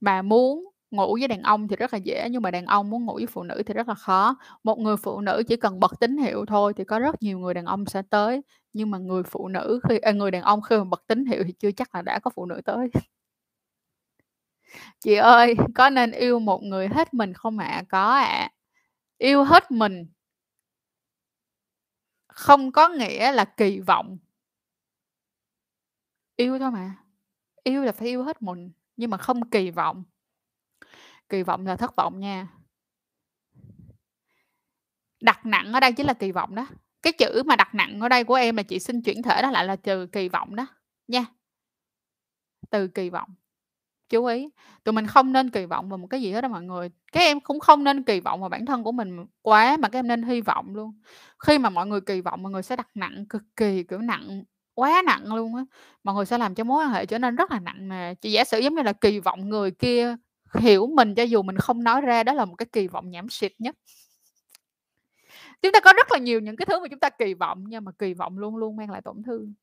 mà 0.00 0.22
muốn 0.22 0.64
ngủ 0.90 1.16
với 1.20 1.28
đàn 1.28 1.42
ông 1.42 1.68
thì 1.68 1.76
rất 1.76 1.92
là 1.92 1.98
dễ, 1.98 2.28
nhưng 2.30 2.42
mà 2.42 2.50
đàn 2.50 2.66
ông 2.66 2.90
muốn 2.90 3.04
ngủ 3.04 3.14
với 3.14 3.26
phụ 3.26 3.42
nữ 3.42 3.62
thì 3.66 3.74
rất 3.74 3.88
là 3.88 3.94
khó. 3.94 4.36
Một 4.64 4.78
người 4.78 4.96
phụ 4.96 5.20
nữ 5.20 5.42
chỉ 5.48 5.56
cần 5.56 5.80
bật 5.80 5.92
tín 6.00 6.16
hiệu 6.18 6.44
thôi 6.46 6.72
thì 6.76 6.84
có 6.84 6.98
rất 6.98 7.22
nhiều 7.22 7.38
người 7.38 7.54
đàn 7.54 7.64
ông 7.64 7.86
sẽ 7.86 8.02
tới, 8.10 8.42
nhưng 8.72 8.90
mà 8.90 8.98
người 8.98 9.22
phụ 9.22 9.48
nữ 9.48 9.80
khi 9.88 9.98
à, 9.98 10.12
người 10.12 10.30
đàn 10.30 10.42
ông 10.42 10.62
khi 10.62 10.76
mà 10.78 10.84
bật 10.84 11.04
tín 11.06 11.26
hiệu 11.26 11.42
thì 11.46 11.52
chưa 11.52 11.72
chắc 11.72 11.94
là 11.94 12.02
đã 12.02 12.18
có 12.18 12.30
phụ 12.34 12.46
nữ 12.46 12.60
tới. 12.64 12.88
Chị 15.00 15.14
ơi, 15.14 15.54
có 15.74 15.90
nên 15.90 16.10
yêu 16.10 16.38
một 16.38 16.62
người 16.62 16.88
hết 16.88 17.14
mình 17.14 17.32
không 17.34 17.58
ạ? 17.58 17.82
Có 17.88 18.14
ạ. 18.14 18.50
Yêu 19.18 19.44
hết 19.44 19.70
mình 19.70 20.06
không 22.28 22.72
có 22.72 22.88
nghĩa 22.88 23.32
là 23.32 23.44
kỳ 23.44 23.80
vọng. 23.80 24.18
Yêu 26.36 26.58
thôi 26.58 26.70
mà. 26.70 26.94
Yêu 27.62 27.82
là 27.82 27.92
phải 27.92 28.08
yêu 28.08 28.24
hết 28.24 28.42
mình, 28.42 28.72
nhưng 28.96 29.10
mà 29.10 29.16
không 29.16 29.50
kỳ 29.50 29.70
vọng. 29.70 30.04
Kỳ 31.28 31.42
vọng 31.42 31.66
là 31.66 31.76
thất 31.76 31.96
vọng 31.96 32.20
nha. 32.20 32.48
Đặt 35.20 35.46
nặng 35.46 35.72
ở 35.72 35.80
đây 35.80 35.92
chính 35.92 36.06
là 36.06 36.14
kỳ 36.14 36.32
vọng 36.32 36.54
đó. 36.54 36.66
Cái 37.02 37.12
chữ 37.12 37.42
mà 37.46 37.56
đặt 37.56 37.74
nặng 37.74 38.00
ở 38.00 38.08
đây 38.08 38.24
của 38.24 38.34
em 38.34 38.56
là 38.56 38.62
chị 38.62 38.78
xin 38.78 39.02
chuyển 39.02 39.22
thể 39.22 39.42
đó 39.42 39.50
lại 39.50 39.64
là 39.64 39.76
từ 39.76 40.06
kỳ 40.06 40.28
vọng 40.28 40.56
đó, 40.56 40.66
nha. 41.08 41.24
Từ 42.70 42.88
kỳ 42.88 43.10
vọng. 43.10 43.34
Chú 44.08 44.24
ý, 44.24 44.48
tụi 44.84 44.92
mình 44.92 45.06
không 45.06 45.32
nên 45.32 45.50
kỳ 45.50 45.66
vọng 45.66 45.88
vào 45.88 45.98
một 45.98 46.06
cái 46.06 46.22
gì 46.22 46.32
hết 46.32 46.40
đó 46.40 46.48
mọi 46.48 46.62
người. 46.62 46.90
Các 47.12 47.20
em 47.20 47.40
cũng 47.40 47.60
không 47.60 47.84
nên 47.84 48.02
kỳ 48.02 48.20
vọng 48.20 48.40
vào 48.40 48.48
bản 48.48 48.66
thân 48.66 48.84
của 48.84 48.92
mình 48.92 49.26
quá, 49.42 49.76
mà 49.76 49.88
các 49.88 49.98
em 49.98 50.08
nên 50.08 50.22
hy 50.22 50.40
vọng 50.40 50.74
luôn. 50.74 50.92
Khi 51.38 51.58
mà 51.58 51.70
mọi 51.70 51.86
người 51.86 52.00
kỳ 52.00 52.20
vọng, 52.20 52.42
mọi 52.42 52.52
người 52.52 52.62
sẽ 52.62 52.76
đặt 52.76 52.88
nặng 52.94 53.26
cực 53.28 53.42
kỳ, 53.56 53.82
kiểu, 53.82 53.98
nặng, 53.98 54.44
quá 54.74 55.02
nặng 55.06 55.34
luôn 55.34 55.56
á. 55.56 55.64
Mọi 56.04 56.14
người 56.14 56.26
sẽ 56.26 56.38
làm 56.38 56.54
cho 56.54 56.64
mối 56.64 56.84
quan 56.84 56.90
hệ 56.92 57.06
trở 57.06 57.18
nên 57.18 57.36
rất 57.36 57.50
là 57.50 57.60
nặng 57.60 57.88
nề. 57.88 58.14
Chị 58.14 58.32
giả 58.32 58.44
sử 58.44 58.58
giống 58.58 58.74
như 58.74 58.82
là 58.82 58.92
kỳ 58.92 59.20
vọng 59.20 59.48
người 59.48 59.70
kia 59.70 60.16
hiểu 60.58 60.86
mình 60.86 61.14
cho 61.14 61.22
dù 61.22 61.42
mình 61.42 61.56
không 61.56 61.84
nói 61.84 62.00
ra, 62.00 62.22
đó 62.22 62.32
là 62.32 62.44
một 62.44 62.54
cái 62.54 62.66
kỳ 62.72 62.86
vọng 62.86 63.10
nhảm 63.10 63.28
xịt 63.28 63.52
nhất. 63.58 63.76
Chúng 65.62 65.72
ta 65.72 65.80
có 65.80 65.92
rất 65.96 66.12
là 66.12 66.18
nhiều 66.18 66.40
những 66.40 66.56
cái 66.56 66.66
thứ 66.66 66.80
mà 66.80 66.88
chúng 66.88 67.00
ta 67.00 67.10
kỳ 67.10 67.34
vọng, 67.34 67.64
nhưng 67.68 67.84
mà 67.84 67.92
kỳ 67.98 68.14
vọng 68.14 68.38
luôn 68.38 68.56
luôn 68.56 68.76
mang 68.76 68.90
lại 68.90 69.02
tổn 69.02 69.22
thương. 69.22 69.54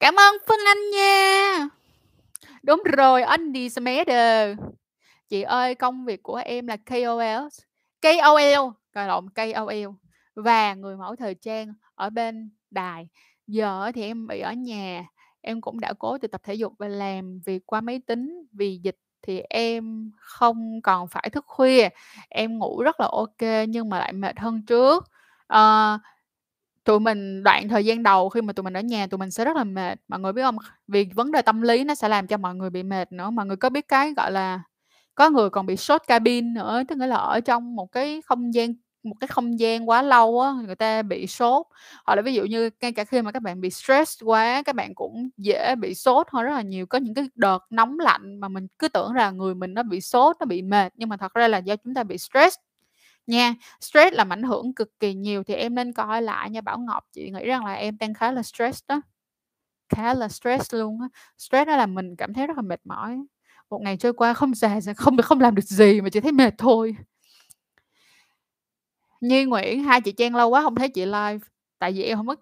Cảm 0.00 0.14
ơn 0.14 0.34
Phương 0.48 0.58
Anh 0.66 0.90
nha. 0.90 1.68
Đúng 2.62 2.82
rồi, 2.96 3.22
Andy 3.22 3.70
Smader. 3.70 4.58
Chị 5.28 5.42
ơi, 5.42 5.74
công 5.74 6.04
việc 6.04 6.22
của 6.22 6.36
em 6.36 6.66
là 6.66 6.76
KOL, 6.76 7.48
KOL, 8.02 8.70
gọi 8.94 9.06
lộn, 9.08 9.30
KOL 9.30 9.88
và 10.34 10.74
người 10.74 10.96
mẫu 10.96 11.16
thời 11.16 11.34
trang 11.34 11.74
ở 11.94 12.10
bên 12.10 12.50
đài. 12.70 13.08
Giờ 13.46 13.92
thì 13.94 14.02
em 14.02 14.26
bị 14.26 14.40
ở 14.40 14.52
nhà, 14.52 15.04
em 15.40 15.60
cũng 15.60 15.80
đã 15.80 15.92
cố 15.98 16.18
từ 16.18 16.28
tập 16.28 16.40
thể 16.44 16.54
dục 16.54 16.72
và 16.78 16.88
làm 16.88 17.40
việc 17.46 17.66
qua 17.66 17.80
máy 17.80 18.00
tính. 18.06 18.46
Vì 18.52 18.80
dịch 18.82 18.96
thì 19.22 19.40
em 19.50 20.12
không 20.20 20.82
còn 20.82 21.08
phải 21.08 21.30
thức 21.32 21.44
khuya, 21.48 21.88
em 22.28 22.58
ngủ 22.58 22.82
rất 22.82 23.00
là 23.00 23.06
OK 23.12 23.66
nhưng 23.68 23.88
mà 23.88 23.98
lại 23.98 24.12
mệt 24.12 24.38
hơn 24.40 24.62
trước. 24.66 25.04
Ờ, 25.46 25.98
tụi 26.88 27.00
mình 27.00 27.42
đoạn 27.44 27.68
thời 27.68 27.84
gian 27.84 28.02
đầu 28.02 28.28
khi 28.28 28.42
mà 28.42 28.52
tụi 28.52 28.64
mình 28.64 28.74
ở 28.76 28.80
nhà 28.80 29.06
tụi 29.06 29.18
mình 29.18 29.30
sẽ 29.30 29.44
rất 29.44 29.56
là 29.56 29.64
mệt, 29.64 30.00
mọi 30.08 30.20
người 30.20 30.32
biết 30.32 30.42
không 30.42 30.56
Vì 30.88 31.08
vấn 31.14 31.32
đề 31.32 31.42
tâm 31.42 31.62
lý 31.62 31.84
nó 31.84 31.94
sẽ 31.94 32.08
làm 32.08 32.26
cho 32.26 32.36
mọi 32.36 32.54
người 32.54 32.70
bị 32.70 32.82
mệt 32.82 33.12
nữa. 33.12 33.30
Mọi 33.30 33.46
người 33.46 33.56
có 33.56 33.70
biết 33.70 33.88
cái, 33.88 34.14
gọi 34.16 34.32
là, 34.32 34.62
có 35.14 35.30
người 35.30 35.50
còn 35.50 35.66
bị 35.66 35.76
sốt 35.76 36.02
cabin 36.08 36.54
nữa, 36.54 36.82
tức 36.88 36.98
nghĩa 36.98 37.06
là 37.06 37.16
ở 37.16 37.40
trong 37.40 37.76
một 37.76 37.92
cái 37.92 38.22
không 38.26 38.54
gian 38.54 38.74
một 39.04 39.14
cái 39.20 39.28
không 39.28 39.60
gian 39.60 39.88
quá 39.88 40.02
lâu 40.02 40.40
á, 40.40 40.52
người 40.66 40.76
ta 40.76 41.02
bị 41.02 41.26
sốt. 41.26 41.66
Hoặc 42.06 42.14
là 42.16 42.22
ví 42.22 42.34
dụ 42.34 42.44
như 42.44 42.70
ngay 42.80 42.92
cả 42.92 43.04
khi 43.04 43.22
mà 43.22 43.32
các 43.32 43.42
bạn 43.42 43.60
bị 43.60 43.70
stress 43.70 44.22
quá, 44.24 44.62
các 44.66 44.74
bạn 44.76 44.94
cũng 44.94 45.28
dễ 45.36 45.74
bị 45.76 45.94
sốt 45.94 46.26
hơn 46.32 46.44
rất 46.44 46.52
là 46.54 46.62
nhiều. 46.62 46.86
Có 46.86 46.98
những 46.98 47.14
cái 47.14 47.28
đợt 47.34 47.58
nóng 47.70 47.98
lạnh 48.00 48.40
mà 48.40 48.48
mình 48.48 48.66
cứ 48.78 48.88
tưởng 48.88 49.12
là 49.14 49.30
người 49.30 49.54
mình 49.54 49.74
nó 49.74 49.82
bị 49.82 50.00
sốt, 50.00 50.36
nó 50.40 50.46
bị 50.46 50.62
mệt, 50.62 50.92
nhưng 50.96 51.08
mà 51.08 51.16
thật 51.16 51.34
ra 51.34 51.48
là 51.48 51.58
do 51.58 51.76
chúng 51.76 51.94
ta 51.94 52.02
bị 52.04 52.18
stress 52.18 52.56
nha. 53.28 53.54
Stress 53.80 54.16
làm 54.16 54.32
ảnh 54.32 54.42
hưởng 54.42 54.74
cực 54.74 55.00
kỳ 55.00 55.14
nhiều 55.14 55.42
thì 55.44 55.54
em 55.54 55.74
nên 55.74 55.92
coi 55.92 56.22
lại 56.22 56.50
nha. 56.50 56.60
Bảo 56.60 56.78
Ngọc, 56.78 57.04
chị 57.12 57.30
nghĩ 57.30 57.44
rằng 57.44 57.64
là 57.64 57.74
em 57.74 57.98
đang 57.98 58.14
khá 58.14 58.32
là 58.32 58.42
stress 58.42 58.82
đó. 58.88 59.00
Khá 59.88 60.14
là 60.14 60.28
stress 60.28 60.74
luôn 60.74 61.00
á. 61.00 61.08
Stress 61.38 61.66
đó 61.68 61.76
là 61.76 61.86
mình 61.86 62.16
cảm 62.16 62.34
thấy 62.34 62.46
rất 62.46 62.56
là 62.56 62.62
mệt 62.62 62.80
mỏi. 62.84 63.18
Một 63.70 63.82
ngày 63.82 63.96
trôi 63.96 64.12
qua 64.12 64.34
không 64.34 64.54
già 64.54 64.80
không 64.96 65.16
không 65.16 65.40
làm 65.40 65.54
được 65.54 65.64
gì 65.64 66.00
mà 66.00 66.08
chỉ 66.10 66.20
thấy 66.20 66.32
mệt 66.32 66.54
thôi. 66.58 66.96
Nhi 69.20 69.44
Nguyễn, 69.44 69.84
hai 69.84 70.00
chị 70.00 70.12
Trang 70.12 70.34
lâu 70.34 70.48
quá 70.50 70.62
không 70.62 70.74
thấy 70.74 70.88
chị 70.88 71.04
live, 71.06 71.38
tại 71.78 71.92
vì 71.92 72.02
em 72.02 72.16
không 72.16 72.26
có 72.26 72.36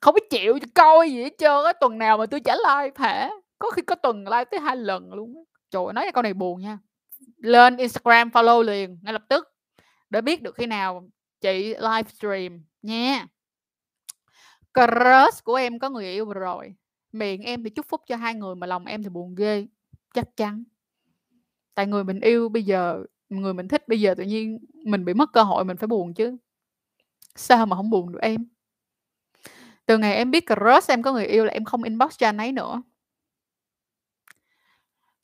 không 0.00 0.14
có 0.14 0.20
chịu 0.30 0.58
coi 0.74 1.10
gì 1.10 1.22
hết 1.22 1.34
trơn 1.38 1.64
á, 1.64 1.72
tuần 1.80 1.98
nào 1.98 2.18
mà 2.18 2.26
tôi 2.26 2.40
trả 2.40 2.54
live 2.54 2.94
hả? 2.96 3.30
Có 3.58 3.70
khi 3.70 3.82
có 3.82 3.94
tuần 3.94 4.24
live 4.24 4.44
tới 4.44 4.60
hai 4.60 4.76
lần 4.76 5.12
luôn 5.14 5.34
á. 5.36 5.42
Trời 5.70 5.82
nói 5.94 6.04
cái 6.04 6.12
câu 6.12 6.22
này 6.22 6.34
buồn 6.34 6.60
nha. 6.60 6.78
Lên 7.36 7.76
Instagram 7.76 8.28
follow 8.28 8.62
liền, 8.62 8.98
ngay 9.02 9.12
lập 9.12 9.22
tức, 9.28 9.51
để 10.12 10.20
biết 10.20 10.42
được 10.42 10.54
khi 10.54 10.66
nào 10.66 11.08
chị 11.40 11.74
livestream 11.74 12.64
nha. 12.82 13.26
Crush 14.74 15.44
của 15.44 15.54
em 15.54 15.78
có 15.78 15.90
người 15.90 16.04
yêu 16.12 16.32
rồi, 16.32 16.74
miệng 17.12 17.42
em 17.42 17.64
thì 17.64 17.70
chúc 17.70 17.86
phúc 17.88 18.00
cho 18.06 18.16
hai 18.16 18.34
người 18.34 18.54
mà 18.54 18.66
lòng 18.66 18.84
em 18.86 19.02
thì 19.02 19.08
buồn 19.08 19.34
ghê, 19.34 19.66
chắc 20.14 20.36
chắn. 20.36 20.64
Tại 21.74 21.86
người 21.86 22.04
mình 22.04 22.20
yêu 22.20 22.48
bây 22.48 22.62
giờ, 22.62 23.04
người 23.28 23.54
mình 23.54 23.68
thích 23.68 23.88
bây 23.88 24.00
giờ 24.00 24.14
tự 24.14 24.24
nhiên 24.24 24.58
mình 24.72 25.04
bị 25.04 25.14
mất 25.14 25.30
cơ 25.32 25.42
hội 25.42 25.64
mình 25.64 25.76
phải 25.76 25.86
buồn 25.86 26.14
chứ. 26.14 26.36
Sao 27.34 27.66
mà 27.66 27.76
không 27.76 27.90
buồn 27.90 28.12
được 28.12 28.20
em? 28.22 28.48
Từ 29.86 29.98
ngày 29.98 30.16
em 30.16 30.30
biết 30.30 30.44
crush 30.46 30.90
em 30.90 31.02
có 31.02 31.12
người 31.12 31.26
yêu 31.26 31.44
là 31.44 31.52
em 31.52 31.64
không 31.64 31.82
inbox 31.82 32.18
cho 32.18 32.28
anh 32.28 32.36
ấy 32.36 32.52
nữa. 32.52 32.82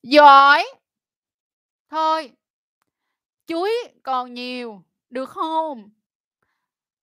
Giỏi! 0.02 0.64
Thôi. 1.90 2.32
Chuối 3.48 3.70
còn 4.02 4.34
nhiều, 4.34 4.82
được 5.10 5.28
không 5.28 5.90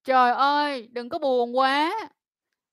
Trời 0.04 0.32
ơi, 0.32 0.88
đừng 0.92 1.08
có 1.08 1.18
buồn 1.18 1.58
quá. 1.58 1.94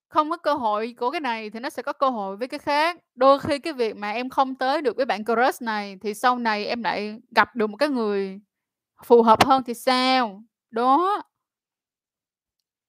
Không 0.09 0.29
có 0.29 0.37
cơ 0.37 0.53
hội 0.53 0.95
của 0.99 1.11
cái 1.11 1.21
này 1.21 1.49
thì 1.49 1.59
nó 1.59 1.69
sẽ 1.69 1.81
có 1.83 1.93
cơ 1.93 2.09
hội 2.09 2.37
với 2.37 2.47
cái 2.47 2.59
khác. 2.59 2.97
Đôi 3.15 3.39
khi 3.39 3.59
cái 3.59 3.73
việc 3.73 3.95
mà 3.97 4.11
em 4.11 4.29
không 4.29 4.55
tới 4.55 4.81
được 4.81 4.95
với 4.97 5.05
bạn 5.05 5.25
crush 5.25 5.61
này 5.61 5.97
thì 6.01 6.13
sau 6.13 6.37
này 6.39 6.65
em 6.65 6.83
lại 6.83 7.19
gặp 7.35 7.55
được 7.55 7.67
một 7.67 7.77
cái 7.77 7.89
người 7.89 8.39
phù 9.05 9.23
hợp 9.23 9.45
hơn 9.45 9.63
thì 9.63 9.73
sao? 9.73 10.43
Đó. 10.71 11.21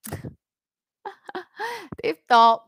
Tiếp 2.02 2.18
tục. 2.28 2.60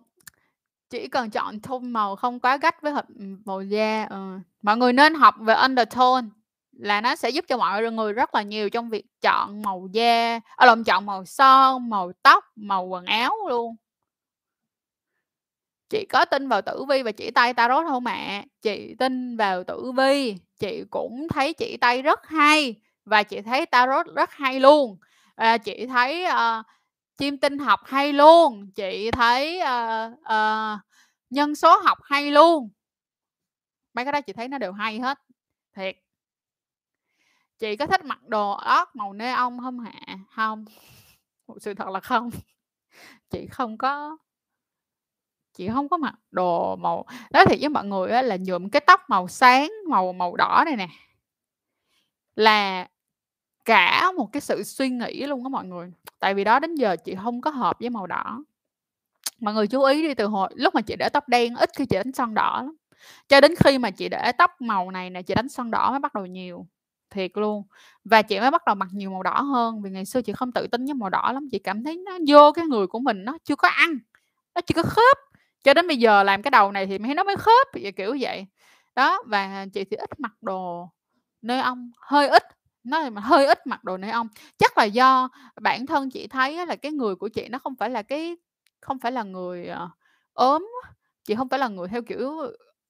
Chỉ 0.91 1.09
cần 1.09 1.31
chọn 1.31 1.61
tông 1.61 1.93
màu 1.93 2.17
không 2.17 2.41
quá 2.41 2.57
gắt 2.57 2.83
với 2.83 2.93
hợp, 2.93 3.07
ừ, 3.19 3.25
màu 3.45 3.63
da, 3.63 4.07
ừ. 4.11 4.39
Mọi 4.63 4.77
người 4.77 4.93
nên 4.93 5.15
học 5.15 5.35
về 5.41 5.55
undertone 5.55 6.27
là 6.79 7.01
nó 7.01 7.17
sẽ 7.17 7.31
giúp 7.31 7.45
cho 7.49 7.57
mọi 7.57 7.93
người 7.93 8.13
rất 8.13 8.35
là 8.35 8.43
nhiều 8.43 8.71
trong 8.71 8.91
việc 8.91 9.05
chọn 9.21 9.63
màu 9.63 9.89
da 9.93 10.37
à, 10.37 10.41
ở 10.57 10.67
lòng 10.67 10.85
chọn 10.85 11.07
màu 11.07 11.25
son, 11.25 11.91
màu 11.91 12.13
tóc, 12.23 12.45
màu 12.57 12.87
quần 12.87 13.05
áo 13.05 13.35
luôn. 13.49 13.77
Chị 15.89 16.07
có 16.09 16.25
tin 16.25 16.49
vào 16.49 16.63
tử 16.63 16.85
vi 16.89 17.03
và 17.03 17.13
chỉ 17.13 17.31
tay 17.31 17.55
tarot 17.55 17.87
không 17.87 18.07
ạ? 18.07 18.45
Chị 18.63 18.95
tin 18.99 19.37
vào 19.37 19.65
tử 19.65 19.93
vi, 19.97 20.37
chị 20.59 20.85
cũng 20.91 21.29
thấy 21.29 21.53
chỉ 21.55 21.77
tay 21.77 22.03
rất 22.03 22.27
hay 22.27 22.75
và 23.05 23.23
chị 23.23 23.41
thấy 23.41 23.67
tarot 23.67 24.07
rất 24.07 24.31
hay 24.33 24.61
luôn. 24.61 24.99
À, 25.35 25.59
chị 25.59 25.87
thấy, 25.87 26.25
uh, 26.25 26.67
chim 27.17 27.39
tinh 27.39 27.59
học 27.59 27.81
hay 27.85 28.13
luôn, 28.13 28.71
chị 28.75 29.11
thấy, 29.11 29.61
uh, 29.63 30.13
uh, 30.13 30.81
nhân 31.31 31.55
số 31.55 31.81
học 31.81 31.99
hay 32.03 32.31
luôn. 32.31 32.71
Mấy 33.95 34.05
cái 34.05 34.13
đó 34.13 34.21
chị 34.21 34.33
thấy 34.33 34.49
nó 34.49 34.59
đều 34.59 34.73
hay 34.73 35.01
hết, 35.01 35.19
thiệt. 35.77 36.06
Chị 37.59 37.77
có 37.77 37.87
thích 37.87 38.05
mặc 38.05 38.29
đồ 38.29 38.51
ớt 38.53 38.97
màu 38.97 39.13
neon 39.13 39.59
không 39.63 39.81
hả 39.81 39.93
không 40.31 40.65
một 41.47 41.57
sự 41.61 41.75
thật 41.75 41.89
là 41.89 42.01
không. 42.01 42.31
Chị 43.31 43.47
không 43.47 43.79
có 43.79 44.17
chị 45.53 45.69
không 45.69 45.89
có 45.89 45.97
mặc 45.97 46.15
đồ 46.31 46.77
màu 46.77 47.05
nói 47.31 47.47
thiệt 47.47 47.59
với 47.61 47.69
mọi 47.69 47.85
người 47.85 48.11
á 48.11 48.23
là 48.23 48.37
nhuộm 48.41 48.69
cái 48.69 48.81
tóc 48.87 49.01
màu 49.09 49.29
sáng, 49.29 49.73
màu 49.89 50.13
màu 50.13 50.37
đỏ 50.37 50.63
này 50.67 50.77
nè 50.77 50.89
là 52.37 52.89
cả 53.65 54.13
một 54.13 54.33
cái 54.33 54.41
sự 54.41 54.63
suy 54.63 54.89
nghĩ 54.89 55.27
luôn 55.27 55.45
á 55.45 55.49
mọi 55.49 55.67
người. 55.67 55.93
Tại 56.19 56.35
vì 56.35 56.45
đó 56.45 56.59
đến 56.59 56.75
giờ 56.75 56.97
chị 57.05 57.15
không 57.23 57.41
có 57.41 57.51
hợp 57.51 57.77
với 57.81 57.91
màu 57.91 58.07
đỏ. 58.07 58.45
Mọi 59.41 59.55
người 59.55 59.67
chú 59.67 59.83
ý 59.83 60.03
đi, 60.09 60.15
từ 60.15 60.27
hồi 60.27 60.51
lúc 60.57 60.75
mà 60.75 60.81
chị 60.81 60.97
để 60.99 61.09
tóc 61.09 61.29
đen 61.29 61.55
ít 61.57 61.71
khi 61.77 61.87
chị 61.87 61.97
đánh 61.97 62.13
son 62.13 62.35
đỏ 62.35 62.63
lắm. 62.65 62.77
Cho 63.29 63.41
đến 63.41 63.55
khi 63.65 63.79
mà 63.79 63.91
chị 63.91 64.09
để 64.09 64.33
tóc 64.39 64.61
màu 64.61 64.91
này 64.91 65.11
nè, 65.11 65.23
chị 65.23 65.35
đánh 65.35 65.49
son 65.49 65.71
đỏ 65.71 65.91
mới 65.91 66.01
bắt 66.01 66.15
đầu 66.15 66.27
nhiều, 66.27 66.67
thiệt 67.11 67.31
luôn. 67.35 67.63
Và 68.05 68.23
chị 68.23 68.41
mới 68.41 68.51
bắt 68.51 68.63
đầu 68.67 68.75
mặc 68.75 68.89
nhiều 68.93 69.11
màu 69.11 69.23
đỏ 69.23 69.41
hơn, 69.41 69.83
vì 69.83 69.91
ngày 69.91 70.05
xưa 70.05 70.23
chị 70.23 70.33
không 70.33 70.53
tự 70.53 70.67
tin 70.67 70.85
với 70.85 70.95
màu 70.95 71.11
đỏ 71.11 71.31
lắm, 71.35 71.49
chị 71.53 71.59
cảm 71.59 71.85
thấy 71.85 71.97
nó 71.97 72.19
vô 72.29 72.53
cái 72.53 72.67
người 72.67 72.87
của 72.87 72.99
mình 72.99 73.25
nó 73.25 73.39
chưa 73.45 73.57
có 73.57 73.69
ăn, 73.69 73.99
nó 74.55 74.61
chưa 74.61 74.75
có 74.77 74.83
khớp. 74.83 75.19
Cho 75.65 75.75
đến 75.75 75.89
bây 75.89 75.97
giờ 75.97 76.23
làm 76.23 76.43
cái 76.43 76.51
đầu 76.51 76.73
này 76.73 76.87
thì 76.87 76.99
thấy 76.99 77.15
nó 77.15 77.25
mới 77.25 77.37
khớp, 77.37 77.67
vậy 77.75 77.93
kiểu 77.93 78.17
vậy. 78.21 78.47
Đó, 78.97 79.23
và 79.27 79.67
chị 79.73 79.85
thì 79.85 79.97
ít 79.97 80.21
mặc 80.21 80.33
đồ 80.41 80.89
neon, 81.43 81.91
hơi 82.01 82.29
ít, 82.29 82.43
nói 82.85 83.11
mà 83.11 83.21
hơi 83.21 83.47
ít 83.47 83.67
mặc 83.67 83.85
đồ 83.85 83.97
neon. 83.97 84.29
Chắc 84.59 84.79
là 84.79 84.85
do 84.85 85.29
bản 85.61 85.87
thân 85.87 86.11
chị 86.11 86.27
thấy 86.27 86.67
là 86.67 86.77
cái 86.77 86.93
người 86.93 87.15
của 87.15 87.29
chị 87.29 87.49
nó 87.49 87.59
không 87.59 87.77
phải 87.77 87.91
là 87.91 88.03
cái 88.03 88.37
không 88.81 88.99
phải 88.99 89.13
là 89.13 89.23
người, 89.23 89.67
ờ, 89.67 89.89
ốm 90.33 90.69
chị 91.25 91.35
không 91.35 91.49
phải 91.49 91.59
là 91.59 91.69
người 91.69 91.89
theo 91.89 92.03
kiểu 92.03 92.37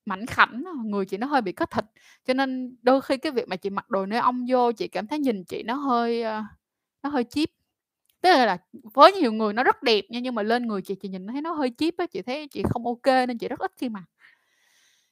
mảnh 0.07 0.27
khảnh 0.27 0.65
người 0.85 1.07
chị 1.07 1.17
nó 1.17 1.27
hơi 1.27 1.43
bị 1.43 1.53
có 1.53 1.67
thịt, 1.67 1.85
cho 2.27 2.35
nên 2.35 2.77
đôi 2.83 3.01
khi 3.03 3.17
cái 3.17 3.33
việc 3.33 3.49
mà 3.49 3.57
chị 3.57 3.71
mặc 3.71 3.91
đồ 3.91 4.07
neon 4.07 4.45
vô 4.49 4.73
chị 4.73 4.89
cảm 4.89 5.07
thấy 5.07 5.19
nhìn 5.19 5.45
chị 5.45 5.63
nó 5.63 5.75
hơi, 5.75 6.23
ờ, 6.23 6.43
nó 7.03 7.11
hơi 7.11 7.25
chip 7.25 7.51
Tức 8.23 8.31
là 8.31 8.47
là 8.47 8.59
với 8.95 9.13
nhiều 9.13 9.33
người 9.33 9.53
nó 9.53 9.65
rất 9.65 9.83
đẹp 9.83 10.03
nha, 10.11 10.21
nhưng 10.21 10.35
mà 10.35 10.43
lên 10.43 10.67
người 10.69 10.83
chị, 10.83 10.95
chị 10.95 11.09
nhìn 11.09 11.27
thấy 11.27 11.43
nó 11.43 11.53
hơi 11.53 11.71
chip 11.79 11.95
á, 11.99 12.07
chị 12.07 12.23
thấy 12.23 12.49
chị 12.49 12.63
không 12.71 12.87
ok 12.87 13.07
nên 13.29 13.39
chị 13.39 13.49
rất 13.49 13.59
ít 13.61 13.73
khi 13.79 13.89
mặc. 13.89 14.05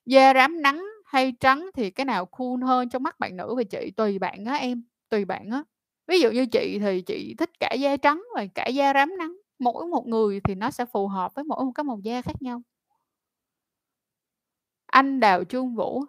Da 0.06 0.34
rám 0.34 0.62
nắng 0.62 0.84
hay 1.06 1.32
trắng 1.40 1.70
thì 1.74 1.90
cái 1.90 2.04
nào 2.06 2.26
cool 2.26 2.62
hơn 2.64 2.88
trong 2.88 3.02
mắt 3.02 3.20
bạn 3.20 3.36
nữ 3.36 3.54
và 3.56 3.62
chị? 3.62 3.90
Tùy 3.96 4.18
bạn 4.18 4.44
á 4.44 4.54
em, 4.54 4.82
tùy 5.08 5.24
bạn 5.24 5.50
á. 5.50 5.62
Ví 6.06 6.20
dụ 6.20 6.30
như 6.30 6.46
chị 6.46 6.78
thì 6.78 7.02
chị 7.02 7.34
thích 7.38 7.50
cả 7.60 7.74
da 7.80 7.96
trắng 7.96 8.22
và 8.34 8.46
cả 8.54 8.66
da 8.66 8.92
rám 8.94 9.16
nắng, 9.18 9.36
mỗi 9.58 9.86
một 9.86 10.06
người 10.06 10.40
thì 10.40 10.54
nó 10.54 10.70
sẽ 10.70 10.84
phù 10.86 11.08
hợp 11.08 11.34
với 11.34 11.44
mỗi 11.44 11.64
một 11.64 11.72
cái 11.74 11.84
màu 11.84 11.98
da 12.04 12.22
khác 12.22 12.42
nhau. 12.42 12.62
Anh 14.94 15.20
Đào 15.20 15.44
trương 15.44 15.74
Vũ. 15.74 16.04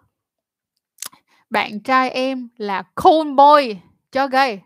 Bạn 1.50 1.80
trai 1.80 2.10
em 2.10 2.48
là 2.56 2.82
cool 2.94 3.34
boy 3.36 3.80
cho 4.12 4.26
gay. 4.26 4.62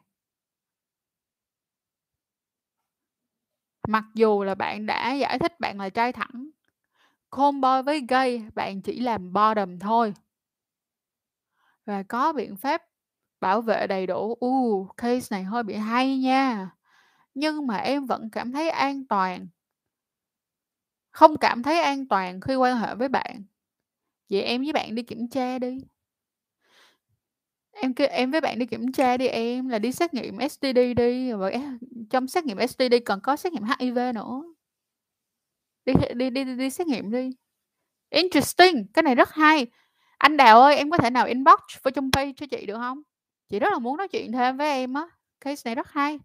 Mặc 3.88 4.04
dù 4.14 4.42
là 4.42 4.54
bạn 4.54 4.86
đã 4.86 5.12
giải 5.12 5.38
thích 5.38 5.60
bạn 5.60 5.80
là 5.80 5.88
trai 5.88 6.12
thẳng. 6.12 6.50
Cool 7.30 7.54
boy 7.60 7.82
với 7.84 8.06
gay, 8.08 8.42
bạn 8.54 8.82
chỉ 8.82 9.00
làm 9.00 9.32
bottom 9.32 9.78
thôi. 9.78 10.14
Và 11.86 12.02
có 12.02 12.32
biện 12.32 12.56
pháp 12.56 12.82
bảo 13.40 13.62
vệ 13.62 13.86
đầy 13.86 14.06
đủ. 14.06 14.34
U, 14.40 14.84
case 14.96 15.26
này 15.30 15.44
hơi 15.44 15.62
bị 15.62 15.74
hay 15.74 16.18
nha. 16.18 16.70
Nhưng 17.34 17.66
mà 17.66 17.76
em 17.76 18.06
vẫn 18.06 18.30
cảm 18.30 18.52
thấy 18.52 18.70
an 18.70 19.06
toàn. 19.06 19.48
Không 21.10 21.36
cảm 21.36 21.62
thấy 21.62 21.80
an 21.80 22.08
toàn 22.08 22.40
khi 22.40 22.56
quan 22.56 22.76
hệ 22.76 22.94
với 22.94 23.08
bạn. 23.08 23.49
Vậy 24.30 24.42
em 24.42 24.62
với 24.62 24.72
bạn 24.72 24.94
đi 24.94 25.02
kiểm 25.02 25.28
tra 25.28 25.58
đi. 25.58 25.78
Em 27.72 27.94
kêu 27.94 28.08
em 28.10 28.30
với 28.30 28.40
bạn 28.40 28.58
đi 28.58 28.66
kiểm 28.66 28.92
tra 28.92 29.16
đi 29.16 29.26
em, 29.26 29.68
là 29.68 29.78
đi 29.78 29.92
xét 29.92 30.14
nghiệm 30.14 30.38
STD 30.38 30.94
đi, 30.96 31.32
và 31.32 31.50
trong 32.10 32.26
xét 32.28 32.44
nghiệm 32.44 32.58
STD 32.58 32.94
còn 33.04 33.20
có 33.22 33.36
xét 33.36 33.52
nghiệm 33.52 33.62
HIV 33.78 34.12
nữa. 34.14 34.42
Đi 35.84 35.92
đi 36.14 36.30
đi 36.30 36.44
đi 36.44 36.56
đi 36.56 36.70
xét 36.70 36.86
nghiệm 36.86 37.10
đi. 37.10 37.30
Interesting, 38.10 38.86
cái 38.94 39.02
này 39.02 39.14
rất 39.14 39.34
hay. 39.34 39.66
Anh 40.18 40.36
Đào 40.36 40.60
ơi, 40.62 40.76
em 40.76 40.90
có 40.90 40.98
thể 40.98 41.10
nào 41.10 41.26
inbox 41.26 41.60
vô 41.82 41.90
trong 41.90 42.10
page 42.12 42.32
cho 42.36 42.46
chị 42.50 42.66
được 42.66 42.76
không 42.76 43.02
Chị 43.48 43.58
rất 43.58 43.72
là 43.72 43.78
muốn 43.78 43.96
nói 43.96 44.08
chuyện 44.08 44.32
thêm 44.32 44.56
với 44.56 44.70
em 44.70 44.94
á, 44.94 45.06
case 45.40 45.62
này 45.68 45.74
rất 45.74 45.88
hay. 45.92 46.18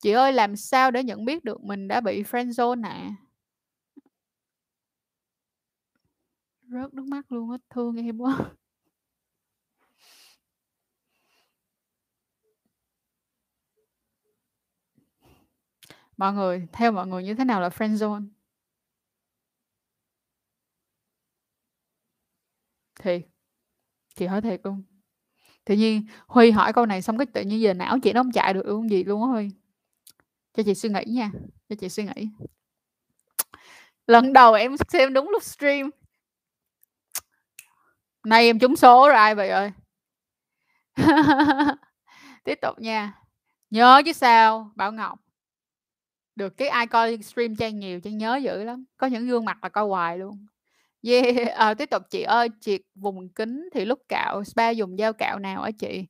Chị 0.00 0.10
ơi, 0.10 0.32
làm 0.32 0.56
sao 0.56 0.90
để 0.90 1.02
nhận 1.02 1.24
biết 1.24 1.44
được 1.44 1.64
mình 1.64 1.88
đã 1.88 2.00
bị 2.00 2.22
friendzone 2.22 2.84
ạ? 2.84 3.10
Rớt 6.72 6.94
nước 6.94 7.04
mắt 7.04 7.32
luôn 7.32 7.50
á, 7.50 7.58
thương 7.70 7.96
em 7.96 8.18
quá. 8.18 8.38
Mọi 16.16 16.32
người, 16.32 16.66
theo 16.72 16.92
mọi 16.92 17.06
người 17.06 17.24
như 17.24 17.34
thế 17.34 17.44
nào 17.44 17.60
là 17.60 17.68
friendzone? 17.68 18.24
Thì 23.00 23.22
Chị 24.14 24.26
hỏi 24.26 24.40
thiệt 24.40 24.60
luôn. 24.64 24.82
Tự 25.64 25.74
nhiên 25.74 26.06
Huy 26.26 26.50
hỏi 26.50 26.72
câu 26.72 26.86
này 26.86 27.02
xong 27.02 27.18
cái 27.18 27.26
tự 27.26 27.42
nhiên 27.42 27.60
giờ 27.60 27.74
não 27.74 27.98
chị 28.02 28.12
nó 28.12 28.22
không 28.22 28.32
chạy 28.32 28.54
được 28.54 28.66
luôn 28.66 28.90
gì 28.90 29.04
luôn 29.04 29.22
á 29.22 29.28
Huy. 29.28 29.50
Cho 30.54 30.62
chị 30.62 30.74
suy 30.74 30.88
nghĩ 30.88 31.04
nha, 31.06 31.30
cho 31.68 31.76
chị 31.76 31.88
suy 31.88 32.04
nghĩ. 32.04 32.28
Lần 34.06 34.32
đầu 34.32 34.54
em 34.54 34.76
xem 34.88 35.12
đúng 35.12 35.28
lúc 35.30 35.42
stream. 35.42 35.90
Nay 38.24 38.46
em 38.46 38.58
trúng 38.58 38.76
số 38.76 39.08
rồi 39.08 39.16
ai 39.16 39.34
vậy 39.34 39.48
ơi? 39.48 39.70
Tiếp 42.44 42.58
tục 42.62 42.78
nha. 42.80 43.14
Nhớ 43.70 44.02
chứ 44.06 44.12
sao, 44.12 44.70
Bảo 44.76 44.92
Ngọc. 44.92 45.18
Được 46.36 46.56
cái 46.56 46.68
ai 46.68 46.86
coi 46.86 47.18
stream 47.22 47.56
Trang 47.56 47.78
nhiều, 47.78 48.00
Trang 48.00 48.18
nhớ 48.18 48.36
dữ 48.36 48.64
lắm. 48.64 48.84
Có 48.96 49.06
những 49.06 49.26
gương 49.26 49.44
mặt 49.44 49.58
là 49.62 49.68
coi 49.68 49.86
hoài 49.86 50.18
luôn. 50.18 50.46
Yeah, 51.02 51.48
à, 51.56 51.74
tiếp 51.78 51.90
tục 51.90 52.02
chị 52.10 52.22
ơi, 52.22 52.48
triệt 52.60 52.80
vùng 52.94 53.28
kính 53.28 53.68
thì 53.74 53.84
lúc 53.84 53.98
cạo 54.08 54.44
spa 54.44 54.70
dùng 54.70 54.96
dao 54.98 55.12
cạo 55.12 55.38
nào 55.38 55.62
hả 55.62 55.70
chị? 55.70 56.06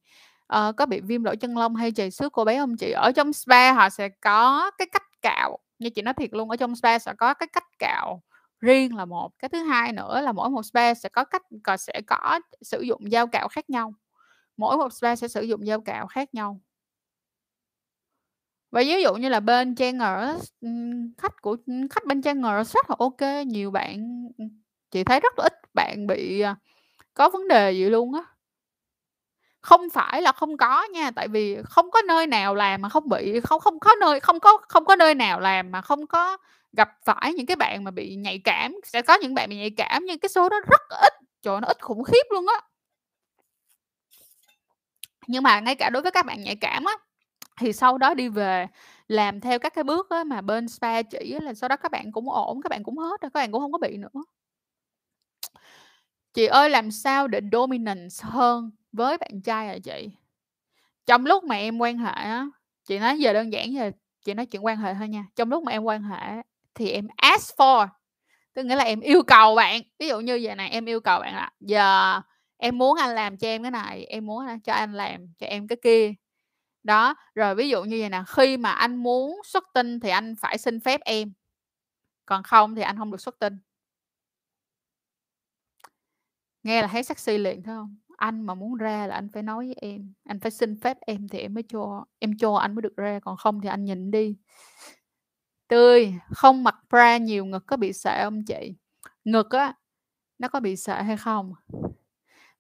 à, 0.47 0.73
có 0.77 0.87
bị 0.87 1.01
viêm 1.01 1.25
lỗ 1.25 1.35
chân 1.35 1.59
lông 1.59 1.77
hay 1.77 1.93
chảy 1.93 2.11
xước 2.11 2.33
cô 2.33 2.45
bé 2.45 2.59
không 2.59 2.77
chị? 2.77 2.91
Ở 2.93 3.13
trong 3.13 3.33
spa 3.33 3.73
họ 3.73 3.91
sẽ 3.91 4.09
có 4.09 4.71
cái 4.79 4.89
cách 4.93 5.03
cạo, 5.23 5.59
như 5.79 5.91
chị 5.91 6.03
nói 6.03 6.15
thiệt 6.15 6.31
luôn, 6.35 6.51
ở 6.51 6.57
trong 6.57 6.77
spa 6.77 6.99
sẽ 6.99 7.15
có 7.19 7.35
cái 7.35 7.49
cách 7.53 7.65
cạo 7.79 8.23
riêng 8.63 8.97
là 8.97 9.07
một, 9.07 9.33
cái 9.41 9.51
thứ 9.51 9.65
hai 9.65 9.95
nữa 9.95 10.23
là 10.23 10.33
mỗi 10.33 10.51
một 10.51 10.63
spa 10.67 10.95
sẽ 10.95 11.11
có 11.11 11.25
cách 11.25 11.43
cò 11.65 11.79
sẽ 11.79 12.03
có 12.09 12.41
sử 12.63 12.83
dụng 12.83 13.03
dao 13.13 13.29
cạo 13.29 13.49
khác 13.49 13.71
nhau. 13.71 13.95
Mỗi 14.59 14.79
một 14.79 14.95
spa 14.95 15.17
sẽ 15.17 15.29
sử 15.29 15.43
dụng 15.43 15.67
dao 15.67 15.83
cạo 15.83 16.09
khác 16.09 16.35
nhau. 16.35 16.61
Và 18.71 18.81
ví 18.87 19.03
dụ 19.03 19.15
như 19.15 19.29
là 19.29 19.41
bên 19.41 19.75
Trang 19.75 19.99
ở 19.99 20.39
khách 21.19 21.43
của 21.43 21.57
khách 21.91 22.07
bên 22.07 22.23
Trang 22.23 22.43
ở 22.43 22.65
rất 22.65 22.91
là 22.91 22.97
ok 22.99 23.47
nhiều 23.47 23.71
bạn 23.71 24.27
chị 24.91 25.05
thấy 25.05 25.21
rất 25.21 25.39
là 25.39 25.45
ít 25.45 25.53
bạn 25.75 26.07
bị, 26.07 26.41
à, 26.41 26.57
có 27.15 27.31
vấn 27.31 27.49
đề 27.49 27.73
gì 27.73 27.85
luôn 27.85 28.15
á. 28.15 28.23
Không 29.63 29.91
phải 29.91 30.23
là 30.23 30.33
không 30.33 30.57
có 30.57 30.85
nha, 30.85 31.11
tại 31.11 31.29
vì 31.29 31.57
không 31.65 31.91
có 31.91 32.03
nơi 32.03 32.27
nào 32.27 32.55
làm 32.55 32.83
mà 32.83 32.89
không 32.89 33.09
bị, 33.09 33.41
không 33.41 33.61
không 33.61 33.79
có 33.81 33.95
nơi 34.01 34.21
không 34.21 34.41
có 34.41 34.59
không 34.69 34.85
có 34.85 34.97
nơi 34.97 35.15
nào 35.15 35.41
làm 35.41 35.71
mà 35.71 35.81
không 35.83 36.07
có 36.07 36.37
gặp 36.73 36.89
phải 37.05 37.35
những 37.35 37.47
cái 37.47 37.57
bạn 37.57 37.85
mà 37.85 37.91
bị 37.91 38.15
nhạy 38.15 38.39
cảm, 38.39 38.75
sẽ 38.85 39.03
có 39.03 39.15
những 39.15 39.35
bạn 39.35 39.49
bị 39.49 39.57
nhạy 39.57 39.71
cảm 39.71 40.05
nhưng 40.07 40.19
cái 40.19 40.29
số 40.29 40.49
đó 40.49 40.61
rất 40.71 40.83
ít, 41.03 41.13
trời 41.43 41.61
nó 41.61 41.69
ít 41.69 41.83
khủng 41.83 42.05
khiếp 42.05 42.27
luôn 42.31 42.47
á. 42.47 42.61
Nhưng 45.27 45.43
mà 45.43 45.61
ngay 45.61 45.75
cả 45.75 45.91
đối 45.91 46.03
với 46.03 46.13
các 46.13 46.27
bạn 46.27 46.43
nhạy 46.43 46.57
cảm 46.57 46.85
á, 46.85 46.93
thì 47.61 47.73
sau 47.73 47.99
đó 47.99 48.15
đi 48.15 48.29
về 48.29 48.67
làm 49.09 49.41
theo 49.41 49.59
các 49.59 49.75
cái 49.75 49.85
bước 49.85 50.11
á 50.11 50.25
mà 50.25 50.41
bên 50.41 50.69
spa 50.69 51.03
chỉ 51.03 51.33
á 51.33 51.39
là 51.43 51.55
sau 51.55 51.69
đó 51.69 51.77
các 51.77 51.91
bạn 51.93 52.13
cũng 52.13 52.31
ổn, 52.31 52.63
các 52.63 52.69
bạn 52.69 52.83
cũng 52.83 52.99
hết 52.99 53.21
rồi, 53.21 53.31
các 53.35 53.41
bạn 53.41 53.53
cũng 53.53 53.61
không 53.61 53.73
có 53.73 53.79
bị 53.79 53.97
nữa. 53.97 54.23
Chị 56.35 56.47
ơi, 56.47 56.71
làm 56.71 56.91
sao 56.91 57.29
để 57.29 57.41
dominance 57.53 58.17
hơn 58.23 58.71
với 58.93 59.19
bạn 59.19 59.41
trai 59.45 59.67
hả 59.67 59.79
chị? 59.85 60.11
Trong 61.07 61.27
lúc 61.27 61.45
mà 61.45 61.57
em 61.57 61.79
quan 61.79 61.99
hệ 61.99 62.13
á, 62.13 62.47
chị 62.85 62.99
nói 62.99 63.19
giờ 63.19 63.33
đơn 63.33 63.53
giản 63.53 63.73
giờ 63.73 63.91
chị 64.25 64.35
nói 64.35 64.47
chuyện 64.47 64.65
quan 64.65 64.77
hệ 64.77 64.95
thôi 64.95 65.09
nha. 65.09 65.27
Trong 65.37 65.51
lúc 65.51 65.63
mà 65.65 65.73
em 65.73 65.85
quan 65.85 66.03
hệ 66.03 66.43
thì 66.75 66.91
em 66.91 67.09
ask 67.17 67.57
for, 67.59 67.89
tức 68.55 68.65
nghĩa 68.67 68.77
là 68.77 68.85
em 68.85 69.01
yêu 69.01 69.23
cầu 69.23 69.55
bạn. 69.57 69.83
Ví 69.99 70.09
dụ 70.09 70.21
như 70.21 70.41
vầy 70.43 70.57
này, 70.57 70.71
em 70.71 70.87
yêu 70.87 71.01
cầu 71.01 71.21
bạn 71.21 71.35
là 71.35 71.51
"Giờ 71.61 72.21
em 72.59 72.79
muốn 72.79 72.99
anh 72.99 73.15
làm 73.15 73.37
cho 73.37 73.49
em 73.49 73.63
cái 73.63 73.71
này, 73.71 74.05
em 74.07 74.27
muốn 74.27 74.47
anh 74.47 74.61
cho 74.61 74.73
anh 74.73 74.95
làm 74.95 75.27
cho 75.39 75.47
em 75.47 75.69
cái 75.69 75.79
kia." 75.85 76.13
Đó, 76.85 77.15
rồi 77.35 77.55
ví 77.55 77.69
dụ 77.69 77.85
như 77.85 77.97
vậy 78.01 78.11
nè, 78.11 78.23
khi 78.29 78.57
mà 78.57 78.71
anh 78.73 78.97
muốn 78.97 79.41
xuất 79.45 79.65
tinh 79.75 80.01
thì 80.01 80.11
anh 80.11 80.35
phải 80.41 80.59
xin 80.59 80.81
phép 80.81 81.01
em, 81.05 81.33
còn 82.27 82.43
không 82.43 82.75
thì 82.75 82.83
anh 82.83 82.99
không 82.99 83.11
được 83.13 83.21
xuất 83.21 83.39
tinh. 83.39 83.59
Nghe 86.63 86.83
là 86.83 86.89
thấy 86.89 87.03
sexy 87.03 87.39
liền, 87.39 87.63
thấy 87.63 87.75
không 87.75 87.97
Anh 88.17 88.43
mà 88.43 88.55
muốn 88.55 88.75
ra 88.75 89.07
là 89.07 89.15
anh 89.15 89.29
phải 89.33 89.43
nói 89.43 89.67
với 89.67 89.75
em, 89.81 90.15
anh 90.25 90.41
phải 90.41 90.51
xin 90.51 90.81
phép 90.81 90.97
em 91.01 91.29
thì 91.29 91.39
em 91.39 91.55
mới 91.55 91.63
cho 91.69 92.05
em 92.19 92.37
cho 92.39 92.55
anh 92.57 92.75
mới 92.75 92.83
được 92.83 92.97
ra, 92.97 93.21
còn 93.25 93.37
không 93.37 93.61
thì 93.61 93.69
anh 93.69 93.85
nhịn 93.85 94.11
đi. 94.11 94.37
Tươi, 95.73 96.15
không 96.31 96.65
mặc 96.65 96.77
bra 96.91 97.17
nhiều 97.17 97.45
ngực 97.45 97.67
có 97.67 97.77
bị 97.77 97.93
sệ 97.93 98.23
không 98.25 98.45
chị? 98.45 98.75
Ngực 99.25 99.51
á, 99.51 99.75
nó 100.39 100.49
có 100.49 100.61
bị 100.61 100.77
sệ 100.77 101.03
hay 101.03 101.17
không? 101.17 101.53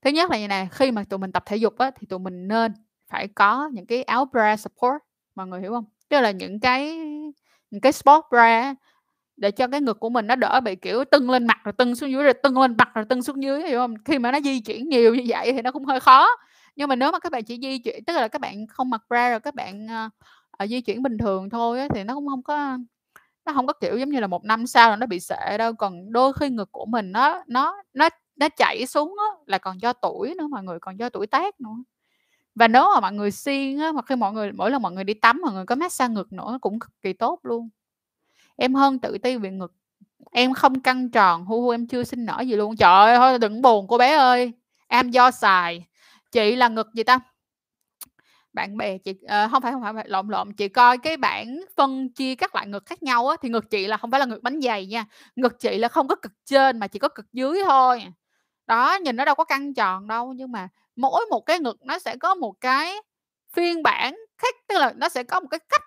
Thứ 0.02 0.10
nhất 0.10 0.30
là 0.30 0.38
như 0.38 0.48
này 0.48 0.68
khi 0.72 0.90
mà 0.90 1.04
tụi 1.04 1.18
mình 1.18 1.32
tập 1.32 1.42
thể 1.46 1.56
dục 1.56 1.78
á, 1.78 1.90
thì 1.90 2.06
tụi 2.06 2.18
mình 2.18 2.48
nên 2.48 2.72
phải 3.08 3.28
có 3.28 3.70
những 3.72 3.86
cái 3.86 4.02
áo 4.02 4.24
bra 4.24 4.56
support, 4.56 4.96
mọi 5.34 5.46
người 5.46 5.60
hiểu 5.60 5.72
không 5.72 5.84
Tức 6.08 6.20
là 6.20 6.30
những 6.30 6.60
cái 6.60 6.98
những 7.70 7.80
cái 7.80 7.92
sport 7.92 8.24
bra 8.30 8.74
để 9.36 9.50
cho 9.50 9.68
cái 9.68 9.80
ngực 9.80 10.00
của 10.00 10.10
mình 10.10 10.26
nó 10.26 10.36
đỡ 10.36 10.60
bị, 10.64 10.76
kiểu, 10.76 11.04
tưng 11.04 11.30
lên 11.30 11.46
mặt 11.46 11.58
rồi 11.64 11.72
tưng 11.72 11.96
xuống 11.96 12.10
dưới, 12.10 12.24
rồi 12.24 12.34
tưng 12.34 12.58
lên 12.58 12.76
mặt 12.78 12.90
rồi 12.94 13.04
tưng 13.04 13.22
xuống 13.22 13.42
dưới, 13.42 13.68
hiểu 13.68 13.78
không 13.80 13.94
Khi 14.04 14.18
mà 14.18 14.32
nó 14.32 14.40
di 14.40 14.60
chuyển 14.60 14.88
nhiều 14.88 15.14
như 15.14 15.24
vậy 15.28 15.52
thì 15.52 15.62
nó 15.62 15.72
cũng 15.72 15.84
hơi 15.84 16.00
khó. 16.00 16.28
Nhưng 16.76 16.88
mà 16.88 16.96
nếu 16.96 17.12
mà 17.12 17.18
các 17.18 17.32
bạn 17.32 17.44
chỉ 17.44 17.58
di 17.62 17.78
chuyển 17.78 18.04
tức 18.04 18.12
là 18.12 18.28
các 18.28 18.40
bạn 18.40 18.66
không 18.66 18.90
mặc 18.90 19.02
bra 19.08 19.30
rồi 19.30 19.40
các 19.40 19.54
bạn, 19.54 19.86
uh, 20.62 20.68
di 20.70 20.80
chuyển 20.80 21.02
bình 21.02 21.18
thường 21.18 21.50
thôi 21.50 21.80
á, 21.80 21.88
thì 21.94 22.04
nó 22.04 22.14
cũng 22.14 22.28
không 22.28 22.42
có 22.42 22.78
nó 23.46 23.52
không 23.52 23.66
có 23.66 23.72
kiểu 23.72 23.98
giống 23.98 24.10
như 24.10 24.20
là 24.20 24.26
một 24.26 24.44
năm 24.44 24.66
sau 24.66 24.90
là 24.90 24.96
nó 24.96 25.06
bị 25.06 25.20
sệ 25.20 25.58
đâu 25.58 25.72
còn 25.74 26.12
đôi 26.12 26.32
khi 26.32 26.48
ngực 26.50 26.68
của 26.72 26.86
mình 26.86 27.12
nó 27.12 27.42
nó 27.46 27.82
nó 27.94 28.08
nó 28.36 28.48
chảy 28.56 28.86
xuống 28.86 29.16
á, 29.18 29.26
là 29.46 29.58
còn 29.58 29.80
do 29.82 29.92
tuổi 29.92 30.34
nữa 30.38 30.46
mọi 30.50 30.62
người 30.64 30.78
còn 30.80 30.98
do 30.98 31.08
tuổi 31.08 31.26
tác 31.26 31.60
nữa. 31.60 31.70
Và 32.54 32.68
nếu 32.68 32.84
mà 32.94 33.00
mọi 33.00 33.12
người 33.12 33.30
xiên 33.30 33.78
á 33.78 33.88
hoặc 33.90 34.06
khi 34.08 34.16
mọi 34.16 34.32
người 34.32 34.52
mỗi 34.52 34.70
lần 34.70 34.82
mọi 34.82 34.92
người 34.92 35.04
đi 35.04 35.14
tắm 35.14 35.40
mọi 35.42 35.52
người 35.54 35.66
có 35.66 35.74
massage 35.76 36.14
ngực 36.14 36.32
nữa 36.32 36.58
cũng 36.62 36.80
cực 36.80 36.90
kỳ 37.02 37.12
tốt 37.12 37.40
luôn. 37.42 37.68
Em 38.56 38.74
hơn 38.74 38.98
tự 39.00 39.18
ti 39.18 39.36
về 39.36 39.50
ngực 39.50 39.74
em 40.32 40.54
không 40.54 40.80
căng 40.80 41.10
tròn 41.10 41.44
hu 41.46 41.62
hu 41.62 41.70
em 41.70 41.86
chưa 41.88 42.04
sinh 42.04 42.24
nở 42.26 42.40
gì 42.48 42.56
luôn. 42.56 42.76
Trời 42.76 42.90
ơi 43.14 43.16
thôi 43.18 43.40
đừng 43.40 43.62
buồn 43.62 43.88
cô 43.88 43.98
bé 43.98 44.12
ơi 44.16 44.52
em 44.88 45.10
do 45.10 45.30
xài. 45.30 45.86
Chị 46.32 46.56
là 46.56 46.68
ngực 46.68 46.88
gì 46.94 47.04
ta? 47.04 47.20
Bạn 48.52 48.76
bè 48.76 48.98
chị 48.98 49.10
uh, 49.10 49.28
ờ, 49.28 49.48
không 49.50 49.62
phải 49.62 49.72
không 49.72 49.82
phải 49.94 50.08
lộn 50.08 50.28
lộn 50.28 50.52
chị 50.52 50.68
coi 50.68 50.98
cái 50.98 51.16
bảng 51.16 51.60
phân 51.76 52.12
chia 52.12 52.34
các 52.34 52.54
loại 52.54 52.66
ngực 52.66 52.86
khác 52.86 53.02
nhau 53.02 53.28
á 53.28 53.36
thì 53.42 53.48
ngực 53.48 53.70
chị 53.70 53.86
là 53.86 53.96
không 53.96 54.10
phải 54.10 54.20
là 54.20 54.26
ngực 54.26 54.42
bánh 54.42 54.60
dày 54.60 54.86
nha 54.86 55.04
ngực 55.36 55.60
chị 55.60 55.78
là 55.78 55.88
không 55.88 56.08
có 56.08 56.16
cực 56.16 56.32
trên 56.44 56.78
mà 56.78 56.86
chỉ 56.86 56.98
có 56.98 57.08
cực 57.08 57.32
dưới 57.32 57.62
thôi. 57.64 58.04
Đó 58.66 58.98
nhìn 59.02 59.16
nó 59.16 59.24
đâu 59.24 59.34
có 59.34 59.44
căng 59.44 59.74
tròn 59.74 60.08
đâu 60.08 60.32
nhưng 60.32 60.52
mà 60.52 60.68
mỗi 60.96 61.26
một 61.30 61.40
cái 61.40 61.58
ngực 61.58 61.76
nó 61.84 61.98
sẽ 61.98 62.16
có 62.16 62.34
một 62.34 62.54
cái 62.60 62.94
phiên 63.52 63.82
bản 63.82 64.16
khác 64.38 64.54
tức 64.68 64.78
là 64.78 64.92
nó 64.96 65.08
sẽ 65.08 65.22
có 65.22 65.40
một 65.40 65.48
cái 65.50 65.60
cách 65.68 65.82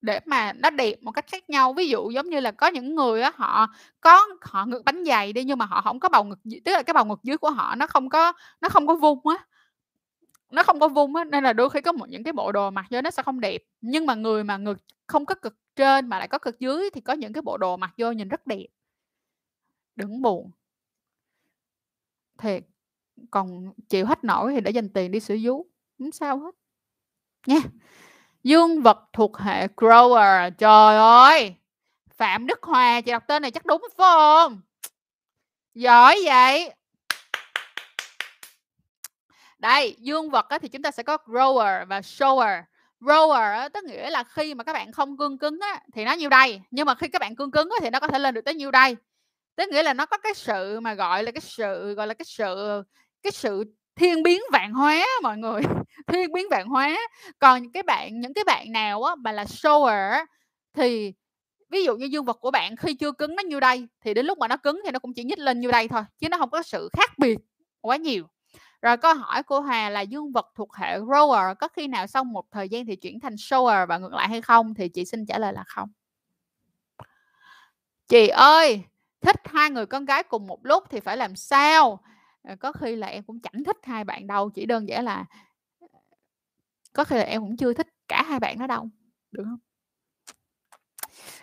để 0.00 0.20
mà 0.26 0.52
nó 0.52 0.70
đẹp 0.70 0.94
một 1.02 1.10
cách 1.12 1.24
khác 1.32 1.50
nhau. 1.50 1.72
Ví 1.72 1.88
dụ 1.88 2.10
giống 2.10 2.30
như 2.30 2.40
là 2.40 2.50
có 2.50 2.66
những 2.66 2.94
người 2.94 3.22
á 3.22 3.32
họ 3.34 3.66
có 4.00 4.28
họ 4.42 4.66
ngực 4.66 4.82
bánh 4.84 5.04
dày 5.04 5.32
đi 5.32 5.44
nhưng 5.44 5.58
mà 5.58 5.64
họ 5.66 5.80
không 5.82 6.00
có 6.00 6.08
bầu 6.08 6.24
ngực 6.24 6.38
tức 6.64 6.72
là 6.72 6.82
cái 6.82 6.94
bầu 6.94 7.04
ngực 7.04 7.20
dưới 7.22 7.36
của 7.36 7.50
họ 7.50 7.74
nó 7.74 7.86
không 7.86 8.08
có 8.08 8.32
nó 8.60 8.68
không 8.68 8.86
có 8.86 8.94
vung 8.94 9.20
á 9.28 9.44
nó 10.54 10.62
không 10.62 10.80
có 10.80 10.88
vung 10.88 11.16
á, 11.16 11.24
nên 11.24 11.44
là 11.44 11.52
đôi 11.52 11.70
khi 11.70 11.80
có 11.80 11.92
một 11.92 12.08
những 12.08 12.24
cái 12.24 12.32
bộ 12.32 12.52
đồ 12.52 12.70
mặc 12.70 12.86
vô 12.90 13.00
nó 13.00 13.10
sẽ 13.10 13.22
không 13.22 13.40
đẹp. 13.40 13.62
Nhưng 13.80 14.06
mà 14.06 14.14
người 14.14 14.44
mà 14.44 14.56
ngực 14.56 14.78
không 15.06 15.26
có 15.26 15.34
cực 15.34 15.56
trên 15.76 16.08
mà 16.08 16.18
lại 16.18 16.28
có 16.28 16.38
cực 16.38 16.60
dưới 16.60 16.90
thì 16.94 17.00
có 17.00 17.12
những 17.12 17.32
cái 17.32 17.42
bộ 17.42 17.56
đồ 17.56 17.76
mặc 17.76 17.90
vô 17.98 18.12
nhìn 18.12 18.28
rất 18.28 18.46
đẹp. 18.46 18.66
Đừng 19.96 20.22
buồn. 20.22 20.50
Thiệt, 22.38 22.62
còn 23.30 23.72
chịu 23.88 24.06
hết 24.06 24.24
nổi 24.24 24.52
thì 24.54 24.60
để 24.60 24.70
dành 24.70 24.88
tiền 24.88 25.10
đi 25.10 25.20
sửa 25.20 25.36
vú 25.42 25.66
không 25.98 26.12
sao 26.12 26.38
hết. 26.38 26.54
Nha. 27.46 27.60
Dương 28.42 28.82
vật 28.82 28.98
thuộc 29.12 29.38
hệ 29.38 29.66
grower, 29.66 30.50
trời 30.50 30.96
ơi! 30.96 31.54
Phạm 32.10 32.46
đức 32.46 32.62
hòa, 32.62 33.00
chị 33.00 33.12
đọc 33.12 33.22
tên 33.28 33.42
này 33.42 33.50
chắc 33.50 33.66
đúng 33.66 33.82
phải 33.82 33.94
không? 33.96 34.60
Giỏi 35.74 36.16
vậy! 36.24 36.74
Đây 39.64 39.96
dương 39.98 40.30
vật 40.30 40.48
á, 40.48 40.58
thì 40.58 40.68
chúng 40.68 40.82
ta 40.82 40.90
sẽ 40.90 41.02
có 41.02 41.18
grower 41.26 41.86
và 41.86 42.00
shower. 42.00 42.62
Grower 43.00 43.54
á, 43.54 43.68
tức 43.68 43.84
nghĩa 43.84 44.10
là 44.10 44.24
khi 44.24 44.54
mà 44.54 44.64
các 44.64 44.72
bạn 44.72 44.92
không 44.92 45.16
cương 45.16 45.38
cứng 45.38 45.58
á, 45.60 45.80
thì 45.94 46.04
nó 46.04 46.12
nhiêu 46.12 46.28
đây 46.28 46.60
nhưng 46.70 46.86
mà 46.86 46.94
khi 46.94 47.08
các 47.08 47.20
bạn 47.20 47.36
cương 47.36 47.50
cứng 47.50 47.68
á, 47.70 47.76
thì 47.82 47.90
nó 47.90 48.00
có 48.00 48.08
thể 48.08 48.18
lên 48.18 48.34
được 48.34 48.40
tới 48.44 48.54
nhiêu 48.54 48.70
đây. 48.70 48.96
Tức 49.56 49.68
nghĩa 49.68 49.82
là 49.82 49.94
nó 49.94 50.06
có 50.06 50.16
cái 50.16 50.34
sự 50.34 50.80
mà 50.80 50.94
gọi 50.94 51.22
là 51.22 51.30
cái 51.30 51.40
sự 51.40 51.94
gọi 51.94 52.06
là 52.06 52.14
cái 52.14 52.24
sự 52.24 52.82
cái 53.22 53.32
sự 53.32 53.64
thiên 53.96 54.22
biến 54.22 54.40
vạn 54.52 54.72
hóa 54.72 55.06
mọi 55.22 55.38
người. 55.38 55.62
Thiên 56.06 56.32
biến 56.32 56.46
vạn 56.50 56.66
hóa 56.66 56.98
còn 57.38 57.62
những 57.62 57.72
cái 57.72 57.82
bạn 57.82 58.20
những 58.20 58.34
cái 58.34 58.44
bạn 58.44 58.72
nào 58.72 59.02
á 59.02 59.14
mà 59.14 59.32
là 59.32 59.44
shower 59.44 60.26
thì 60.74 61.12
ví 61.70 61.84
dụ 61.84 61.96
như 61.96 62.06
dương 62.06 62.24
vật 62.24 62.38
của 62.40 62.50
bạn 62.50 62.76
khi 62.76 62.94
chưa 62.94 63.12
cứng 63.12 63.36
nó 63.36 63.42
như 63.42 63.60
đây 63.60 63.88
thì 64.00 64.14
đến 64.14 64.26
lúc 64.26 64.38
mà 64.38 64.48
nó 64.48 64.56
cứng 64.56 64.80
thì 64.84 64.90
nó 64.90 64.98
cũng 64.98 65.14
chỉ 65.14 65.24
nhích 65.24 65.38
lên 65.38 65.60
như 65.60 65.70
đây 65.70 65.88
thôi 65.88 66.02
chứ 66.18 66.28
nó 66.28 66.38
không 66.38 66.50
có 66.50 66.62
sự 66.62 66.88
khác 66.92 67.10
biệt 67.18 67.38
quá 67.80 67.96
nhiều 67.96 68.24
rồi 68.84 68.96
câu 68.96 69.14
hỏi 69.14 69.42
của 69.42 69.60
Hà 69.60 69.90
là 69.90 70.00
dương 70.00 70.32
vật 70.32 70.52
thuộc 70.54 70.74
hệ 70.76 70.98
grower 70.98 71.54
có 71.54 71.68
khi 71.68 71.86
nào 71.86 72.06
sau 72.06 72.24
một 72.24 72.50
thời 72.50 72.68
gian 72.68 72.86
thì 72.86 72.96
chuyển 72.96 73.20
thành 73.20 73.34
shower 73.34 73.86
và 73.86 73.98
ngược 73.98 74.12
lại 74.12 74.28
hay 74.28 74.42
không? 74.42 74.74
Thì 74.74 74.88
chị 74.88 75.04
xin 75.04 75.26
trả 75.26 75.38
lời 75.38 75.52
là 75.52 75.64
không. 75.66 75.88
Chị 78.08 78.28
ơi, 78.28 78.84
thích 79.20 79.36
hai 79.44 79.70
người 79.70 79.86
con 79.86 80.04
gái 80.04 80.22
cùng 80.22 80.46
một 80.46 80.66
lúc 80.66 80.84
thì 80.90 81.00
phải 81.00 81.16
làm 81.16 81.36
sao? 81.36 82.00
Ờ, 82.42 82.56
có 82.56 82.72
khi 82.72 82.96
là 82.96 83.06
em 83.06 83.22
cũng 83.22 83.40
chẳng 83.40 83.64
thích 83.64 83.76
hai 83.82 84.04
bạn 84.04 84.26
đâu, 84.26 84.50
chỉ 84.50 84.66
đơn 84.66 84.88
giản 84.88 85.04
là 85.04 85.24
có 86.92 87.04
khi 87.04 87.16
là 87.16 87.22
em 87.22 87.40
cũng 87.40 87.56
chưa 87.56 87.72
thích 87.72 87.88
cả 88.08 88.22
hai 88.22 88.40
bạn 88.40 88.58
đó 88.58 88.66
đâu, 88.66 88.88
được 89.30 89.44
không? 89.44 89.58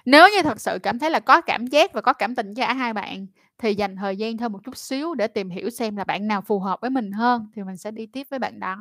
Nếu 0.05 0.27
như 0.29 0.41
thật 0.41 0.61
sự 0.61 0.79
cảm 0.83 0.99
thấy 0.99 1.09
là 1.09 1.19
có 1.19 1.41
cảm 1.41 1.67
giác 1.67 1.93
và 1.93 2.01
có 2.01 2.13
cảm 2.13 2.35
tình 2.35 2.53
cho 2.55 2.67
cả 2.67 2.73
hai 2.73 2.93
bạn 2.93 3.27
thì 3.61 3.75
dành 3.75 3.95
thời 3.95 4.17
gian 4.17 4.37
thêm 4.37 4.51
một 4.51 4.59
chút 4.63 4.77
xíu 4.77 5.13
để 5.13 5.27
tìm 5.27 5.49
hiểu 5.49 5.69
xem 5.69 5.95
là 5.95 6.03
bạn 6.03 6.27
nào 6.27 6.41
phù 6.41 6.59
hợp 6.59 6.81
với 6.81 6.89
mình 6.89 7.11
hơn 7.11 7.47
thì 7.55 7.63
mình 7.63 7.77
sẽ 7.77 7.91
đi 7.91 8.05
tiếp 8.05 8.27
với 8.29 8.39
bạn 8.39 8.59
đó. 8.59 8.77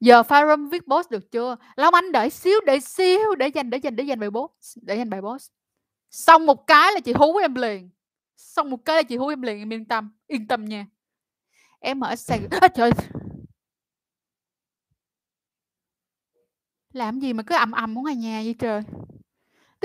Giờ 0.00 0.22
forum 0.22 0.70
viết 0.70 0.82
post 0.86 1.10
được 1.10 1.30
chưa? 1.30 1.56
Long 1.76 1.94
Anh 1.94 2.12
đợi 2.12 2.30
xíu, 2.30 2.60
đợi 2.66 2.80
xíu 2.80 3.34
để 3.34 3.48
dành 3.48 3.70
để 3.70 3.78
dành 3.78 3.96
để 3.96 4.04
dành 4.04 4.20
bài 4.20 4.30
post, 4.30 4.78
để 4.82 4.96
dành 4.96 5.10
bài 5.10 5.20
post. 5.22 5.50
Xong 6.10 6.46
một 6.46 6.66
cái 6.66 6.92
là 6.92 7.00
chị 7.00 7.12
hú 7.12 7.36
em 7.36 7.54
liền. 7.54 7.90
Xong 8.36 8.70
một 8.70 8.84
cái 8.84 8.96
là 8.96 9.02
chị 9.02 9.16
hú 9.16 9.28
em 9.28 9.42
liền, 9.42 9.58
em 9.58 9.72
yên 9.72 9.84
tâm, 9.84 10.10
yên 10.26 10.48
tâm 10.48 10.64
nha. 10.64 10.86
Em 11.80 12.00
ở 12.00 12.16
Sài 12.16 12.40
Gòn. 12.40 12.60
À, 12.60 12.68
trời. 12.68 12.90
Làm 16.92 17.20
gì 17.20 17.32
mà 17.32 17.42
cứ 17.42 17.54
ầm 17.54 17.72
ầm 17.72 17.94
muốn 17.94 18.04
ở 18.04 18.12
nhà 18.12 18.42
vậy 18.44 18.54
trời? 18.58 18.82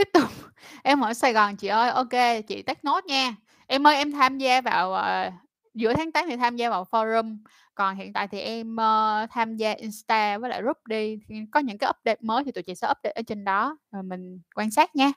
Tiếp 0.01 0.09
tục, 0.13 0.29
em 0.83 1.01
ở 1.01 1.13
Sài 1.13 1.33
Gòn 1.33 1.55
chị 1.55 1.67
ơi, 1.67 1.89
ok 1.89 2.45
chị 2.47 2.61
take 2.61 2.79
nốt 2.83 3.05
nha. 3.05 3.35
Em 3.67 3.87
ơi, 3.87 3.95
em 3.95 4.11
tham 4.11 4.37
gia 4.37 4.61
vào, 4.61 4.91
uh, 4.91 5.33
giữa 5.73 5.93
tháng 5.93 6.11
8 6.11 6.25
thì 6.29 6.35
tham 6.35 6.55
gia 6.55 6.69
vào 6.69 6.85
forum, 6.91 7.37
còn 7.75 7.95
hiện 7.95 8.13
tại 8.13 8.27
thì 8.27 8.39
em, 8.39 8.75
uh, 8.75 9.29
tham 9.31 9.55
gia 9.55 9.71
Insta 9.71 10.37
với 10.37 10.49
lại 10.49 10.61
group 10.61 10.77
đi, 10.87 11.19
có 11.51 11.59
những 11.59 11.77
cái 11.77 11.89
update 11.89 12.17
mới 12.21 12.43
thì 12.43 12.51
tụi 12.51 12.63
chị 12.63 12.75
sẽ 12.75 12.87
update 12.91 13.13
ở 13.15 13.21
trên 13.27 13.43
đó, 13.43 13.77
rồi 13.91 14.03
mình 14.03 14.39
quan 14.55 14.71
sát 14.71 14.95
nha. 14.95 15.11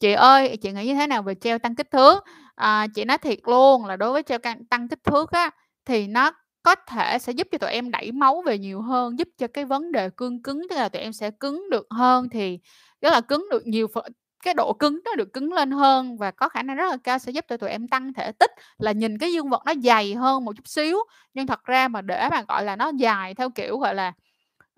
Chị 0.00 0.12
ơi, 0.12 0.56
chị 0.56 0.72
nghĩ 0.72 0.86
như 0.86 0.94
thế 0.94 1.06
nào 1.06 1.22
về 1.22 1.34
treo 1.34 1.58
tăng 1.58 1.74
kích 1.74 1.90
thước? 1.90 2.24
À, 2.54 2.86
chị 2.94 3.04
nói 3.04 3.18
thiệt 3.18 3.38
luôn 3.44 3.86
là 3.86 3.96
đối 3.96 4.12
với 4.12 4.22
treo 4.22 4.38
tăng 4.70 4.88
kích 4.88 5.04
thước 5.04 5.30
á, 5.30 5.50
thì 5.84 6.06
nó 6.06 6.30
có 6.66 6.74
thể 6.74 7.18
sẽ 7.18 7.32
giúp 7.32 7.48
cho 7.52 7.58
tụi 7.58 7.70
em 7.70 7.90
đẩy 7.90 8.12
máu 8.12 8.42
về 8.46 8.58
nhiều 8.58 8.80
hơn, 8.80 9.18
giúp 9.18 9.28
cho 9.38 9.46
cái 9.46 9.64
vấn 9.64 9.92
đề 9.92 10.10
cương 10.10 10.42
cứng, 10.42 10.66
tức 10.70 10.76
là 10.76 10.88
tụi 10.88 11.02
em 11.02 11.12
sẽ 11.12 11.30
cứng 11.30 11.70
được 11.70 11.86
hơn 11.90 12.28
thì 12.28 12.58
rất 13.00 13.10
là 13.10 13.20
cứng 13.20 13.46
được 13.50 13.66
nhiều 13.66 13.86
phần 13.94 14.04
cái 14.42 14.54
độ 14.54 14.72
cứng 14.72 15.00
nó 15.04 15.14
được 15.14 15.32
cứng 15.32 15.52
lên 15.52 15.70
hơn 15.70 16.16
và 16.16 16.30
có 16.30 16.48
khả 16.48 16.62
năng 16.62 16.76
rất 16.76 16.90
là 16.90 16.96
cao 17.04 17.18
sẽ 17.18 17.32
giúp 17.32 17.44
cho 17.48 17.56
tụi 17.56 17.70
em 17.70 17.88
tăng 17.88 18.12
thể 18.12 18.32
tích 18.32 18.50
là 18.78 18.92
nhìn 18.92 19.18
cái 19.18 19.32
dương 19.32 19.50
vật 19.50 19.62
nó 19.66 19.72
dày 19.82 20.14
hơn 20.14 20.44
một 20.44 20.52
chút 20.56 20.68
xíu. 20.68 20.98
Nhưng 21.34 21.46
thật 21.46 21.64
ra 21.64 21.88
mà 21.88 22.02
để 22.02 22.28
mà 22.30 22.42
gọi 22.48 22.64
là 22.64 22.76
nó 22.76 22.92
dài 22.96 23.34
theo 23.34 23.50
kiểu 23.50 23.78
gọi 23.78 23.94
là 23.94 24.12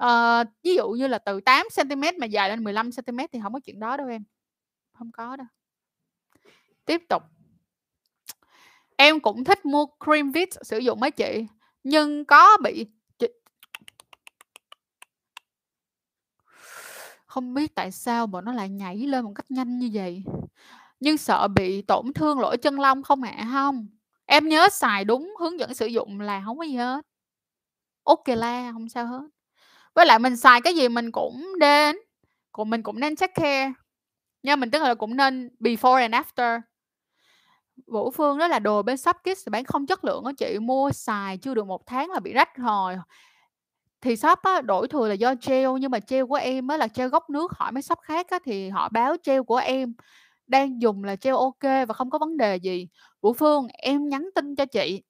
uh, 0.05 0.49
ví 0.63 0.75
dụ 0.75 0.89
như 0.89 1.07
là 1.07 1.19
từ 1.19 1.41
8 1.41 1.67
cm 1.77 2.03
mà 2.21 2.27
dài 2.27 2.49
lên 2.49 2.65
15 2.65 2.91
cm 2.93 3.19
thì 3.33 3.41
không 3.43 3.53
có 3.53 3.61
chuyện 3.65 3.81
đó 3.81 3.97
đâu 3.97 4.09
em. 4.09 4.25
Không 4.93 5.13
có 5.13 5.37
đâu. 5.37 5.47
Tiếp 6.85 7.03
tục. 7.09 7.23
Em 8.97 9.21
cũng 9.21 9.45
thích 9.45 9.65
mua 9.65 9.87
cream 10.05 10.33
vit 10.33 10.49
sử 10.63 10.79
dụng 10.79 11.01
mấy 11.01 11.11
chị 11.11 11.47
nhưng 11.89 12.25
có 12.25 12.57
bị 12.65 12.87
Không 17.27 17.55
biết 17.55 17.75
tại 17.75 17.91
sao 17.91 18.27
mà 18.27 18.41
nó 18.41 18.53
lại 18.53 18.69
nhảy 18.69 18.97
lên 18.97 19.25
một 19.25 19.33
cách 19.35 19.51
nhanh 19.51 19.79
như 19.79 19.91
vậy. 19.93 20.23
Nhưng 21.01 21.19
sợ 21.19 21.49
bị 21.49 21.83
tổn 21.83 22.13
thương 22.13 22.41
lỗ 22.41 22.57
chân 22.57 22.81
lông 22.81 23.03
không 23.03 23.23
ạ? 23.23 23.49
không 23.53 23.87
Em 24.27 24.49
nhớ 24.49 24.69
xài 24.73 25.05
đúng 25.05 25.35
hướng 25.41 25.61
dẫn 25.61 25.75
sử 25.75 25.87
dụng 25.87 26.21
là 26.21 26.43
không 26.45 26.59
có 26.59 26.65
gì 26.65 26.75
hết. 26.77 27.01
OK 28.05 28.29
la, 28.29 28.73
không 28.73 28.89
sao 28.89 29.07
hết. 29.07 29.23
Với 29.95 30.07
lại 30.07 30.19
mình 30.19 30.37
xài 30.37 30.61
cái 30.61 30.75
gì 30.75 30.89
mình 30.89 31.13
cũng 31.13 31.53
nên 31.61 31.97
cũng 32.53 32.71
mình 32.71 32.83
cũng 32.83 33.01
nên 33.01 33.17
check 33.17 33.35
care. 33.35 33.73
Nha, 34.43 34.57
mình 34.57 34.71
tức 34.71 34.83
là 34.83 34.95
cũng 34.95 35.17
nên 35.17 35.51
before 35.61 36.11
and 36.11 36.15
after. 36.15 36.61
Vũ 37.87 38.11
Phương 38.11 38.39
đó 38.39 38.49
là 38.49 38.59
đồ 38.59 38.83
bên 38.83 38.97
Shopkids 38.97 39.49
bán 39.51 39.65
không 39.65 39.87
chất 39.87 40.05
lượng 40.05 40.25
á 40.25 40.33
chị, 40.39 40.59
mua 40.59 40.91
xài 40.93 41.37
chưa 41.37 41.55
được 41.55 41.67
một 41.67 41.87
tháng 41.87 42.11
là 42.11 42.21
bị 42.21 42.33
rách 42.33 42.57
rồi. 42.57 42.97
Thì 44.01 44.17
shop 44.17 44.39
á, 44.43 44.61
đổi 44.61 44.89
thừa 44.89 45.09
là 45.09 45.15
do 45.15 45.35
gel, 45.47 45.69
nhưng 45.81 45.91
mà 45.91 45.99
gel 46.09 46.25
của 46.25 46.35
em 46.35 46.69
á 46.69 46.77
là 46.77 46.89
gel 46.95 47.09
gốc 47.09 47.31
nước, 47.31 47.53
hỏi 47.53 47.73
mấy 47.73 47.83
shop 47.83 47.99
khác 48.03 48.27
á 48.31 48.39
thì 48.45 48.69
họ 48.69 48.89
báo 48.89 49.17
gel 49.25 49.43
của 49.43 49.57
em 49.57 49.95
đang 50.47 50.83
dùng 50.83 51.05
là 51.05 51.17
gel 51.23 51.35
OK 51.35 51.63
và 51.63 51.95
không 51.95 52.11
có 52.11 52.19
vấn 52.19 52.37
đề 52.37 52.57
gì. 52.57 52.89
Vũ 53.21 53.33
Phương, 53.33 53.67
em 53.73 54.09
nhắn 54.09 54.29
tin 54.35 54.57
cho 54.57 54.65
chị 54.67 55.03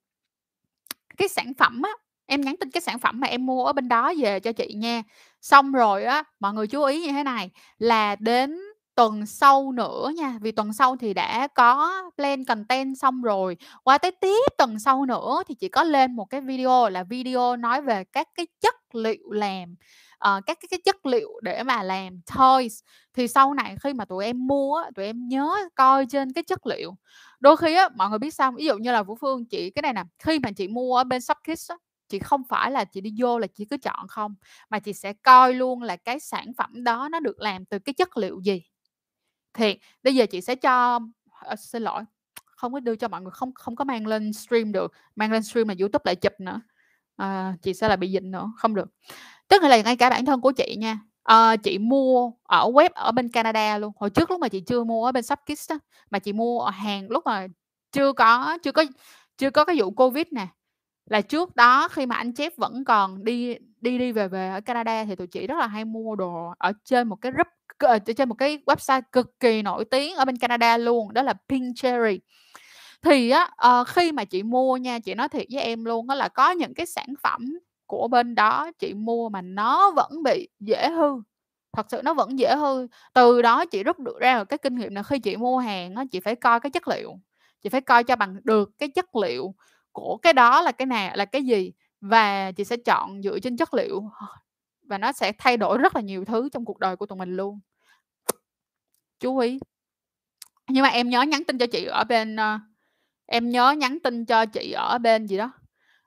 cái 1.17 1.27
sản 1.27 1.53
phẩm 1.57 1.81
á, 1.81 1.91
em 2.25 2.41
nhắn 2.41 2.55
tin 2.59 2.71
cái 2.71 2.81
sản 2.81 2.99
phẩm 2.99 3.19
mà 3.19 3.27
em 3.27 3.45
mua 3.45 3.65
ở 3.65 3.73
bên 3.73 3.87
đó 3.89 4.13
về 4.19 4.39
cho 4.39 4.51
chị 4.51 4.73
nha. 4.73 5.03
Xong 5.41 5.71
rồi 5.71 6.03
á, 6.03 6.23
mọi 6.39 6.53
người 6.53 6.67
chú 6.67 6.83
ý 6.83 7.01
như 7.01 7.11
thế 7.11 7.23
này, 7.23 7.49
là 7.77 8.15
đến 8.15 8.59
tuần 8.99 9.25
sau 9.25 9.71
nữa 9.71 10.11
nha, 10.17 10.37
vì 10.41 10.51
tuần 10.51 10.73
sau 10.73 10.95
thì 10.97 11.13
đã 11.13 11.47
có 11.47 11.91
plan 12.17 12.45
content 12.45 12.97
xong 12.97 13.21
rồi. 13.21 13.57
Qua 13.83 13.97
tới 13.97 14.11
tiếp 14.11 14.43
tuần 14.57 14.79
sau 14.79 15.05
nữa 15.05 15.43
thì 15.47 15.55
chị 15.55 15.69
có 15.69 15.83
lên 15.83 16.15
một 16.15 16.25
cái 16.25 16.41
video 16.41 16.89
là 16.89 17.03
video 17.03 17.55
nói 17.55 17.81
về 17.81 18.03
các 18.03 18.27
cái 18.35 18.47
chất 18.61 18.75
liệu 18.93 19.31
làm, 19.31 19.75
uh, 20.15 20.45
các 20.45 20.57
cái 20.61 20.67
cái 20.71 20.79
chất 20.85 21.05
liệu 21.05 21.29
để 21.43 21.63
mà 21.63 21.83
làm 21.83 22.21
toys. 22.37 22.79
Thì 23.13 23.27
sau 23.27 23.53
này 23.53 23.75
khi 23.83 23.93
mà 23.93 24.05
tụi 24.05 24.25
em 24.25 24.47
mua 24.47 24.83
tụi 24.95 25.05
em 25.05 25.27
nhớ 25.27 25.55
coi 25.75 26.05
trên 26.05 26.33
cái 26.33 26.43
chất 26.43 26.67
liệu. 26.67 26.95
Đôi 27.39 27.57
khi 27.57 27.75
á, 27.75 27.89
mọi 27.95 28.09
người 28.09 28.19
biết 28.19 28.33
sao 28.33 28.51
Ví 28.51 28.65
dụ 28.65 28.77
như 28.77 28.91
là 28.91 29.03
Vũ 29.03 29.15
Phương, 29.21 29.45
chị 29.45 29.69
cái 29.69 29.81
này 29.81 29.93
nè, 29.93 30.03
khi 30.23 30.39
mà 30.39 30.51
chị 30.51 30.67
mua 30.67 30.97
ở 30.97 31.03
bên 31.03 31.21
Shopkids 31.21 31.71
á, 31.71 31.75
chị 32.09 32.19
không 32.19 32.41
phải 32.49 32.71
là 32.71 32.85
chị 32.85 33.01
đi 33.01 33.13
vô 33.19 33.39
là 33.39 33.47
chị 33.47 33.65
cứ 33.65 33.77
chọn 33.77 34.07
không, 34.07 34.35
mà 34.69 34.79
chị 34.79 34.93
sẽ 34.93 35.13
coi 35.13 35.53
luôn 35.53 35.81
là 35.83 35.95
cái 35.95 36.19
sản 36.19 36.45
phẩm 36.57 36.83
đó 36.83 37.09
nó 37.11 37.19
được 37.19 37.39
làm 37.39 37.65
từ 37.65 37.79
cái 37.79 37.93
chất 37.93 38.17
liệu 38.17 38.39
gì. 38.43 38.61
Thiệt, 39.53 39.77
bây 40.03 40.15
giờ 40.15 40.25
chị 40.25 40.41
sẽ 40.41 40.55
cho 40.55 40.99
à, 41.31 41.55
xin 41.55 41.83
lỗi, 41.83 42.03
không 42.45 42.73
có 42.73 42.79
đưa 42.79 42.95
cho 42.95 43.07
mọi 43.07 43.21
người, 43.21 43.31
không 43.31 43.53
không 43.53 43.75
có 43.75 43.85
mang 43.85 44.07
lên 44.07 44.33
stream 44.33 44.71
được, 44.71 44.93
mang 45.15 45.31
lên 45.31 45.43
stream 45.43 45.67
là 45.67 45.75
YouTube 45.79 46.01
lại 46.05 46.15
chụp 46.15 46.33
nữa. 46.39 46.61
À, 47.15 47.55
chị 47.61 47.73
sẽ 47.73 47.87
là 47.87 47.95
bị 47.95 48.11
dịch 48.11 48.23
nữa, 48.23 48.51
không 48.57 48.75
được. 48.75 48.89
Tức 49.47 49.63
là 49.63 49.81
ngay 49.81 49.95
cả 49.97 50.09
bản 50.09 50.25
thân 50.25 50.41
của 50.41 50.51
chị 50.51 50.75
nha, 50.79 50.99
à, 51.23 51.55
chị 51.55 51.77
mua 51.79 52.31
ở 52.43 52.69
web 52.71 52.89
ở 52.95 53.11
bên 53.11 53.29
Canada 53.29 53.77
luôn. 53.77 53.91
Hồi 53.97 54.09
trước 54.09 54.31
lúc 54.31 54.39
mà 54.39 54.47
chị 54.49 54.59
chưa 54.61 54.83
mua 54.83 55.05
ở 55.05 55.11
bên 55.11 55.23
shopkiss 55.23 55.71
đó 55.71 55.79
mà 56.09 56.19
chị 56.19 56.33
mua 56.33 56.59
ở 56.61 56.71
hàng 56.71 57.09
lúc 57.09 57.25
mà 57.25 57.47
chưa 57.91 58.13
có 58.13 58.57
chưa 58.63 58.71
có 58.71 58.85
chưa 59.37 59.49
có 59.51 59.65
cái 59.65 59.75
vụ 59.79 59.91
Covid 59.91 60.25
nè. 60.31 60.47
Là 61.05 61.21
trước 61.21 61.55
đó 61.55 61.87
khi 61.87 62.05
mà 62.05 62.15
anh 62.15 62.33
chép 62.33 62.53
vẫn 62.57 62.83
còn 62.85 63.23
đi 63.23 63.55
đi 63.81 63.97
đi 63.97 64.11
về 64.11 64.27
về 64.27 64.49
ở 64.49 64.61
Canada 64.61 65.05
thì 65.05 65.15
tụi 65.15 65.27
chị 65.27 65.47
rất 65.47 65.57
là 65.59 65.67
hay 65.67 65.85
mua 65.85 66.15
đồ 66.15 66.53
ở 66.57 66.73
trên 66.85 67.07
một 67.07 67.15
cái 67.15 67.31
group 67.31 67.47
Ờ, 67.79 67.99
trên 67.99 68.29
một 68.29 68.35
cái 68.35 68.59
website 68.65 69.01
cực 69.11 69.39
kỳ 69.39 69.61
nổi 69.61 69.85
tiếng 69.85 70.15
ở 70.15 70.25
bên 70.25 70.37
Canada 70.37 70.77
luôn, 70.77 71.13
đó 71.13 71.21
là 71.21 71.33
Pink 71.49 71.77
Cherry. 71.77 72.19
Thì 73.01 73.29
á, 73.29 73.51
uh, 73.81 73.87
khi 73.87 74.11
mà 74.11 74.25
chị 74.25 74.43
mua 74.43 74.77
nha, 74.77 74.99
chị 74.99 75.13
nói 75.13 75.29
thiệt 75.29 75.45
với 75.51 75.61
em 75.63 75.85
luôn 75.85 76.07
đó 76.07 76.15
là 76.15 76.27
có 76.27 76.51
những 76.51 76.73
cái 76.73 76.85
sản 76.85 77.07
phẩm 77.23 77.59
của 77.87 78.07
bên 78.07 78.35
đó 78.35 78.71
chị 78.79 78.93
mua 78.93 79.29
mà 79.29 79.41
nó 79.41 79.91
vẫn 79.91 80.23
bị 80.23 80.49
dễ 80.59 80.89
hư. 80.89 81.13
Thật 81.77 81.85
sự 81.89 82.01
nó 82.03 82.13
vẫn 82.13 82.39
dễ 82.39 82.55
hư. 82.55 82.87
Từ 83.13 83.41
đó 83.41 83.65
chị 83.65 83.83
rút 83.83 83.99
được 83.99 84.19
ra 84.19 84.43
cái 84.43 84.57
kinh 84.57 84.75
nghiệm 84.75 84.95
là 84.95 85.03
khi 85.03 85.19
chị 85.19 85.37
mua 85.37 85.57
hàng 85.57 85.95
á, 85.95 86.03
chị 86.11 86.19
phải 86.19 86.35
coi 86.35 86.59
cái 86.59 86.69
chất 86.69 86.87
liệu. 86.87 87.19
Chị 87.61 87.69
phải 87.69 87.81
coi 87.81 88.03
cho 88.03 88.15
bằng 88.15 88.37
được 88.43 88.71
cái 88.79 88.89
chất 88.89 89.15
liệu 89.15 89.55
của 89.91 90.17
cái 90.21 90.33
đó 90.33 90.61
là 90.61 90.71
cái 90.71 90.85
nào, 90.85 91.11
là 91.15 91.25
cái 91.25 91.43
gì 91.43 91.73
và 92.01 92.51
chị 92.51 92.63
sẽ 92.63 92.77
chọn 92.85 93.23
dựa 93.23 93.39
trên 93.39 93.57
chất 93.57 93.73
liệu 93.73 94.03
và 94.83 94.97
nó 94.97 95.11
sẽ 95.11 95.31
thay 95.37 95.57
đổi 95.57 95.77
rất 95.77 95.95
là 95.95 96.01
nhiều 96.01 96.25
thứ 96.25 96.49
trong 96.49 96.65
cuộc 96.65 96.79
đời 96.79 96.95
của 96.95 97.05
tụi 97.05 97.17
mình 97.17 97.35
luôn. 97.35 97.59
Chú 99.19 99.37
ý. 99.37 99.59
Nhưng 100.67 100.83
mà 100.83 100.89
em 100.89 101.09
nhớ 101.09 101.21
nhắn 101.21 101.43
tin 101.43 101.57
cho 101.57 101.65
chị 101.67 101.85
ở 101.85 102.03
bên, 102.03 102.35
uh, 102.35 102.61
em 103.25 103.49
nhớ 103.49 103.71
nhắn 103.71 103.97
tin 104.03 104.25
cho 104.25 104.45
chị 104.45 104.71
ở 104.71 104.97
bên 104.97 105.25
gì 105.27 105.37
đó, 105.37 105.51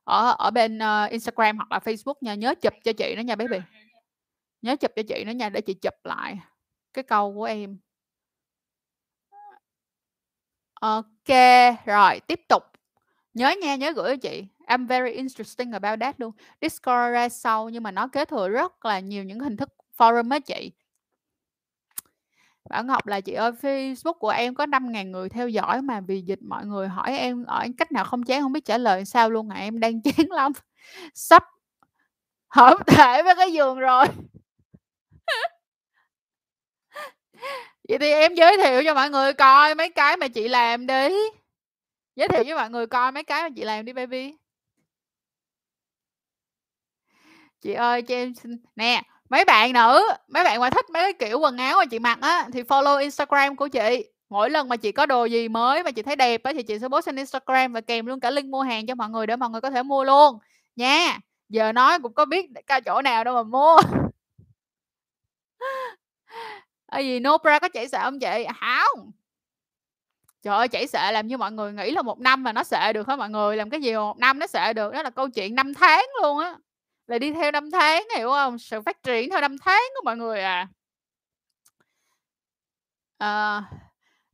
ở 0.05 0.35
ở 0.39 0.51
bên, 0.51 0.79
uh, 0.79 1.11
Instagram 1.11 1.57
hoặc 1.57 1.73
là 1.73 1.79
Facebook 1.79 2.15
nha, 2.21 2.35
nhớ 2.35 2.55
chụp 2.55 2.73
cho 2.85 2.93
chị 2.93 3.15
nữa 3.17 3.23
nha 3.23 3.37
baby. 3.37 3.59
Nhớ 4.63 4.77
chụp 4.77 4.91
cho 4.97 5.03
chị 5.09 5.25
nữa 5.25 5.33
nha, 5.33 5.49
để 5.49 5.61
chị 5.61 5.75
chụp 5.75 5.95
lại 6.05 6.39
cái 6.93 7.05
câu 7.05 7.35
của 7.35 7.45
em. 7.45 7.79
ok 10.83 11.29
rồi 11.87 12.21
tiếp 12.21 12.41
tục. 12.49 12.63
Nhớ 13.35 13.55
nha, 13.63 13.77
nhớ 13.77 13.93
gửi 13.97 14.17
cho 14.17 14.17
chị. 14.17 14.47
I'm 14.67 14.87
very 14.87 15.13
interesting 15.13 15.73
about 15.73 16.01
that 16.01 16.21
luôn. 16.21 16.33
Discord 16.61 17.13
ra 17.13 17.29
sau 17.29 17.69
nhưng 17.69 17.83
mà 17.83 17.91
nó 17.91 18.09
kế 18.09 18.25
thừa 18.25 18.49
rất 18.49 18.85
là 18.85 19.01
nhiều 19.01 19.25
những 19.25 19.41
hình 19.41 19.57
thức 19.57 19.69
forum 19.97 20.31
á 20.31 20.39
chị. 20.39 20.71
Bảo 22.71 22.85
Ngọc 22.85 23.07
là 23.07 23.21
"Chị 23.21 23.33
ơi, 23.33 23.53
Facebook 23.53 24.13
của 24.13 24.29
em 24.29 24.55
có 24.55 24.67
5.000 24.67 25.11
người 25.11 25.29
theo 25.29 25.49
dõi 25.49 25.83
mà 25.83 26.01
vì 26.01 26.21
dịch 26.21 26.43
mọi 26.43 26.67
người 26.67 26.89
hỏi 26.89 27.19
em 27.19 27.45
ở 27.45 27.67
cách 27.79 27.93
nào 27.93 28.05
không 28.05 28.23
chán, 28.23 28.43
không 28.43 28.53
biết 28.53 28.65
trả 28.65 28.79
lời 28.79 29.05
sao 29.05 29.31
luôn 29.31 29.49
à, 29.49 29.57
em 29.61 29.81
đang 29.81 30.03
chán 30.05 30.27
lắm. 30.31 30.53
Sắp 31.15 31.45
hợp 32.49 32.77
thể 32.87 33.23
với 33.23 33.35
cái 33.37 33.53
giường 33.53 33.79
rồi." 33.79 34.07
Vậy 37.89 37.99
thì 37.99 38.13
em 38.13 38.35
giới 38.35 38.57
thiệu 38.57 38.83
cho 38.85 38.95
mọi 38.95 39.11
người 39.11 39.33
coi 39.33 39.75
mấy 39.75 39.91
cái 39.91 40.17
mà 40.17 40.29
chị 40.29 40.49
làm 40.49 40.87
đi. 40.87 41.09
Giới 42.17 42.29
thiệu 42.29 42.45
với 42.45 42.55
mọi 42.55 42.71
người 42.71 42.87
coi 42.87 43.13
mấy 43.13 43.25
cái 43.25 43.43
mà 43.43 43.49
chị 43.57 43.65
làm 43.65 43.85
đi 43.85 43.93
baby. 43.93 44.35
Chị 47.61 47.73
ơi, 47.73 48.03
cho 48.03 48.15
em 48.15 48.35
xin 48.35 48.57
nè, 48.77 49.03
mấy 49.33 49.45
bạn 49.45 49.73
nữ, 49.73 50.09
mấy 50.29 50.45
bạn 50.45 50.61
mà 50.61 50.71
thích 50.71 50.91
mấy 50.91 51.03
cái 51.03 51.13
kiểu 51.13 51.39
quần 51.39 51.57
áo 51.57 51.79
mà 51.79 51.85
chị 51.85 51.99
mặc 51.99 52.19
á, 52.21 52.49
thì 52.53 52.63
follow 52.63 52.99
Instagram 52.99 53.57
của 53.57 53.69
chị. 53.69 54.05
Mỗi 54.31 54.51
lần 54.51 54.69
mà 54.69 54.77
chị 54.77 54.93
có 54.93 55.07
đồ 55.07 55.25
gì 55.25 55.49
mới 55.49 55.83
mà 55.83 55.91
chị 55.91 56.03
thấy 56.03 56.17
đẹp 56.17 56.43
á, 56.43 56.53
thì 56.53 56.63
chị 56.63 56.79
sẽ 56.79 56.89
post 56.89 57.07
trên 57.07 57.17
Instagram 57.17 57.73
và 57.73 57.81
kèm 57.81 58.07
luôn 58.07 58.21
cả 58.21 58.31
link 58.31 58.47
mua 58.47 58.63
hàng 58.63 58.87
cho 58.87 58.95
mọi 58.95 59.11
người 59.11 59.27
để 59.27 59.37
mọi 59.37 59.51
người 59.51 59.61
có 59.61 59.71
thể 59.71 59.83
mua 59.83 60.05
luôn, 60.05 60.39
nha. 60.77 61.19
Giờ 61.49 61.73
nói 61.73 61.99
cũng 61.99 62.15
có 62.15 62.25
biết 62.25 62.47
ca 62.67 62.81
chỗ 62.81 63.03
nào 63.03 63.25
đâu 63.25 63.35
mà 63.35 63.43
mua. 63.43 63.77
ở 66.87 66.99
gì 66.99 67.21
no 67.21 67.39
bra 67.39 67.59
có 67.59 67.69
chảy 67.69 67.89
xệ 67.89 67.99
không 68.03 68.21
chị? 68.21 68.47
không 68.61 69.11
Trời 70.43 70.57
ơi, 70.57 70.69
chảy 70.69 70.87
xệ 70.87 71.13
làm 71.13 71.27
như 71.27 71.37
mọi 71.37 71.53
người 71.53 71.73
nghĩ 71.73 71.91
là 71.91 72.03
một 72.03 72.21
năm 72.21 72.43
mà 72.43 72.53
nó 72.53 72.65
xệ 72.65 72.93
được 72.93 73.09
hả 73.09 73.17
mọi 73.17 73.31
người? 73.31 73.57
Làm 73.57 73.71
cái 73.71 73.81
gì 73.81 73.93
mà 73.95 74.01
1 74.01 74.19
năm 74.19 74.39
nó 74.39 74.47
xệ 74.47 74.73
được, 74.73 74.93
đó 74.93 75.03
là 75.03 75.11
câu 75.11 75.29
chuyện 75.29 75.55
năm 75.55 75.75
tháng 75.75 76.05
luôn 76.23 76.39
á. 76.39 76.57
Là 77.13 77.19
đi 77.19 77.33
theo 77.33 77.51
năm 77.51 77.71
tháng, 77.71 78.05
hiểu 78.17 78.29
không 78.31 78.59
Sự 78.59 78.83
phát 78.83 79.03
triển 79.03 79.31
theo 79.31 79.41
năm 79.41 79.57
tháng 79.59 79.83
của 79.95 80.03
mọi 80.05 80.17
người 80.17 80.41
à. 80.43 80.69
à 83.19 83.63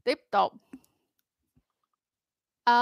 tiếp 0.04 0.20
tục. 0.30 0.52
à, 2.64 2.74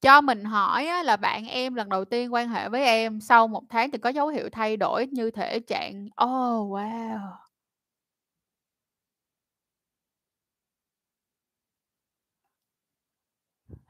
Cho 0.00 0.20
mình 0.20 0.44
hỏi 0.44 0.86
á 0.86 1.02
là 1.02 1.16
bạn 1.16 1.46
em 1.48 1.74
lần 1.74 1.88
đầu 1.88 2.04
tiên 2.04 2.34
quan 2.34 2.48
hệ 2.48 2.68
với 2.68 2.84
em, 2.84 3.20
sau 3.20 3.48
một 3.48 3.64
tháng 3.68 3.90
thì 3.90 3.98
có 3.98 4.10
dấu 4.10 4.28
hiệu 4.28 4.48
thay 4.52 4.76
đổi 4.76 5.06
như 5.06 5.30
thể 5.30 5.60
trạng 5.60 6.06
oh, 6.06 6.70
wow! 6.72 7.18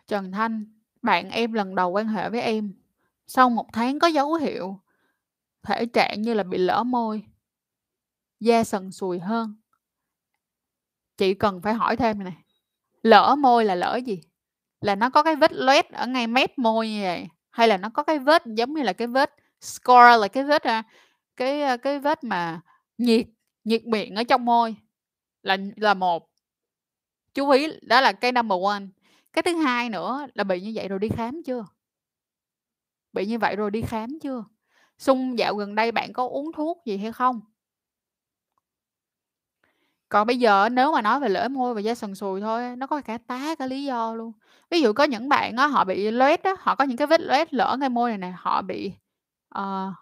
Trần 0.06 0.32
Thanh, 0.32 0.77
bạn 1.02 1.30
em 1.30 1.52
lần 1.52 1.74
đầu 1.74 1.90
quan 1.90 2.08
hệ 2.08 2.30
với 2.30 2.40
em, 2.40 2.72
sau 3.26 3.50
một 3.50 3.66
tháng 3.72 3.98
có 3.98 4.06
dấu 4.06 4.34
hiệu 4.34 4.80
thể 5.62 5.86
trạng 5.86 6.22
như 6.22 6.34
là 6.34 6.42
bị 6.42 6.58
lở 6.58 6.82
môi. 6.82 7.22
Da 8.40 8.64
sần 8.64 8.92
sùi 8.92 9.18
hơn. 9.18 9.56
Chị 11.16 11.34
cần 11.34 11.62
phải 11.62 11.74
hỏi 11.74 11.96
thêm 11.96 12.24
này 12.24 12.36
lỡ 13.02 13.26
lở 13.28 13.36
môi 13.36 13.64
là 13.64 13.74
lở 13.74 13.96
gì? 13.96 14.20
Là 14.80 14.94
nó 14.94 15.10
có 15.10 15.22
cái 15.22 15.36
vết 15.36 15.52
loét 15.52 15.90
ở 15.90 16.06
ngay 16.06 16.26
mép 16.26 16.58
môi 16.58 16.88
như 16.88 17.02
vậy, 17.02 17.28
hay 17.50 17.68
là 17.68 17.76
nó 17.76 17.88
có 17.88 18.02
cái 18.02 18.18
vết 18.18 18.42
giống 18.46 18.74
như 18.74 18.82
là 18.82 18.92
cái 18.92 19.08
vết 19.08 19.34
score 19.60 20.16
là 20.16 20.28
cái 20.28 20.44
vết, 20.44 20.62
à, 20.62 20.82
cái, 21.36 21.62
à, 21.62 21.76
cái 21.76 21.98
vết 21.98 22.24
mà 22.24 22.60
nhiệt 22.98 23.26
nhiệt 23.64 23.86
miệng 23.86 24.14
ở 24.14 24.24
trong 24.24 24.44
môi 24.44 24.76
là 25.42 25.56
là 25.76 25.94
một. 25.94 26.30
Chú 27.34 27.50
ý, 27.50 27.66
đó 27.82 28.00
là 28.00 28.12
cái 28.12 28.32
number 28.32 28.58
one. 28.64 28.82
Cái 29.39 29.55
thứ 29.55 29.60
hai 29.60 29.90
nữa 29.90 30.27
là 30.35 30.44
bị 30.44 30.60
như 30.60 30.73
vậy 30.74 30.89
rồi 30.89 30.98
đi 30.98 31.09
khám 31.09 31.43
chưa? 31.43 31.66
Bị 33.12 33.27
như 33.27 33.39
vậy 33.39 33.56
rồi 33.56 33.70
đi 33.70 33.82
khám 33.82 34.19
chưa? 34.23 34.44
Xung 34.98 35.39
dạo 35.39 35.55
gần 35.55 35.74
đây 35.74 35.93
bạn 35.93 36.12
có 36.12 36.28
uống 36.28 36.52
thuốc 36.52 36.82
gì 36.85 36.97
hay 36.97 37.12
không? 37.12 37.40
Còn 40.09 40.27
bây 40.27 40.39
giờ 40.39 40.69
nếu 40.69 40.93
mà 40.93 41.02
nói 41.02 41.20
về 41.20 41.28
lở 41.28 41.48
môi 41.48 41.74
và 41.74 41.81
da 41.81 41.94
sần 41.94 42.15
sùi 42.15 42.40
thôi 42.40 42.77
nó 42.77 42.86
có 42.86 43.01
cả 43.01 43.19
tá 43.27 43.55
cả 43.55 43.66
lý 43.66 43.85
do 43.85 44.15
luôn. 44.15 44.32
Ví 44.70 44.81
dụ 44.81 44.93
có 44.93 45.05
những 45.05 45.28
bạn 45.28 45.56
á, 45.56 45.66
họ 45.66 45.85
bị 45.85 46.10
loét 46.10 46.43
á, 46.43 46.55
họ 46.59 46.74
có 46.74 46.85
những 46.85 46.97
cái 46.97 47.06
vết 47.06 47.20
loét 47.20 47.55
lở 47.55 47.77
ngay 47.81 47.89
môi 47.89 48.10
này 48.10 48.19
này 48.19 48.32
họ 48.36 48.62
bị, 48.62 48.93
uh, 49.59 49.94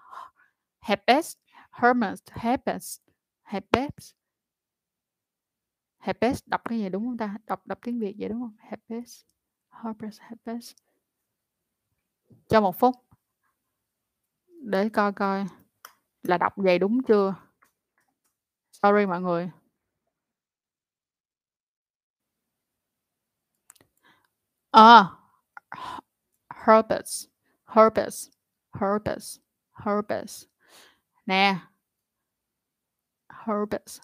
herpes, 0.81 1.35
hermes, 1.71 2.21
herpes, 2.31 2.99
herpes. 3.45 4.13
Herpes 6.07 6.43
đọc 6.47 6.61
cái 6.65 6.79
gì 6.79 6.89
đúng 6.89 7.05
không 7.05 7.17
ta? 7.17 7.37
Đọc 7.47 7.67
đọc 7.67 7.79
tiếng 7.83 7.99
Việt 7.99 8.15
vậy 8.19 8.29
đúng 8.29 8.41
không? 8.41 8.57
Herpes, 8.59 9.25
herpes, 9.71 10.21
herpes. 10.21 10.73
Cho 12.49 12.61
một 12.61 12.79
phút. 12.79 12.95
Để 14.47 14.89
coi 14.89 15.13
coi 15.13 15.47
là 16.23 16.39
đọc 16.39 16.53
vậy 16.57 16.79
đúng 16.79 17.03
chưa? 17.09 17.35
Sorry 18.73 19.07
mọi 19.07 19.21
người. 19.21 19.51
À, 24.71 25.11
herpes, 26.67 27.27
herpes, 27.67 28.29
herpes, 28.73 29.39
herpes. 29.73 30.45
Nè. 31.27 31.57
Herpes. 33.47 34.01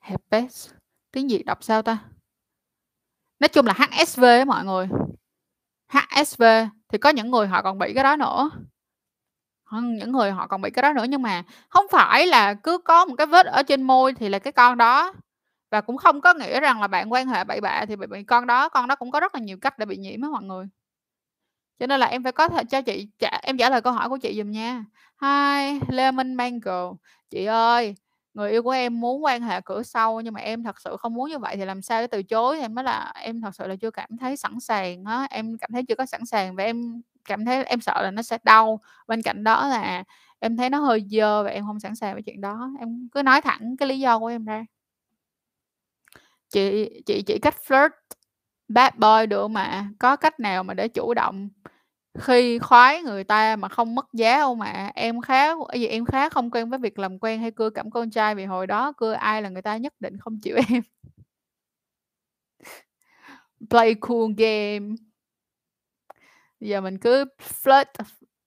Herpes, 0.00 0.72
tiếng 1.12 1.28
Việt 1.28 1.42
đọc 1.46 1.64
sao 1.64 1.82
ta? 1.82 1.98
Nói 3.40 3.48
chung 3.48 3.66
là 3.66 3.74
HSV 3.76 4.44
mọi 4.46 4.64
người. 4.64 4.88
HSV 5.88 6.42
thì 6.88 6.98
có 6.98 7.10
những 7.10 7.30
người 7.30 7.46
họ 7.46 7.62
còn 7.62 7.78
bị 7.78 7.92
cái 7.94 8.04
đó 8.04 8.16
nữa. 8.16 8.50
Ờ, 9.64 9.80
những 9.80 10.12
người 10.12 10.30
họ 10.30 10.46
còn 10.46 10.60
bị 10.62 10.70
cái 10.70 10.82
đó 10.82 10.92
nữa 10.92 11.04
nhưng 11.08 11.22
mà 11.22 11.42
không 11.68 11.86
phải 11.90 12.26
là 12.26 12.54
cứ 12.54 12.78
có 12.78 13.04
một 13.04 13.14
cái 13.18 13.26
vết 13.26 13.46
ở 13.46 13.62
trên 13.62 13.82
môi 13.82 14.14
thì 14.14 14.28
là 14.28 14.38
cái 14.38 14.52
con 14.52 14.78
đó. 14.78 15.12
Và 15.70 15.80
cũng 15.80 15.96
không 15.96 16.20
có 16.20 16.34
nghĩa 16.34 16.60
rằng 16.60 16.80
là 16.80 16.86
bạn 16.86 17.12
quan 17.12 17.28
hệ 17.28 17.44
bậy 17.44 17.60
bạ 17.60 17.84
thì 17.88 17.96
bị 17.96 18.06
bị 18.06 18.24
con 18.24 18.46
đó, 18.46 18.68
con 18.68 18.88
đó 18.88 18.96
cũng 18.96 19.10
có 19.10 19.20
rất 19.20 19.34
là 19.34 19.40
nhiều 19.40 19.56
cách 19.60 19.78
để 19.78 19.86
bị 19.86 19.96
nhiễm 19.96 20.22
á 20.22 20.28
mọi 20.28 20.42
người. 20.42 20.66
Cho 21.78 21.86
nên 21.86 22.00
là 22.00 22.06
em 22.06 22.22
phải 22.22 22.32
có 22.32 22.48
thể 22.48 22.64
cho 22.64 22.82
chị 22.82 23.08
trả 23.18 23.40
em 23.42 23.58
trả 23.58 23.70
lời 23.70 23.80
câu 23.80 23.92
hỏi 23.92 24.08
của 24.08 24.18
chị 24.18 24.34
dùm 24.38 24.50
nha. 24.50 24.84
Hi, 25.22 25.80
Lemon 25.88 26.34
Mango. 26.34 26.92
Chị 27.30 27.44
ơi, 27.44 27.94
người 28.34 28.50
yêu 28.50 28.62
của 28.62 28.70
em 28.70 29.00
muốn 29.00 29.24
quan 29.24 29.42
hệ 29.42 29.60
cửa 29.60 29.82
sau 29.82 30.20
nhưng 30.20 30.34
mà 30.34 30.40
em 30.40 30.62
thật 30.62 30.80
sự 30.80 30.96
không 30.98 31.14
muốn 31.14 31.30
như 31.30 31.38
vậy 31.38 31.56
thì 31.56 31.64
làm 31.64 31.82
sao 31.82 32.00
để 32.00 32.06
từ 32.06 32.22
chối? 32.22 32.60
Em 32.60 32.74
mới 32.74 32.84
là 32.84 33.12
em 33.14 33.40
thật 33.40 33.54
sự 33.54 33.66
là 33.66 33.76
chưa 33.76 33.90
cảm 33.90 34.16
thấy 34.20 34.36
sẵn 34.36 34.60
sàng 34.60 35.04
á, 35.04 35.26
em 35.30 35.58
cảm 35.58 35.70
thấy 35.72 35.82
chưa 35.88 35.94
có 35.94 36.06
sẵn 36.06 36.26
sàng 36.26 36.56
và 36.56 36.64
em 36.64 37.02
cảm 37.24 37.44
thấy 37.44 37.64
em 37.64 37.80
sợ 37.80 38.02
là 38.02 38.10
nó 38.10 38.22
sẽ 38.22 38.38
đau. 38.44 38.80
Bên 39.08 39.22
cạnh 39.22 39.44
đó 39.44 39.68
là 39.68 40.04
em 40.40 40.56
thấy 40.56 40.70
nó 40.70 40.78
hơi 40.78 41.04
dơ 41.10 41.42
và 41.44 41.50
em 41.50 41.64
không 41.66 41.80
sẵn 41.80 41.96
sàng 41.96 42.14
với 42.14 42.22
chuyện 42.22 42.40
đó. 42.40 42.70
Em 42.80 43.08
cứ 43.12 43.22
nói 43.22 43.40
thẳng 43.40 43.76
cái 43.78 43.88
lý 43.88 44.00
do 44.00 44.18
của 44.18 44.26
em 44.26 44.44
ra. 44.44 44.64
Chị 46.50 46.90
chị 47.06 47.22
chỉ 47.22 47.38
cách 47.38 47.56
flirt 47.66 47.90
bad 48.68 48.94
boy 48.96 49.26
được 49.26 49.48
mà? 49.48 49.88
Có 49.98 50.16
cách 50.16 50.40
nào 50.40 50.62
mà 50.64 50.74
để 50.74 50.88
chủ 50.88 51.14
động 51.14 51.48
khi 52.18 52.58
khoái 52.58 53.02
người 53.02 53.24
ta 53.24 53.56
mà 53.56 53.68
không 53.68 53.94
mất 53.94 54.06
giá 54.12 54.42
hông 54.42 54.60
ạ? 54.60 54.92
Em 54.94 55.20
khá 55.20 55.48
ơ, 55.48 55.74
gì 55.74 55.86
em 55.86 56.04
khá 56.04 56.28
không 56.28 56.50
quen 56.50 56.70
với 56.70 56.78
việc 56.78 56.98
làm 56.98 57.18
quen 57.18 57.40
hay 57.40 57.50
cưa 57.50 57.70
cẩm 57.70 57.90
con 57.90 58.10
trai 58.10 58.34
vì 58.34 58.44
hồi 58.44 58.66
đó 58.66 58.92
cưa 58.96 59.12
ai 59.12 59.42
là 59.42 59.48
người 59.48 59.62
ta 59.62 59.76
nhất 59.76 59.94
định 60.00 60.18
không 60.18 60.38
chịu 60.42 60.56
em. 60.68 60.82
Play 63.70 63.94
cool 63.94 64.32
game. 64.36 64.94
Giờ 66.60 66.80
mình 66.80 66.98
cứ 66.98 67.24
flirt 67.62 67.84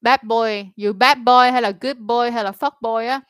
bad 0.01 0.19
boy, 0.23 0.65
dù 0.75 0.93
bad 0.93 1.17
boy 1.17 1.51
hay 1.51 1.61
là 1.61 1.71
good 1.81 1.97
boy 1.97 2.31
hay 2.33 2.43
là 2.43 2.51
fuck 2.51 2.71
boy 2.81 3.07
á, 3.07 3.21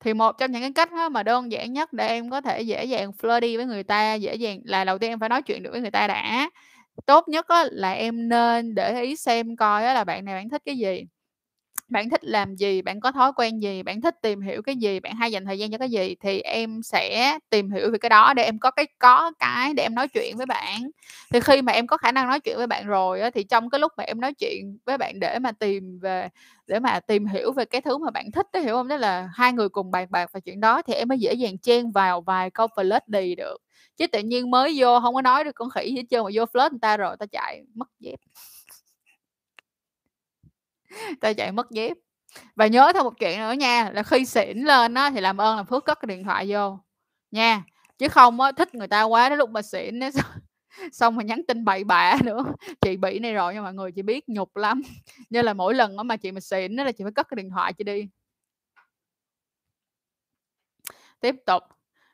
thì 0.00 0.14
một 0.14 0.38
trong 0.38 0.52
những 0.52 0.62
cái 0.62 0.72
cách 0.72 0.90
á 0.92 1.08
mà 1.08 1.22
đơn 1.22 1.52
giản 1.52 1.72
nhất 1.72 1.92
để 1.92 2.08
em 2.08 2.30
có 2.30 2.40
thể 2.40 2.62
dễ 2.62 2.84
dàng 2.84 3.10
flirty 3.10 3.56
với 3.56 3.66
người 3.66 3.82
ta, 3.82 4.14
dễ 4.14 4.34
dàng 4.34 4.60
là 4.64 4.84
đầu 4.84 4.98
tiên 4.98 5.10
em 5.10 5.20
phải 5.20 5.28
nói 5.28 5.42
chuyện 5.42 5.62
được 5.62 5.70
với 5.72 5.80
người 5.80 5.90
ta 5.90 6.06
đã. 6.06 6.50
Tốt 7.06 7.28
nhất 7.28 7.46
á 7.48 7.64
là 7.72 7.92
em 7.92 8.28
nên 8.28 8.74
để 8.74 9.02
ý 9.02 9.16
xem 9.16 9.56
coi 9.56 9.84
á 9.84 9.94
là 9.94 10.04
bạn 10.04 10.24
này 10.24 10.34
bạn 10.34 10.48
thích 10.50 10.62
cái 10.64 10.76
gì, 10.78 11.04
bạn 11.90 12.10
thích 12.10 12.24
làm 12.24 12.56
gì, 12.56 12.82
bạn 12.82 13.00
có 13.00 13.12
thói 13.12 13.32
quen 13.36 13.62
gì, 13.62 13.82
bạn 13.82 14.00
thích 14.00 14.14
tìm 14.22 14.40
hiểu 14.40 14.62
cái 14.62 14.76
gì, 14.76 15.00
bạn 15.00 15.16
hay 15.16 15.32
dành 15.32 15.44
thời 15.44 15.58
gian 15.58 15.70
cho 15.70 15.78
cái 15.78 15.90
gì 15.90 16.14
thì 16.20 16.40
em 16.40 16.82
sẽ 16.82 17.38
tìm 17.50 17.70
hiểu 17.70 17.90
về 17.92 17.98
cái 17.98 18.08
đó 18.10 18.34
để 18.34 18.42
em 18.44 18.58
có 18.58 18.70
cái 18.70 18.86
có 18.98 19.32
cái 19.38 19.74
để 19.74 19.82
em 19.82 19.94
nói 19.94 20.08
chuyện 20.08 20.36
với 20.36 20.46
bạn. 20.46 20.90
Thì 21.32 21.40
khi 21.40 21.62
mà 21.62 21.72
em 21.72 21.86
có 21.86 21.96
khả 21.96 22.12
năng 22.12 22.28
nói 22.28 22.40
chuyện 22.40 22.56
với 22.56 22.66
bạn 22.66 22.86
rồi 22.86 23.20
á, 23.20 23.30
thì 23.30 23.44
trong 23.44 23.70
cái 23.70 23.78
lúc 23.80 23.92
mà 23.96 24.04
em 24.04 24.20
nói 24.20 24.34
chuyện 24.34 24.78
với 24.86 24.98
bạn 24.98 25.20
để 25.20 25.38
mà 25.38 25.52
tìm 25.52 25.98
về 26.02 26.28
để 26.66 26.78
mà 26.78 27.00
tìm 27.00 27.26
hiểu 27.26 27.52
về 27.52 27.64
cái 27.64 27.80
thứ 27.80 27.98
mà 27.98 28.10
bạn 28.10 28.30
thích 28.32 28.46
đó 28.52 28.60
hiểu 28.60 28.74
không 28.74 28.88
đó 28.88 28.96
là 28.96 29.28
hai 29.34 29.52
người 29.52 29.68
cùng 29.68 29.90
bàn 29.90 30.06
bạc 30.10 30.30
về 30.32 30.40
chuyện 30.40 30.60
đó 30.60 30.82
thì 30.82 30.94
em 30.94 31.08
mới 31.08 31.18
dễ 31.18 31.34
dàng 31.34 31.58
chen 31.58 31.90
vào 31.92 32.20
vài 32.20 32.50
câu 32.50 32.66
flirty 32.76 33.36
được. 33.36 33.56
Chứ 33.96 34.06
tự 34.06 34.18
nhiên 34.18 34.50
mới 34.50 34.72
vô 34.76 35.00
không 35.00 35.14
có 35.14 35.22
nói 35.22 35.44
được 35.44 35.52
con 35.54 35.70
khỉ 35.70 35.92
hết 35.96 36.02
trơn 36.10 36.22
mà 36.24 36.30
vô 36.34 36.44
flirt 36.52 36.70
người 36.70 36.78
ta 36.82 36.96
rồi 36.96 37.16
ta 37.18 37.26
chạy 37.32 37.62
mất 37.74 37.88
dép. 38.00 38.16
Ta 41.20 41.32
chạy 41.32 41.52
mất 41.52 41.70
dép. 41.70 41.96
Và 42.56 42.66
nhớ 42.66 42.92
thêm 42.94 43.04
một 43.04 43.14
chuyện 43.20 43.40
nữa 43.40 43.52
nha, 43.52 43.90
là 43.94 44.02
khi 44.02 44.24
xỉn 44.26 44.58
lên 44.58 44.94
á 44.94 45.10
thì 45.10 45.20
làm 45.20 45.38
ơn 45.40 45.56
làm 45.56 45.66
phước 45.66 45.84
cất 45.84 45.98
cái 46.00 46.06
điện 46.06 46.24
thoại 46.24 46.46
vô, 46.52 46.78
nha. 47.30 47.64
Chứ 47.98 48.08
không 48.08 48.40
á, 48.40 48.52
thích 48.52 48.74
người 48.74 48.88
ta 48.88 49.02
quá 49.02 49.28
đến 49.28 49.38
lúc 49.38 49.50
mà 49.50 49.62
xỉn 49.62 50.00
á, 50.00 50.10
xong 50.92 51.16
mà 51.16 51.22
nhắn 51.22 51.42
tin 51.48 51.64
bậy 51.64 51.84
bạ 51.84 52.16
nữa. 52.24 52.44
Chị 52.80 52.96
bị 52.96 53.18
này 53.18 53.34
rồi 53.34 53.54
nha 53.54 53.62
mọi 53.62 53.74
người, 53.74 53.92
chị 53.92 54.02
biết 54.02 54.28
nhục 54.28 54.56
lắm. 54.56 54.82
Nên 55.30 55.44
là 55.46 55.54
mỗi 55.54 55.74
lần 55.74 55.96
mà 56.04 56.16
chị 56.16 56.32
mà 56.32 56.40
xỉn 56.40 56.76
đó 56.76 56.84
là 56.84 56.92
chị 56.92 57.04
phải 57.04 57.12
cất 57.12 57.28
cái 57.30 57.36
điện 57.36 57.50
thoại 57.50 57.72
chị 57.72 57.84
đi. 57.84 58.08
Tiếp 61.20 61.34
tục, 61.46 61.62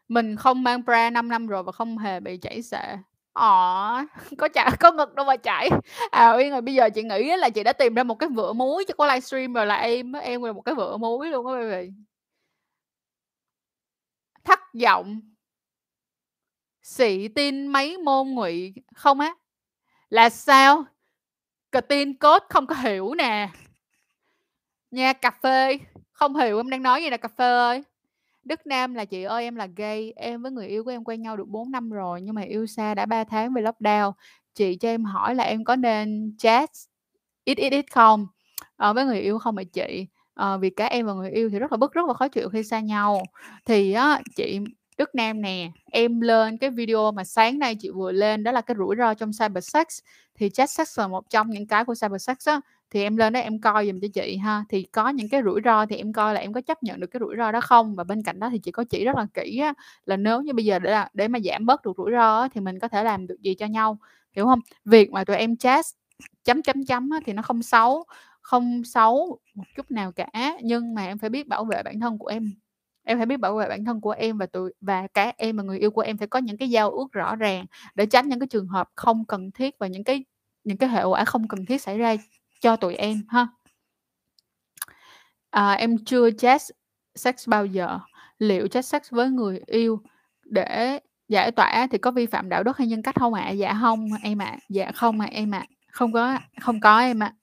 mình 0.08 0.36
không 0.36 0.62
mang 0.62 0.84
bra 0.84 1.10
5 1.10 1.28
năm 1.28 1.46
rồi 1.46 1.62
và 1.62 1.72
không 1.72 1.98
hề 1.98 2.20
bị 2.20 2.36
chảy 2.38 2.62
xệ 2.62 2.96
ờ 3.36 4.04
có 4.38 4.48
chả 4.48 4.70
có 4.80 4.92
ngực 4.92 5.14
đâu 5.14 5.26
mà 5.26 5.36
chảy. 5.36 5.68
À, 6.10 6.32
Uyên 6.36 6.50
rồi 6.50 6.60
bây 6.60 6.74
giờ 6.74 6.90
chị 6.90 7.02
nghĩ 7.02 7.36
là 7.36 7.50
chị 7.50 7.62
đã 7.62 7.72
tìm 7.72 7.94
ra 7.94 8.02
một 8.02 8.14
cái 8.14 8.28
vựa 8.28 8.52
muối 8.52 8.84
cho 8.88 8.94
có 8.98 9.06
livestream 9.06 9.52
rồi 9.52 9.66
là 9.66 9.74
em 9.76 10.12
em 10.12 10.42
là 10.42 10.52
một 10.52 10.62
cái 10.62 10.74
vựa 10.74 10.96
muối 10.96 11.28
luôn 11.28 11.46
á 11.46 11.52
baby. 11.54 11.90
Thất 14.44 14.60
vọng. 14.82 15.20
sĩ 16.82 17.28
tin 17.28 17.66
mấy 17.66 17.98
môn 17.98 18.28
ngụy 18.28 18.74
không 18.94 19.20
á? 19.20 19.34
Là 20.10 20.30
sao? 20.30 20.84
Cờ 21.72 21.82
tin 21.82 22.14
cốt 22.18 22.44
không 22.50 22.66
có 22.66 22.74
hiểu 22.76 23.14
nè. 23.14 23.50
Nha, 24.90 25.12
cà 25.12 25.30
phê, 25.42 25.78
không 26.12 26.36
hiểu 26.36 26.56
em 26.58 26.70
đang 26.70 26.82
nói 26.82 27.02
gì 27.02 27.10
là 27.10 27.16
cà 27.16 27.28
phê 27.28 27.44
ơi. 27.44 27.82
Đức 28.46 28.66
Nam 28.66 28.94
là 28.94 29.04
"Chị 29.04 29.22
ơi, 29.22 29.42
em 29.44 29.54
là 29.56 29.66
gay, 29.76 30.12
em 30.16 30.42
với 30.42 30.50
người 30.52 30.66
yêu 30.68 30.84
của 30.84 30.90
em 30.90 31.04
quen 31.04 31.22
nhau 31.22 31.36
được 31.36 31.48
4 31.48 31.70
năm 31.70 31.90
rồi 31.90 32.20
nhưng 32.22 32.34
mà 32.34 32.42
yêu 32.42 32.66
xa 32.66 32.94
đã 32.94 33.06
3 33.06 33.24
tháng 33.24 33.54
vì 33.54 33.62
lockdown. 33.62 34.12
Chị 34.54 34.76
cho 34.76 34.88
em 34.88 35.04
hỏi 35.04 35.34
là 35.34 35.44
em 35.44 35.64
có 35.64 35.76
nên 35.76 36.34
chat 36.38 36.70
ít 37.44 37.54
ít 37.58 37.86
không? 37.92 38.26
Ờ, 38.76 38.92
với 38.92 39.04
người 39.04 39.20
yêu 39.20 39.38
không 39.38 39.56
ạ 39.56 39.62
chị? 39.72 40.06
Ờ, 40.34 40.58
vì 40.58 40.70
cả 40.70 40.86
em 40.86 41.06
và 41.06 41.14
người 41.14 41.30
yêu 41.30 41.50
thì 41.50 41.58
rất 41.58 41.72
là 41.72 41.76
bức 41.78 41.92
rất 41.92 42.06
là 42.08 42.14
khó 42.14 42.28
chịu 42.28 42.48
khi 42.48 42.62
xa 42.62 42.80
nhau." 42.80 43.22
Thì 43.66 43.92
á, 43.92 44.20
chị 44.36 44.60
Đức 44.98 45.14
Nam 45.14 45.40
nè, 45.42 45.70
em 45.92 46.20
lên 46.20 46.58
cái 46.58 46.70
video 46.70 47.12
mà 47.12 47.24
sáng 47.24 47.58
nay 47.58 47.74
chị 47.74 47.90
vừa 47.90 48.12
lên 48.12 48.42
đó 48.42 48.52
là 48.52 48.60
cái 48.60 48.74
rủi 48.78 48.96
ro 48.98 49.14
trong 49.14 49.30
cybersex, 49.40 49.86
thì 50.34 50.50
chat 50.50 50.70
sex 50.70 50.98
là 50.98 51.08
một 51.08 51.30
trong 51.30 51.50
những 51.50 51.66
cái 51.66 51.84
của 51.84 51.94
cybersex 52.02 52.36
á, 52.48 52.60
thì 52.90 53.02
em 53.02 53.16
lên 53.16 53.32
đó 53.32 53.40
em 53.40 53.60
coi 53.60 53.86
dùm 53.86 54.00
cho 54.00 54.08
chị 54.14 54.36
ha. 54.36 54.64
Thì 54.68 54.82
có 54.82 55.08
những 55.08 55.28
cái 55.28 55.42
rủi 55.44 55.60
ro 55.64 55.86
thì 55.86 55.96
em 55.96 56.12
coi 56.12 56.34
là 56.34 56.40
em 56.40 56.52
có 56.52 56.60
chấp 56.60 56.82
nhận 56.82 57.00
được 57.00 57.06
cái 57.06 57.20
rủi 57.20 57.34
ro 57.38 57.52
đó 57.52 57.60
không? 57.60 57.94
Và 57.96 58.04
bên 58.04 58.22
cạnh 58.22 58.40
đó 58.40 58.48
thì 58.50 58.58
chị 58.58 58.70
có 58.70 58.84
chỉ 58.84 59.04
rất 59.04 59.16
là 59.16 59.26
kỹ 59.34 59.58
á, 59.58 59.74
là 60.06 60.16
nếu 60.16 60.42
như 60.42 60.52
bây 60.52 60.64
giờ 60.64 60.78
để 60.78 60.90
là 60.90 61.08
để 61.14 61.28
mà 61.28 61.38
giảm 61.44 61.66
bớt 61.66 61.84
được 61.84 61.92
rủi 61.96 62.10
ro 62.12 62.40
á, 62.40 62.48
thì 62.54 62.60
mình 62.60 62.78
có 62.78 62.88
thể 62.88 63.04
làm 63.04 63.26
được 63.26 63.40
gì 63.42 63.54
cho 63.54 63.66
nhau, 63.66 63.98
hiểu 64.36 64.46
không 64.46 64.60
Việc 64.84 65.10
mà 65.10 65.24
tụi 65.24 65.36
em 65.36 65.56
chat 65.56 65.84
chấm, 66.44 66.62
chấm, 66.62 66.84
chấm 66.84 67.10
á 67.10 67.20
thì 67.26 67.32
nó 67.32 67.42
không 67.42 67.62
xấu, 67.62 68.04
không 68.42 68.84
xấu 68.84 69.38
một 69.54 69.64
chút 69.76 69.90
nào 69.90 70.12
cả, 70.12 70.28
nhưng 70.62 70.94
mà 70.94 71.06
em 71.06 71.18
phải 71.18 71.30
biết 71.30 71.48
bảo 71.48 71.64
vệ 71.64 71.82
bản 71.82 72.00
thân 72.00 72.18
của 72.18 72.26
em. 72.26 72.65
Em 73.08 73.18
phải 73.18 73.26
biết 73.26 73.36
bảo 73.36 73.56
vệ 73.56 73.68
bản 73.68 73.84
thân 73.84 74.00
của 74.00 74.10
em 74.10 74.38
và 74.38 74.46
tụi 74.46 74.72
và 74.80 75.06
cả 75.14 75.32
em 75.36 75.56
và 75.56 75.62
người 75.62 75.78
yêu 75.78 75.90
của 75.90 76.00
em 76.00 76.18
phải 76.18 76.28
có 76.28 76.38
những 76.38 76.56
cái 76.56 76.70
giao 76.70 76.90
ước 76.90 77.12
rõ 77.12 77.36
ràng 77.36 77.66
để 77.94 78.06
tránh 78.06 78.28
những 78.28 78.40
cái 78.40 78.46
trường 78.46 78.68
hợp 78.68 78.88
không 78.94 79.24
cần 79.24 79.50
thiết 79.50 79.78
và 79.78 79.86
những 79.86 80.04
cái 80.04 80.24
những 80.64 80.76
cái 80.76 80.88
hệ 80.88 81.04
quả 81.04 81.24
không 81.24 81.48
cần 81.48 81.66
thiết 81.66 81.82
xảy 81.82 81.98
ra 81.98 82.16
cho 82.60 82.76
tụi 82.76 82.94
em 82.94 83.22
ha. 83.28 83.46
À, 85.50 85.72
em 85.72 86.04
chưa 86.04 86.30
chat 86.30 86.62
sex 87.14 87.48
bao 87.48 87.66
giờ. 87.66 87.98
Liệu 88.38 88.68
chat 88.68 88.84
sex 88.84 89.02
với 89.10 89.30
người 89.30 89.60
yêu 89.66 90.00
để 90.44 91.00
giải 91.28 91.50
tỏa 91.50 91.86
thì 91.90 91.98
có 91.98 92.10
vi 92.10 92.26
phạm 92.26 92.48
đạo 92.48 92.62
đức 92.62 92.78
hay 92.78 92.86
nhân 92.86 93.02
cách 93.02 93.14
không 93.20 93.34
ạ? 93.34 93.50
Dạ 93.50 93.78
không 93.80 94.08
em 94.22 94.38
ạ. 94.38 94.56
Dạ 94.68 94.92
không 94.94 95.20
ạ 95.20 95.28
em 95.30 95.50
ạ. 95.54 95.66
Không 95.90 96.12
có 96.12 96.38
không 96.60 96.80
có 96.80 96.98
em 97.00 97.22
ạ. 97.22 97.34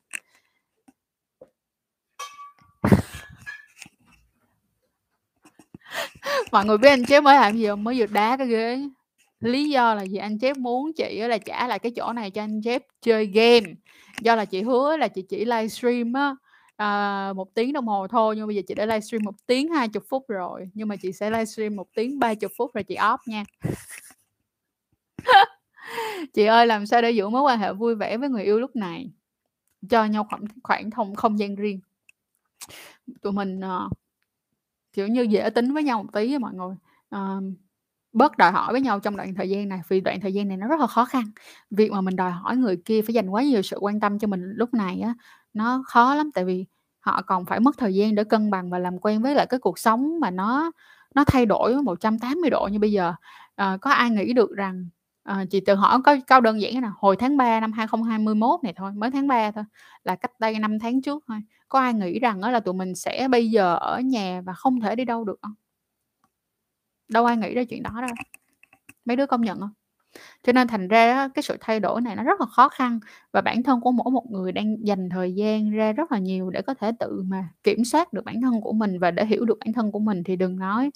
Mọi 6.51 6.65
người 6.65 6.77
biết 6.77 6.89
anh 6.89 7.05
Chép 7.05 7.23
mới 7.23 7.35
làm 7.35 7.57
gì 7.57 7.67
không 7.67 7.83
Mới 7.83 7.99
vừa 7.99 8.05
đá 8.05 8.37
cái 8.37 8.47
ghế. 8.47 8.79
Lý 9.39 9.69
do 9.69 9.93
là 9.93 10.03
gì? 10.03 10.17
Anh 10.17 10.39
Chép 10.39 10.57
muốn 10.57 10.91
chị 10.93 11.19
là 11.19 11.37
trả 11.37 11.67
lại 11.67 11.79
cái 11.79 11.91
chỗ 11.95 12.13
này 12.13 12.31
cho 12.31 12.43
anh 12.43 12.61
Chép 12.61 12.83
chơi 13.01 13.25
game. 13.25 13.73
Do 14.21 14.35
là 14.35 14.45
chị 14.45 14.61
hứa 14.61 14.97
là 14.97 15.07
chị 15.07 15.21
chỉ 15.21 15.45
livestream 15.45 16.13
á, 16.13 16.35
à, 16.75 17.33
một 17.35 17.55
tiếng 17.55 17.73
đồng 17.73 17.87
hồ 17.87 18.07
thôi, 18.07 18.35
nhưng 18.35 18.47
bây 18.47 18.55
giờ 18.55 18.61
chị 18.67 18.73
đã 18.73 18.85
livestream 18.85 19.23
một 19.23 19.35
tiếng 19.45 19.69
20 19.69 20.01
phút 20.09 20.25
rồi, 20.27 20.69
nhưng 20.73 20.87
mà 20.87 20.95
chị 20.95 21.11
sẽ 21.11 21.29
livestream 21.29 21.75
một 21.75 21.87
tiếng 21.95 22.19
30 22.19 22.49
phút 22.57 22.73
rồi 22.73 22.83
chị 22.83 22.95
off 22.95 23.17
nha. 23.25 23.43
Chị 26.33 26.45
ơi, 26.45 26.67
làm 26.67 26.85
sao 26.85 27.01
để 27.01 27.11
giữ 27.11 27.29
mối 27.29 27.41
quan 27.41 27.59
hệ 27.59 27.73
vui 27.73 27.95
vẻ 27.95 28.17
với 28.17 28.29
người 28.29 28.43
yêu 28.43 28.59
lúc 28.59 28.75
này? 28.75 29.11
Cho 29.89 30.05
nhau 30.05 30.27
khoảng 30.29 30.45
khoảng 30.63 30.91
thông 30.91 31.15
không 31.15 31.39
gian 31.39 31.55
riêng. 31.55 31.79
Tụi 33.21 33.33
mình, 33.33 33.59
uh, 33.59 33.91
kiểu 34.93 35.07
như, 35.07 35.21
dễ 35.21 35.49
tính 35.49 35.73
với 35.73 35.83
nhau 35.83 36.03
một 36.03 36.09
tí 36.13 36.33
á 36.33 36.39
mọi 36.39 36.53
người. 36.53 36.75
uh, 37.15 37.43
bớt 38.13 38.37
đòi 38.37 38.51
hỏi 38.51 38.73
với 38.73 38.81
nhau 38.81 38.99
trong 38.99 39.17
đoạn 39.17 39.35
thời 39.35 39.49
gian 39.49 39.69
này, 39.69 39.81
vì 39.89 40.01
đoạn 40.01 40.21
thời 40.21 40.33
gian 40.33 40.47
này 40.47 40.57
nó 40.57 40.67
rất 40.67 40.79
là 40.79 40.87
khó 40.87 41.05
khăn. 41.05 41.23
Việc 41.71 41.91
mà 41.91 42.01
mình 42.01 42.15
đòi 42.15 42.31
hỏi 42.31 42.57
người 42.57 42.77
kia 42.85 43.01
phải 43.01 43.13
dành 43.13 43.29
quá 43.29 43.43
nhiều 43.43 43.61
sự 43.61 43.77
quan 43.81 43.99
tâm 43.99 44.19
cho 44.19 44.27
mình 44.27 44.41
lúc 44.55 44.73
này 44.73 44.99
á, 45.01 45.13
nó 45.53 45.83
khó 45.87 46.15
lắm, 46.15 46.31
tại 46.33 46.45
vì 46.45 46.65
họ 46.99 47.21
còn 47.21 47.45
phải 47.45 47.59
mất 47.59 47.77
thời 47.77 47.95
gian 47.95 48.15
để 48.15 48.23
cân 48.23 48.51
bằng 48.51 48.69
và 48.69 48.79
làm 48.79 48.99
quen 48.99 49.21
với 49.21 49.35
lại 49.35 49.47
cái 49.49 49.59
cuộc 49.59 49.79
sống 49.79 50.19
mà 50.19 50.31
nó 50.31 50.71
nó 51.15 51.23
thay 51.27 51.45
đổi 51.45 51.83
180 51.83 52.49
độ 52.49 52.69
như 52.71 52.79
bây 52.79 52.91
giờ. 52.91 53.13
à, 53.55 53.77
có 53.81 53.91
ai 53.91 54.09
nghĩ 54.09 54.33
được 54.33 54.51
rằng 54.55 54.89
À, 55.23 55.45
chị 55.49 55.59
tự 55.59 55.75
hỏi 55.75 55.99
có 56.03 56.17
câu 56.27 56.41
đơn 56.41 56.61
giản 56.61 56.73
thế 56.73 56.79
nào, 56.79 56.93
hồi 56.97 57.15
tháng 57.19 57.37
3 57.37 57.59
năm 57.59 57.71
2021 57.71 58.59
này 58.63 58.73
thôi, 58.75 58.91
mới 58.95 59.11
tháng 59.11 59.27
3 59.27 59.51
thôi, 59.51 59.63
là 60.03 60.15
cách 60.15 60.31
đây 60.39 60.59
5 60.59 60.79
tháng 60.79 61.01
trước 61.01 61.23
thôi, 61.27 61.37
có 61.69 61.79
ai 61.79 61.93
nghĩ 61.93 62.19
rằng 62.19 62.41
đó 62.41 62.51
là 62.51 62.59
tụi 62.59 62.73
mình 62.73 62.95
sẽ 62.95 63.27
bây 63.31 63.49
giờ 63.51 63.75
ở 63.75 63.99
nhà 63.99 64.41
và 64.45 64.53
không 64.53 64.79
thể 64.81 64.95
đi 64.95 65.05
đâu 65.05 65.23
được 65.23 65.39
không? 65.41 65.53
Đâu 67.07 67.25
ai 67.25 67.37
nghĩ 67.37 67.53
ra 67.53 67.63
chuyện 67.63 67.83
đó 67.83 67.91
đâu. 68.01 68.15
Mấy 69.05 69.15
đứa 69.17 69.25
công 69.25 69.41
nhận 69.41 69.59
không 69.59 69.71
Cho 70.43 70.53
nên 70.53 70.67
thành 70.67 70.87
ra 70.87 71.15
đó, 71.15 71.29
cái 71.35 71.43
sự 71.43 71.57
thay 71.61 71.79
đổi 71.79 72.01
này 72.01 72.15
nó 72.15 72.23
rất 72.23 72.41
là 72.41 72.45
khó 72.47 72.69
khăn 72.69 72.99
và 73.33 73.41
bản 73.41 73.63
thân 73.63 73.81
của 73.81 73.91
mỗi 73.91 74.11
một 74.11 74.31
người 74.31 74.51
đang 74.51 74.87
dành 74.87 75.09
thời 75.09 75.35
gian 75.35 75.71
ra 75.71 75.91
rất 75.93 76.11
là 76.11 76.19
nhiều 76.19 76.49
để 76.49 76.61
có 76.61 76.73
thể 76.73 76.91
tự 76.99 77.23
mà 77.27 77.49
kiểm 77.63 77.85
soát 77.85 78.13
được 78.13 78.25
bản 78.25 78.41
thân 78.41 78.61
của 78.61 78.73
mình 78.73 78.99
và 78.99 79.11
để 79.11 79.25
hiểu 79.25 79.45
được 79.45 79.59
bản 79.65 79.73
thân 79.73 79.91
của 79.91 79.99
mình 79.99 80.23
thì 80.23 80.35
đừng 80.35 80.59
nói. 80.59 80.91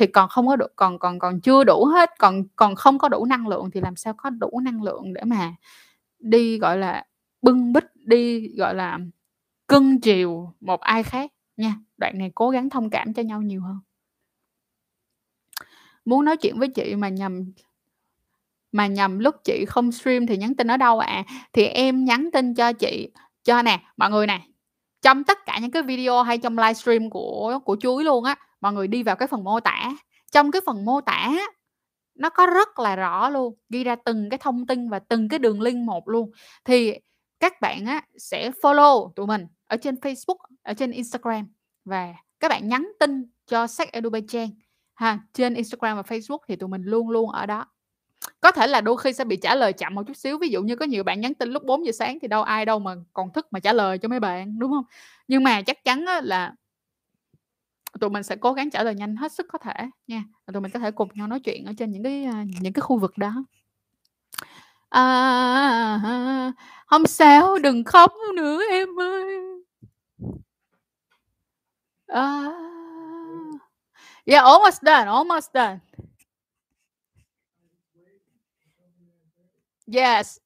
Thì 0.00 0.06
còn 0.06 0.28
không 0.28 0.46
có 0.46 0.56
đủ 0.56 0.66
còn 0.76 0.98
còn 0.98 1.18
còn 1.18 1.40
chưa 1.40 1.64
đủ 1.64 1.84
hết, 1.84 2.10
còn 2.18 2.44
còn 2.56 2.74
không 2.74 2.98
có 2.98 3.08
đủ 3.08 3.24
năng 3.24 3.48
lượng 3.48 3.70
thì 3.70 3.80
làm 3.80 3.96
sao 3.96 4.14
có 4.16 4.30
đủ 4.30 4.60
năng 4.62 4.82
lượng 4.82 5.12
để 5.14 5.24
mà 5.24 5.54
đi, 6.18 6.58
gọi 6.58 6.76
là, 6.78 7.04
bưng 7.42 7.72
bít, 7.72 7.84
đi, 7.96 8.48
gọi 8.56 8.74
là, 8.74 8.98
cưng 9.68 10.00
chiều 10.00 10.52
một 10.60 10.80
ai 10.80 11.02
khác 11.02 11.32
nha. 11.56 11.74
Đoạn 11.96 12.18
này 12.18 12.32
cố 12.34 12.50
gắng 12.50 12.70
thông 12.70 12.90
cảm 12.90 13.14
cho 13.14 13.22
nhau 13.22 13.42
nhiều 13.42 13.62
hơn. 13.62 13.78
Muốn 16.04 16.24
nói 16.24 16.36
chuyện 16.36 16.58
với 16.58 16.68
chị 16.68 16.94
mà 16.94 17.08
nhầm 17.08 17.52
mà 18.72 18.86
nhầm 18.86 19.18
lúc 19.18 19.34
chị 19.44 19.64
không 19.68 19.92
stream 19.92 20.26
thì 20.26 20.36
nhắn 20.36 20.54
tin 20.54 20.70
ở 20.70 20.76
đâu 20.76 20.98
ạ? 20.98 21.24
Thì 21.52 21.64
em 21.64 22.04
nhắn 22.04 22.30
tin 22.32 22.54
cho 22.54 22.72
chị 22.72 23.10
cho 23.44 23.62
nè, 23.62 23.82
mọi 23.96 24.10
người 24.10 24.26
nè, 24.26 24.40
trong 25.02 25.24
tất 25.24 25.38
cả 25.46 25.58
những 25.62 25.70
cái 25.70 25.82
video 25.82 26.22
hay 26.22 26.38
trong 26.38 26.58
livestream 26.58 27.10
của 27.10 27.58
của 27.64 27.76
Chuối 27.80 28.04
luôn 28.04 28.24
á, 28.24 28.36
mọi 28.60 28.72
người 28.72 28.88
đi 28.88 29.02
vào 29.02 29.16
cái 29.16 29.28
phần 29.28 29.44
mô 29.44 29.60
tả. 29.60 29.90
Trong 30.32 30.50
cái 30.50 30.62
phần 30.66 30.84
mô 30.84 31.00
tả 31.00 31.32
nó 32.14 32.30
có 32.30 32.46
rất 32.46 32.78
là 32.78 32.96
rõ 32.96 33.28
luôn, 33.30 33.54
ghi 33.68 33.84
ra 33.84 33.96
từng 34.04 34.30
cái 34.30 34.38
thông 34.38 34.66
tin 34.66 34.88
và 34.90 34.98
từng 34.98 35.28
cái 35.28 35.38
đường 35.38 35.60
link 35.60 35.86
một 35.86 36.08
luôn. 36.08 36.30
Thì 36.64 36.94
các 37.40 37.60
bạn 37.60 37.86
á 37.86 38.02
sẽ 38.18 38.50
follow 38.50 39.12
tụi 39.12 39.26
mình 39.26 39.46
ở 39.66 39.76
trên 39.76 39.94
Facebook, 39.94 40.36
ở 40.62 40.74
trên 40.74 40.90
Instagram 40.90 41.52
và 41.84 42.14
các 42.40 42.48
bạn 42.48 42.68
nhắn 42.68 42.92
tin 43.00 43.24
cho 43.46 43.66
Sách 43.66 43.92
Edu 43.92 44.10
Trang 44.28 44.48
ha, 44.94 45.18
trên 45.32 45.54
Instagram 45.54 45.96
và 45.96 46.02
Facebook 46.02 46.38
thì 46.48 46.56
tụi 46.56 46.68
mình 46.68 46.82
luôn 46.82 47.10
luôn 47.10 47.30
ở 47.30 47.46
đó. 47.46 47.66
Có 48.40 48.52
thể 48.52 48.66
là 48.66 48.80
đôi 48.80 48.96
khi 48.96 49.12
sẽ 49.12 49.24
bị 49.24 49.36
trả 49.36 49.54
lời 49.54 49.72
chậm 49.72 49.94
một 49.94 50.02
chút 50.06 50.16
xíu, 50.16 50.38
ví 50.38 50.48
dụ 50.48 50.62
như 50.62 50.76
có 50.76 50.86
nhiều 50.86 51.04
bạn 51.04 51.20
nhắn 51.20 51.34
tin 51.34 51.48
lúc 51.48 51.62
4:00 51.64 51.92
sáng 51.92 52.18
thì 52.22 52.28
đâu 52.28 52.42
ai 52.42 52.64
đâu 52.64 52.78
mà 52.78 52.94
còn 53.12 53.32
thức 53.32 53.46
mà 53.50 53.60
trả 53.60 53.72
lời 53.72 53.98
cho 53.98 54.08
mấy 54.08 54.20
bạn, 54.20 54.58
đúng 54.58 54.72
không 54.72 54.84
Nhưng 55.28 55.44
mà 55.44 55.62
chắc 55.62 55.84
chắn 55.84 56.04
là 56.22 56.54
tụi 58.00 58.10
mình 58.10 58.22
sẽ 58.22 58.36
cố 58.36 58.52
gắng 58.52 58.70
trả 58.70 58.82
lời 58.82 58.94
nhanh 58.94 59.16
hết 59.16 59.32
sức 59.32 59.46
có 59.52 59.58
thể 59.58 59.72
nha, 60.06 60.24
tụi 60.52 60.60
mình 60.60 60.72
có 60.72 60.78
thể 60.80 60.90
cùng 60.90 61.08
nhau 61.14 61.26
nói 61.26 61.40
chuyện 61.40 61.64
ở 61.64 61.72
trên 61.78 61.92
những 61.92 62.02
cái, 62.02 62.24
à, 62.24 62.44
những 62.60 62.72
cái 62.72 62.80
khu 62.80 62.98
vực 62.98 63.18
đó. 63.18 63.44
À, 64.88 66.52
không 66.86 67.06
sao, 67.06 67.58
đừng 67.58 67.84
khóc 67.84 68.12
nữa 68.36 68.60
em 68.70 69.00
ơi. 69.00 69.40
À. 72.06 72.50
Yeah, 74.26 74.44
almost 74.44 74.82
done, 74.82 75.06
almost 75.06 75.52
done. 75.54 75.78
Yes. 79.86 80.40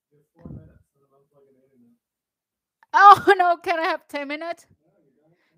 Oh, 2.94 3.24
no, 3.36 3.56
can 3.56 3.78
I 3.80 3.84
have 3.84 4.08
10 4.08 4.28
minutes? 4.28 4.66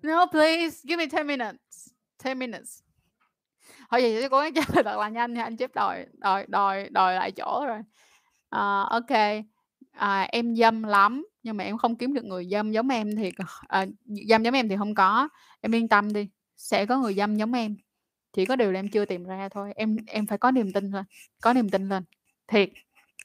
No, 0.03 0.25
please, 0.27 0.81
give 0.85 0.97
me 0.97 1.07
10 1.07 1.27
minutes, 1.27 1.57
10 2.25 2.35
minutes. 2.35 2.79
Thôi 3.91 4.01
vậy 4.01 4.21
sẽ 4.21 4.29
cố 4.29 4.41
gắng 4.41 4.53
trả 4.53 4.61
lời 4.73 4.83
thật 4.83 4.97
là 4.99 5.09
nhanh 5.09 5.33
nha, 5.33 5.43
anh 5.43 5.57
Chép 5.57 5.75
đòi 5.75 6.05
đòi 6.13 6.45
đòi 6.47 6.89
đòi 6.89 7.15
lại 7.15 7.31
chỗ 7.31 7.65
rồi. 7.67 7.79
à, 8.49 8.81
ok. 8.89 9.11
À, 9.91 10.21
em 10.31 10.55
dâm 10.55 10.83
lắm, 10.83 11.27
nhưng 11.43 11.57
mà 11.57 11.63
em 11.63 11.77
không 11.77 11.95
kiếm 11.95 12.13
được 12.13 12.25
người 12.25 12.47
dâm 12.51 12.71
giống 12.71 12.89
em 12.89 13.15
thì 13.15 13.31
à, 13.67 13.85
dâm 14.29 14.43
giống 14.43 14.53
em 14.53 14.69
thì 14.69 14.75
không 14.77 14.95
có, 14.95 15.29
em 15.61 15.75
yên 15.75 15.87
tâm 15.87 16.13
đi, 16.13 16.29
sẽ 16.57 16.85
có 16.85 16.97
người 16.97 17.13
dâm 17.13 17.35
giống 17.35 17.53
em, 17.53 17.75
chỉ 18.33 18.45
có 18.45 18.55
điều 18.55 18.71
là 18.71 18.79
em 18.79 18.89
chưa 18.89 19.05
tìm 19.05 19.23
ra 19.23 19.49
thôi. 19.49 19.73
Em 19.75 19.95
em 20.07 20.25
phải 20.27 20.37
có 20.37 20.51
niềm 20.51 20.73
tin 20.73 20.91
lên, 20.91 21.05
có 21.41 21.53
niềm 21.53 21.69
tin 21.69 21.89
lên, 21.89 22.03
thiệt, 22.47 22.69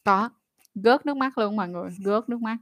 có, 0.04 0.30
Gớt 0.74 1.06
nước 1.06 1.16
mắt 1.16 1.38
luôn 1.38 1.56
mọi 1.56 1.68
người, 1.68 1.90
gớt 2.04 2.28
nước 2.28 2.42
mắt. 2.42 2.56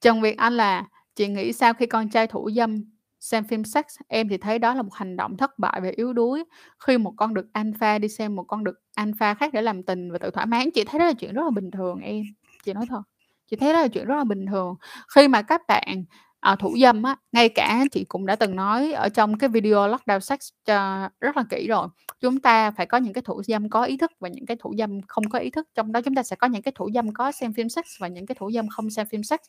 Trần 0.00 0.20
Việt 0.20 0.36
Anh 0.38 0.56
là 0.56 0.84
"Chị 1.14 1.28
nghĩ 1.28 1.52
sao 1.52 1.74
khi 1.74 1.86
con 1.86 2.08
trai 2.10 2.26
thủ 2.26 2.50
dâm 2.56 2.84
xem 3.20 3.44
phim 3.44 3.64
sex? 3.64 3.84
Em 4.08 4.28
thì 4.28 4.36
thấy 4.36 4.58
đó 4.58 4.74
là 4.74 4.82
một 4.82 4.94
hành 4.94 5.16
động 5.16 5.36
thất 5.36 5.58
bại 5.58 5.80
và 5.80 5.90
yếu 5.96 6.12
đuối. 6.12 6.44
Khi 6.86 6.98
một 6.98 7.12
con 7.16 7.34
đực 7.34 7.46
alpha 7.52 7.98
đi 7.98 8.08
xem 8.08 8.36
một 8.36 8.44
con 8.48 8.64
đực 8.64 8.74
alpha 8.94 9.34
khác 9.34 9.52
để 9.52 9.62
làm 9.62 9.82
tình 9.82 10.12
và 10.12 10.18
tự 10.18 10.30
thỏa 10.30 10.44
mãn." 10.44 10.70
Chị 10.74 10.84
thấy 10.84 10.98
đó 10.98 11.06
là 11.06 11.12
chuyện 11.12 11.34
rất 11.34 11.42
là 11.44 11.50
bình 11.50 11.70
thường 11.70 12.00
em, 12.00 12.22
chị 12.64 12.72
nói 12.72 12.86
thật, 12.88 13.02
chị 13.50 13.56
thấy 13.56 13.72
đó 13.72 13.80
là 13.80 13.88
chuyện 13.88 14.06
rất 14.06 14.16
là 14.16 14.24
bình 14.24 14.46
thường. 14.46 14.74
Khi 15.14 15.28
mà 15.28 15.42
các 15.42 15.62
bạn, 15.68 16.04
à, 16.40 16.56
thủ 16.56 16.76
dâm 16.82 17.02
á, 17.02 17.16
ngay 17.32 17.48
cả 17.48 17.84
chị 17.92 18.04
cũng 18.04 18.26
đã 18.26 18.36
từng 18.36 18.56
nói 18.56 18.92
ở 18.92 19.08
trong 19.08 19.38
cái 19.38 19.48
video 19.50 19.88
Lockdown 19.88 20.20
Sex 20.20 20.38
cho 20.64 21.08
rất 21.20 21.36
là 21.36 21.44
kỹ 21.50 21.66
rồi, 21.68 21.88
chúng 22.20 22.40
ta 22.40 22.70
phải 22.70 22.86
có 22.86 22.98
những 22.98 23.12
cái 23.12 23.22
thủ 23.22 23.42
dâm 23.42 23.68
có 23.68 23.84
ý 23.84 23.96
thức 23.96 24.12
và 24.20 24.28
những 24.28 24.46
cái 24.46 24.56
thủ 24.60 24.74
dâm 24.78 25.00
không 25.08 25.28
có 25.30 25.38
ý 25.38 25.50
thức, 25.50 25.68
trong 25.74 25.92
đó 25.92 26.00
chúng 26.00 26.14
ta 26.14 26.22
sẽ 26.22 26.36
có 26.36 26.46
những 26.46 26.62
cái 26.62 26.72
thủ 26.76 26.90
dâm 26.94 27.12
có 27.12 27.32
xem 27.32 27.52
phim 27.52 27.68
sex 27.68 27.84
và 28.00 28.08
những 28.08 28.26
cái 28.26 28.34
thủ 28.38 28.50
dâm 28.52 28.68
không 28.68 28.90
xem 28.90 29.06
phim 29.06 29.22
sex. 29.22 29.40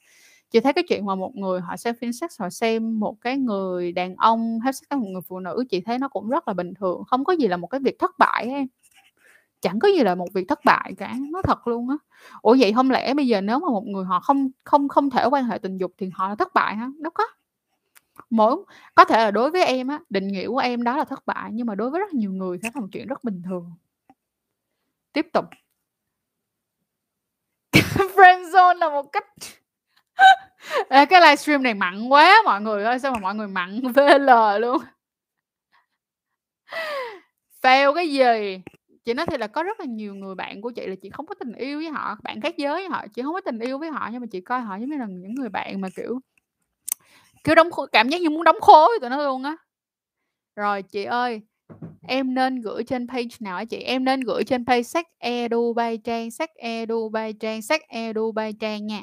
Chị 0.52 0.60
thấy 0.60 0.74
cái 0.74 0.84
chuyện 0.88 1.06
mà 1.06 1.16
một 1.16 1.36
người 1.36 1.62
họ 1.62 1.78
xem 1.78 1.96
phim 2.02 2.14
sex, 2.14 2.40
họ 2.40 2.50
xem 2.50 3.00
một 3.00 3.22
cái 3.22 3.38
người 3.38 3.92
đàn 3.92 4.16
ông 4.16 4.60
have 4.60 4.72
sex 4.72 4.84
với 4.90 5.00
một 5.00 5.08
người 5.08 5.22
phụ 5.28 5.40
nữ, 5.40 5.64
chị 5.70 5.82
thấy 5.82 6.00
nó 6.00 6.08
cũng 6.08 6.30
rất 6.30 6.48
là 6.48 6.54
bình 6.54 6.74
thường, 6.74 7.04
không 7.08 7.24
có 7.24 7.34
gì 7.34 7.48
là 7.48 7.58
một 7.58 7.68
cái 7.68 7.80
việc 7.80 8.00
thất 8.00 8.12
bại 8.18 8.48
em. 8.50 8.68
Chẳng 9.62 9.80
có 9.80 9.88
gì 9.88 10.04
là 10.04 10.16
một 10.16 10.28
việc 10.34 10.48
thất 10.48 10.60
bại 10.66 10.94
cả, 10.98 11.16
nó 11.32 11.42
thật 11.42 11.68
luôn 11.68 11.90
á. 11.90 11.98
Ủa, 12.42 12.56
vậy 12.60 12.74
không 12.74 12.92
lẽ 12.92 13.14
bây 13.14 13.28
giờ 13.28 13.42
nếu 13.42 13.60
mà 13.60 13.70
một 13.70 13.86
người 13.88 14.06
họ 14.06 14.20
không 14.20 14.50
không 14.64 14.88
không 14.90 15.10
thể 15.10 15.26
quan 15.26 15.46
hệ 15.46 15.58
tình 15.58 15.78
dục 15.78 15.94
thì 15.98 16.10
họ 16.14 16.30
là 16.30 16.36
thất 16.36 16.54
bại 16.54 16.76
hả? 16.76 16.90
Đâu 17.00 17.12
có. 17.16 17.24
Mỗi 18.30 18.58
có 18.96 19.06
thể 19.06 19.18
là 19.18 19.32
đối 19.32 19.52
với 19.52 19.66
em 19.66 19.88
á, 19.88 20.00
định 20.10 20.28
nghĩa 20.28 20.48
của 20.48 20.58
em 20.58 20.84
đó 20.84 20.98
là 20.98 21.06
thất 21.06 21.26
bại, 21.26 21.52
nhưng 21.54 21.68
mà 21.68 21.76
đối 21.76 21.90
với 21.90 22.00
rất 22.00 22.14
nhiều 22.14 22.32
người 22.32 22.58
đó 22.64 22.70
là 22.76 22.82
một 22.82 22.88
chuyện 22.92 23.08
rất 23.08 23.24
bình 23.24 23.42
thường. 23.46 23.72
Tiếp 25.14 25.28
tục. 25.34 25.46
Friendzone 28.16 28.78
là 28.78 28.90
một 28.90 29.12
cách 29.12 29.26
Ê, 30.90 31.06
cái 31.06 31.22
livestream 31.22 31.64
này 31.64 31.74
mặn 31.74 32.10
quá 32.10 32.42
mọi 32.46 32.62
người 32.62 32.84
ơi, 32.84 33.00
sao 33.00 33.12
mà 33.12 33.20
mọi 33.20 33.36
người 33.36 33.48
mặn 33.48 33.82
VL 33.96 34.30
luôn. 34.60 34.78
Fail 37.62 37.94
cái 37.96 38.12
gì? 38.12 38.62
Chị 39.06 39.14
nói 39.14 39.26
thì 39.26 39.38
là 39.38 39.48
có 39.48 39.64
rất 39.64 39.80
là 39.80 39.86
nhiều 39.86 40.16
người 40.16 40.36
bạn 40.36 40.62
của 40.62 40.72
chị 40.72 40.88
là 40.88 40.96
chị 41.02 41.10
không 41.10 41.26
có 41.26 41.36
tình 41.40 41.54
yêu 41.54 41.78
với 41.80 41.90
họ, 41.90 42.16
bạn 42.24 42.42
khác 42.42 42.58
giới 42.58 42.74
với 42.74 42.90
họ, 42.90 43.06
chị 43.14 43.22
không 43.22 43.34
có 43.34 43.42
tình 43.42 43.60
yêu 43.60 43.78
với 43.78 43.90
họ 43.90 44.10
nhưng 44.12 44.22
mà 44.22 44.28
chị 44.32 44.42
coi 44.42 44.62
họ 44.62 44.76
giống 44.76 44.90
như 44.90 44.98
là 44.98 45.06
những 45.10 45.36
người 45.36 45.50
bạn 45.50 45.82
mà, 45.82 45.88
kiểu 45.96 46.20
kiểu, 47.44 47.56
đóng 47.56 47.72
khối, 47.72 47.88
cảm 47.92 48.10
giác 48.10 48.22
như 48.22 48.30
muốn 48.30 48.44
đóng 48.44 48.62
khối 48.62 48.90
tụi 49.02 49.10
nó 49.10 49.18
luôn 49.24 49.44
á. 49.44 49.56
Rồi, 50.56 50.82
chị 50.82 51.04
ơi, 51.04 51.42
em 52.08 52.34
nên 52.34 52.62
gửi 52.62 52.84
trên 52.84 53.08
page 53.08 53.28
nào 53.40 53.58
hả 53.58 53.66
chị? 53.66 53.78
Em 53.78 54.06
nên 54.06 54.22
gửi 54.22 54.44
trên 54.44 54.66
page 54.66 54.84
Sách 54.84 55.08
Edu 55.18 55.74
by 55.74 55.98
Trang, 55.98 56.32
Sách 56.32 56.50
Edu 56.56 57.10
by 57.10 57.34
Trang, 57.40 57.62
Sách 57.62 57.82
Edu 57.88 58.32
by 58.32 58.54
Trang 58.60 58.88
nha. 58.88 59.02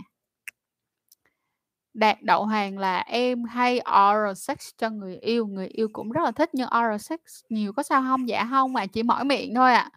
Đạt 1.99 2.23
Đậu 2.23 2.45
Hoàng 2.47 2.79
là 2.79 2.99
"Em 2.99 3.45
hay 3.45 3.81
oral 3.81 4.35
sex 4.35 4.57
cho 4.79 4.91
người 4.91 5.17
yêu, 5.17 5.47
người 5.47 5.67
yêu 5.67 5.89
cũng 5.93 6.11
rất 6.11 6.23
là 6.25 6.31
thích 6.31 6.51
nhưng 6.53 6.69
oral 6.79 6.97
sex 6.99 7.21
nhiều 7.49 7.73
có 7.73 7.83
sao 7.83 8.03
không 8.03 8.29
Dạ 8.29 8.47
không 8.51 8.73
mà 8.73 8.87
chỉ 8.87 9.03
mỏi 9.03 9.25
miệng 9.25 9.55
thôi 9.55 9.73
ạ. 9.75 9.91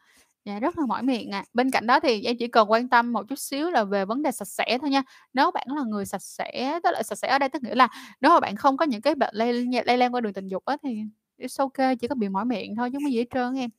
Dạ, 0.46 0.60
rất 0.60 0.78
là 0.78 0.86
mỏi 0.86 1.04
miệng 1.04 1.32
ạ. 1.32 1.44
Bên 1.54 1.72
cạnh 1.72 1.88
đó 1.88 2.00
thì 2.00 2.24
em 2.24 2.36
chỉ 2.40 2.48
cần 2.48 2.72
quan 2.72 2.90
tâm 2.90 3.14
một 3.14 3.28
chút 3.30 3.40
xíu 3.40 3.70
là 3.70 3.84
về 3.84 4.06
vấn 4.06 4.22
đề 4.24 4.32
sạch 4.32 4.48
sẽ 4.48 4.78
thôi 4.82 4.90
nha. 4.90 5.04
Nếu 5.34 5.52
bạn 5.52 5.68
là 5.76 5.84
người 5.88 6.06
sạch 6.06 6.22
sẽ, 6.22 6.80
tức 6.84 6.92
là 6.94 7.04
sạch 7.04 7.16
sẽ 7.16 7.28
ở 7.28 7.40
đây 7.40 7.50
tức 7.50 7.64
nghĩa 7.64 7.76
là 7.76 7.88
nếu 8.22 8.32
mà 8.32 8.40
bạn 8.40 8.56
không 8.56 8.78
có 8.78 8.86
những 8.86 9.02
cái 9.02 9.16
bệnh 9.16 9.36
lây 9.36 9.54
lây 9.86 9.98
lan 9.98 10.14
qua 10.16 10.22
đường 10.22 10.34
tình 10.34 10.48
dục 10.48 10.66
á 10.66 10.78
thì 10.84 11.04
it's 11.40 11.56
ok 11.66 11.98
chỉ 12.00 12.08
có 12.08 12.16
bị 12.16 12.30
mỏi 12.30 12.46
miệng 12.46 12.76
thôi 12.76 12.90
chứ 12.92 12.96
không 12.98 13.04
có 13.06 13.10
gì 13.10 13.18
hết 13.18 13.26
trơn 13.34 13.56
em, 13.56 13.70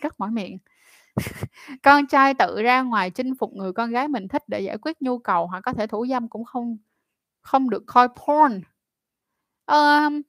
rất 0.00 0.20
mỏi 0.20 0.30
miệng. 0.30 0.58
Con 1.82 2.06
trai 2.06 2.34
tự 2.34 2.62
ra 2.62 2.82
ngoài 2.82 3.10
chinh 3.10 3.34
phục 3.40 3.52
người 3.54 3.72
con 3.72 3.90
gái 3.90 4.08
mình 4.08 4.28
thích 4.28 4.42
để 4.48 4.60
giải 4.60 4.78
quyết 4.78 5.02
nhu 5.02 5.18
cầu 5.18 5.46
hoặc 5.46 5.60
có 5.60 5.72
thể 5.72 5.86
thủ 5.86 6.06
dâm 6.06 6.28
cũng 6.28 6.44
không 6.44 6.78
không 7.46 7.70
được 7.70 7.82
coi 7.86 8.08
porn. 8.08 8.60
Ờm, 9.64 10.22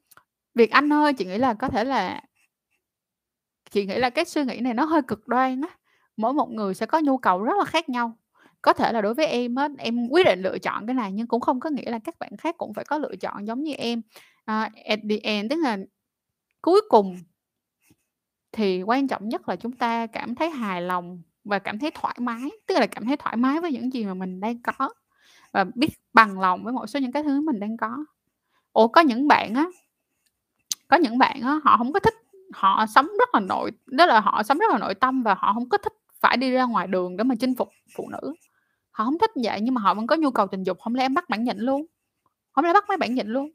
Việt 0.56 0.72
Anh 0.72 0.94
ơi, 0.94 1.14
chị 1.14 1.26
nghĩ 1.26 1.38
là 1.38 1.54
có 1.54 1.70
thể 1.70 1.84
là 1.84 2.22
chị 3.72 3.86
nghĩ 3.86 3.98
là 3.98 4.10
cái 4.10 4.26
suy 4.26 4.44
nghĩ 4.46 4.60
này 4.60 4.74
nó 4.74 4.86
hơi 4.86 5.02
cực 5.02 5.28
đoan 5.28 5.62
á. 5.62 5.70
Mỗi 6.18 6.34
một 6.34 6.50
người 6.50 6.74
sẽ 6.74 6.86
có 6.86 7.00
nhu 7.00 7.18
cầu 7.18 7.44
rất 7.44 7.54
là 7.58 7.66
khác 7.66 7.90
nhau. 7.90 8.18
Có 8.62 8.74
thể 8.74 8.92
là 8.92 9.02
đối 9.02 9.14
với 9.14 9.26
em 9.28 9.56
á, 9.56 9.68
em 9.78 10.08
quyết 10.10 10.26
định 10.26 10.42
lựa 10.42 10.58
chọn 10.58 10.88
cái 10.88 10.94
này 10.94 11.12
nhưng 11.12 11.28
cũng 11.28 11.42
không 11.42 11.60
có 11.60 11.70
nghĩa 11.70 11.92
là 11.92 12.00
các 12.00 12.20
bạn 12.20 12.38
khác 12.38 12.56
cũng 12.58 12.74
phải 12.74 12.86
có 12.86 12.98
lựa 12.98 13.16
chọn 13.16 13.48
giống 13.48 13.64
như 13.64 13.74
em. 13.74 14.02
uh, 14.52 14.74
at 14.86 15.00
the 15.10 15.18
end, 15.24 15.50
tức 15.50 15.56
là 15.56 15.78
cuối 16.62 16.82
cùng 16.90 17.18
thì 18.52 18.84
quan 18.84 19.08
trọng 19.08 19.30
nhất 19.30 19.50
là 19.50 19.56
chúng 19.56 19.72
ta 19.72 20.08
cảm 20.08 20.36
thấy 20.36 20.50
hài 20.50 20.82
lòng 20.82 21.22
và 21.44 21.60
cảm 21.60 21.80
thấy 21.80 21.92
thoải 21.92 22.16
mái, 22.20 22.52
tức 22.66 22.76
là 22.80 22.88
cảm 22.88 23.06
thấy 23.06 23.18
thoải 23.18 23.36
mái 23.38 23.62
với 23.62 23.72
những 23.72 23.94
gì 23.94 24.06
mà 24.06 24.14
mình 24.14 24.40
đang 24.40 24.62
có 24.62 24.90
và 25.52 25.66
biết 25.76 25.90
bằng 26.14 26.40
lòng 26.40 26.64
với 26.64 26.74
một 26.74 26.88
số 26.88 27.00
những 27.00 27.12
cái 27.12 27.24
thứ 27.24 27.42
mình 27.42 27.60
đang 27.60 27.78
có. 27.78 28.06
Ủa, 28.74 28.88
có 28.88 29.02
những 29.02 29.28
bạn 29.28 29.54
á 29.54 29.66
có 30.88 30.98
những 30.98 31.18
bạn 31.18 31.42
á, 31.42 31.60
họ 31.64 31.78
không 31.78 31.94
có 31.94 32.00
thích 32.00 32.14
họ 32.54 32.86
sống 32.96 33.08
rất 33.20 33.30
là 33.34 33.40
nội 33.40 33.72
đó 33.86 34.06
là 34.06 34.20
họ 34.20 34.44
sống 34.44 34.58
rất 34.58 34.72
là 34.72 34.78
nội 34.78 34.96
tâm 34.96 35.24
và 35.24 35.36
họ 35.38 35.54
không 35.54 35.70
có 35.70 35.78
thích 35.78 35.94
phải 36.20 36.38
đi 36.38 36.52
ra 36.52 36.64
ngoài 36.64 36.88
đường 36.88 37.18
để 37.18 37.24
mà 37.24 37.36
chinh 37.40 37.56
phục 37.56 37.70
phụ 37.96 38.10
nữ. 38.10 38.34
Họ 38.92 39.06
không 39.06 39.18
thích 39.20 39.32
vậy 39.44 39.62
nhưng 39.62 39.74
mà 39.74 39.82
họ 39.82 39.94
vẫn 39.94 40.08
có 40.08 40.16
nhu 40.16 40.32
cầu 40.32 40.48
tình 40.48 40.64
dục, 40.64 40.80
không 40.80 40.96
lẽ 40.96 41.06
em 41.06 41.14
bắt 41.14 41.30
bản 41.30 41.44
nhịn 41.44 41.58
luôn? 41.58 41.86
không 42.52 42.66
lẽ 42.66 42.74
bắt 42.74 42.86
mấy 42.88 42.98
bạn 42.98 43.16
nhịn 43.16 43.28
luôn? 43.28 43.50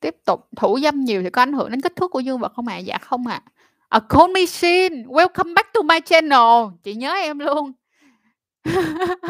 Tiếp 0.00 0.16
tục, 0.24 0.48
thủ 0.56 0.78
dâm 0.82 1.00
nhiều 1.04 1.22
thì 1.22 1.30
có 1.30 1.42
ảnh 1.42 1.52
hưởng 1.52 1.70
đến 1.70 1.80
kích 1.80 1.96
thước 1.96 2.10
của 2.10 2.20
dương 2.20 2.38
vật 2.38 2.52
không 2.54 2.66
ạ? 2.66 2.78
Dạ 2.78 2.98
không 2.98 3.26
ạ. 3.26 3.42
À, 3.44 3.52
Cold 3.90 4.32
Machine, 4.32 5.06
welcome 5.06 5.54
back 5.54 5.72
to 5.72 5.82
my 5.82 6.00
channel, 6.00 6.74
chị 6.82 6.94
nhớ 6.94 7.12
em 7.14 7.38
luôn. 7.38 7.72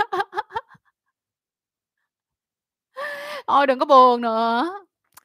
Ôi, 3.46 3.66
đừng 3.66 3.78
có 3.78 3.84
buồn 3.86 4.20
nữa. 4.20 4.70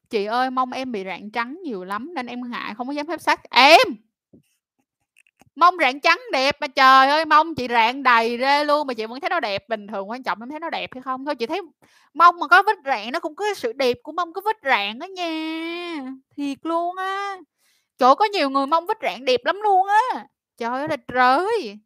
Chị 0.10 0.26
ơi, 0.26 0.50
mong 0.50 0.72
em 0.72 0.92
bị 0.92 1.04
rạn 1.06 1.32
trắng 1.32 1.60
nhiều 1.64 1.84
lắm 1.84 2.14
nên 2.16 2.26
em 2.26 2.52
ngại 2.52 2.74
không 2.78 2.88
có 2.88 2.94
dám 2.94 3.08
phép 3.08 3.22
sắc 3.22 3.50
Em! 3.50 3.80
mong 5.56 5.76
rạn 5.82 6.00
trắng 6.00 6.20
đẹp 6.32 6.56
mà 6.62 6.68
trời 6.68 7.08
ơi, 7.08 7.26
mong 7.26 7.56
chị 7.56 7.68
rạn 7.70 8.04
đầy 8.04 8.38
rê 8.40 8.64
luôn 8.64 8.88
mà 8.88 8.94
chị 8.94 9.06
vẫn 9.06 9.20
thấy 9.20 9.30
nó 9.30 9.40
đẹp 9.40 9.70
bình 9.70 9.88
thường, 9.88 10.10
quan 10.10 10.24
trọng 10.24 10.40
em 10.42 10.50
thấy 10.50 10.60
nó 10.60 10.70
đẹp 10.70 10.90
hay 10.94 11.02
không 11.02 11.26
thôi. 11.26 11.36
Chị 11.36 11.46
thấy 11.46 11.62
mong 12.14 12.40
mà 12.40 12.48
có 12.48 12.64
vết 12.64 12.78
rạn 12.86 13.12
nó 13.12 13.20
cũng 13.20 13.36
có 13.36 13.46
sự 13.56 13.74
đẹp 13.74 13.98
của 14.04 14.12
mong 14.12 14.34
có 14.34 14.42
vết 14.46 14.58
rạn 14.64 15.00
đó 15.00 15.06
nha, 15.06 15.96
thiệt 16.38 16.58
luôn 16.64 16.96
á. 16.98 17.38
Trời 18.02 18.08
ơi, 18.10 18.16
có 18.16 18.26
nhiều 18.26 18.50
người 18.50 18.68
mong 18.68 18.88
vít 18.88 18.98
rạn 19.02 19.26
đẹp 19.26 19.46
lắm 19.46 19.60
luôn 19.64 19.88
á. 19.88 20.28
Trời 20.58 20.70
ơi 20.70 20.88
là 20.90 20.98
trời! 21.08 21.80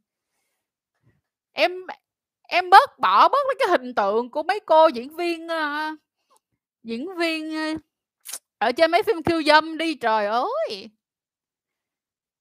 Em 1.51 1.71
em 2.47 2.69
bớt 2.69 2.99
bỏ 2.99 3.27
bớt 3.29 3.47
cái 3.59 3.67
hình 3.67 3.95
tượng 3.95 4.31
của 4.31 4.43
mấy 4.43 4.59
cô 4.59 4.87
diễn 4.87 5.15
viên, 5.15 5.45
uh, 5.45 5.99
diễn 6.83 7.15
viên, 7.15 7.73
uh, 7.75 7.81
ở 8.57 8.71
trên 8.71 8.91
mấy 8.91 9.03
phim 9.03 9.23
khiêu 9.23 9.43
dâm 9.43 9.77
đi, 9.77 9.95
trời 9.95 10.25
ơi! 10.25 10.89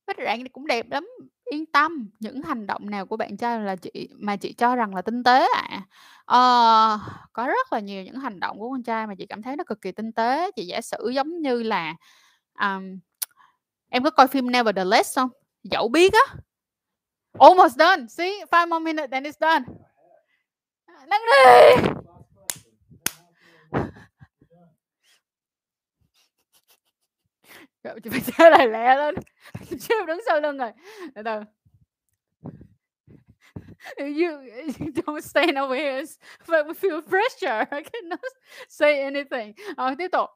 Vết 0.07 0.17
rạn 0.25 0.49
cũng 0.49 0.67
đẹp 0.67 0.87
lắm, 0.91 1.09
yên 1.45 1.67
tâm. 1.67 2.11
Những 2.21 2.43
hành 2.43 2.67
động 2.67 2.91
nào 2.91 3.07
của 3.07 3.17
bạn 3.17 3.37
trai 3.37 3.61
là 3.61 3.77
chị 3.77 4.09
mà 4.19 4.37
chị 4.37 4.53
cho 4.53 4.77
rằng 4.77 4.95
là 4.95 5.03
tinh 5.03 5.23
tế 5.23 5.47
ạ? 5.55 5.83
Ờ, 6.25 6.99
có 7.33 7.47
rất 7.47 7.73
là 7.73 7.81
nhiều 7.81 8.03
những 8.03 8.19
hành 8.19 8.41
động 8.41 8.59
của 8.59 8.71
con 8.71 8.83
trai 8.83 9.07
mà 9.07 9.15
chị 9.19 9.27
cảm 9.27 9.43
thấy 9.43 9.57
nó 9.57 9.65
cực 9.65 9.81
kỳ 9.81 9.93
tinh 9.93 10.13
tế. 10.13 10.51
Chị 10.57 10.67
giả 10.67 10.81
sử 10.81 11.09
giống 11.15 11.43
như 11.43 11.63
là, 11.63 11.95
um, 12.61 12.99
em 13.95 14.03
có 14.03 14.11
coi 14.11 14.29
phim 14.29 14.51
Nevertheless 14.51 15.17
không? 15.17 15.31
Dẫu 15.63 15.89
biết 15.89 16.13
á. 16.13 16.35
Almost 17.39 17.77
done, 17.79 18.07
see, 18.09 18.45
five 18.51 18.69
more 18.69 18.85
minutes 18.85 19.11
then 19.11 19.23
it's 19.23 19.41
done. 19.41 19.65
Nhanh 21.07 21.21
đi! 21.27 21.89
Trời, 27.83 28.01
chị 28.05 28.11
phải 28.11 28.21
trả 28.39 28.51
lại 28.51 28.69
lẹ 28.69 28.97
lên, 28.97 29.15
Chị 29.69 29.95
đứng 30.07 30.21
sau 30.27 30.41
lưng 30.41 30.59
rồi. 30.59 30.71
Từ 31.15 31.23
từ. 31.25 31.41
You 33.97 34.31
don't 35.07 35.21
stand 35.21 35.59
over 35.59 35.79
here 35.79 36.03
but 36.49 36.67
we 36.67 36.75
feel 36.75 37.01
pressure, 37.01 37.67
I 37.79 37.83
cannot 37.93 38.33
say 38.69 39.03
anything. 39.03 39.53
Ờ, 39.77 39.95
tiếp 39.99 40.09
tục 40.13 40.31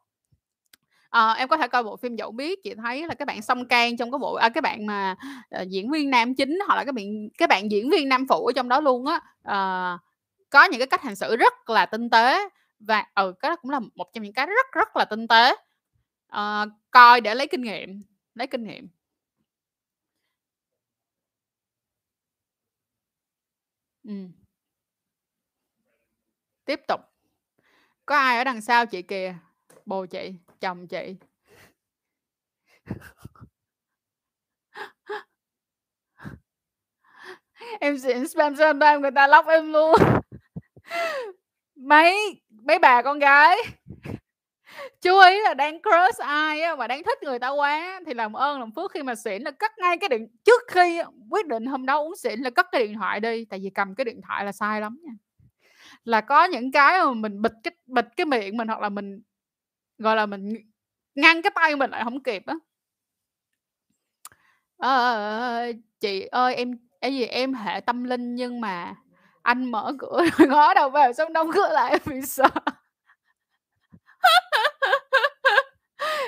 à, 1.11 1.33
em 1.33 1.49
có 1.49 1.57
thể 1.57 1.69
coi 1.69 1.83
bộ 1.85 1.97
phim 1.97 2.17
Dẫu 2.17 2.31
biết, 2.33 2.63
chị 2.65 2.75
thấy 2.75 3.07
là 3.07 3.15
các 3.15 3.25
bạn 3.29 3.43
Song 3.43 3.69
can 3.69 3.97
trong 3.97 4.11
cái 4.11 4.19
bộ 4.19 4.35
à, 4.35 4.49
cái 4.49 4.63
bạn 4.63 4.87
mà, 4.87 5.15
à, 5.51 5.63
diễn 5.63 5.91
viên 5.91 6.11
nam 6.11 6.35
chính 6.35 6.59
hoặc 6.67 6.77
là 6.77 6.85
cái 6.85 6.93
bạn 6.93 7.29
các 7.39 7.49
bạn 7.49 7.71
diễn 7.71 7.91
viên 7.91 8.09
nam 8.09 8.27
phụ 8.29 8.47
ở 8.47 8.53
trong 8.57 8.69
đó 8.69 8.81
luôn 8.81 9.07
á, 9.07 9.21
à, 9.43 9.99
có 10.51 10.65
những 10.65 10.81
cái 10.81 10.87
cách 10.87 11.03
hành 11.03 11.17
xử 11.17 11.37
rất 11.37 11.71
là 11.71 11.87
tinh 11.87 12.11
tế 12.11 12.49
và 12.81 13.05
ừ, 13.15 13.35
cái 13.41 13.51
đó 13.51 13.57
cũng 13.57 13.71
là 13.71 13.81
một 13.95 14.13
trong 14.13 14.25
những 14.25 14.33
cái 14.33 14.47
rất 14.47 14.67
rất 14.73 14.97
là 14.97 15.05
tinh 15.05 15.29
tế. 15.29 15.55
à, 16.29 16.67
coi 16.91 17.21
để 17.21 17.35
lấy 17.35 17.47
kinh 17.47 17.63
nghiệm, 17.63 18.03
lấy 18.35 18.47
kinh 18.47 18.65
nghiệm. 18.65 18.89
ừ. 24.05 24.29
Tiếp 26.65 26.81
tục. 26.89 27.01
Có 28.07 28.17
ai 28.17 28.39
ở 28.39 28.45
đằng 28.45 28.61
sau 28.61 28.87
chị 28.87 29.03
kìa, 29.03 29.35
bồ 29.87 30.07
chị, 30.07 30.33
chồng 30.61 30.87
chị. 30.87 31.17
Em 37.81 37.99
xịn 37.99 38.29
spam 38.29 38.57
spam 38.57 39.03
người 39.03 39.11
ta 39.11 39.27
lóc 39.27 39.47
em 39.47 39.73
luôn. 39.73 39.95
Mấy 41.77 42.41
mấy 42.51 42.79
bà 42.79 43.03
con 43.03 43.19
gái 43.19 43.57
chú 45.01 45.21
ý 45.21 45.41
là 45.43 45.55
đang 45.55 45.79
crush 45.83 46.19
ai 46.19 46.63
á, 46.63 46.77
mà 46.77 46.87
đang 46.87 47.03
thích 47.03 47.19
người 47.23 47.39
ta 47.39 47.49
quá 47.49 48.01
thì 48.07 48.15
làm 48.15 48.33
ơn 48.33 48.61
làm 48.61 48.73
phước 48.73 48.93
khi 48.93 49.03
mà 49.03 49.15
xỉn 49.15 49.43
là 49.43 49.51
cất 49.51 49.79
ngay 49.79 49.97
cái 49.99 50.09
điện 50.09 50.29
trước 50.45 50.63
khi 50.69 51.03
quyết 51.31 51.47
định 51.47 51.67
hôm 51.67 51.87
đó 51.87 51.99
uống 51.99 52.17
xỉn 52.17 52.41
là 52.41 52.51
cất 52.51 52.67
cái 52.73 52.87
điện 52.87 52.95
thoại 52.95 53.21
đi, 53.21 53.45
tại 53.45 53.61
vì 53.63 53.71
cầm 53.71 53.95
cái 53.95 54.05
điện 54.05 54.21
thoại 54.29 54.45
là 54.45 54.53
sai 54.53 54.81
lắm 54.81 54.99
nha. 55.05 55.13
Là 56.05 56.21
có 56.21 56.45
những 56.45 56.73
cái 56.73 57.05
mà 57.05 57.13
mình 57.15 57.43
bịt 57.43 57.53
cái 57.65 57.73
bịt 57.87 58.05
cái 58.17 58.27
miệng 58.27 58.57
mình 58.57 58.69
hoặc 58.69 58.81
là 58.81 58.89
mình, 58.89 59.21
gọi 59.99 60.17
là, 60.17 60.27
mình 60.27 60.55
ngăn 61.15 61.43
cái 61.43 61.53
tay 61.55 61.77
mình 61.77 61.91
lại 61.91 62.05
không 62.05 62.23
kịp 62.23 62.43
á. 62.47 62.55
à, 64.79 65.67
chị 66.01 66.27
ơi, 66.27 66.55
em 66.55 66.79
cái 67.01 67.15
gì 67.15 67.25
em 67.25 67.55
hệ 67.55 67.81
tâm 67.81 68.05
linh 68.05 68.35
nhưng 68.35 68.61
mà 68.61 68.95
anh 69.43 69.71
mở 69.71 69.93
cửa 69.99 70.23
ngó 70.49 70.75
đầu 70.75 70.91
vào 70.91 71.13
xong 71.13 71.33
đóng 71.33 71.51
cửa 71.55 71.69
lại 71.73 71.99
vì 72.05 72.23
sợ. 72.23 72.49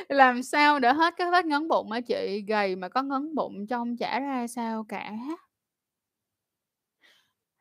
Làm 0.09 0.42
sao 0.42 0.78
để 0.78 0.92
hết 0.92 1.14
cái 1.16 1.30
vết 1.30 1.44
ngấn 1.44 1.68
bụng 1.68 1.92
á 1.92 2.01
chị? 2.01 2.44
Gầy 2.48 2.76
mà 2.76 2.88
có 2.88 3.02
ngấn 3.02 3.34
bụng 3.34 3.66
trong 3.66 3.97
chả 3.97 4.20
ra 4.20 4.47
sao 4.47 4.84
cả. 4.88 5.12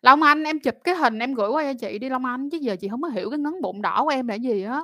Long 0.01 0.21
Anh, 0.23 0.43
em 0.43 0.59
chụp 0.59 0.75
cái 0.83 0.95
hình 0.95 1.19
em 1.19 1.33
gửi 1.33 1.49
qua 1.49 1.63
cho 1.63 1.73
chị 1.79 1.99
đi 1.99 2.09
Long 2.09 2.25
Anh, 2.25 2.49
chứ 2.49 2.57
giờ 2.57 2.75
chị 2.75 2.87
không 2.89 3.01
có 3.01 3.09
hiểu 3.09 3.29
cái 3.29 3.39
ngấn 3.39 3.61
bụng 3.61 3.81
đỏ 3.81 4.03
của 4.03 4.09
em 4.09 4.27
là 4.27 4.35
gì 4.35 4.63
á. 4.63 4.81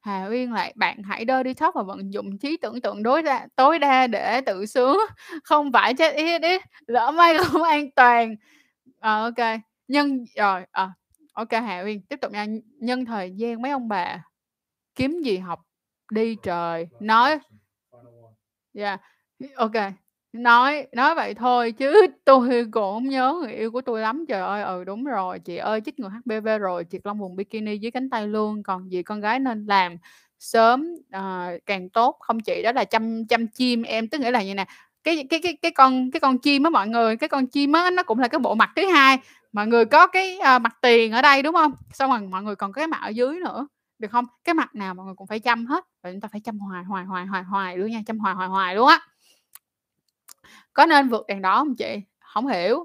Hà 0.00 0.26
Uyên 0.30 0.52
lại 0.52 0.72
bạn 0.76 1.02
hãy 1.02 1.24
đơ 1.24 1.42
detox 1.44 1.74
và 1.74 1.82
vận 1.82 2.12
dụng 2.12 2.38
trí 2.38 2.56
tưởng 2.56 2.80
tượng 2.80 3.02
đối 3.02 3.22
đa 3.22 3.48
tối 3.56 3.78
đa 3.78 4.06
để 4.06 4.40
tự 4.40 4.66
sướng, 4.66 4.98
không 5.44 5.72
phải 5.72 5.94
chết 5.94 6.14
ít 6.14 6.42
ít, 6.42 6.62
lỡ 6.86 7.10
may 7.10 7.38
không 7.38 7.62
an 7.70 7.90
toàn. 7.96 8.36
Ô 9.00 9.30
kê, 9.36 9.60
nhân 9.88 10.24
rồi, 10.36 10.64
ô 11.32 11.44
kê 11.44 11.60
Hà 11.60 11.80
Uyên, 11.80 12.02
tiếp 12.02 12.18
tục 12.22 12.32
nha. 12.32 12.46
Nhân 12.80 13.04
thời 13.04 13.32
gian 13.36 13.62
mấy 13.62 13.70
ông 13.70 13.88
bà 13.88 14.24
kiếm 14.94 15.22
gì 15.24 15.38
học 15.38 15.60
đi 16.12 16.36
trời, 16.42 16.88
nói 17.00 17.38
yeah, 18.74 19.00
kê, 19.72 19.92
nói 20.32 20.86
nói 20.92 21.14
vậy 21.14 21.34
thôi 21.34 21.72
chứ 21.72 22.06
tôi 22.24 22.66
còn 22.72 22.94
hổng 22.94 23.08
nhớ 23.08 23.34
người 23.42 23.52
yêu 23.52 23.70
của 23.70 23.80
tui 23.80 24.00
lắm. 24.00 24.24
Trời 24.28 24.40
ơi, 24.40 24.62
ừ, 24.62 24.84
đúng 24.84 25.04
rồi, 25.04 25.38
chị 25.38 25.56
ơi, 25.56 25.80
chích 25.84 25.98
ngừa 26.00 26.08
HPV 26.08 26.58
rồi, 26.58 26.84
triệt 26.90 27.00
lông 27.04 27.18
vùng 27.18 27.36
bikini 27.36 27.78
dưới 27.78 27.90
cánh 27.90 28.10
tay 28.10 28.26
luôn, 28.28 28.62
còn 28.62 28.92
gì 28.92 29.02
con 29.02 29.20
gái 29.20 29.38
nên 29.40 29.66
làm 29.66 29.96
sớm, 30.38 30.84
ờ, 31.12 31.48
càng 31.66 31.88
tốt. 31.90 32.16
Không 32.20 32.40
chị, 32.40 32.62
đó 32.64 32.72
là 32.72 32.84
chăm 32.84 33.26
chăm 33.26 33.46
chim 33.46 33.82
em, 33.82 34.08
tức 34.08 34.20
nghĩa 34.20 34.30
là 34.30 34.38
vầy 34.40 34.54
nè, 34.54 34.64
cái 35.04 35.26
cái 35.30 35.40
cái 35.42 35.56
cái 35.62 35.70
con 35.70 36.10
cái 36.10 36.20
con 36.20 36.38
chim 36.38 36.62
á 36.62 36.70
mọi 36.70 36.88
người, 36.88 37.16
cái 37.16 37.28
con 37.28 37.46
chim 37.46 37.72
á 37.72 37.90
nó 37.90 38.02
cũng 38.02 38.18
là 38.18 38.28
cái 38.28 38.38
bộ 38.38 38.54
mặt 38.54 38.70
thứ 38.76 38.86
hai. 38.86 39.18
Mọi 39.52 39.66
người 39.66 39.84
có 39.84 40.06
cái, 40.06 40.38
a, 40.38 40.58
mặt 40.58 40.76
tiền 40.82 41.12
ở 41.12 41.22
đây, 41.22 41.42
đúng 41.42 41.54
hông? 41.54 41.72
Xong 41.92 42.10
rồi 42.10 42.20
mọi 42.20 42.42
người 42.42 42.56
còn 42.56 42.72
có 42.72 42.80
cái 42.80 42.86
mặt 42.86 43.00
ở 43.02 43.08
dưới 43.08 43.40
nữa, 43.44 43.66
được 43.98 44.12
hông? 44.12 44.24
Cái 44.44 44.54
mặt 44.54 44.74
nào 44.74 44.94
mọi 44.94 45.06
người 45.06 45.14
cũng 45.14 45.26
phải 45.26 45.40
chăm 45.40 45.66
hết, 45.66 45.84
và 46.02 46.10
chúng 46.12 46.20
ta 46.20 46.28
phải 46.32 46.40
chăm 46.40 46.58
hoài, 46.58 46.84
hoài, 46.84 47.04
hoài, 47.04 47.26
hoài, 47.26 47.42
hoài 47.42 47.76
luôn 47.78 47.90
nha, 47.90 48.00
chăm 48.06 48.18
hoài, 48.18 48.34
hoài, 48.34 48.48
hoài 48.48 48.74
luôn 48.74 48.88
á. 48.88 49.00
Có 50.78 50.86
nên 50.86 51.08
vượt 51.08 51.26
đèn 51.26 51.42
đỏ 51.42 51.58
không 51.58 51.76
chị? 51.76 52.00
không 52.18 52.46
hiểu, 52.46 52.84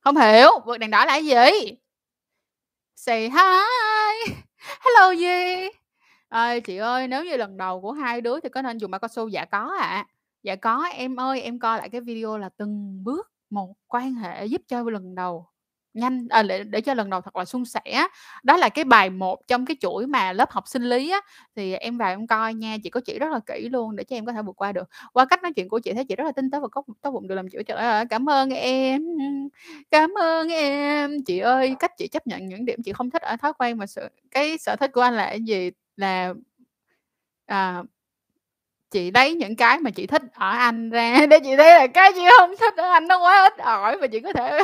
không 0.00 0.16
hiểu, 0.16 0.50
vượt 0.66 0.78
đèn 0.78 0.90
đỏ 0.90 1.04
là 1.04 1.12
cái 1.12 1.26
gì? 1.26 1.76
Say 2.96 3.20
hi, 3.20 4.34
hello 4.80 5.10
gì? 5.10 5.68
Ơi, 6.28 6.60
chị 6.60 6.76
ơi, 6.76 7.08
nếu 7.08 7.24
như 7.24 7.36
lần 7.36 7.56
đầu 7.56 7.80
của 7.80 7.92
hai 7.92 8.20
đứa 8.20 8.40
thì 8.40 8.48
có 8.48 8.62
nên 8.62 8.78
dùng 8.78 8.90
bao 8.90 8.98
cao 8.98 9.08
su? 9.08 9.28
Dạ 9.28 9.44
có 9.44 9.76
ạ. 9.80 10.06
Dạ 10.42 10.56
có, 10.56 10.84
em 10.84 11.20
ơi, 11.20 11.40
em 11.42 11.58
coi 11.58 11.78
lại 11.78 11.88
cái 11.88 12.00
video 12.00 12.38
là 12.38 12.48
từng 12.56 13.04
bước 13.04 13.32
một 13.50 13.74
quan 13.88 14.14
hệ 14.14 14.46
giúp 14.46 14.62
cho 14.68 14.82
lần 14.82 15.14
đầu 15.14 15.46
nhanh 15.94 16.26
à, 16.30 16.42
để 16.42 16.64
để 16.64 16.80
cho 16.80 16.94
lần 16.94 17.10
đầu 17.10 17.20
thật 17.20 17.36
là 17.36 17.44
suôn 17.44 17.64
sẻ. 17.64 18.06
Đó 18.42 18.56
là 18.56 18.68
cái 18.68 18.84
bài 18.84 19.10
một 19.10 19.46
trong 19.48 19.66
cái 19.66 19.76
chuỗi 19.80 20.06
mà 20.06 20.32
lớp 20.32 20.50
học 20.50 20.68
sinh 20.68 20.82
lý 20.82 21.10
á, 21.10 21.20
thì 21.56 21.74
em 21.74 21.98
vào 21.98 22.08
em 22.10 22.26
coi 22.26 22.54
nha, 22.54 22.76
chị 22.84 22.90
có 22.90 23.00
chỉ 23.00 23.18
rất 23.18 23.32
là 23.32 23.40
kỹ 23.46 23.68
luôn 23.68 23.96
để 23.96 24.04
cho 24.04 24.16
em 24.16 24.26
có 24.26 24.32
thể 24.32 24.42
vượt 24.42 24.56
qua 24.56 24.72
được. 24.72 24.88
Qua 25.12 25.24
cách 25.24 25.42
nói 25.42 25.52
chuyện 25.56 25.68
của 25.68 25.78
chị 25.78 25.92
thấy 25.92 26.04
chị 26.04 26.16
rất 26.16 26.24
là 26.24 26.32
tinh 26.32 26.50
tế 26.50 26.60
và 26.60 26.68
có 26.68 26.82
tốt 27.02 27.10
bụng 27.10 27.28
được 27.28 27.34
làm 27.34 27.48
chủ. 27.48 27.58
Trời 27.66 27.78
ơi, 27.78 28.04
cảm 28.10 28.28
ơn 28.28 28.50
em, 28.50 29.02
cảm 29.90 30.10
ơn 30.20 30.48
em. 30.48 31.24
Chị 31.26 31.38
ơi, 31.38 31.76
cách 31.78 31.90
chị 31.98 32.08
chấp 32.08 32.26
nhận 32.26 32.48
những 32.48 32.64
điểm 32.64 32.82
chị 32.84 32.92
không 32.92 33.10
thích 33.10 33.22
ở 33.22 33.36
thói 33.36 33.52
quen 33.58 33.78
mà 33.78 33.86
sự 33.86 34.08
cái 34.30 34.58
sở 34.58 34.76
thích 34.76 34.90
của 34.94 35.00
anh 35.00 35.14
là 35.14 35.26
cái 35.28 35.40
gì? 35.46 35.70
Là 35.96 36.34
à 37.48 37.84
chị 38.92 39.10
lấy 39.10 39.34
những 39.34 39.56
cái 39.56 39.78
mà 39.78 39.90
chị 39.90 40.06
thích 40.06 40.22
ở 40.34 40.50
anh 40.50 40.90
ra 40.90 41.26
để 41.30 41.38
chị 41.44 41.56
thấy 41.56 41.70
là 41.70 41.86
cái 41.86 42.12
chị 42.14 42.20
không 42.38 42.54
thích 42.60 42.74
ở 42.76 42.90
anh 42.90 43.08
nó 43.08 43.18
quá 43.18 43.42
ít 43.42 43.58
ỏi 43.58 43.96
và 43.96 44.06
chị 44.06 44.20
có 44.20 44.32
thể 44.32 44.60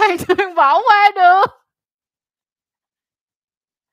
bỏ 0.57 0.83
qua 0.83 1.11
được. 1.17 1.47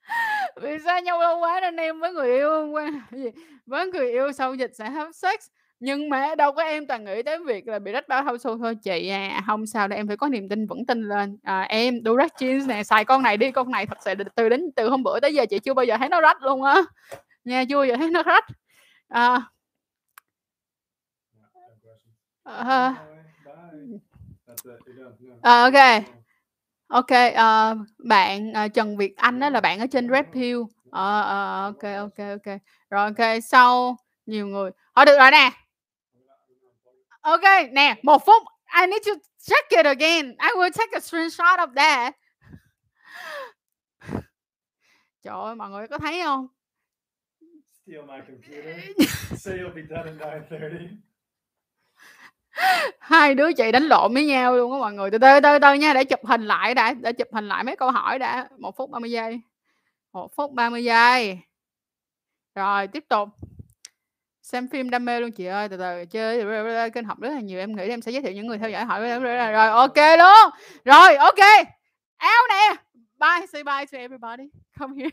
Vì 0.62 0.80
xa 0.86 1.00
nhau 1.00 1.20
lâu 1.22 1.40
quá 1.40 1.60
nên 1.62 1.76
em 1.76 2.00
với 2.00 2.14
người 2.14 2.38
yêu 2.38 2.70
qua 2.72 2.92
gì? 3.12 3.30
Với 3.66 3.88
người 3.88 4.12
yêu 4.12 4.32
sau 4.32 4.56
dịch 4.56 4.72
sẽ 4.76 4.90
have 4.90 5.12
sex, 5.12 5.36
nhưng 5.80 6.10
mà 6.10 6.36
đâu 6.36 6.52
có 6.52 6.64
em 6.64 6.88
toàn 6.88 7.06
nghĩ 7.06 7.24
tới 7.24 7.38
việc 7.46 7.68
là 7.68 7.80
bị 7.80 7.92
rách 7.92 8.08
bao 8.08 8.24
hao 8.24 8.38
su 8.38 8.58
thôi. 8.58 8.76
Chị 8.84 9.10
à, 9.10 9.42
không 9.48 9.66
sao 9.66 9.88
đâu, 9.88 9.98
em 9.98 10.08
phải 10.08 10.18
có 10.18 10.28
niềm 10.28 10.50
tin, 10.50 10.68
vững 10.68 10.86
tin 10.86 11.02
lên. 11.02 11.38
À, 11.44 11.62
em 11.62 12.02
Durex 12.06 12.32
Jeans 12.32 12.68
nè, 12.68 12.84
xài 12.84 13.06
con 13.06 13.22
này 13.24 13.38
đi, 13.38 13.52
con 13.52 13.72
này 13.72 13.86
thật 13.86 13.98
sự 14.06 14.14
từ 14.36 14.50
đến 14.50 14.72
từ 14.76 14.90
hôm 14.90 15.04
bữa 15.04 15.20
tới 15.20 15.34
giờ 15.34 15.46
chị 15.50 15.60
chưa 15.60 15.74
bao 15.74 15.86
giờ 15.86 15.98
thấy 15.98 16.10
nó 16.10 16.22
rách 16.22 16.42
luôn 16.44 16.64
á, 16.64 16.82
nha, 17.46 17.64
chưa 17.70 17.76
bao 17.78 17.86
giờ 17.86 17.96
thấy 17.98 18.10
nó 18.10 18.24
rách. 18.24 18.46
à, 19.10 19.42
Kê. 25.74 26.04
Ô 26.88 27.02
kê, 27.02 27.32
ờ, 27.32 27.76
bạn, 27.98 28.54
ờ, 28.54 28.68
Trần 28.68 28.98
Việt 28.98 29.18
Anh 29.18 29.40
á 29.40 29.50
là 29.50 29.62
bạn 29.62 29.80
ở 29.80 29.88
trên 29.92 30.10
Red 30.10 30.26
Pill. 30.34 30.60
Kê, 31.82 31.96
ô 31.96 32.10
kê, 32.16 32.30
ô 32.34 32.38
kê. 32.44 32.58
Rồi, 32.90 33.12
kê, 33.18 33.42
sau 33.42 33.98
nhiều 34.26 34.48
người 34.48 34.72
thôi 34.96 35.06
được 35.06 35.18
rồi 35.20 35.32
nè. 35.32 35.52
Kê, 37.42 37.68
nè, 37.72 37.96
1 38.04 38.26
phút, 38.26 38.44
I 38.82 38.88
need 38.88 39.04
to 39.08 39.12
check 39.48 39.70
it 39.70 39.86
again. 39.86 40.26
I 40.40 40.50
will 40.56 40.72
take 40.72 40.92
a 40.94 41.00
screenshot 41.00 41.60
of 41.60 41.74
that. 41.76 42.14
Trời 45.24 45.34
ơi, 45.36 45.56
mọi 45.56 45.70
người 45.70 45.88
có 45.88 45.98
thấy 45.98 46.22
không? 46.24 46.48
Steal 47.86 48.02
my 48.08 48.22
computer. 48.28 49.08
Say 49.38 49.58
you'll 49.58 49.74
be 49.76 49.82
done 49.90 50.08
at 50.10 50.18
9:30. 50.20 50.90
Hai 53.00 53.36
đứa 53.36 53.54
chị 53.54 53.72
đánh 53.72 53.84
lộn 53.84 54.14
với 54.14 54.26
nhau 54.26 54.56
luôn 54.56 54.74
á 54.74 54.80
mọi 54.80 54.94
người. 54.94 55.12
Từ 55.12 55.18
từ 55.18 55.40
từ 55.44 55.60
từ 55.60 55.74
nha, 55.74 55.94
để 55.94 56.04
chụp 56.04 56.20
hình 56.26 56.42
lại 56.46 56.74
đã, 56.74 56.94
để 56.94 57.14
chụp 57.14 57.28
hình 57.32 57.48
lại 57.48 57.64
mấy 57.64 57.76
câu 57.76 57.92
hỏi 57.92 58.20
đã. 58.20 58.48
một 58.58 58.78
phút 58.78 58.90
30 58.90 59.12
giây. 59.12 59.42
một 60.14 60.36
phút 60.36 60.52
30 60.52 60.84
giây. 60.84 61.40
Rồi, 62.56 62.88
tiếp 62.88 63.06
tục. 63.10 63.30
Xem 64.42 64.68
phim 64.68 64.90
đam 64.90 65.06
mê 65.06 65.20
luôn 65.20 65.32
chị 65.32 65.46
ơi, 65.46 65.70
từ 65.70 65.78
từ 65.78 66.06
chơi 66.06 66.92
kênh 66.92 67.06
học 67.06 67.20
rất 67.20 67.30
là 67.30 67.40
nhiều. 67.40 67.60
Em 67.60 67.76
nghĩ 67.76 67.90
em 67.90 68.02
sẽ 68.02 68.12
giới 68.12 68.22
thiệu 68.22 68.32
những 68.32 68.48
người 68.48 68.58
theo 68.58 68.70
dõi 68.70 68.86
hỏi 68.86 69.20
rồi 69.20 69.68
ok 69.68 69.98
luôn. 70.18 70.50
Rồi, 70.86 71.16
ok. 71.16 71.40
Out 72.24 72.50
nè. 72.50 72.76
Bye, 73.20 73.48
say 73.48 73.64
bye 73.64 73.86
to 73.86 73.98
everybody. 73.98 74.50
Come 74.80 74.96
here. 74.98 75.10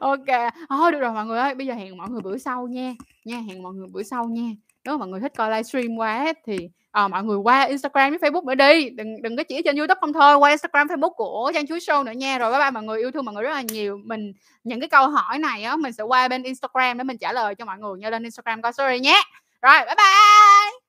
Ok. 0.00 0.52
Thôi 0.68 0.92
được 0.92 1.00
rồi 1.00 1.12
mọi 1.12 1.26
người 1.26 1.38
ơi, 1.38 1.54
bây 1.54 1.66
giờ 1.66 1.74
hẹn 1.74 1.96
mọi 1.96 2.10
người 2.10 2.20
bữa 2.20 2.38
sau 2.38 2.66
nha. 2.66 2.94
Nha, 3.24 3.36
hẹn 3.48 3.62
mọi 3.62 3.72
người 3.74 3.88
bữa 3.92 4.02
sau 4.02 4.24
nha. 4.24 4.50
Nếu 4.84 4.94
mà 4.94 4.98
mọi 4.98 5.08
người 5.08 5.20
thích 5.20 5.32
coi 5.36 5.50
livestream 5.50 5.96
quá 5.96 6.32
thì 6.46 6.68
à, 6.90 7.08
mọi 7.08 7.24
người 7.24 7.38
qua 7.38 7.62
Instagram 7.62 8.10
với 8.10 8.18
Facebook 8.18 8.44
nữa 8.44 8.54
đi. 8.54 8.90
Đừng 8.90 9.22
đừng 9.22 9.36
có 9.36 9.42
chỉ 9.42 9.62
trên 9.64 9.76
YouTube 9.76 9.98
không 10.00 10.12
thôi, 10.12 10.36
qua 10.36 10.50
Instagram, 10.50 10.86
Facebook 10.86 11.14
của 11.14 11.52
Trang 11.54 11.66
Chuối 11.66 11.78
Show 11.78 12.04
nữa 12.04 12.12
nha. 12.12 12.38
Rồi 12.38 12.50
bye 12.50 12.60
bye 12.60 12.70
mọi 12.70 12.82
người 12.82 12.98
yêu 13.00 13.10
thương 13.10 13.24
mọi 13.24 13.34
người 13.34 13.42
rất 13.42 13.50
là 13.50 13.62
nhiều. 13.62 14.00
Mình 14.04 14.32
những 14.64 14.80
cái 14.80 14.88
câu 14.88 15.08
hỏi 15.08 15.38
này 15.38 15.62
á 15.62 15.76
mình 15.76 15.92
sẽ 15.92 16.02
qua 16.02 16.28
bên 16.28 16.42
Instagram 16.42 16.98
để 16.98 17.04
mình 17.04 17.18
trả 17.18 17.32
lời 17.32 17.54
cho 17.54 17.64
mọi 17.64 17.78
người. 17.78 17.98
nha 17.98 18.10
lên 18.10 18.22
Instagram 18.22 18.62
coi 18.62 18.72
sorry 18.72 19.00
nhé. 19.00 19.22
Rồi, 19.62 19.78
bye 19.86 19.94
bye. 19.94 20.83